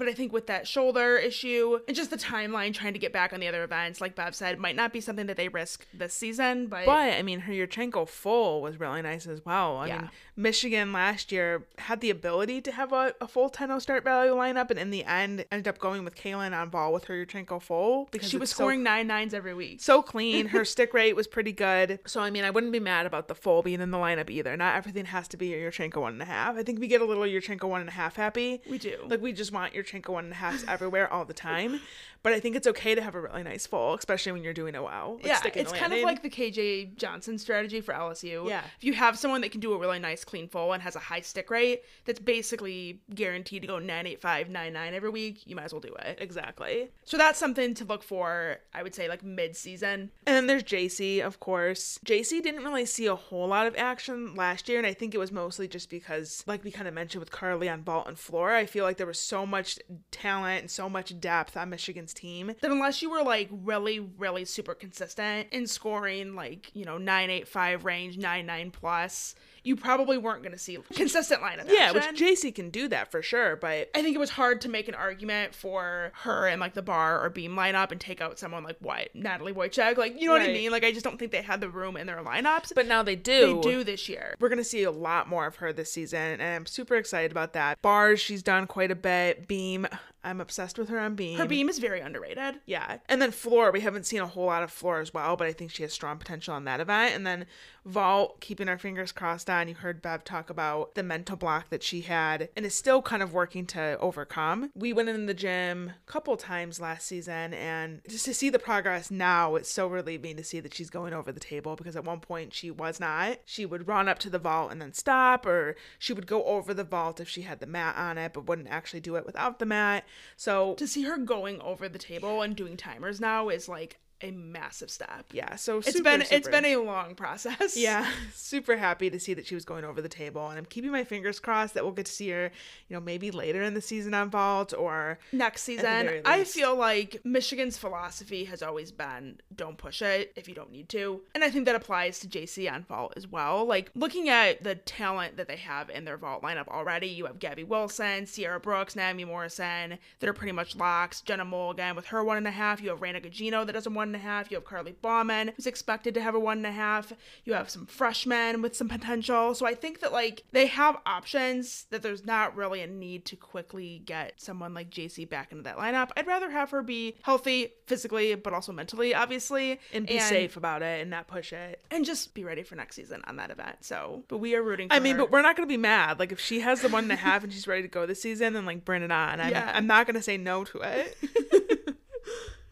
But 0.00 0.08
I 0.08 0.14
think 0.14 0.32
with 0.32 0.46
that 0.46 0.66
shoulder 0.66 1.18
issue 1.18 1.78
and 1.86 1.94
just 1.94 2.08
the 2.10 2.16
timeline 2.16 2.72
trying 2.72 2.94
to 2.94 2.98
get 2.98 3.12
back 3.12 3.34
on 3.34 3.40
the 3.40 3.46
other 3.48 3.62
events, 3.62 4.00
like 4.00 4.14
Bev 4.14 4.34
said, 4.34 4.58
might 4.58 4.74
not 4.74 4.94
be 4.94 5.00
something 5.02 5.26
that 5.26 5.36
they 5.36 5.48
risk 5.48 5.86
this 5.92 6.14
season. 6.14 6.68
But, 6.68 6.86
But 6.86 7.12
I 7.12 7.22
mean, 7.22 7.40
her 7.40 7.52
Yurchenko 7.52 8.08
full 8.08 8.62
was 8.62 8.80
really 8.80 9.02
nice 9.02 9.26
as 9.26 9.44
well. 9.44 9.76
I 9.76 9.88
Yeah. 9.88 9.98
mean, 10.00 10.10
Michigan 10.36 10.90
last 10.92 11.30
year 11.32 11.66
had 11.76 12.00
the 12.00 12.08
ability 12.08 12.62
to 12.62 12.72
have 12.72 12.94
a, 12.94 13.14
a 13.20 13.28
full 13.28 13.50
10 13.50 13.78
start 13.80 14.04
value 14.04 14.32
lineup, 14.32 14.70
and 14.70 14.78
in 14.78 14.88
the 14.88 15.04
end, 15.04 15.44
ended 15.52 15.68
up 15.68 15.78
going 15.78 16.02
with 16.02 16.14
Kaylin 16.16 16.58
on 16.58 16.70
vault 16.70 16.94
with 16.94 17.04
her 17.04 17.14
Yurchenko 17.26 17.60
full 17.60 18.08
because 18.10 18.30
she 18.30 18.38
was 18.38 18.48
it's 18.48 18.56
so- 18.56 18.62
scoring 18.62 18.82
nine 18.82 19.06
nines 19.06 19.34
every 19.34 19.52
week. 19.52 19.82
so 19.82 20.00
clean. 20.00 20.46
Her 20.46 20.64
stick 20.74 20.94
rate 20.94 21.14
was 21.14 21.26
pretty 21.26 21.52
good. 21.52 21.98
So 22.06 22.22
I 22.22 22.30
mean, 22.30 22.44
I 22.44 22.50
wouldn't 22.50 22.72
be 22.72 22.80
mad 22.80 23.04
about 23.04 23.28
the 23.28 23.34
full 23.34 23.60
being 23.62 23.82
in 23.82 23.90
the 23.90 23.98
lineup 23.98 24.30
either. 24.30 24.56
Not 24.56 24.76
everything 24.76 25.04
has 25.04 25.28
to 25.28 25.36
be 25.36 25.52
a 25.52 25.58
Yurchenko 25.70 25.98
one 26.00 26.14
and 26.14 26.22
a 26.22 26.26
half. 26.26 26.56
I 26.56 26.62
think 26.62 26.80
we 26.80 26.86
get 26.88 27.02
a 27.02 27.04
little 27.04 27.24
Yurchenko 27.24 27.64
one 27.64 27.80
and 27.80 27.90
a 27.90 27.92
half 27.92 28.16
happy. 28.16 28.62
We 28.68 28.78
do. 28.78 28.96
Like 29.06 29.20
we 29.20 29.32
just 29.34 29.52
want 29.52 29.74
Yurchenko 29.90 30.10
one 30.10 30.24
and 30.24 30.32
a 30.32 30.36
halves 30.36 30.64
everywhere 30.68 31.12
all 31.12 31.24
the 31.24 31.34
time. 31.34 31.80
But 32.22 32.34
I 32.34 32.40
think 32.40 32.54
it's 32.54 32.66
okay 32.66 32.94
to 32.94 33.00
have 33.00 33.14
a 33.14 33.20
really 33.20 33.42
nice 33.42 33.66
full, 33.66 33.94
especially 33.94 34.32
when 34.32 34.44
you're 34.44 34.52
doing 34.52 34.74
it 34.74 34.82
well. 34.82 35.14
like 35.14 35.26
yeah, 35.26 35.40
it's 35.54 35.72
kind 35.72 35.92
of 35.94 36.00
like 36.00 36.22
the 36.22 36.28
KJ 36.28 36.96
Johnson 36.96 37.38
strategy 37.38 37.80
for 37.80 37.94
LSU. 37.94 38.46
Yeah. 38.46 38.60
If 38.76 38.84
you 38.84 38.92
have 38.92 39.18
someone 39.18 39.40
that 39.40 39.52
can 39.52 39.60
do 39.60 39.72
a 39.72 39.78
really 39.78 39.98
nice 39.98 40.22
clean 40.22 40.46
full 40.46 40.74
and 40.74 40.82
has 40.82 40.96
a 40.96 40.98
high 40.98 41.22
stick 41.22 41.50
rate, 41.50 41.82
that's 42.04 42.20
basically 42.20 43.00
guaranteed 43.14 43.62
to 43.62 43.68
go 43.68 43.78
985, 43.78 44.50
99 44.50 44.94
every 44.94 45.08
week, 45.08 45.46
you 45.46 45.56
might 45.56 45.64
as 45.64 45.72
well 45.72 45.80
do 45.80 45.94
it. 45.94 46.18
exactly. 46.20 46.90
So 47.04 47.16
that's 47.16 47.38
something 47.38 47.72
to 47.74 47.86
look 47.86 48.02
for, 48.02 48.58
I 48.74 48.82
would 48.82 48.94
say, 48.94 49.08
like 49.08 49.24
mid 49.24 49.56
season. 49.56 50.10
And 50.26 50.36
then 50.36 50.46
there's 50.46 50.62
JC, 50.62 51.20
of 51.22 51.40
course. 51.40 51.98
JC 52.04 52.42
didn't 52.42 52.64
really 52.64 52.84
see 52.84 53.06
a 53.06 53.16
whole 53.16 53.48
lot 53.48 53.66
of 53.66 53.74
action 53.76 54.34
last 54.34 54.68
year, 54.68 54.76
and 54.76 54.86
I 54.86 54.92
think 54.92 55.14
it 55.14 55.18
was 55.18 55.32
mostly 55.32 55.68
just 55.68 55.88
because, 55.88 56.44
like 56.46 56.64
we 56.64 56.70
kind 56.70 56.86
of 56.86 56.92
mentioned 56.92 57.20
with 57.20 57.30
Carly 57.30 57.68
on 57.68 57.82
vault 57.82 58.08
and 58.08 58.18
floor, 58.18 58.52
I 58.52 58.66
feel 58.66 58.84
like 58.84 58.98
there 58.98 59.06
was 59.06 59.18
so 59.18 59.46
much 59.46 59.69
talent 60.10 60.60
and 60.62 60.70
so 60.70 60.88
much 60.88 61.18
depth 61.20 61.56
on 61.56 61.70
Michigan's 61.70 62.14
team. 62.14 62.52
That 62.60 62.70
unless 62.70 63.02
you 63.02 63.10
were 63.10 63.22
like 63.22 63.48
really, 63.50 64.00
really 64.00 64.44
super 64.44 64.74
consistent 64.74 65.48
in 65.52 65.66
scoring 65.66 66.34
like, 66.34 66.70
you 66.74 66.84
know, 66.84 66.98
985 66.98 67.84
range, 67.84 68.18
99 68.18 68.70
plus, 68.70 69.34
you 69.62 69.76
probably 69.76 70.18
weren't 70.18 70.42
going 70.42 70.52
to 70.52 70.58
see 70.58 70.78
consistent 70.94 71.42
lineup 71.42 71.66
Yeah, 71.68 71.92
which. 71.92 72.04
JC 72.04 72.54
can 72.54 72.70
do 72.70 72.88
that 72.88 73.10
for 73.10 73.22
sure, 73.22 73.56
but 73.56 73.90
I 73.94 74.02
think 74.02 74.14
it 74.14 74.18
was 74.18 74.30
hard 74.30 74.60
to 74.62 74.68
make 74.68 74.88
an 74.88 74.94
argument 74.94 75.54
for 75.54 76.12
her 76.16 76.46
and 76.46 76.60
like 76.60 76.74
the 76.74 76.82
bar 76.82 77.22
or 77.24 77.30
beam 77.30 77.54
lineup 77.54 77.92
and 77.92 78.00
take 78.00 78.20
out 78.20 78.38
someone 78.38 78.64
like 78.64 78.76
what 78.80 79.14
Natalie 79.14 79.52
Wojcik. 79.52 79.96
Like 79.96 80.20
you 80.20 80.26
know 80.26 80.32
what 80.32 80.42
I 80.42 80.48
mean? 80.48 80.70
Like 80.70 80.84
I 80.84 80.92
just 80.92 81.04
don't 81.04 81.18
think 81.18 81.32
they 81.32 81.42
had 81.42 81.60
the 81.60 81.68
room 81.68 81.96
in 81.96 82.06
their 82.06 82.22
lineups. 82.22 82.72
but 82.74 82.86
now 82.86 83.02
they 83.02 83.16
do. 83.16 83.60
they 83.60 83.60
do. 83.60 83.78
do 83.78 83.84
this 83.84 84.08
year. 84.08 84.34
We're 84.40 84.48
gonna 84.48 84.64
see 84.64 84.82
a 84.82 84.90
lot 84.90 85.28
more 85.28 85.46
of 85.46 85.56
her 85.56 85.72
this 85.72 85.92
season, 85.92 86.40
and 86.40 86.42
I'm 86.42 86.66
super 86.66 86.96
excited 86.96 87.30
about 87.30 87.52
that. 87.54 87.80
Bars, 87.82 88.20
she's 88.20 88.42
done 88.42 88.66
quite 88.66 88.90
a 88.90 88.94
bit. 88.96 89.46
Beam, 89.48 89.86
I'm 90.22 90.40
obsessed 90.40 90.78
with 90.78 90.88
her 90.90 90.98
on 90.98 91.14
beam. 91.14 91.38
Her 91.38 91.46
beam 91.46 91.68
is 91.68 91.78
very 91.78 92.00
underrated. 92.00 92.60
Yeah. 92.66 92.98
And 93.08 93.22
then 93.22 93.30
floor, 93.30 93.70
we 93.72 93.80
haven't 93.80 94.04
seen 94.04 94.20
a 94.20 94.26
whole 94.26 94.46
lot 94.46 94.62
of 94.62 94.70
floor 94.70 95.00
as 95.00 95.14
well, 95.14 95.36
but 95.36 95.46
I 95.46 95.52
think 95.52 95.70
she 95.70 95.82
has 95.82 95.92
strong 95.92 96.18
potential 96.18 96.54
on 96.54 96.64
that 96.64 96.80
event. 96.80 97.14
And 97.14 97.26
then 97.26 97.46
vault, 97.84 98.40
keeping 98.40 98.68
our 98.68 98.78
fingers 98.78 99.12
crossed 99.12 99.48
on. 99.50 99.68
You 99.68 99.74
heard 99.74 100.02
Bev 100.02 100.24
talk 100.24 100.50
about 100.50 100.94
the 100.94 101.02
mental 101.02 101.36
block 101.36 101.70
that 101.70 101.82
she 101.82 102.02
had 102.02 102.48
and 102.56 102.66
is 102.66 102.74
still 102.74 103.02
kind 103.02 103.22
of 103.22 103.32
working 103.32 103.66
to 103.66 103.98
overcome. 103.98 104.70
We 104.74 104.92
went 104.92 105.08
in 105.08 105.26
the 105.26 105.34
gym 105.34 105.92
a 106.06 106.10
couple 106.10 106.36
times 106.36 106.80
last 106.80 107.06
season, 107.06 107.54
and 107.54 108.00
just 108.08 108.24
to 108.26 108.34
see 108.34 108.50
the 108.50 108.58
progress 108.58 109.10
now, 109.10 109.54
it's 109.56 109.70
so 109.70 109.86
relieving 109.86 110.36
to 110.36 110.44
see 110.44 110.60
that 110.60 110.74
she's 110.74 110.90
going 110.90 111.12
over 111.12 111.32
the 111.32 111.40
table 111.40 111.76
because 111.76 111.96
at 111.96 112.04
one 112.04 112.20
point 112.20 112.54
she 112.54 112.70
was 112.70 113.00
not. 113.00 113.38
She 113.44 113.66
would 113.66 113.88
run 113.88 114.08
up 114.08 114.18
to 114.20 114.30
the 114.30 114.38
vault 114.38 114.72
and 114.72 114.80
then 114.80 114.92
stop, 114.92 115.46
or 115.46 115.76
she 115.98 116.12
would 116.12 116.26
go 116.26 116.44
over 116.44 116.74
the 116.74 116.84
vault 116.84 117.20
if 117.20 117.28
she 117.28 117.42
had 117.42 117.60
the 117.60 117.66
mat 117.66 117.96
on 117.96 118.18
it, 118.18 118.32
but 118.32 118.46
wouldn't 118.46 118.68
actually 118.68 119.00
do 119.00 119.16
it 119.16 119.26
without 119.26 119.58
the 119.58 119.66
mat. 119.66 120.04
So 120.36 120.74
To 120.74 120.86
see 120.86 121.02
her 121.02 121.16
going 121.16 121.60
over 121.60 121.88
the 121.88 121.98
table 121.98 122.42
and 122.42 122.56
doing 122.56 122.76
timers 122.76 123.20
now 123.20 123.48
is 123.48 123.68
like 123.68 123.98
a 124.22 124.30
massive 124.30 124.90
step. 124.90 125.26
yeah, 125.32 125.56
so 125.56 125.78
It's 125.78 125.92
super, 125.92 126.04
been 126.04 126.20
it's 126.22 126.30
super- 126.30 126.50
been 126.50 126.64
a 126.66 126.76
long 126.76 127.14
process. 127.14 127.76
Yeah, 127.76 128.10
super 128.34 128.76
happy 128.76 129.10
to 129.10 129.18
see 129.18 129.34
that 129.34 129.46
she 129.46 129.54
was 129.54 129.64
going 129.64 129.84
over 129.84 130.00
the 130.02 130.08
table, 130.08 130.48
and 130.48 130.58
I'm 130.58 130.64
keeping 130.66 130.90
my 130.90 131.04
fingers 131.04 131.40
crossed 131.40 131.74
that 131.74 131.84
we'll 131.84 131.92
get 131.92 132.06
to 132.06 132.12
see 132.12 132.30
her, 132.30 132.50
you 132.88 132.94
know, 132.96 133.00
maybe 133.00 133.30
later 133.30 133.62
in 133.62 133.74
the 133.74 133.80
season 133.80 134.14
on 134.14 134.30
vault 134.30 134.72
or 134.76 135.18
Next 135.32 135.62
season, 135.62 136.22
I 136.24 136.44
feel 136.44 136.76
like 136.76 137.20
Michigan's 137.24 137.78
philosophy 137.78 138.44
has 138.44 138.62
always 138.62 138.92
been 138.92 139.38
don't 139.54 139.78
push 139.78 140.02
it 140.02 140.32
if 140.36 140.48
you 140.48 140.54
don't 140.54 140.70
need 140.72 140.88
to. 140.90 141.20
And 141.34 141.42
I 141.44 141.50
think 141.50 141.66
that 141.66 141.74
applies 141.74 142.18
to 142.20 142.28
JC 142.28 142.70
on 142.72 142.84
vault 142.84 143.14
as 143.16 143.26
well. 143.26 143.64
Like 143.64 143.90
looking 143.94 144.28
at 144.28 144.62
the 144.64 144.74
talent 144.74 145.36
that 145.36 145.48
they 145.48 145.56
have 145.56 145.90
in 145.90 146.04
their 146.04 146.16
vault 146.16 146.42
lineup 146.42 146.68
already, 146.68 147.08
you 147.08 147.26
have 147.26 147.38
Gabby 147.38 147.64
Wilson, 147.64 148.26
Sierra 148.26 148.60
Brooks, 148.60 148.96
Naomi 148.96 149.24
Morrison 149.24 149.98
that 150.18 150.28
are 150.28 150.32
pretty 150.32 150.52
much 150.52 150.76
locks. 150.76 151.20
Jenna 151.20 151.44
Mulligan 151.44 151.96
with 151.96 152.06
her 152.06 152.22
one 152.24 152.36
and 152.36 152.46
a 152.46 152.50
half. 152.50 152.82
You 152.82 152.90
have 152.90 153.00
Raina 153.00 153.24
Gugino 153.24 153.64
that 153.66 153.72
does 153.72 153.86
a 153.86 153.90
one 154.10 154.14
and 154.16 154.24
a 154.24 154.26
half. 154.26 154.50
You 154.50 154.56
have 154.56 154.64
Carly 154.64 154.92
Bauman 154.92 155.52
who's 155.56 155.66
expected 155.66 156.14
to 156.14 156.20
have 156.20 156.34
a 156.34 156.40
one 156.40 156.58
and 156.58 156.66
a 156.66 156.72
half. 156.72 157.12
You 157.44 157.54
have 157.54 157.70
some 157.70 157.86
freshmen 157.86 158.60
with 158.62 158.74
some 158.76 158.88
potential. 158.88 159.54
So 159.54 159.66
I 159.66 159.74
think 159.74 160.00
that 160.00 160.12
like 160.12 160.42
they 160.52 160.66
have 160.66 160.96
options 161.06 161.86
that 161.90 162.02
there's 162.02 162.24
not 162.26 162.56
really 162.56 162.80
a 162.80 162.86
need 162.86 163.24
to 163.26 163.36
quickly 163.36 164.02
get 164.04 164.40
someone 164.40 164.74
like 164.74 164.90
JC 164.90 165.28
back 165.28 165.52
into 165.52 165.62
that 165.64 165.76
lineup. 165.76 166.10
I'd 166.16 166.26
rather 166.26 166.50
have 166.50 166.70
her 166.70 166.82
be 166.82 167.16
healthy 167.22 167.72
physically, 167.86 168.34
but 168.34 168.52
also 168.52 168.72
mentally, 168.72 169.14
obviously, 169.14 169.78
and 169.92 170.06
be 170.06 170.18
safe 170.18 170.56
about 170.56 170.82
it 170.82 171.00
and 171.00 171.10
not 171.10 171.28
push 171.28 171.52
it. 171.52 171.80
and 171.90 172.04
just 172.04 172.34
be 172.34 172.44
ready 172.44 172.62
for 172.62 172.74
next 172.74 172.96
season 172.96 173.22
on 173.26 173.36
that 173.36 173.50
event. 173.50 173.76
So, 173.82 174.24
but 174.28 174.38
we 174.38 174.54
are 174.56 174.62
rooting. 174.62 174.88
for 174.88 174.94
I 174.94 174.98
mean, 174.98 175.16
her. 175.16 175.22
but 175.22 175.30
we're 175.30 175.42
not 175.42 175.56
gonna 175.56 175.66
be 175.66 175.76
mad. 175.76 176.18
Like 176.18 176.32
if 176.32 176.40
she 176.40 176.60
has 176.60 176.80
the 176.80 176.88
one 176.88 177.04
and 177.04 177.12
a 177.12 177.16
half 177.16 177.44
and 177.44 177.52
she's 177.52 177.68
ready 177.68 177.82
to 177.82 177.88
go 177.88 178.06
this 178.06 178.20
season, 178.22 178.52
then 178.54 178.66
like 178.66 178.84
bring 178.84 179.02
it 179.02 179.12
on. 179.12 179.40
I'm, 179.40 179.50
Yeah. 179.50 179.70
I'm 179.74 179.86
not 179.86 180.06
gonna 180.06 180.22
say 180.22 180.36
no 180.36 180.64
to 180.64 180.78
it. 180.80 181.16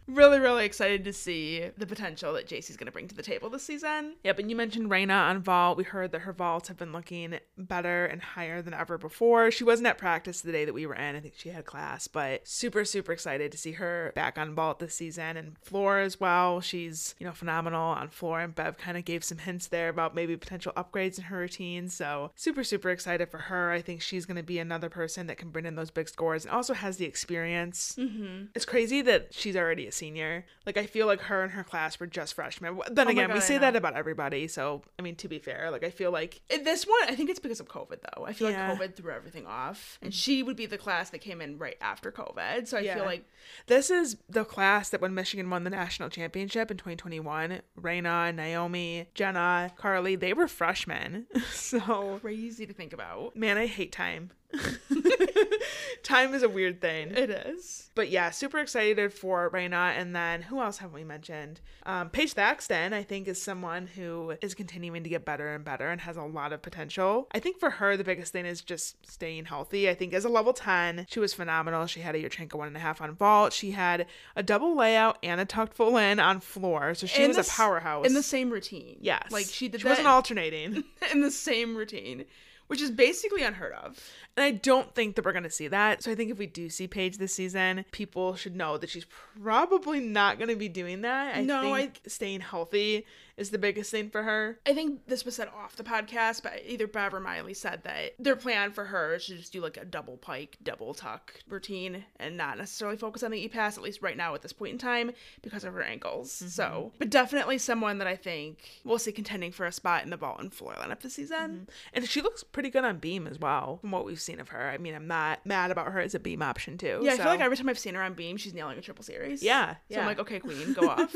really, 0.09 0.39
really 0.39 0.65
excited 0.65 1.03
to 1.05 1.13
see 1.13 1.69
the 1.77 1.85
potential 1.85 2.33
that 2.33 2.47
JC's 2.47 2.77
going 2.77 2.87
to 2.87 2.91
bring 2.91 3.07
to 3.07 3.15
the 3.15 3.23
table 3.23 3.49
this 3.49 3.63
season. 3.63 4.15
Yep, 4.23 4.39
and 4.39 4.49
you 4.49 4.55
mentioned 4.55 4.89
Reina 4.89 5.13
on 5.13 5.41
vault. 5.41 5.77
We 5.77 5.83
heard 5.83 6.11
that 6.11 6.19
her 6.19 6.33
vaults 6.33 6.67
have 6.67 6.77
been 6.77 6.91
looking 6.91 7.39
better 7.57 8.05
and 8.05 8.21
higher 8.21 8.61
than 8.61 8.73
ever 8.73 8.97
before. 8.97 9.51
She 9.51 9.63
wasn't 9.63 9.87
at 9.87 9.97
practice 9.97 10.41
the 10.41 10.51
day 10.51 10.65
that 10.65 10.73
we 10.73 10.85
were 10.85 10.95
in. 10.95 11.15
I 11.15 11.19
think 11.19 11.35
she 11.37 11.49
had 11.49 11.65
class, 11.65 12.07
but 12.07 12.47
super, 12.47 12.85
super 12.85 13.11
excited 13.11 13.51
to 13.51 13.57
see 13.57 13.73
her 13.73 14.11
back 14.15 14.37
on 14.37 14.55
vault 14.55 14.79
this 14.79 14.95
season 14.95 15.37
and 15.37 15.57
floor 15.59 15.99
as 15.99 16.19
well. 16.19 16.61
She's, 16.61 17.15
you 17.19 17.25
know, 17.25 17.33
phenomenal 17.33 17.81
on 17.81 18.09
floor, 18.09 18.41
and 18.41 18.55
Bev 18.55 18.77
kind 18.77 18.97
of 18.97 19.05
gave 19.05 19.23
some 19.23 19.37
hints 19.37 19.67
there 19.67 19.89
about 19.89 20.15
maybe 20.15 20.35
potential 20.37 20.73
upgrades 20.75 21.17
in 21.17 21.25
her 21.25 21.37
routine. 21.37 21.89
So 21.89 22.31
super, 22.35 22.63
super 22.63 22.89
excited 22.89 23.29
for 23.29 23.37
her. 23.37 23.71
I 23.71 23.81
think 23.81 24.01
she's 24.01 24.25
going 24.25 24.37
to 24.37 24.43
be 24.43 24.59
another 24.59 24.89
person 24.89 25.27
that 25.27 25.37
can 25.37 25.49
bring 25.49 25.65
in 25.65 25.75
those 25.75 25.91
big 25.91 26.09
scores 26.09 26.45
and 26.45 26.53
also 26.53 26.73
has 26.73 26.97
the 26.97 27.05
experience. 27.05 27.95
Mm-hmm. 27.97 28.45
It's 28.55 28.65
crazy 28.65 29.01
that 29.03 29.33
she's 29.33 29.55
already 29.55 29.87
a 29.87 29.91
senior. 29.99 30.45
Like 30.65 30.77
I 30.77 30.85
feel 30.85 31.05
like 31.05 31.21
her 31.21 31.43
and 31.43 31.51
her 31.51 31.63
class 31.63 31.99
were 31.99 32.07
just 32.07 32.33
freshmen. 32.33 32.79
Then 32.89 33.07
Oh 33.07 33.11
again, 33.11 33.27
God, 33.27 33.35
we 33.35 33.41
say 33.41 33.57
that 33.57 33.75
about 33.75 33.95
everybody. 33.95 34.47
So 34.47 34.81
I 34.97 35.01
mean, 35.01 35.15
to 35.17 35.27
be 35.27 35.37
fair, 35.39 35.69
like 35.69 35.83
I 35.83 35.89
feel 35.91 36.11
like 36.11 36.41
This 36.49 36.85
one, 36.87 36.97
I 37.07 37.15
think 37.15 37.29
it's 37.29 37.39
because 37.39 37.59
of 37.59 37.67
COVID, 37.67 37.99
though. 38.01 38.25
I 38.25 38.33
feel 38.33 38.49
Yeah. 38.49 38.69
like 38.69 38.79
COVID 38.79 38.95
threw 38.95 39.11
everything 39.11 39.45
off, 39.45 39.99
and 40.01 40.11
mm-hmm. 40.11 40.17
she 40.17 40.41
would 40.43 40.55
be 40.55 40.65
the 40.65 40.77
class 40.77 41.09
that 41.11 41.19
came 41.19 41.41
in 41.41 41.57
right 41.57 41.77
after 41.81 42.11
COVID. 42.11 42.67
So 42.67 42.77
I 42.77 42.81
Yeah. 42.81 42.95
feel 42.95 43.05
like 43.05 43.25
this 43.67 43.89
is 43.89 44.17
the 44.27 44.45
class 44.45 44.89
that 44.89 45.01
when 45.01 45.13
Michigan 45.13 45.49
won 45.49 45.63
the 45.65 45.69
national 45.69 46.09
championship 46.09 46.71
in 46.71 46.77
2021, 46.77 47.61
Raina, 47.79 48.33
Naomi, 48.33 49.07
Jenna, 49.13 49.71
Carly, 49.75 50.15
they 50.15 50.33
were 50.33 50.47
freshmen. 50.47 51.27
so 51.53 52.19
crazy 52.21 52.65
to 52.65 52.73
think 52.73 52.93
about. 52.93 53.35
man, 53.35 53.57
I 53.57 53.65
hate 53.67 53.91
time. 53.91 54.31
Time 56.03 56.33
is 56.33 56.43
a 56.43 56.49
weird 56.49 56.81
thing. 56.81 57.11
It 57.11 57.29
is. 57.29 57.89
But 57.95 58.09
yeah, 58.09 58.31
super 58.31 58.59
excited 58.59 59.13
for 59.13 59.49
Raina. 59.51 59.93
And 59.97 60.15
then 60.15 60.41
who 60.43 60.61
else 60.61 60.77
have 60.79 60.93
we 60.93 61.03
mentioned? 61.03 61.59
Um, 61.85 62.09
Paige 62.09 62.33
Thaxton, 62.33 62.93
I 62.93 63.03
think, 63.03 63.27
is 63.27 63.41
someone 63.41 63.87
who 63.87 64.33
is 64.41 64.53
continuing 64.55 65.03
to 65.03 65.09
get 65.09 65.25
better 65.25 65.53
and 65.53 65.63
better 65.63 65.89
and 65.89 66.01
has 66.01 66.17
a 66.17 66.23
lot 66.23 66.53
of 66.53 66.61
potential. 66.61 67.27
I 67.33 67.39
think 67.39 67.59
for 67.59 67.69
her, 67.69 67.97
the 67.97 68.03
biggest 68.03 68.31
thing 68.31 68.45
is 68.45 68.61
just 68.61 68.95
staying 69.09 69.45
healthy. 69.45 69.89
I 69.89 69.93
think 69.95 70.13
as 70.13 70.25
a 70.25 70.29
level 70.29 70.53
10, 70.53 71.05
she 71.09 71.19
was 71.19 71.33
phenomenal. 71.33 71.85
She 71.87 71.99
had 71.99 72.15
a 72.15 72.19
Yurchenko 72.23 72.55
one 72.55 72.67
and 72.67 72.77
a 72.77 72.81
half 72.81 73.01
on 73.01 73.13
vault. 73.15 73.53
She 73.53 73.71
had 73.71 74.05
a 74.35 74.43
double 74.43 74.75
layout 74.75 75.17
and 75.21 75.39
a 75.41 75.45
tucked 75.45 75.73
full 75.73 75.97
in 75.97 76.19
on 76.19 76.39
floor. 76.39 76.93
So 76.93 77.05
she 77.07 77.23
In 77.23 77.29
was 77.29 77.37
the 77.37 77.43
a 77.43 77.55
powerhouse. 77.55 78.05
In 78.07 78.13
the 78.13 78.23
same 78.23 78.49
routine. 78.49 78.97
yes. 79.01 79.31
Like 79.31 79.45
she 79.45 79.67
did 79.67 79.81
She 79.81 79.87
wasn't 79.87 80.07
alternating. 80.07 80.83
in 81.11 81.21
the 81.21 81.31
same 81.31 81.75
routine, 81.75 82.25
which 82.69 82.81
is 82.81 82.91
basically 82.91 83.41
unheard 83.41 83.73
of. 83.73 83.99
And 84.37 84.43
I 84.43 84.51
don't 84.51 84.93
think 84.93 85.15
that 85.15 85.25
we're 85.25 85.31
going 85.33 85.43
to 85.43 85.49
see 85.49 85.67
that. 85.69 86.03
So 86.03 86.11
I 86.11 86.15
think 86.15 86.29
if 86.29 86.37
we 86.37 86.45
do 86.45 86.69
see 86.69 86.87
Paige 86.87 87.17
this 87.17 87.33
season, 87.33 87.83
people 87.91 88.35
should 88.35 88.55
know 88.55 88.77
that 88.77 88.89
she's 88.91 89.05
probably 89.41 89.99
not 89.99 90.37
going 90.37 90.49
to 90.49 90.55
be 90.55 90.69
doing 90.69 91.01
that. 91.01 91.35
I 91.35 91.41
No, 91.41 91.73
I- 91.73 91.91
staying 92.07 92.41
healthy 92.41 93.05
is 93.39 93.51
the 93.51 93.57
biggest 93.57 93.91
thing 93.91 94.09
for 94.09 94.23
her. 94.23 94.59
I 94.65 94.73
think 94.73 95.07
this 95.07 95.25
was 95.25 95.35
said 95.35 95.47
off 95.47 95.75
the 95.75 95.83
podcast, 95.83 96.43
but 96.43 96.61
either 96.65 96.87
Bev 96.87 97.13
or 97.13 97.19
Miley 97.19 97.53
said 97.53 97.83
that 97.83 98.13
their 98.19 98.35
plan 98.35 98.71
for 98.71 98.85
her 98.85 99.15
is 99.15 99.25
to 99.27 99.37
just 99.37 99.53
do 99.53 99.61
like 99.61 99.77
a 99.77 99.85
double 99.85 100.17
pike, 100.17 100.57
double 100.61 100.93
tuck 100.93 101.33
routine 101.47 102.05
and 102.17 102.37
not 102.37 102.57
necessarily 102.57 102.97
focus 102.97 103.23
on 103.23 103.31
the 103.31 103.39
E 103.39 103.47
pass, 103.47 103.77
at 103.77 103.83
least 103.83 104.01
right 104.01 104.17
now 104.17 104.35
at 104.35 104.41
this 104.41 104.53
point 104.53 104.73
in 104.73 104.77
time, 104.77 105.11
because 105.41 105.63
of 105.63 105.73
her 105.73 105.81
ankles. 105.81 106.31
Mm-hmm. 106.33 106.47
So, 106.47 106.91
but 106.99 107.09
definitely 107.09 107.57
someone 107.57 107.97
that 107.99 108.07
I 108.07 108.15
think 108.15 108.59
we'll 108.83 108.99
see 108.99 109.11
contending 109.11 109.51
for 109.51 109.65
a 109.65 109.71
spot 109.71 110.03
in 110.03 110.09
the 110.09 110.17
vault 110.17 110.39
and 110.41 110.53
floor 110.53 110.73
lineup 110.73 110.99
this 110.99 111.13
season. 111.13 111.37
Mm-hmm. 111.37 111.63
And 111.93 112.07
she 112.07 112.21
looks 112.21 112.43
pretty 112.43 112.69
good 112.69 112.83
on 112.83 112.97
beam 112.97 113.25
as 113.25 113.39
well, 113.39 113.77
from 113.77 113.91
what 113.91 114.05
we've 114.05 114.19
seen 114.19 114.39
of 114.39 114.49
her. 114.49 114.69
I 114.69 114.77
mean, 114.77 114.95
I'm 114.95 115.07
not 115.07 115.45
mad 115.45 115.71
about 115.71 115.91
her 115.91 115.99
as 115.99 116.13
a 116.13 116.19
beam 116.19 116.41
option 116.41 116.77
too. 116.77 116.99
Yeah, 117.01 117.13
I 117.13 117.17
feel 117.17 117.25
like 117.27 117.39
every 117.39 117.55
time 117.55 117.69
I've 117.69 117.79
seen 117.79 117.95
her 117.95 118.01
on 118.01 118.13
Beam, 118.13 118.37
she's 118.37 118.53
nailing 118.53 118.77
a 118.77 118.81
triple 118.81 119.03
series. 119.03 119.41
Yeah, 119.41 119.73
So 119.73 119.77
yeah. 119.89 119.99
I'm 120.01 120.05
like, 120.05 120.19
okay, 120.19 120.39
Queen, 120.39 120.73
go 120.79 120.89
off. 120.89 121.15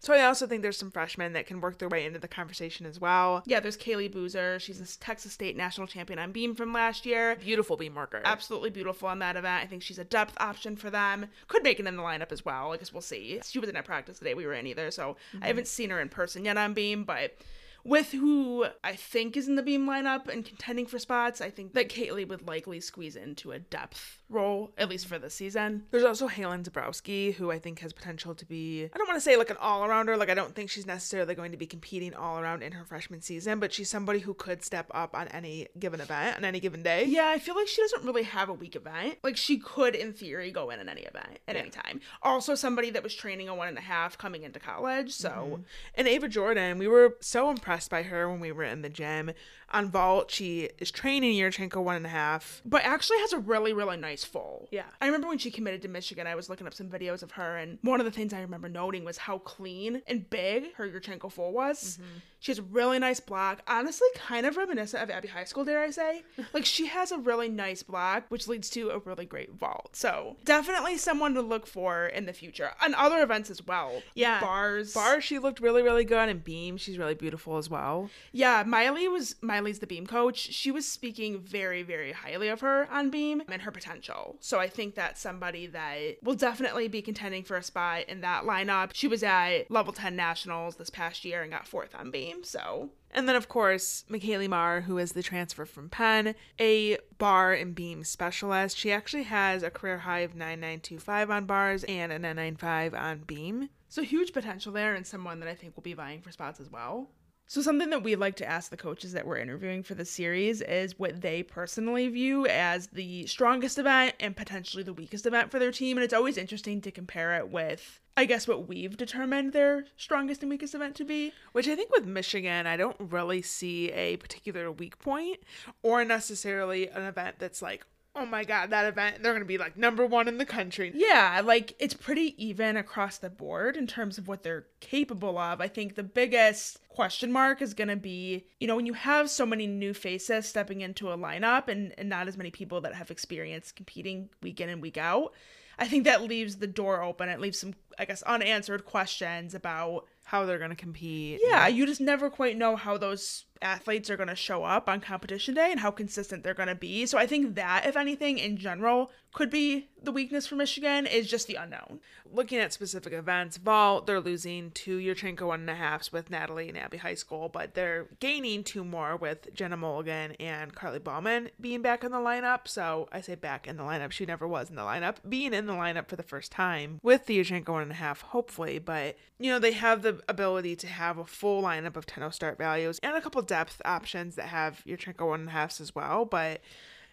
So 0.00 0.12
I 0.12 0.22
also 0.24 0.46
think 0.46 0.62
there's 0.62 0.76
some 0.76 0.90
freshmen 0.90 1.23
that 1.32 1.46
can 1.46 1.60
work 1.60 1.78
their 1.78 1.88
way 1.88 2.04
into 2.04 2.18
the 2.18 2.28
conversation 2.28 2.86
as 2.86 3.00
well. 3.00 3.42
yeah, 3.46 3.60
there's 3.60 3.76
Kaylee 3.76 4.12
Boozer. 4.12 4.58
She's 4.60 4.80
a 4.80 4.98
Texas 4.98 5.32
State 5.32 5.56
national 5.56 5.86
champion 5.86 6.18
on 6.18 6.32
Beam 6.32 6.54
from 6.54 6.72
last 6.72 7.06
year. 7.06 7.36
Beautiful 7.36 7.76
beam 7.76 7.94
worker. 7.94 8.20
absolutely 8.24 8.70
beautiful 8.70 9.08
on 9.08 9.18
that 9.20 9.36
event. 9.36 9.64
I 9.64 9.66
think 9.66 9.82
she's 9.82 9.98
a 9.98 10.04
depth 10.04 10.34
option 10.38 10.76
for 10.76 10.90
them. 10.90 11.26
Could 11.48 11.62
make 11.62 11.80
it 11.80 11.86
in 11.86 11.96
the 11.96 12.02
lineup 12.02 12.32
as 12.32 12.44
well. 12.44 12.72
I 12.72 12.76
guess 12.76 12.92
we'll 12.92 13.02
see. 13.02 13.40
She 13.44 13.58
wasn't 13.58 13.78
at 13.78 13.84
practice 13.84 14.18
the 14.18 14.24
day 14.24 14.34
we 14.34 14.46
were 14.46 14.54
in 14.54 14.66
either, 14.66 14.90
so 14.90 15.16
I 15.32 15.36
mm-hmm. 15.36 15.46
haven't 15.46 15.68
seen 15.68 15.90
her 15.90 16.00
in 16.00 16.08
person 16.08 16.44
yet 16.44 16.56
on 16.56 16.74
Beam, 16.74 17.04
but 17.04 17.36
with 17.84 18.12
who 18.12 18.66
I 18.82 18.94
think 18.94 19.36
is 19.36 19.46
in 19.46 19.56
the 19.56 19.62
Beam 19.62 19.86
lineup 19.86 20.28
and 20.28 20.44
contending 20.44 20.86
for 20.86 20.98
spots, 20.98 21.40
I 21.40 21.50
think 21.50 21.74
that 21.74 21.90
Kaylee 21.90 22.26
would 22.26 22.46
likely 22.46 22.80
squeeze 22.80 23.14
into 23.14 23.52
a 23.52 23.58
depth 23.58 24.22
role, 24.28 24.72
at 24.78 24.88
least 24.88 25.06
for 25.06 25.18
this 25.18 25.34
season. 25.34 25.84
There's 25.90 26.04
also 26.04 26.28
Halen 26.28 26.68
Zabrowski, 26.68 27.34
who 27.34 27.50
I 27.50 27.58
think 27.58 27.80
has 27.80 27.92
potential 27.92 28.34
to 28.34 28.44
be, 28.44 28.84
I 28.84 28.98
don't 28.98 29.06
want 29.06 29.16
to 29.16 29.20
say 29.20 29.36
like 29.36 29.50
an 29.50 29.56
all 29.60 29.82
arounder. 29.82 30.18
Like, 30.18 30.30
I 30.30 30.34
don't 30.34 30.54
think 30.54 30.70
she's 30.70 30.86
necessarily 30.86 31.34
going 31.34 31.52
to 31.52 31.58
be 31.58 31.66
competing 31.66 32.14
all 32.14 32.38
around 32.38 32.62
in 32.62 32.72
her 32.72 32.84
freshman 32.84 33.20
season, 33.20 33.60
but 33.60 33.72
she's 33.72 33.90
somebody 33.90 34.20
who 34.20 34.34
could 34.34 34.64
step 34.64 34.86
up 34.92 35.14
on 35.14 35.28
any 35.28 35.68
given 35.78 36.00
event, 36.00 36.36
on 36.36 36.44
any 36.44 36.60
given 36.60 36.82
day. 36.82 37.04
Yeah, 37.04 37.28
I 37.28 37.38
feel 37.38 37.54
like 37.54 37.68
she 37.68 37.82
doesn't 37.82 38.04
really 38.04 38.24
have 38.24 38.48
a 38.48 38.54
weak 38.54 38.76
event. 38.76 39.18
Like 39.22 39.36
she 39.36 39.58
could, 39.58 39.94
in 39.94 40.12
theory, 40.12 40.50
go 40.50 40.70
in 40.70 40.80
at 40.80 40.88
any 40.88 41.02
event 41.02 41.38
at 41.46 41.56
any 41.56 41.70
time. 41.70 42.00
Also, 42.22 42.54
somebody 42.54 42.90
that 42.90 43.02
was 43.02 43.14
training 43.14 43.48
a 43.48 43.54
one 43.54 43.68
and 43.68 43.78
a 43.78 43.82
half 43.82 44.18
coming 44.18 44.42
into 44.42 44.58
college, 44.58 45.12
so 45.12 45.28
mm-hmm. 45.28 45.62
And 45.96 46.08
Ava 46.08 46.28
Jordan, 46.28 46.78
we 46.78 46.88
were 46.88 47.16
so 47.20 47.50
impressed 47.50 47.90
by 47.90 48.02
her 48.02 48.28
when 48.28 48.40
we 48.40 48.52
were 48.52 48.64
in 48.64 48.82
the 48.82 48.88
gym. 48.88 49.32
On 49.74 49.90
vault, 49.90 50.30
she 50.30 50.70
is 50.78 50.90
training 50.90 51.34
Yurchenko 51.34 51.82
one 51.82 51.96
and 51.96 52.06
a 52.06 52.08
half. 52.08 52.62
but 52.64 52.82
actually 52.84 53.18
has 53.18 53.32
a 53.32 53.38
really 53.38 53.72
really 53.72 53.96
nice 53.96 54.24
fall. 54.24 54.68
Yeah. 54.70 54.84
i 55.00 55.06
remember 55.06 55.26
when 55.28 55.38
she 55.38 55.50
committed 55.50 55.82
to 55.82 55.88
michigan 55.88 56.26
i 56.26 56.34
was 56.34 56.48
looking 56.48 56.66
up 56.66 56.74
some 56.74 56.88
videos 56.88 57.22
of 57.22 57.32
her 57.32 57.56
and 57.56 57.78
one 57.82 58.00
of 58.00 58.06
the 58.06 58.10
things 58.12 58.32
i 58.32 58.40
remember 58.40 58.68
noting 58.68 59.04
was 59.04 59.18
how 59.18 59.38
clean 59.38 60.02
and 60.06 60.30
big 60.30 60.74
her 60.76 60.88
Yurchenko 60.88 61.30
full 61.30 61.52
was 61.52 61.98
mm-hmm. 61.98 62.18
she 62.38 62.52
has 62.52 62.58
a 62.58 62.62
really 62.62 62.98
nice 62.98 63.20
block 63.20 63.62
honestly 63.66 64.06
kind 64.14 64.46
of 64.46 64.56
reminiscent 64.56 65.02
of 65.02 65.10
Abby 65.10 65.28
Heiskell 65.28 65.66
dare 65.66 65.80
i 65.82 65.90
say 65.90 66.22
like 66.54 66.64
she 66.64 66.86
has 66.86 67.10
a 67.12 67.18
really 67.18 67.48
nice 67.48 67.82
block 67.82 68.24
which 68.28 68.46
leads 68.48 68.70
to 68.70 68.90
a 68.90 68.98
really 69.00 69.26
great 69.26 69.52
vault 69.52 69.90
so 69.92 70.36
definitely 70.44 70.96
someone 70.96 71.34
to 71.34 71.42
look 71.42 71.66
for 71.66 72.06
in 72.06 72.26
the 72.26 72.32
future 72.32 72.70
and 72.82 72.94
other 72.94 73.22
events 73.22 73.50
as 73.50 73.66
well 73.66 74.02
Yeah. 74.14 74.40
bars 74.40 74.94
Bar, 74.94 75.20
she 75.20 75.38
looked 75.38 75.60
really, 75.60 75.82
really 75.82 76.04
good. 76.04 76.28
And 76.28 76.42
Beam, 76.44 76.76
she's 76.76 76.98
really 76.98 77.14
beautiful 77.14 77.56
as 77.56 77.68
well. 77.70 78.10
Yeah, 78.32 78.62
Miley 78.66 79.08
was 79.08 79.34
Miley's 79.64 79.78
the 79.78 79.86
beam 79.86 80.06
coach. 80.06 80.38
She 80.38 80.70
was 80.70 80.86
speaking 80.86 81.40
very, 81.40 81.82
very 81.82 82.12
highly 82.12 82.48
of 82.48 82.60
her 82.60 82.86
on 82.92 83.10
beam 83.10 83.42
and 83.48 83.62
her 83.62 83.70
potential. 83.70 84.36
So 84.40 84.60
I 84.60 84.68
think 84.68 84.94
that's 84.94 85.20
somebody 85.20 85.66
that 85.68 86.22
will 86.22 86.34
definitely 86.34 86.86
be 86.88 87.00
contending 87.00 87.44
for 87.44 87.56
a 87.56 87.62
spot 87.62 88.04
in 88.08 88.20
that 88.20 88.44
lineup. 88.44 88.90
She 88.92 89.08
was 89.08 89.22
at 89.22 89.70
level 89.70 89.92
10 89.92 90.14
nationals 90.14 90.76
this 90.76 90.90
past 90.90 91.24
year 91.24 91.42
and 91.42 91.50
got 91.50 91.66
fourth 91.66 91.94
on 91.94 92.10
beam. 92.10 92.44
So 92.44 92.90
And 93.10 93.26
then, 93.26 93.36
of 93.36 93.48
course, 93.48 94.04
McKaylee 94.10 94.48
Marr, 94.48 94.82
who 94.82 94.98
is 94.98 95.12
the 95.12 95.22
transfer 95.22 95.64
from 95.64 95.88
Penn, 95.88 96.34
a 96.60 96.98
bar 97.16 97.54
and 97.54 97.74
beam 97.74 98.04
specialist. 98.04 98.76
She 98.76 98.92
actually 98.92 99.22
has 99.24 99.62
a 99.62 99.70
career 99.70 99.98
high 99.98 100.20
of 100.20 100.34
9925 100.34 101.30
on 101.30 101.46
bars 101.46 101.84
and 101.84 102.12
a 102.12 102.18
995 102.18 102.92
on 102.94 103.18
beam. 103.20 103.70
So 103.88 104.02
huge 104.02 104.34
potential 104.34 104.72
there 104.72 104.94
and 104.94 105.06
someone 105.06 105.40
that 105.40 105.48
I 105.48 105.54
think 105.54 105.74
will 105.74 105.82
be 105.82 105.94
vying 105.94 106.20
for 106.20 106.32
spots 106.32 106.60
as 106.60 106.70
well. 106.70 107.08
So 107.46 107.60
something 107.60 107.90
that 107.90 108.02
we'd 108.02 108.16
like 108.16 108.36
to 108.36 108.48
ask 108.48 108.70
the 108.70 108.76
coaches 108.76 109.12
that 109.12 109.26
we're 109.26 109.36
interviewing 109.36 109.82
for 109.82 109.94
the 109.94 110.06
series 110.06 110.62
is 110.62 110.98
what 110.98 111.20
they 111.20 111.42
personally 111.42 112.08
view 112.08 112.46
as 112.46 112.86
the 112.86 113.26
strongest 113.26 113.78
event 113.78 114.14
and 114.18 114.34
potentially 114.34 114.82
the 114.82 114.94
weakest 114.94 115.26
event 115.26 115.50
for 115.50 115.58
their 115.58 115.70
team. 115.70 115.98
And 115.98 116.04
it's 116.04 116.14
always 116.14 116.38
interesting 116.38 116.80
to 116.80 116.90
compare 116.90 117.36
it 117.36 117.50
with, 117.50 118.00
I 118.16 118.24
guess, 118.24 118.48
what 118.48 118.66
we've 118.66 118.96
determined 118.96 119.52
their 119.52 119.84
strongest 119.98 120.42
and 120.42 120.50
weakest 120.50 120.74
event 120.74 120.94
to 120.96 121.04
be. 121.04 121.32
Which 121.52 121.68
I 121.68 121.76
think 121.76 121.92
with 121.92 122.06
Michigan, 122.06 122.66
I 122.66 122.78
don't 122.78 122.96
really 122.98 123.42
see 123.42 123.90
a 123.92 124.16
particular 124.16 124.72
weak 124.72 124.98
point 124.98 125.38
or 125.82 126.02
necessarily 126.02 126.88
an 126.88 127.02
event 127.02 127.36
that's 127.38 127.60
like, 127.60 127.84
oh 128.16 128.26
my 128.26 128.44
God, 128.44 128.70
that 128.70 128.86
event, 128.86 129.22
they're 129.22 129.32
going 129.32 129.42
to 129.42 129.46
be 129.46 129.58
like 129.58 129.76
number 129.76 130.06
one 130.06 130.28
in 130.28 130.38
the 130.38 130.44
country. 130.46 130.92
Yeah, 130.94 131.42
like 131.44 131.74
it's 131.78 131.94
pretty 131.94 132.34
even 132.44 132.76
across 132.76 133.18
the 133.18 133.30
board 133.30 133.76
in 133.76 133.86
terms 133.86 134.18
of 134.18 134.28
what 134.28 134.42
they're 134.42 134.66
capable 134.80 135.36
of. 135.36 135.60
I 135.60 135.68
think 135.68 135.94
the 135.94 136.02
biggest 136.02 136.78
question 136.88 137.32
mark 137.32 137.60
is 137.60 137.74
going 137.74 137.88
to 137.88 137.96
be, 137.96 138.44
you 138.60 138.66
know, 138.68 138.76
when 138.76 138.86
you 138.86 138.92
have 138.92 139.30
so 139.30 139.44
many 139.44 139.66
new 139.66 139.92
faces 139.92 140.46
stepping 140.46 140.80
into 140.80 141.10
a 141.10 141.18
lineup 141.18 141.68
and, 141.68 141.92
and 141.98 142.08
not 142.08 142.28
as 142.28 142.36
many 142.36 142.50
people 142.50 142.80
that 142.82 142.94
have 142.94 143.10
experience 143.10 143.72
competing 143.72 144.28
week 144.42 144.60
in 144.60 144.68
and 144.68 144.80
week 144.80 144.96
out. 144.96 145.32
I 145.76 145.88
think 145.88 146.04
that 146.04 146.22
leaves 146.22 146.56
the 146.58 146.68
door 146.68 147.02
open. 147.02 147.28
It 147.28 147.40
leaves 147.40 147.58
some, 147.58 147.74
I 147.98 148.04
guess, 148.04 148.22
unanswered 148.22 148.84
questions 148.84 149.56
about, 149.56 150.06
How 150.22 150.46
they're 150.46 150.58
going 150.58 150.70
to 150.70 150.76
compete. 150.76 151.40
yeah, 151.44 151.66
you 151.66 151.84
just 151.84 152.00
never 152.00 152.30
quite 152.30 152.56
know 152.56 152.76
how 152.76 152.96
those 152.96 153.46
athletes 153.64 154.10
are 154.10 154.16
going 154.16 154.28
to 154.28 154.36
show 154.36 154.64
up 154.64 154.88
on 154.88 155.00
competition 155.00 155.54
day 155.54 155.70
and 155.70 155.80
how 155.80 155.90
consistent 155.90 156.44
they're 156.44 156.54
going 156.54 156.68
to 156.68 156.74
be. 156.74 157.06
So 157.06 157.18
I 157.18 157.26
think 157.26 157.54
that, 157.56 157.86
if 157.86 157.96
anything, 157.96 158.38
in 158.38 158.56
general, 158.56 159.10
could 159.32 159.50
be 159.50 159.88
the 160.04 160.12
weakness 160.12 160.46
for 160.46 160.54
Michigan 160.54 161.06
is 161.06 161.28
just 161.28 161.46
the 161.46 161.56
unknown. 161.56 162.00
looking 162.30 162.58
at 162.58 162.72
specific 162.72 163.12
events, 163.12 163.56
Vault, 163.56 164.06
they're 164.06 164.20
losing 164.20 164.70
two 164.72 164.98
Yurchenko 164.98 165.46
one 165.46 165.60
and 165.60 165.70
a 165.70 165.74
halfs 165.74 166.12
with 166.12 166.30
Natalie 166.30 166.68
and 166.68 166.76
Abby 166.76 166.98
Heiskell, 166.98 167.50
but 167.50 167.74
they're 167.74 168.08
gaining 168.20 168.64
two 168.64 168.84
more 168.84 169.16
with 169.16 169.54
Jenna 169.54 169.76
Mulligan 169.76 170.32
and 170.32 170.74
Carly 170.74 170.98
Bauman 170.98 171.50
being 171.60 171.80
back 171.80 172.04
in 172.04 172.12
the 172.12 172.18
lineup. 172.18 172.66
So 172.66 173.08
I 173.12 173.20
say 173.20 173.34
back 173.34 173.66
in 173.66 173.76
the 173.76 173.82
lineup. 173.82 174.10
She 174.10 174.26
never 174.26 174.46
was 174.46 174.68
in 174.68 174.76
the 174.76 174.82
lineup. 174.82 175.16
Being 175.28 175.54
in 175.54 175.66
the 175.66 175.72
lineup 175.72 176.08
for 176.08 176.16
the 176.16 176.22
first 176.22 176.52
time 176.52 177.00
with 177.02 177.26
the 177.26 177.38
Yurchenko 177.38 177.68
one 177.68 177.82
and 177.82 177.92
a 177.92 177.96
half, 177.96 178.20
hopefully. 178.20 178.78
But, 178.78 179.16
you 179.38 179.50
know, 179.50 179.58
they 179.58 179.72
have 179.72 180.02
the 180.02 180.20
ability 180.28 180.76
to 180.76 180.86
have 180.86 181.18
a 181.18 181.24
full 181.24 181.62
lineup 181.62 181.96
of 181.96 182.06
10 182.06 182.30
start 182.32 182.58
values 182.58 182.98
and 183.02 183.16
a 183.16 183.20
couple 183.20 183.42
depth 183.54 183.80
options 183.84 184.34
that 184.34 184.48
have 184.48 184.82
your 184.84 184.98
Yurchenko 184.98 185.28
one 185.28 185.40
and 185.40 185.48
a 185.48 185.52
halfs 185.52 185.80
as 185.80 185.94
well. 185.94 186.24
But 186.24 186.60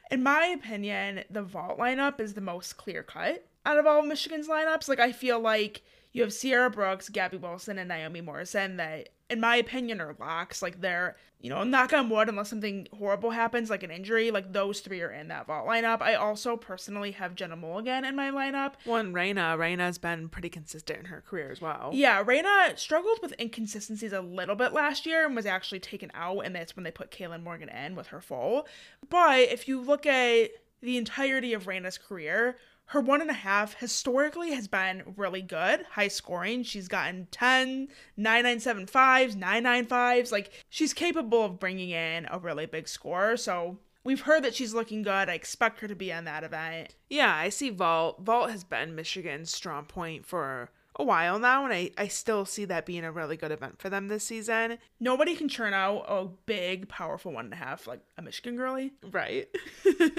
In 0.09 0.23
my 0.23 0.47
opinion, 0.47 1.23
the 1.29 1.43
vault 1.43 1.77
lineup 1.77 2.19
is 2.19 2.33
the 2.33 2.41
most 2.41 2.75
clear 2.77 3.03
cut 3.03 3.45
out 3.65 3.77
of 3.77 3.85
all 3.85 4.01
Michigan's 4.01 4.47
lineups. 4.47 4.89
Like 4.89 4.99
I 4.99 5.11
feel 5.11 5.39
like 5.39 5.83
you 6.11 6.23
have 6.23 6.33
Sierra 6.33 6.69
Brooks, 6.69 7.07
Gabby 7.09 7.37
Wilson, 7.37 7.77
and 7.77 7.87
Naomi 7.87 8.19
Morrison 8.19 8.77
that, 8.77 9.09
in 9.31 9.39
my 9.39 9.55
opinion, 9.55 10.01
are 10.01 10.15
locks. 10.19 10.61
Like 10.61 10.81
they're, 10.81 11.15
you 11.39 11.49
know, 11.49 11.63
knock 11.63 11.93
on 11.93 12.09
wood, 12.09 12.29
unless 12.29 12.49
something 12.49 12.87
horrible 12.95 13.31
happens, 13.31 13.69
like 13.69 13.81
an 13.81 13.89
injury, 13.89 14.29
like 14.29 14.53
those 14.53 14.81
three 14.81 15.01
are 15.01 15.09
in 15.09 15.29
that 15.29 15.47
vault 15.47 15.67
lineup. 15.67 16.01
I 16.01 16.15
also 16.15 16.57
personally 16.57 17.11
have 17.11 17.33
Jenna 17.35 17.55
Mulligan 17.55 18.05
in 18.05 18.15
my 18.15 18.29
lineup. 18.29 18.73
one, 18.85 19.13
Raina. 19.13 19.57
Raina's 19.57 19.97
been 19.97 20.29
pretty 20.29 20.49
consistent 20.49 20.99
in 20.99 21.05
her 21.05 21.21
career 21.21 21.49
as 21.49 21.61
well. 21.61 21.89
Yeah, 21.93 22.21
Reina 22.25 22.73
struggled 22.75 23.19
with 23.21 23.33
inconsistencies 23.39 24.13
a 24.13 24.21
little 24.21 24.55
bit 24.55 24.73
last 24.73 25.05
year 25.05 25.25
and 25.25 25.35
was 25.35 25.45
actually 25.45 25.79
taken 25.79 26.11
out, 26.13 26.41
and 26.41 26.55
that's 26.55 26.75
when 26.75 26.83
they 26.83 26.91
put 26.91 27.09
Kaylin 27.09 27.43
Morgan 27.43 27.69
in 27.69 27.95
with 27.95 28.07
her 28.07 28.21
full. 28.21 28.67
But 29.09 29.39
if 29.39 29.67
you 29.67 29.81
look 29.81 30.05
at 30.05 30.51
the 30.81 30.97
entirety 30.97 31.53
of 31.53 31.67
Reina's 31.67 31.97
career, 31.97 32.57
her 32.91 32.99
one 32.99 33.21
and 33.21 33.29
a 33.29 33.33
half 33.33 33.75
historically 33.75 34.51
has 34.51 34.67
been 34.67 35.01
really 35.15 35.41
good, 35.41 35.85
high 35.91 36.09
scoring. 36.09 36.61
She's 36.61 36.89
gotten 36.89 37.25
10, 37.31 37.87
9975s, 38.19 39.37
995s. 39.37 40.29
Like, 40.29 40.51
she's 40.69 40.93
capable 40.93 41.45
of 41.45 41.57
bringing 41.57 41.91
in 41.91 42.27
a 42.29 42.37
really 42.37 42.65
big 42.65 42.89
score. 42.89 43.37
So, 43.37 43.77
we've 44.03 44.19
heard 44.19 44.43
that 44.43 44.55
she's 44.55 44.73
looking 44.73 45.03
good. 45.03 45.29
I 45.29 45.35
expect 45.35 45.79
her 45.79 45.87
to 45.87 45.95
be 45.95 46.11
on 46.11 46.25
that 46.25 46.43
event. 46.43 46.97
Yeah, 47.09 47.33
I 47.33 47.47
see 47.47 47.69
Vault. 47.69 48.23
Vault 48.23 48.51
has 48.51 48.65
been 48.65 48.93
Michigan's 48.93 49.51
strong 49.53 49.85
point 49.85 50.25
for 50.25 50.69
a 50.97 51.03
while 51.05 51.39
now, 51.39 51.63
and 51.63 51.73
I, 51.73 51.91
I 51.97 52.09
still 52.09 52.43
see 52.43 52.65
that 52.65 52.85
being 52.85 53.05
a 53.05 53.11
really 53.11 53.37
good 53.37 53.53
event 53.53 53.79
for 53.79 53.89
them 53.89 54.09
this 54.09 54.25
season. 54.25 54.79
Nobody 54.99 55.35
can 55.35 55.47
churn 55.47 55.73
out 55.73 56.03
a 56.09 56.25
big, 56.45 56.89
powerful 56.89 57.31
one 57.31 57.45
and 57.45 57.53
a 57.53 57.57
half 57.57 57.87
like 57.87 58.01
a 58.17 58.21
Michigan 58.21 58.57
girly. 58.57 58.91
Right. 59.09 59.47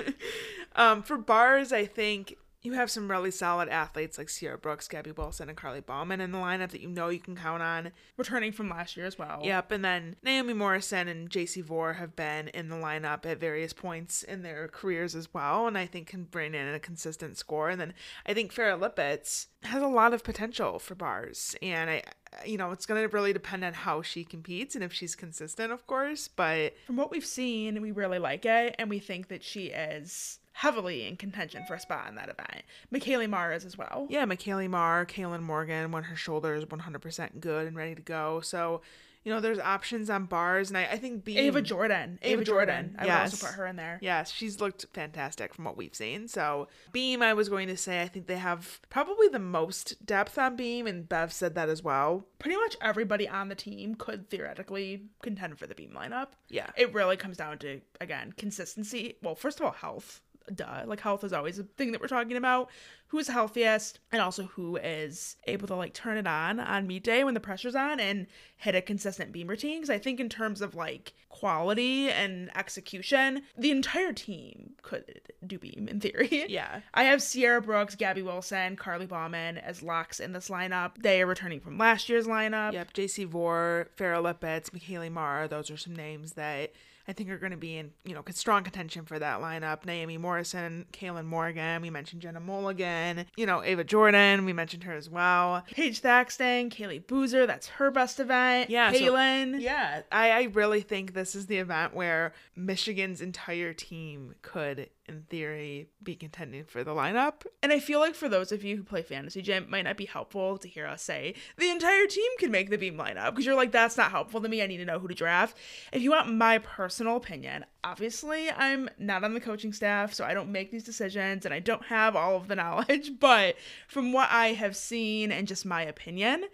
um, 0.75 1.03
for 1.03 1.19
bars, 1.19 1.71
I 1.71 1.85
think 1.85 2.37
you 2.63 2.75
have 2.75 2.91
some 2.91 3.11
really 3.11 3.31
solid 3.31 3.69
athletes 3.69 4.19
like 4.19 4.29
Sierra 4.29 4.57
Brooks, 4.57 4.87
Gabby 4.87 5.11
Wilson, 5.11 5.49
and 5.49 5.59
Carly 5.59 5.81
Bauman 5.81 6.21
in 6.21 6.31
the 6.31 6.39
lineup 6.39 6.71
that 6.71 6.81
you 6.81 6.89
know 6.89 7.09
you 7.09 7.19
can 7.19 7.35
count 7.35 7.63
on. 7.63 7.91
Returning 8.17 8.53
from 8.53 8.69
last 8.69 8.97
year 8.97 9.05
as 9.07 9.19
well. 9.19 9.41
Yep, 9.43 9.73
and 9.73 9.85
then 9.85 10.17
Naomi 10.23 10.53
Morrison 10.53 11.09
and 11.09 11.29
JC 11.29 11.63
Vore 11.63 11.95
have 11.95 12.15
been 12.15 12.49
in 12.49 12.69
the 12.69 12.77
lineup 12.77 13.27
at 13.27 13.41
various 13.41 13.73
points 13.73 14.23
in 14.23 14.43
their 14.43 14.69
careers 14.69 15.17
as 15.17 15.35
well, 15.35 15.67
and 15.67 15.77
I 15.77 15.87
think 15.87 16.07
can 16.07 16.25
bring 16.25 16.55
in 16.55 16.69
a 16.69 16.79
consistent 16.79 17.37
score. 17.37 17.69
And 17.69 17.81
then 17.81 17.95
I 18.27 18.35
think 18.35 18.55
Farrah 18.55 18.79
Lippitt 18.79 19.47
has 19.65 19.83
a 19.83 19.89
lot 19.89 20.15
of 20.15 20.23
potential 20.23 20.79
for 20.79 20.95
bars, 20.95 21.57
and 21.63 21.91
I, 21.91 22.03
you 22.47 22.59
know, 22.59 22.71
it's 22.71 22.87
going 22.87 23.03
to 23.03 23.15
really 23.15 23.33
depend 23.33 23.65
on 23.65 23.75
how 23.75 24.03
she 24.03 24.25
competes 24.25 24.75
and 24.75 24.85
if 24.85 24.93
she's 24.93 25.17
consistent, 25.17 25.73
of 25.73 25.87
course. 25.87 26.29
But 26.29 26.75
from 26.87 26.97
what 26.97 27.11
we've 27.11 27.27
seen, 27.27 27.83
we 27.83 27.91
really 27.91 28.21
like 28.21 28.47
it, 28.47 28.77
and 28.79 28.89
we 28.89 29.01
think 29.01 29.29
that 29.29 29.43
she 29.43 29.67
is 29.67 30.39
heavily 30.53 31.07
in 31.07 31.17
contention 31.17 31.65
for 31.67 31.75
a 31.75 31.81
spot 31.81 32.09
in 32.09 32.15
that 32.17 32.29
event. 32.29 32.63
Michaeli 32.93 33.29
Marr 33.29 33.53
is 33.53 33.65
as 33.65 33.77
well. 33.77 34.07
Yeah, 34.11 34.27
Michaeli 34.27 34.69
Marr, 34.69 35.07
Kaylin 35.07 35.43
Morgan, 35.43 35.93
when 35.93 36.05
her 36.05 36.17
shoulder 36.17 36.55
is 36.55 36.65
100% 36.65 37.41
good 37.41 37.67
and 37.67 37.77
ready 37.77 37.95
to 37.95 38.03
go. 38.03 38.41
So, 38.41 38.83
you 39.25 39.33
know, 39.33 39.41
there's 39.41 39.59
options 39.61 40.11
on 40.11 40.25
bars, 40.25 40.69
and 40.69 40.77
I, 40.77 40.83
I 40.93 40.99
think 40.99 41.25
being 41.25 41.39
Ava 41.39 41.63
Jordan. 41.63 42.19
Ava, 42.23 42.33
Ava 42.35 42.45
Jordan. 42.45 42.85
Jordan, 42.91 42.97
I 42.99 43.05
would 43.05 43.23
also 43.23 43.47
put 43.47 43.55
her 43.55 43.67
in 43.67 43.77
there. 43.77 43.99
Yes, 44.03 44.33
she's 44.33 44.61
looked 44.61 44.87
fantastic 44.93 45.55
from 45.55 45.65
what 45.65 45.77
we've 45.77 45.95
seen. 45.95 46.27
So, 46.27 46.67
Beam, 46.93 47.23
I 47.23 47.33
was 47.33 47.49
going 47.49 47.69
to 47.69 47.77
say, 47.77 48.03
I 48.03 48.09
think 48.09 48.27
they 48.27 48.39
have 48.39 48.81
probably 48.91 49.29
the 49.29 49.39
most 49.39 50.05
depth 50.05 50.39
on 50.39 50.57
Beam, 50.57 50.89
and 50.89 51.09
Bev 51.09 51.33
said 51.33 51.55
that 51.55 51.69
as 51.69 51.85
well. 51.85 52.27
Pretty 52.41 52.57
much 52.57 52.77
everybody 52.81 53.29
on 53.29 53.49
the 53.49 53.55
team 53.55 53.95
could 53.95 54.29
theoretically 54.29 55.05
contend 55.23 55.57
for 55.57 55.69
the 55.69 55.75
beam 55.77 55.97
lineup. 55.97 56.29
Yeah. 56.49 56.71
It 56.77 56.93
really 56.93 57.17
comes 57.17 57.37
down 57.37 57.59
to, 57.59 57.81
again, 58.01 58.35
consistency. 58.37 59.17
Well, 59.23 59.37
first 59.37 59.61
of 59.61 59.67
all, 59.67 59.73
health. 59.73 60.21
Duh. 60.55 60.83
Like, 60.87 61.01
health 61.01 61.25
is 61.25 61.33
always 61.33 61.59
a 61.59 61.65
thing 61.65 61.93
that 61.93 62.01
we're 62.01 62.09
talking 62.09 62.37
about. 62.37 62.71
Who's 63.09 63.29
healthiest, 63.29 64.01
and 64.11 64.23
also 64.23 64.45
who 64.45 64.77
is 64.77 65.37
able 65.47 65.67
to, 65.69 65.75
like, 65.75 65.93
turn 65.93 66.17
it 66.17 66.27
on 66.27 66.59
on 66.59 66.87
meet 66.87 67.05
day 67.05 67.25
when 67.25 67.35
the 67.35 67.41
pressure's 67.41 67.75
on 67.75 68.01
and 68.01 68.27
hit 68.57 68.75
a 68.75 68.81
consistent 68.81 69.33
beam 69.33 69.49
routine. 69.49 69.79
Because 69.79 69.91
I 69.91 69.99
think, 69.99 70.19
in 70.19 70.31
terms 70.31 70.63
of, 70.63 70.75
like, 70.75 71.13
quality 71.29 72.11
and 72.11 72.51
execution, 72.57 73.43
the 73.57 73.71
entire 73.71 74.13
team 74.13 74.73
could 74.83 75.21
do 75.47 75.59
beam 75.59 75.89
in 75.91 76.01
theory. 76.01 76.47
Yeah. 76.53 76.81
I 76.93 77.05
have 77.05 77.23
Sierra 77.23 77.61
Brooks, 77.63 77.95
Gabby 77.95 78.23
Wilson, 78.23 78.77
Carly 78.77 79.07
Bauman 79.07 79.59
as 79.59 79.83
locks 79.83 80.21
in 80.21 80.33
this 80.33 80.49
lineup. 80.49 80.93
They 81.03 81.23
are 81.23 81.27
returning 81.27 81.61
from 81.61 81.79
last 81.79 82.09
year's 82.09 82.27
lineup. 82.27 82.73
Yep, 82.73 82.93
JC 82.93 83.27
Vore, 83.27 83.89
Farrah 83.97 84.23
Lippitt, 84.23 84.71
Michaeli 84.71 85.11
Marr, 85.11 85.49
those 85.49 85.71
are 85.71 85.77
some 85.77 85.95
names 85.97 86.33
that 86.33 86.73
I 87.09 87.13
think 87.13 87.31
are 87.31 87.39
going 87.39 87.53
to 87.53 87.57
be 87.59 87.77
in, 87.77 87.91
you 88.05 88.15
know, 88.15 88.23
strong 88.31 88.63
contention 88.63 89.05
for 89.05 89.19
that 89.19 89.41
lineup. 89.41 89.85
Naomi 89.85 90.19
Morrison, 90.19 90.87
Kaylin 90.93 91.25
Morgan, 91.27 91.83
we 91.83 91.91
mentioned 91.91 92.23
Jenna 92.23 92.41
Mulligan, 92.41 93.27
you 93.37 93.47
know, 93.47 93.63
Ava 93.63 93.85
Jordan, 93.85 94.45
we 94.45 94.53
mentioned 94.53 94.85
her 94.85 94.95
as 94.95 95.11
well. 95.11 95.65
Paige 95.73 96.01
Thaxton, 96.01 96.71
Kaylee 96.71 97.07
Boozer, 97.07 97.47
that's 97.47 97.67
her 97.69 97.91
best 97.91 98.21
event. 98.21 98.71
Yeah, 98.71 98.93
so- 98.93 98.99
Kaylin. 98.99 99.61
Yeah, 99.61 100.03
I, 100.11 100.31
I 100.31 100.43
really 100.45 100.81
think 100.81 101.15
this 101.15 101.35
is 101.35 101.47
the 101.47 101.59
event 101.59 101.95
where 101.95 102.33
Michigan's 102.57 103.21
entire 103.21 103.73
team 103.73 104.35
could, 104.43 104.89
in 105.07 105.23
theory, 105.23 105.89
be 106.03 106.15
contending 106.15 106.65
for 106.65 106.85
the 106.85 106.93
lineup. 106.93 107.45
And 107.63 107.73
I 107.73 107.81
feel 107.81 107.99
like 107.99 108.15
for 108.15 108.29
those 108.29 108.53
of 108.53 108.63
you 108.63 108.77
who 108.77 108.85
play 108.85 109.03
fantasy 109.03 109.43
gym, 109.43 109.65
it 109.65 109.69
might 109.69 109.83
not 109.83 109.97
be 109.97 110.07
helpful 110.07 110.59
to 110.59 110.69
hear 110.69 110.87
us 110.87 111.03
say 111.03 111.35
the 111.57 111.71
entire 111.71 112.07
team 112.07 112.31
can 112.39 112.51
make 112.51 112.71
the 112.71 112.77
beam 112.77 112.97
lineup 112.97 113.31
because 113.31 113.45
you're 113.45 113.57
like, 113.57 113.73
that's 113.73 113.97
not 113.97 114.11
helpful 114.11 114.41
to 114.41 114.49
me. 114.49 114.63
I 114.63 114.67
need 114.67 114.79
to 114.79 114.85
know 114.85 114.99
who 114.99 115.09
to 115.09 115.15
draft. 115.15 115.57
If 115.93 116.03
you 116.03 116.11
want 116.11 116.33
my 116.33 116.59
personal 116.59 117.17
opinion, 117.17 117.65
obviously 117.83 118.51
I'm 118.51 118.89
not 118.99 119.25
on 119.25 119.35
the 119.35 119.41
coaching 119.41 119.73
staff, 119.73 120.15
so 120.15 120.25
I 120.25 120.35
don't 120.35 120.53
make 120.53 120.71
these 120.71 120.85
decisions 120.85 121.45
and 121.45 121.53
I 121.53 121.59
don't 121.59 121.85
have 121.87 122.15
all 122.15 122.37
of 122.37 122.49
the 122.49 122.57
knowledge. 122.63 123.19
But 123.19 123.57
from 123.89 124.13
what 124.13 124.29
I 124.31 124.49
have 124.49 124.77
seen 124.77 125.33
and 125.33 125.49
just 125.49 125.67
my 125.67 125.83
opinion, 125.83 126.45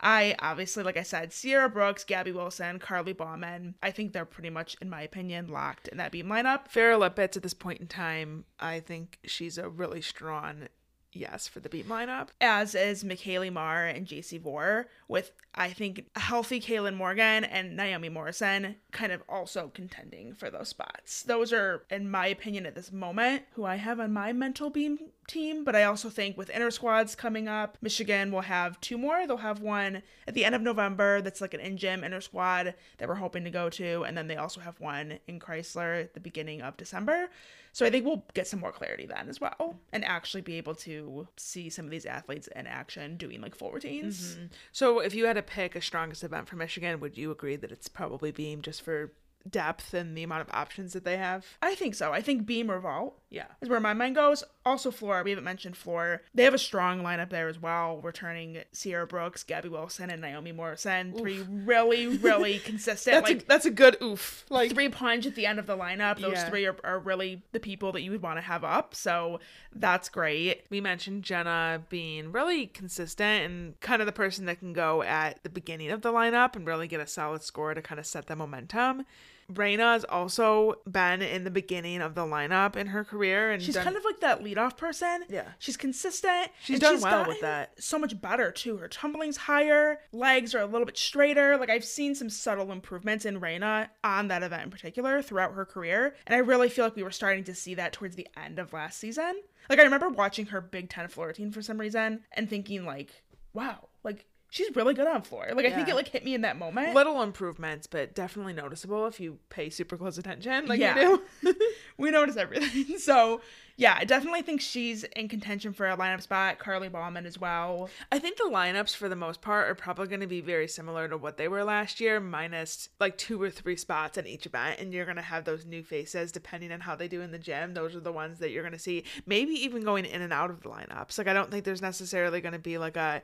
I 0.00 0.36
obviously, 0.40 0.82
like 0.82 0.96
I 0.96 1.02
said, 1.02 1.32
Sierra 1.32 1.68
Brooks, 1.68 2.04
Gabby 2.04 2.32
Wilson, 2.32 2.78
Carly 2.78 3.12
Bauman, 3.12 3.74
I 3.82 3.90
think 3.90 4.12
they're 4.12 4.24
pretty 4.24 4.50
much, 4.50 4.76
in 4.80 4.90
my 4.90 5.02
opinion, 5.02 5.48
locked 5.48 5.88
in 5.88 5.96
that 5.98 6.12
beam 6.12 6.26
lineup. 6.26 6.68
Farrah 6.68 6.98
Lippitt, 6.98 7.36
at 7.36 7.42
this 7.42 7.54
point 7.54 7.80
in 7.80 7.86
time, 7.86 8.44
I 8.60 8.80
think 8.80 9.18
she's 9.24 9.56
a 9.56 9.68
really 9.68 10.02
strong 10.02 10.68
yes 11.16 11.48
for 11.48 11.60
the 11.60 11.68
beat 11.68 11.88
lineup. 11.88 12.28
as 12.40 12.74
is 12.74 13.04
Michaeli 13.04 13.52
Marr 13.52 13.86
and 13.86 14.06
JC 14.06 14.40
Vore, 14.40 14.86
with 15.08 15.32
I 15.54 15.70
think 15.70 16.06
healthy 16.16 16.60
Kaylin 16.60 16.96
Morgan 16.96 17.44
and 17.44 17.76
Naomi 17.76 18.08
Morrison 18.10 18.76
kind 18.92 19.10
of 19.10 19.22
also 19.28 19.70
contending 19.74 20.34
for 20.34 20.50
those 20.50 20.68
spots. 20.68 21.22
Those 21.22 21.52
are, 21.52 21.84
in 21.90 22.10
my 22.10 22.26
opinion, 22.26 22.66
at 22.66 22.74
this 22.74 22.92
moment, 22.92 23.44
who 23.52 23.64
I 23.64 23.76
have 23.76 23.98
on 23.98 24.12
my 24.12 24.32
mental 24.32 24.68
beam 24.68 24.98
team. 25.26 25.64
But 25.64 25.74
I 25.74 25.84
also 25.84 26.10
think 26.10 26.36
with 26.36 26.50
inter 26.50 26.70
squads 26.70 27.14
coming 27.14 27.48
up, 27.48 27.78
Michigan 27.80 28.30
will 28.30 28.42
have 28.42 28.80
two 28.80 28.98
more. 28.98 29.26
They'll 29.26 29.38
have 29.38 29.60
one 29.60 30.02
at 30.28 30.34
the 30.34 30.44
end 30.44 30.54
of 30.54 30.62
November 30.62 31.20
that's 31.22 31.40
like 31.40 31.54
an 31.54 31.60
in 31.60 31.76
gym 31.76 32.04
inter 32.04 32.20
squad 32.20 32.74
that 32.98 33.08
we're 33.08 33.14
hoping 33.14 33.44
to 33.44 33.50
go 33.50 33.70
to, 33.70 34.04
and 34.04 34.16
then 34.16 34.26
they 34.26 34.36
also 34.36 34.60
have 34.60 34.78
one 34.78 35.18
in 35.26 35.40
Crisler 35.40 36.02
at 36.04 36.14
the 36.14 36.20
beginning 36.20 36.60
of 36.60 36.76
December. 36.76 37.28
So 37.76 37.84
I 37.84 37.90
think 37.90 38.06
we'll 38.06 38.24
get 38.32 38.46
some 38.46 38.60
more 38.60 38.72
clarity 38.72 39.04
then 39.04 39.28
as 39.28 39.38
well, 39.38 39.78
and 39.92 40.02
actually 40.02 40.40
be 40.40 40.56
able 40.56 40.74
to 40.76 41.28
see 41.36 41.68
some 41.68 41.84
of 41.84 41.90
these 41.90 42.06
athletes 42.06 42.48
in 42.56 42.66
action 42.66 43.18
doing 43.18 43.42
like 43.42 43.54
full 43.54 43.70
routines. 43.70 44.32
Mm-hmm. 44.32 44.46
So, 44.72 45.00
if 45.00 45.14
you 45.14 45.26
had 45.26 45.36
to 45.36 45.42
pick 45.42 45.76
a 45.76 45.82
strongest 45.82 46.24
event 46.24 46.48
for 46.48 46.56
Michigan, 46.56 47.00
would 47.00 47.18
you 47.18 47.30
agree 47.30 47.56
that 47.56 47.70
it's 47.70 47.86
probably 47.86 48.30
Beam 48.30 48.62
just 48.62 48.80
for 48.80 49.12
depth 49.46 49.92
and 49.92 50.16
the 50.16 50.22
amount 50.22 50.40
of 50.40 50.48
options 50.54 50.94
that 50.94 51.04
they 51.04 51.18
have? 51.18 51.44
I 51.60 51.74
think 51.74 51.94
so. 51.94 52.14
I 52.14 52.22
think 52.22 52.46
Beam 52.46 52.70
or 52.70 52.80
Vault 52.80 53.18
Yeah. 53.28 53.46
is 53.60 53.68
where 53.68 53.80
my 53.80 53.92
mind 53.92 54.14
goes. 54.14 54.44
Also, 54.64 54.90
Floor. 54.90 55.22
We 55.24 55.30
haven't 55.30 55.44
mentioned 55.44 55.76
Floor. 55.76 56.22
They 56.34 56.44
have 56.44 56.54
a 56.54 56.58
strong 56.58 57.02
lineup 57.02 57.30
there 57.30 57.48
as 57.48 57.60
well, 57.60 58.00
returning 58.00 58.58
Sierra 58.72 59.06
Brooks, 59.06 59.42
Gabby 59.42 59.68
Wilson, 59.68 60.10
and 60.10 60.20
Naomi 60.22 60.52
Morrison. 60.52 61.12
Three 61.12 61.44
really, 61.48 62.06
really 62.06 62.58
consistent. 62.64 63.14
That's 63.16 63.28
like 63.28 63.42
a 63.42 63.46
that's 63.46 63.66
a 63.66 63.70
good 63.70 63.96
oof. 64.02 64.44
Like 64.48 64.72
three 64.72 64.88
punch 64.88 65.26
at 65.26 65.34
the 65.34 65.44
end 65.46 65.58
of 65.58 65.66
the 65.66 65.76
lineup. 65.76 66.20
Those 66.20 66.34
Yeah. 66.34 66.48
three 66.48 66.66
are, 66.66 66.76
are 66.84 66.98
really 67.00 67.42
the 67.52 67.60
people 67.60 67.92
that 67.92 68.02
you 68.02 68.12
would 68.12 68.22
want 68.22 68.36
to 68.38 68.42
have 68.42 68.62
up. 68.64 68.94
So 68.94 69.40
that's 69.74 70.08
great. 70.08 70.64
we 70.70 70.80
mentioned 70.80 71.24
Jenna 71.24 71.82
being 71.88 72.32
really 72.32 72.66
consistent 72.66 73.44
and 73.44 73.80
kind 73.80 74.00
of 74.00 74.06
the 74.06 74.12
person 74.12 74.44
that 74.46 74.60
can 74.60 74.72
go 74.72 75.02
at 75.02 75.42
the 75.42 75.50
beginning 75.50 75.90
of 75.90 76.02
the 76.02 76.12
lineup 76.12 76.56
and 76.56 76.66
really 76.66 76.88
get 76.88 77.00
a 77.00 77.06
solid 77.06 77.42
score 77.42 77.74
to 77.74 77.82
kind 77.82 77.98
of 77.98 78.06
set 78.06 78.26
the 78.26 78.36
momentum. 78.36 79.04
Raina 79.52 79.92
has 79.94 80.04
also 80.04 80.74
been 80.90 81.22
in 81.22 81.44
the 81.44 81.50
beginning 81.50 82.00
of 82.02 82.14
the 82.14 82.22
lineup 82.22 82.76
in 82.76 82.88
her 82.88 83.04
career 83.04 83.52
and 83.52 83.62
She's 83.62 83.74
done- 83.74 83.84
kind 83.84 83.96
of 83.96 84.04
like 84.04 84.20
that 84.20 84.42
leadoff 84.42 84.76
person. 84.76 85.24
Yeah. 85.28 85.48
She's 85.58 85.76
consistent. 85.76 86.50
She's 86.62 86.82
and 86.82 87.00
done 87.00 87.00
well 87.00 87.26
with 87.28 87.40
that. 87.40 87.72
So 87.82 87.98
much 87.98 88.20
better 88.20 88.50
too. 88.50 88.76
Her 88.78 88.88
tumbling's 88.88 89.36
higher, 89.36 90.00
legs 90.12 90.54
are 90.54 90.60
a 90.60 90.66
little 90.66 90.84
bit 90.86 90.98
straighter. 90.98 91.56
Like 91.56 91.70
I've 91.70 91.84
seen 91.84 92.14
some 92.14 92.30
subtle 92.30 92.72
improvements 92.72 93.24
in 93.24 93.40
Reina 93.40 93.90
on 94.02 94.28
that 94.28 94.42
event 94.42 94.64
in 94.64 94.70
particular 94.70 95.22
throughout 95.22 95.52
her 95.54 95.64
career. 95.64 96.16
And 96.26 96.34
I 96.34 96.38
really 96.38 96.68
feel 96.68 96.84
like 96.84 96.96
we 96.96 97.02
were 97.02 97.10
starting 97.10 97.44
to 97.44 97.54
see 97.54 97.74
that 97.74 97.92
towards 97.92 98.16
the 98.16 98.28
end 98.36 98.58
of 98.58 98.72
last 98.72 98.98
season. 98.98 99.40
Like 99.70 99.78
I 99.78 99.82
remember 99.82 100.08
watching 100.08 100.46
her 100.46 100.60
Big 100.60 100.90
Ten 100.90 101.08
floor 101.08 101.28
routine 101.28 101.50
for 101.52 101.62
some 101.62 101.78
reason 101.78 102.20
and 102.32 102.48
thinking 102.48 102.84
like, 102.84 103.22
wow, 103.52 103.88
like 104.04 104.26
she's 104.50 104.74
really 104.76 104.94
good 104.94 105.06
on 105.06 105.22
floor. 105.22 105.48
Like 105.54 105.66
I 105.66 105.70
think 105.72 105.88
Yeah. 105.88 105.94
it 105.94 105.96
like 105.96 106.08
hit 106.08 106.24
me 106.24 106.34
in 106.34 106.42
that 106.42 106.56
moment. 106.58 106.94
little 106.94 107.22
improvements, 107.22 107.86
but 107.86 108.14
definitely 108.14 108.52
noticeable 108.52 109.06
if 109.06 109.20
you 109.20 109.38
pay 109.50 109.70
super 109.70 109.96
close 109.96 110.18
attention 110.18 110.66
like 110.66 110.80
Yeah. 110.80 111.16
we 111.42 111.52
do. 111.52 111.58
we 111.98 112.10
notice 112.10 112.36
everything. 112.36 112.98
So 113.06 113.40
yeah, 113.78 113.94
I 113.98 114.04
definitely 114.04 114.40
think 114.40 114.62
she's 114.62 115.04
in 115.04 115.28
contention 115.28 115.74
for 115.74 115.86
a 115.86 115.94
lineup 115.98 116.22
spot. 116.22 116.58
Carly 116.58 116.88
Bauman 116.88 117.26
as 117.26 117.38
well. 117.38 117.90
I 118.10 118.18
think 118.18 118.38
the 118.38 118.44
lineups 118.50 118.96
for 118.96 119.06
the 119.06 119.16
most 119.16 119.42
part 119.42 119.68
are 119.68 119.74
probably 119.74 120.06
going 120.06 120.20
to 120.22 120.26
be 120.26 120.40
very 120.40 120.66
similar 120.66 121.08
to 121.08 121.18
what 121.18 121.36
they 121.36 121.46
were 121.46 121.62
last 121.62 122.00
year, 122.00 122.18
minus 122.18 122.88
like 122.98 123.18
two 123.18 123.40
or 123.42 123.50
three 123.50 123.76
spots 123.76 124.16
in 124.16 124.26
each 124.26 124.46
event. 124.46 124.80
And 124.80 124.94
you're 124.94 125.04
going 125.04 125.16
to 125.16 125.22
have 125.22 125.44
those 125.44 125.66
new 125.66 125.82
faces 125.82 126.32
depending 126.32 126.72
on 126.72 126.80
how 126.80 126.96
they 126.96 127.06
do 127.06 127.20
in 127.20 127.32
the 127.32 127.38
gym. 127.38 127.74
Those 127.74 127.94
are 127.94 128.00
the 128.00 128.12
ones 128.12 128.38
that 128.38 128.50
you're 128.50 128.62
going 128.62 128.72
to 128.72 128.78
see, 128.78 129.04
maybe 129.26 129.52
even 129.52 129.82
going 129.82 130.06
in 130.06 130.22
and 130.22 130.32
out 130.32 130.48
of 130.48 130.62
the 130.62 130.70
lineups. 130.70 131.18
Like, 131.18 131.26
I 131.28 131.34
don't 131.34 131.50
think 131.50 131.64
there's 131.64 131.82
necessarily 131.82 132.40
going 132.40 132.54
to 132.54 132.58
be 132.58 132.78
like 132.78 132.96
a 132.96 133.22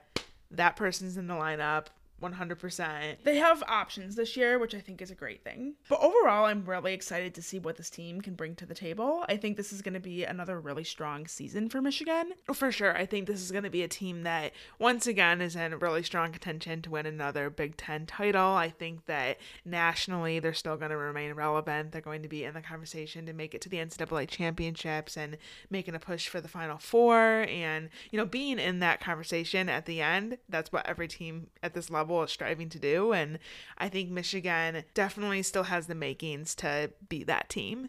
that 0.52 0.76
person's 0.76 1.16
in 1.16 1.26
the 1.26 1.34
lineup 1.34 1.86
100%. 2.22 3.16
They 3.24 3.36
have 3.36 3.62
options 3.66 4.16
this 4.16 4.36
year, 4.36 4.58
which 4.58 4.74
I 4.74 4.80
think 4.80 5.02
is 5.02 5.10
a 5.10 5.14
great 5.14 5.42
thing. 5.44 5.74
But 5.88 6.00
overall, 6.00 6.46
I'm 6.46 6.64
really 6.64 6.94
excited 6.94 7.34
to 7.34 7.42
see 7.42 7.58
what 7.58 7.76
this 7.76 7.90
team 7.90 8.20
can 8.20 8.34
bring 8.34 8.54
to 8.56 8.66
the 8.66 8.74
table. 8.74 9.24
I 9.28 9.36
think 9.36 9.56
this 9.56 9.72
is 9.72 9.82
going 9.82 9.94
to 9.94 10.00
be 10.00 10.24
another 10.24 10.60
really 10.60 10.84
strong 10.84 11.26
season 11.26 11.68
for 11.68 11.82
Michigan. 11.82 12.32
For 12.52 12.70
sure. 12.72 12.96
I 12.96 13.06
think 13.06 13.26
this 13.26 13.42
is 13.42 13.50
going 13.50 13.64
to 13.64 13.70
be 13.70 13.82
a 13.82 13.88
team 13.88 14.22
that, 14.22 14.52
once 14.78 15.06
again, 15.06 15.40
is 15.40 15.56
in 15.56 15.78
really 15.78 16.02
strong 16.02 16.30
contention 16.30 16.82
to 16.82 16.90
win 16.90 17.06
another 17.06 17.50
Big 17.50 17.76
Ten 17.76 18.06
title. 18.06 18.52
I 18.52 18.70
think 18.70 19.06
that 19.06 19.38
nationally, 19.64 20.38
they're 20.38 20.54
still 20.54 20.76
going 20.76 20.90
to 20.90 20.96
remain 20.96 21.34
relevant. 21.34 21.92
They're 21.92 22.00
going 22.00 22.22
to 22.22 22.28
be 22.28 22.44
in 22.44 22.54
the 22.54 22.62
conversation 22.62 23.26
to 23.26 23.32
make 23.32 23.54
it 23.54 23.60
to 23.62 23.68
the 23.68 23.78
NCAA 23.78 24.28
championships 24.28 25.16
and 25.16 25.36
making 25.70 25.94
a 25.94 25.98
push 25.98 26.28
for 26.28 26.40
the 26.40 26.48
Final 26.48 26.78
Four. 26.78 27.46
And, 27.48 27.88
you 28.10 28.18
know, 28.18 28.26
being 28.26 28.58
in 28.58 28.78
that 28.78 29.00
conversation 29.00 29.68
at 29.68 29.86
the 29.86 30.00
end, 30.00 30.38
that's 30.48 30.72
what 30.72 30.86
every 30.86 31.08
team 31.08 31.48
at 31.62 31.74
this 31.74 31.90
level 31.90 32.11
striving 32.26 32.68
to 32.70 32.78
do. 32.78 33.12
And 33.12 33.38
I 33.78 33.88
think 33.88 34.10
Michigan 34.10 34.84
definitely 34.94 35.42
still 35.42 35.64
has 35.64 35.86
the 35.86 35.94
makings 35.94 36.54
to 36.56 36.90
be 37.08 37.24
that 37.24 37.48
team. 37.48 37.88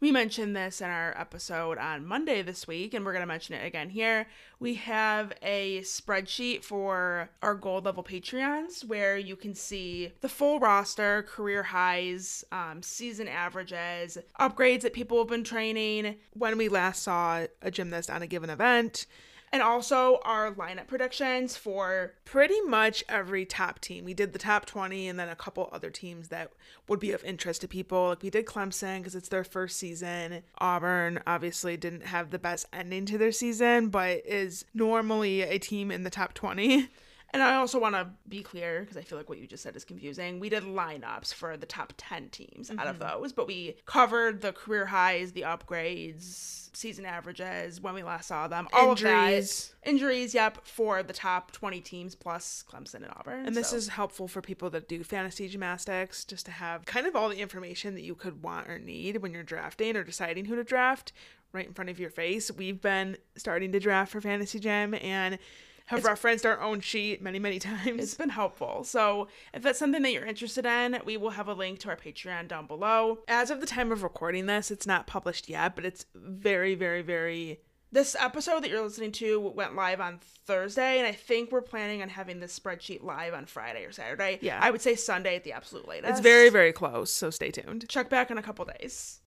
We 0.00 0.12
mentioned 0.12 0.54
this 0.54 0.82
in 0.82 0.90
our 0.90 1.18
episode 1.18 1.78
on 1.78 2.04
Monday 2.04 2.42
this 2.42 2.66
week, 2.66 2.92
and 2.92 3.06
we're 3.06 3.12
going 3.12 3.22
to 3.22 3.26
mention 3.26 3.54
it 3.54 3.64
again 3.64 3.88
here. 3.88 4.26
We 4.60 4.74
have 4.74 5.32
a 5.40 5.80
spreadsheet 5.80 6.62
for 6.62 7.30
our 7.40 7.54
gold 7.54 7.86
level 7.86 8.04
Patreons 8.04 8.84
where 8.84 9.16
you 9.16 9.34
can 9.34 9.54
see 9.54 10.12
the 10.20 10.28
full 10.28 10.58
roster, 10.60 11.22
career 11.22 11.62
highs, 11.62 12.44
um, 12.52 12.82
season 12.82 13.28
averages, 13.28 14.18
upgrades 14.38 14.82
that 14.82 14.92
people 14.92 15.16
have 15.18 15.28
been 15.28 15.44
training, 15.44 16.16
when 16.34 16.58
we 16.58 16.68
last 16.68 17.02
saw 17.02 17.46
a 17.62 17.70
gymnast 17.70 18.10
on 18.10 18.20
a 18.20 18.26
given 18.26 18.50
event, 18.50 19.06
and 19.54 19.62
also 19.62 20.18
our 20.24 20.50
lineup 20.52 20.88
predictions 20.88 21.56
for 21.56 22.12
pretty 22.24 22.60
much 22.62 23.04
every 23.08 23.46
top 23.46 23.78
team. 23.78 24.04
We 24.04 24.12
did 24.12 24.32
the 24.32 24.38
top 24.40 24.66
20 24.66 25.06
and 25.06 25.16
then 25.16 25.28
a 25.28 25.36
couple 25.36 25.70
other 25.70 25.90
teams 25.90 26.26
that 26.30 26.50
would 26.88 26.98
be 26.98 27.12
of 27.12 27.22
interest 27.22 27.60
to 27.60 27.68
people. 27.68 28.08
Like 28.08 28.24
we 28.24 28.30
did 28.30 28.46
Clemson 28.46 28.98
because 28.98 29.14
it's 29.14 29.28
their 29.28 29.44
first 29.44 29.76
season. 29.76 30.42
Auburn 30.58 31.20
obviously 31.24 31.76
didn't 31.76 32.06
have 32.06 32.30
the 32.30 32.38
best 32.40 32.66
ending 32.72 33.06
to 33.06 33.16
their 33.16 33.30
season, 33.30 33.90
but 33.90 34.26
is 34.26 34.64
normally 34.74 35.42
a 35.42 35.60
team 35.60 35.92
in 35.92 36.02
the 36.02 36.10
top 36.10 36.34
20. 36.34 36.88
And 37.34 37.42
I 37.42 37.56
also 37.56 37.80
want 37.80 37.96
to 37.96 38.06
be 38.28 38.44
clear 38.44 38.80
because 38.80 38.96
I 38.96 39.02
feel 39.02 39.18
like 39.18 39.28
what 39.28 39.38
you 39.38 39.48
just 39.48 39.64
said 39.64 39.74
is 39.74 39.84
confusing. 39.84 40.38
We 40.38 40.48
did 40.48 40.62
lineups 40.62 41.34
for 41.34 41.56
the 41.56 41.66
top 41.66 41.92
10 41.96 42.28
teams 42.28 42.70
out 42.70 42.86
of 42.86 43.00
mm-hmm. 43.00 43.20
those, 43.20 43.32
but 43.32 43.48
we 43.48 43.76
covered 43.86 44.40
the 44.40 44.52
career 44.52 44.86
highs, 44.86 45.32
the 45.32 45.42
upgrades, 45.42 46.70
season 46.76 47.04
averages, 47.04 47.80
when 47.80 47.92
we 47.92 48.04
last 48.04 48.28
saw 48.28 48.46
them, 48.46 48.68
all 48.72 48.90
Injuries. 48.90 49.72
of 49.74 49.82
that. 49.82 49.90
Injuries, 49.90 50.32
yep, 50.32 50.64
for 50.64 51.02
the 51.02 51.12
top 51.12 51.50
20 51.50 51.80
teams 51.80 52.14
plus 52.14 52.64
Clemson 52.70 52.96
and 52.96 53.10
Auburn. 53.16 53.46
And 53.46 53.56
this 53.56 53.70
So- 53.70 53.76
is 53.76 53.88
helpful 53.88 54.28
for 54.28 54.40
people 54.40 54.70
that 54.70 54.88
do 54.88 55.02
fantasy 55.02 55.48
gymnastics, 55.48 56.24
just 56.24 56.46
to 56.46 56.52
have 56.52 56.86
kind 56.86 57.04
of 57.04 57.16
all 57.16 57.28
the 57.28 57.40
information 57.40 57.94
that 57.94 58.02
you 58.02 58.14
could 58.14 58.44
want 58.44 58.68
or 58.68 58.78
need 58.78 59.16
when 59.16 59.32
you're 59.32 59.42
drafting 59.42 59.96
or 59.96 60.04
deciding 60.04 60.44
who 60.44 60.54
to 60.54 60.62
draft 60.62 61.12
right 61.50 61.66
in 61.66 61.74
front 61.74 61.90
of 61.90 61.98
your 61.98 62.10
face. 62.10 62.48
We've 62.52 62.80
been 62.80 63.16
starting 63.36 63.72
to 63.72 63.80
draft 63.80 64.12
for 64.12 64.20
Fantasy 64.20 64.60
Gym 64.60 64.94
and 64.94 65.38
have 65.86 66.04
referenced 66.04 66.46
our 66.46 66.60
own 66.60 66.80
sheet 66.80 67.22
many, 67.22 67.38
many 67.38 67.58
times. 67.60 68.02
It's 68.02 68.14
been 68.14 68.30
helpful. 68.30 68.84
So, 68.84 69.28
if 69.52 69.62
that's 69.62 69.78
something 69.78 70.02
that 70.02 70.12
you're 70.12 70.24
interested 70.24 70.66
in, 70.66 70.98
we 71.04 71.16
will 71.16 71.30
have 71.30 71.48
a 71.48 71.54
link 71.54 71.78
to 71.80 71.88
our 71.90 71.96
Patreon 71.96 72.48
down 72.48 72.66
below. 72.66 73.18
As 73.28 73.50
of 73.50 73.60
the 73.60 73.66
time 73.66 73.92
of 73.92 74.02
recording 74.02 74.46
this, 74.46 74.70
it's 74.70 74.86
not 74.86 75.06
published 75.06 75.48
yet, 75.48 75.74
but 75.74 75.84
it's 75.84 76.06
very, 76.14 76.74
very, 76.74 77.02
very. 77.02 77.60
This 77.92 78.16
episode 78.18 78.64
that 78.64 78.70
you're 78.70 78.82
listening 78.82 79.12
to 79.12 79.38
went 79.38 79.76
live 79.76 80.00
on 80.00 80.18
Thursday, 80.46 80.98
and 80.98 81.06
I 81.06 81.12
think 81.12 81.52
we're 81.52 81.62
planning 81.62 82.02
on 82.02 82.08
having 82.08 82.40
this 82.40 82.58
spreadsheet 82.58 83.04
live 83.04 83.34
on 83.34 83.46
Friday 83.46 83.84
or 83.84 83.92
Saturday. 83.92 84.40
Yeah. 84.42 84.58
I 84.60 84.72
would 84.72 84.80
say 84.80 84.96
Sunday 84.96 85.36
at 85.36 85.44
the 85.44 85.52
absolute 85.52 85.86
latest. 85.86 86.10
It's 86.10 86.20
very, 86.20 86.48
very 86.48 86.72
close, 86.72 87.12
so 87.12 87.30
stay 87.30 87.52
tuned. 87.52 87.88
Check 87.88 88.10
back 88.10 88.32
in 88.32 88.38
a 88.38 88.42
couple 88.42 88.64
days. 88.64 89.20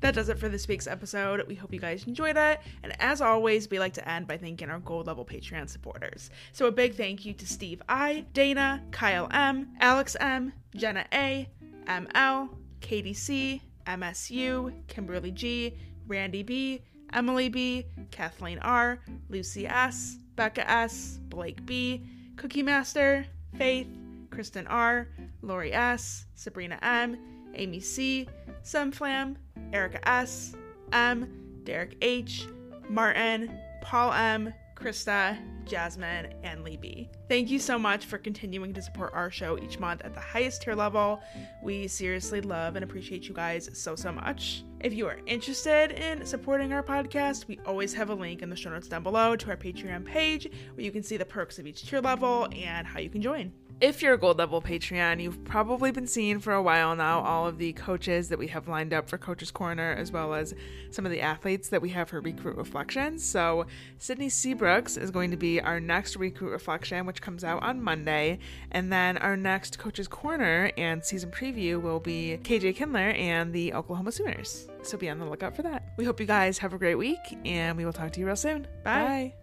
That 0.00 0.14
does 0.14 0.28
it 0.28 0.38
for 0.38 0.48
this 0.48 0.68
week's 0.68 0.86
episode. 0.86 1.46
We 1.48 1.54
hope 1.54 1.72
you 1.72 1.80
guys 1.80 2.06
enjoyed 2.06 2.36
it. 2.36 2.60
And 2.82 3.00
as 3.00 3.20
always, 3.20 3.68
we 3.68 3.78
like 3.78 3.94
to 3.94 4.08
end 4.08 4.26
by 4.26 4.36
thanking 4.36 4.70
our 4.70 4.78
gold 4.78 5.06
level 5.06 5.24
Patreon 5.24 5.68
supporters. 5.68 6.30
So 6.52 6.66
a 6.66 6.72
big 6.72 6.94
thank 6.94 7.24
you 7.24 7.34
to 7.34 7.46
Steve 7.46 7.82
I, 7.88 8.24
Dana, 8.32 8.82
Kyle 8.90 9.28
M, 9.32 9.70
Alex 9.80 10.16
M, 10.20 10.52
Jenna 10.76 11.04
A, 11.12 11.48
ML, 11.86 12.48
Katie 12.80 13.14
C, 13.14 13.62
MSU, 13.86 14.72
Kimberly 14.86 15.32
G, 15.32 15.76
Randee 16.06 16.46
B, 16.46 16.82
Emily 17.12 17.48
B, 17.48 17.86
Cathleen 18.10 18.58
R, 18.62 19.00
Lucy 19.28 19.66
S, 19.66 20.18
Becca 20.36 20.70
S, 20.70 21.18
Blake 21.28 21.64
B, 21.66 22.06
Cookiemaster, 22.36 23.26
Faith, 23.56 23.88
Kristen 24.30 24.66
R, 24.66 25.08
Lori 25.42 25.72
S, 25.72 26.26
Sabrina 26.34 26.78
M, 26.82 27.18
Amy 27.54 27.80
C, 27.80 28.28
Semflam, 28.62 29.36
Erica 29.72 30.06
S, 30.08 30.54
M, 30.92 31.60
Derek 31.64 31.96
H, 32.02 32.46
Martin, 32.88 33.50
Paul 33.82 34.12
M, 34.12 34.54
Christa, 34.74 35.36
Jasmine, 35.66 36.32
and 36.44 36.62
Lee 36.62 36.76
B. 36.76 37.10
Thank 37.28 37.50
you 37.50 37.58
so 37.58 37.78
much 37.78 38.06
for 38.06 38.16
continuing 38.16 38.72
to 38.74 38.80
support 38.80 39.12
our 39.12 39.30
show 39.30 39.58
each 39.58 39.78
month 39.78 40.02
at 40.02 40.14
the 40.14 40.20
highest 40.20 40.62
tier 40.62 40.74
level. 40.74 41.20
We 41.62 41.88
seriously 41.88 42.40
love 42.40 42.76
and 42.76 42.84
appreciate 42.84 43.28
you 43.28 43.34
guys 43.34 43.68
so, 43.72 43.96
so 43.96 44.12
much. 44.12 44.62
If 44.80 44.94
you 44.94 45.06
are 45.08 45.18
interested 45.26 45.90
in 45.90 46.24
supporting 46.24 46.72
our 46.72 46.82
podcast, 46.82 47.48
we 47.48 47.58
always 47.66 47.92
have 47.94 48.10
a 48.10 48.14
link 48.14 48.40
in 48.40 48.50
the 48.50 48.56
show 48.56 48.70
notes 48.70 48.88
down 48.88 49.02
below 49.02 49.34
to 49.36 49.50
our 49.50 49.56
Patreon 49.56 50.04
page 50.04 50.48
where 50.74 50.84
you 50.84 50.92
can 50.92 51.02
see 51.02 51.16
the 51.16 51.24
perks 51.24 51.58
of 51.58 51.66
each 51.66 51.84
tier 51.88 52.00
level 52.00 52.48
and 52.54 52.86
how 52.86 53.00
you 53.00 53.10
can 53.10 53.20
join. 53.20 53.52
If 53.80 54.02
you're 54.02 54.14
a 54.14 54.18
gold 54.18 54.38
level 54.38 54.60
Patreon, 54.60 55.22
you've 55.22 55.44
probably 55.44 55.92
been 55.92 56.08
seeing 56.08 56.40
for 56.40 56.52
a 56.52 56.60
while 56.60 56.96
now 56.96 57.20
all 57.20 57.46
of 57.46 57.58
the 57.58 57.72
coaches 57.74 58.28
that 58.28 58.38
we 58.38 58.48
have 58.48 58.66
lined 58.66 58.92
up 58.92 59.08
for 59.08 59.18
Coach's 59.18 59.52
Corner, 59.52 59.94
as 59.96 60.10
well 60.10 60.34
as 60.34 60.52
some 60.90 61.06
of 61.06 61.12
the 61.12 61.20
athletes 61.20 61.68
that 61.68 61.80
we 61.80 61.90
have 61.90 62.08
for 62.08 62.20
Recruit 62.20 62.56
Reflections. 62.56 63.24
So, 63.24 63.66
Sydney 63.98 64.30
Seabrooks 64.30 65.00
is 65.00 65.12
going 65.12 65.30
to 65.30 65.36
be 65.36 65.60
our 65.60 65.78
next 65.78 66.16
Recruit 66.16 66.50
Reflection, 66.50 67.06
which 67.06 67.22
comes 67.22 67.44
out 67.44 67.62
on 67.62 67.80
Monday. 67.80 68.40
And 68.72 68.92
then 68.92 69.16
our 69.18 69.36
next 69.36 69.78
Coach's 69.78 70.08
Corner 70.08 70.72
and 70.76 71.04
season 71.04 71.30
preview 71.30 71.80
will 71.80 72.00
be 72.00 72.40
KJ 72.42 72.74
Kindler 72.74 73.10
and 73.10 73.52
the 73.52 73.74
Oklahoma 73.74 74.10
Sooners. 74.10 74.68
So, 74.82 74.98
be 74.98 75.08
on 75.08 75.20
the 75.20 75.26
lookout 75.26 75.54
for 75.54 75.62
that. 75.62 75.84
We 75.96 76.04
hope 76.04 76.18
you 76.18 76.26
guys 76.26 76.58
have 76.58 76.72
a 76.72 76.78
great 76.78 76.96
week, 76.96 77.20
and 77.44 77.78
we 77.78 77.84
will 77.84 77.92
talk 77.92 78.10
to 78.12 78.20
you 78.20 78.26
real 78.26 78.34
soon. 78.34 78.66
Bye. 78.82 79.34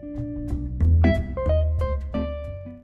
Bye. 0.00 0.86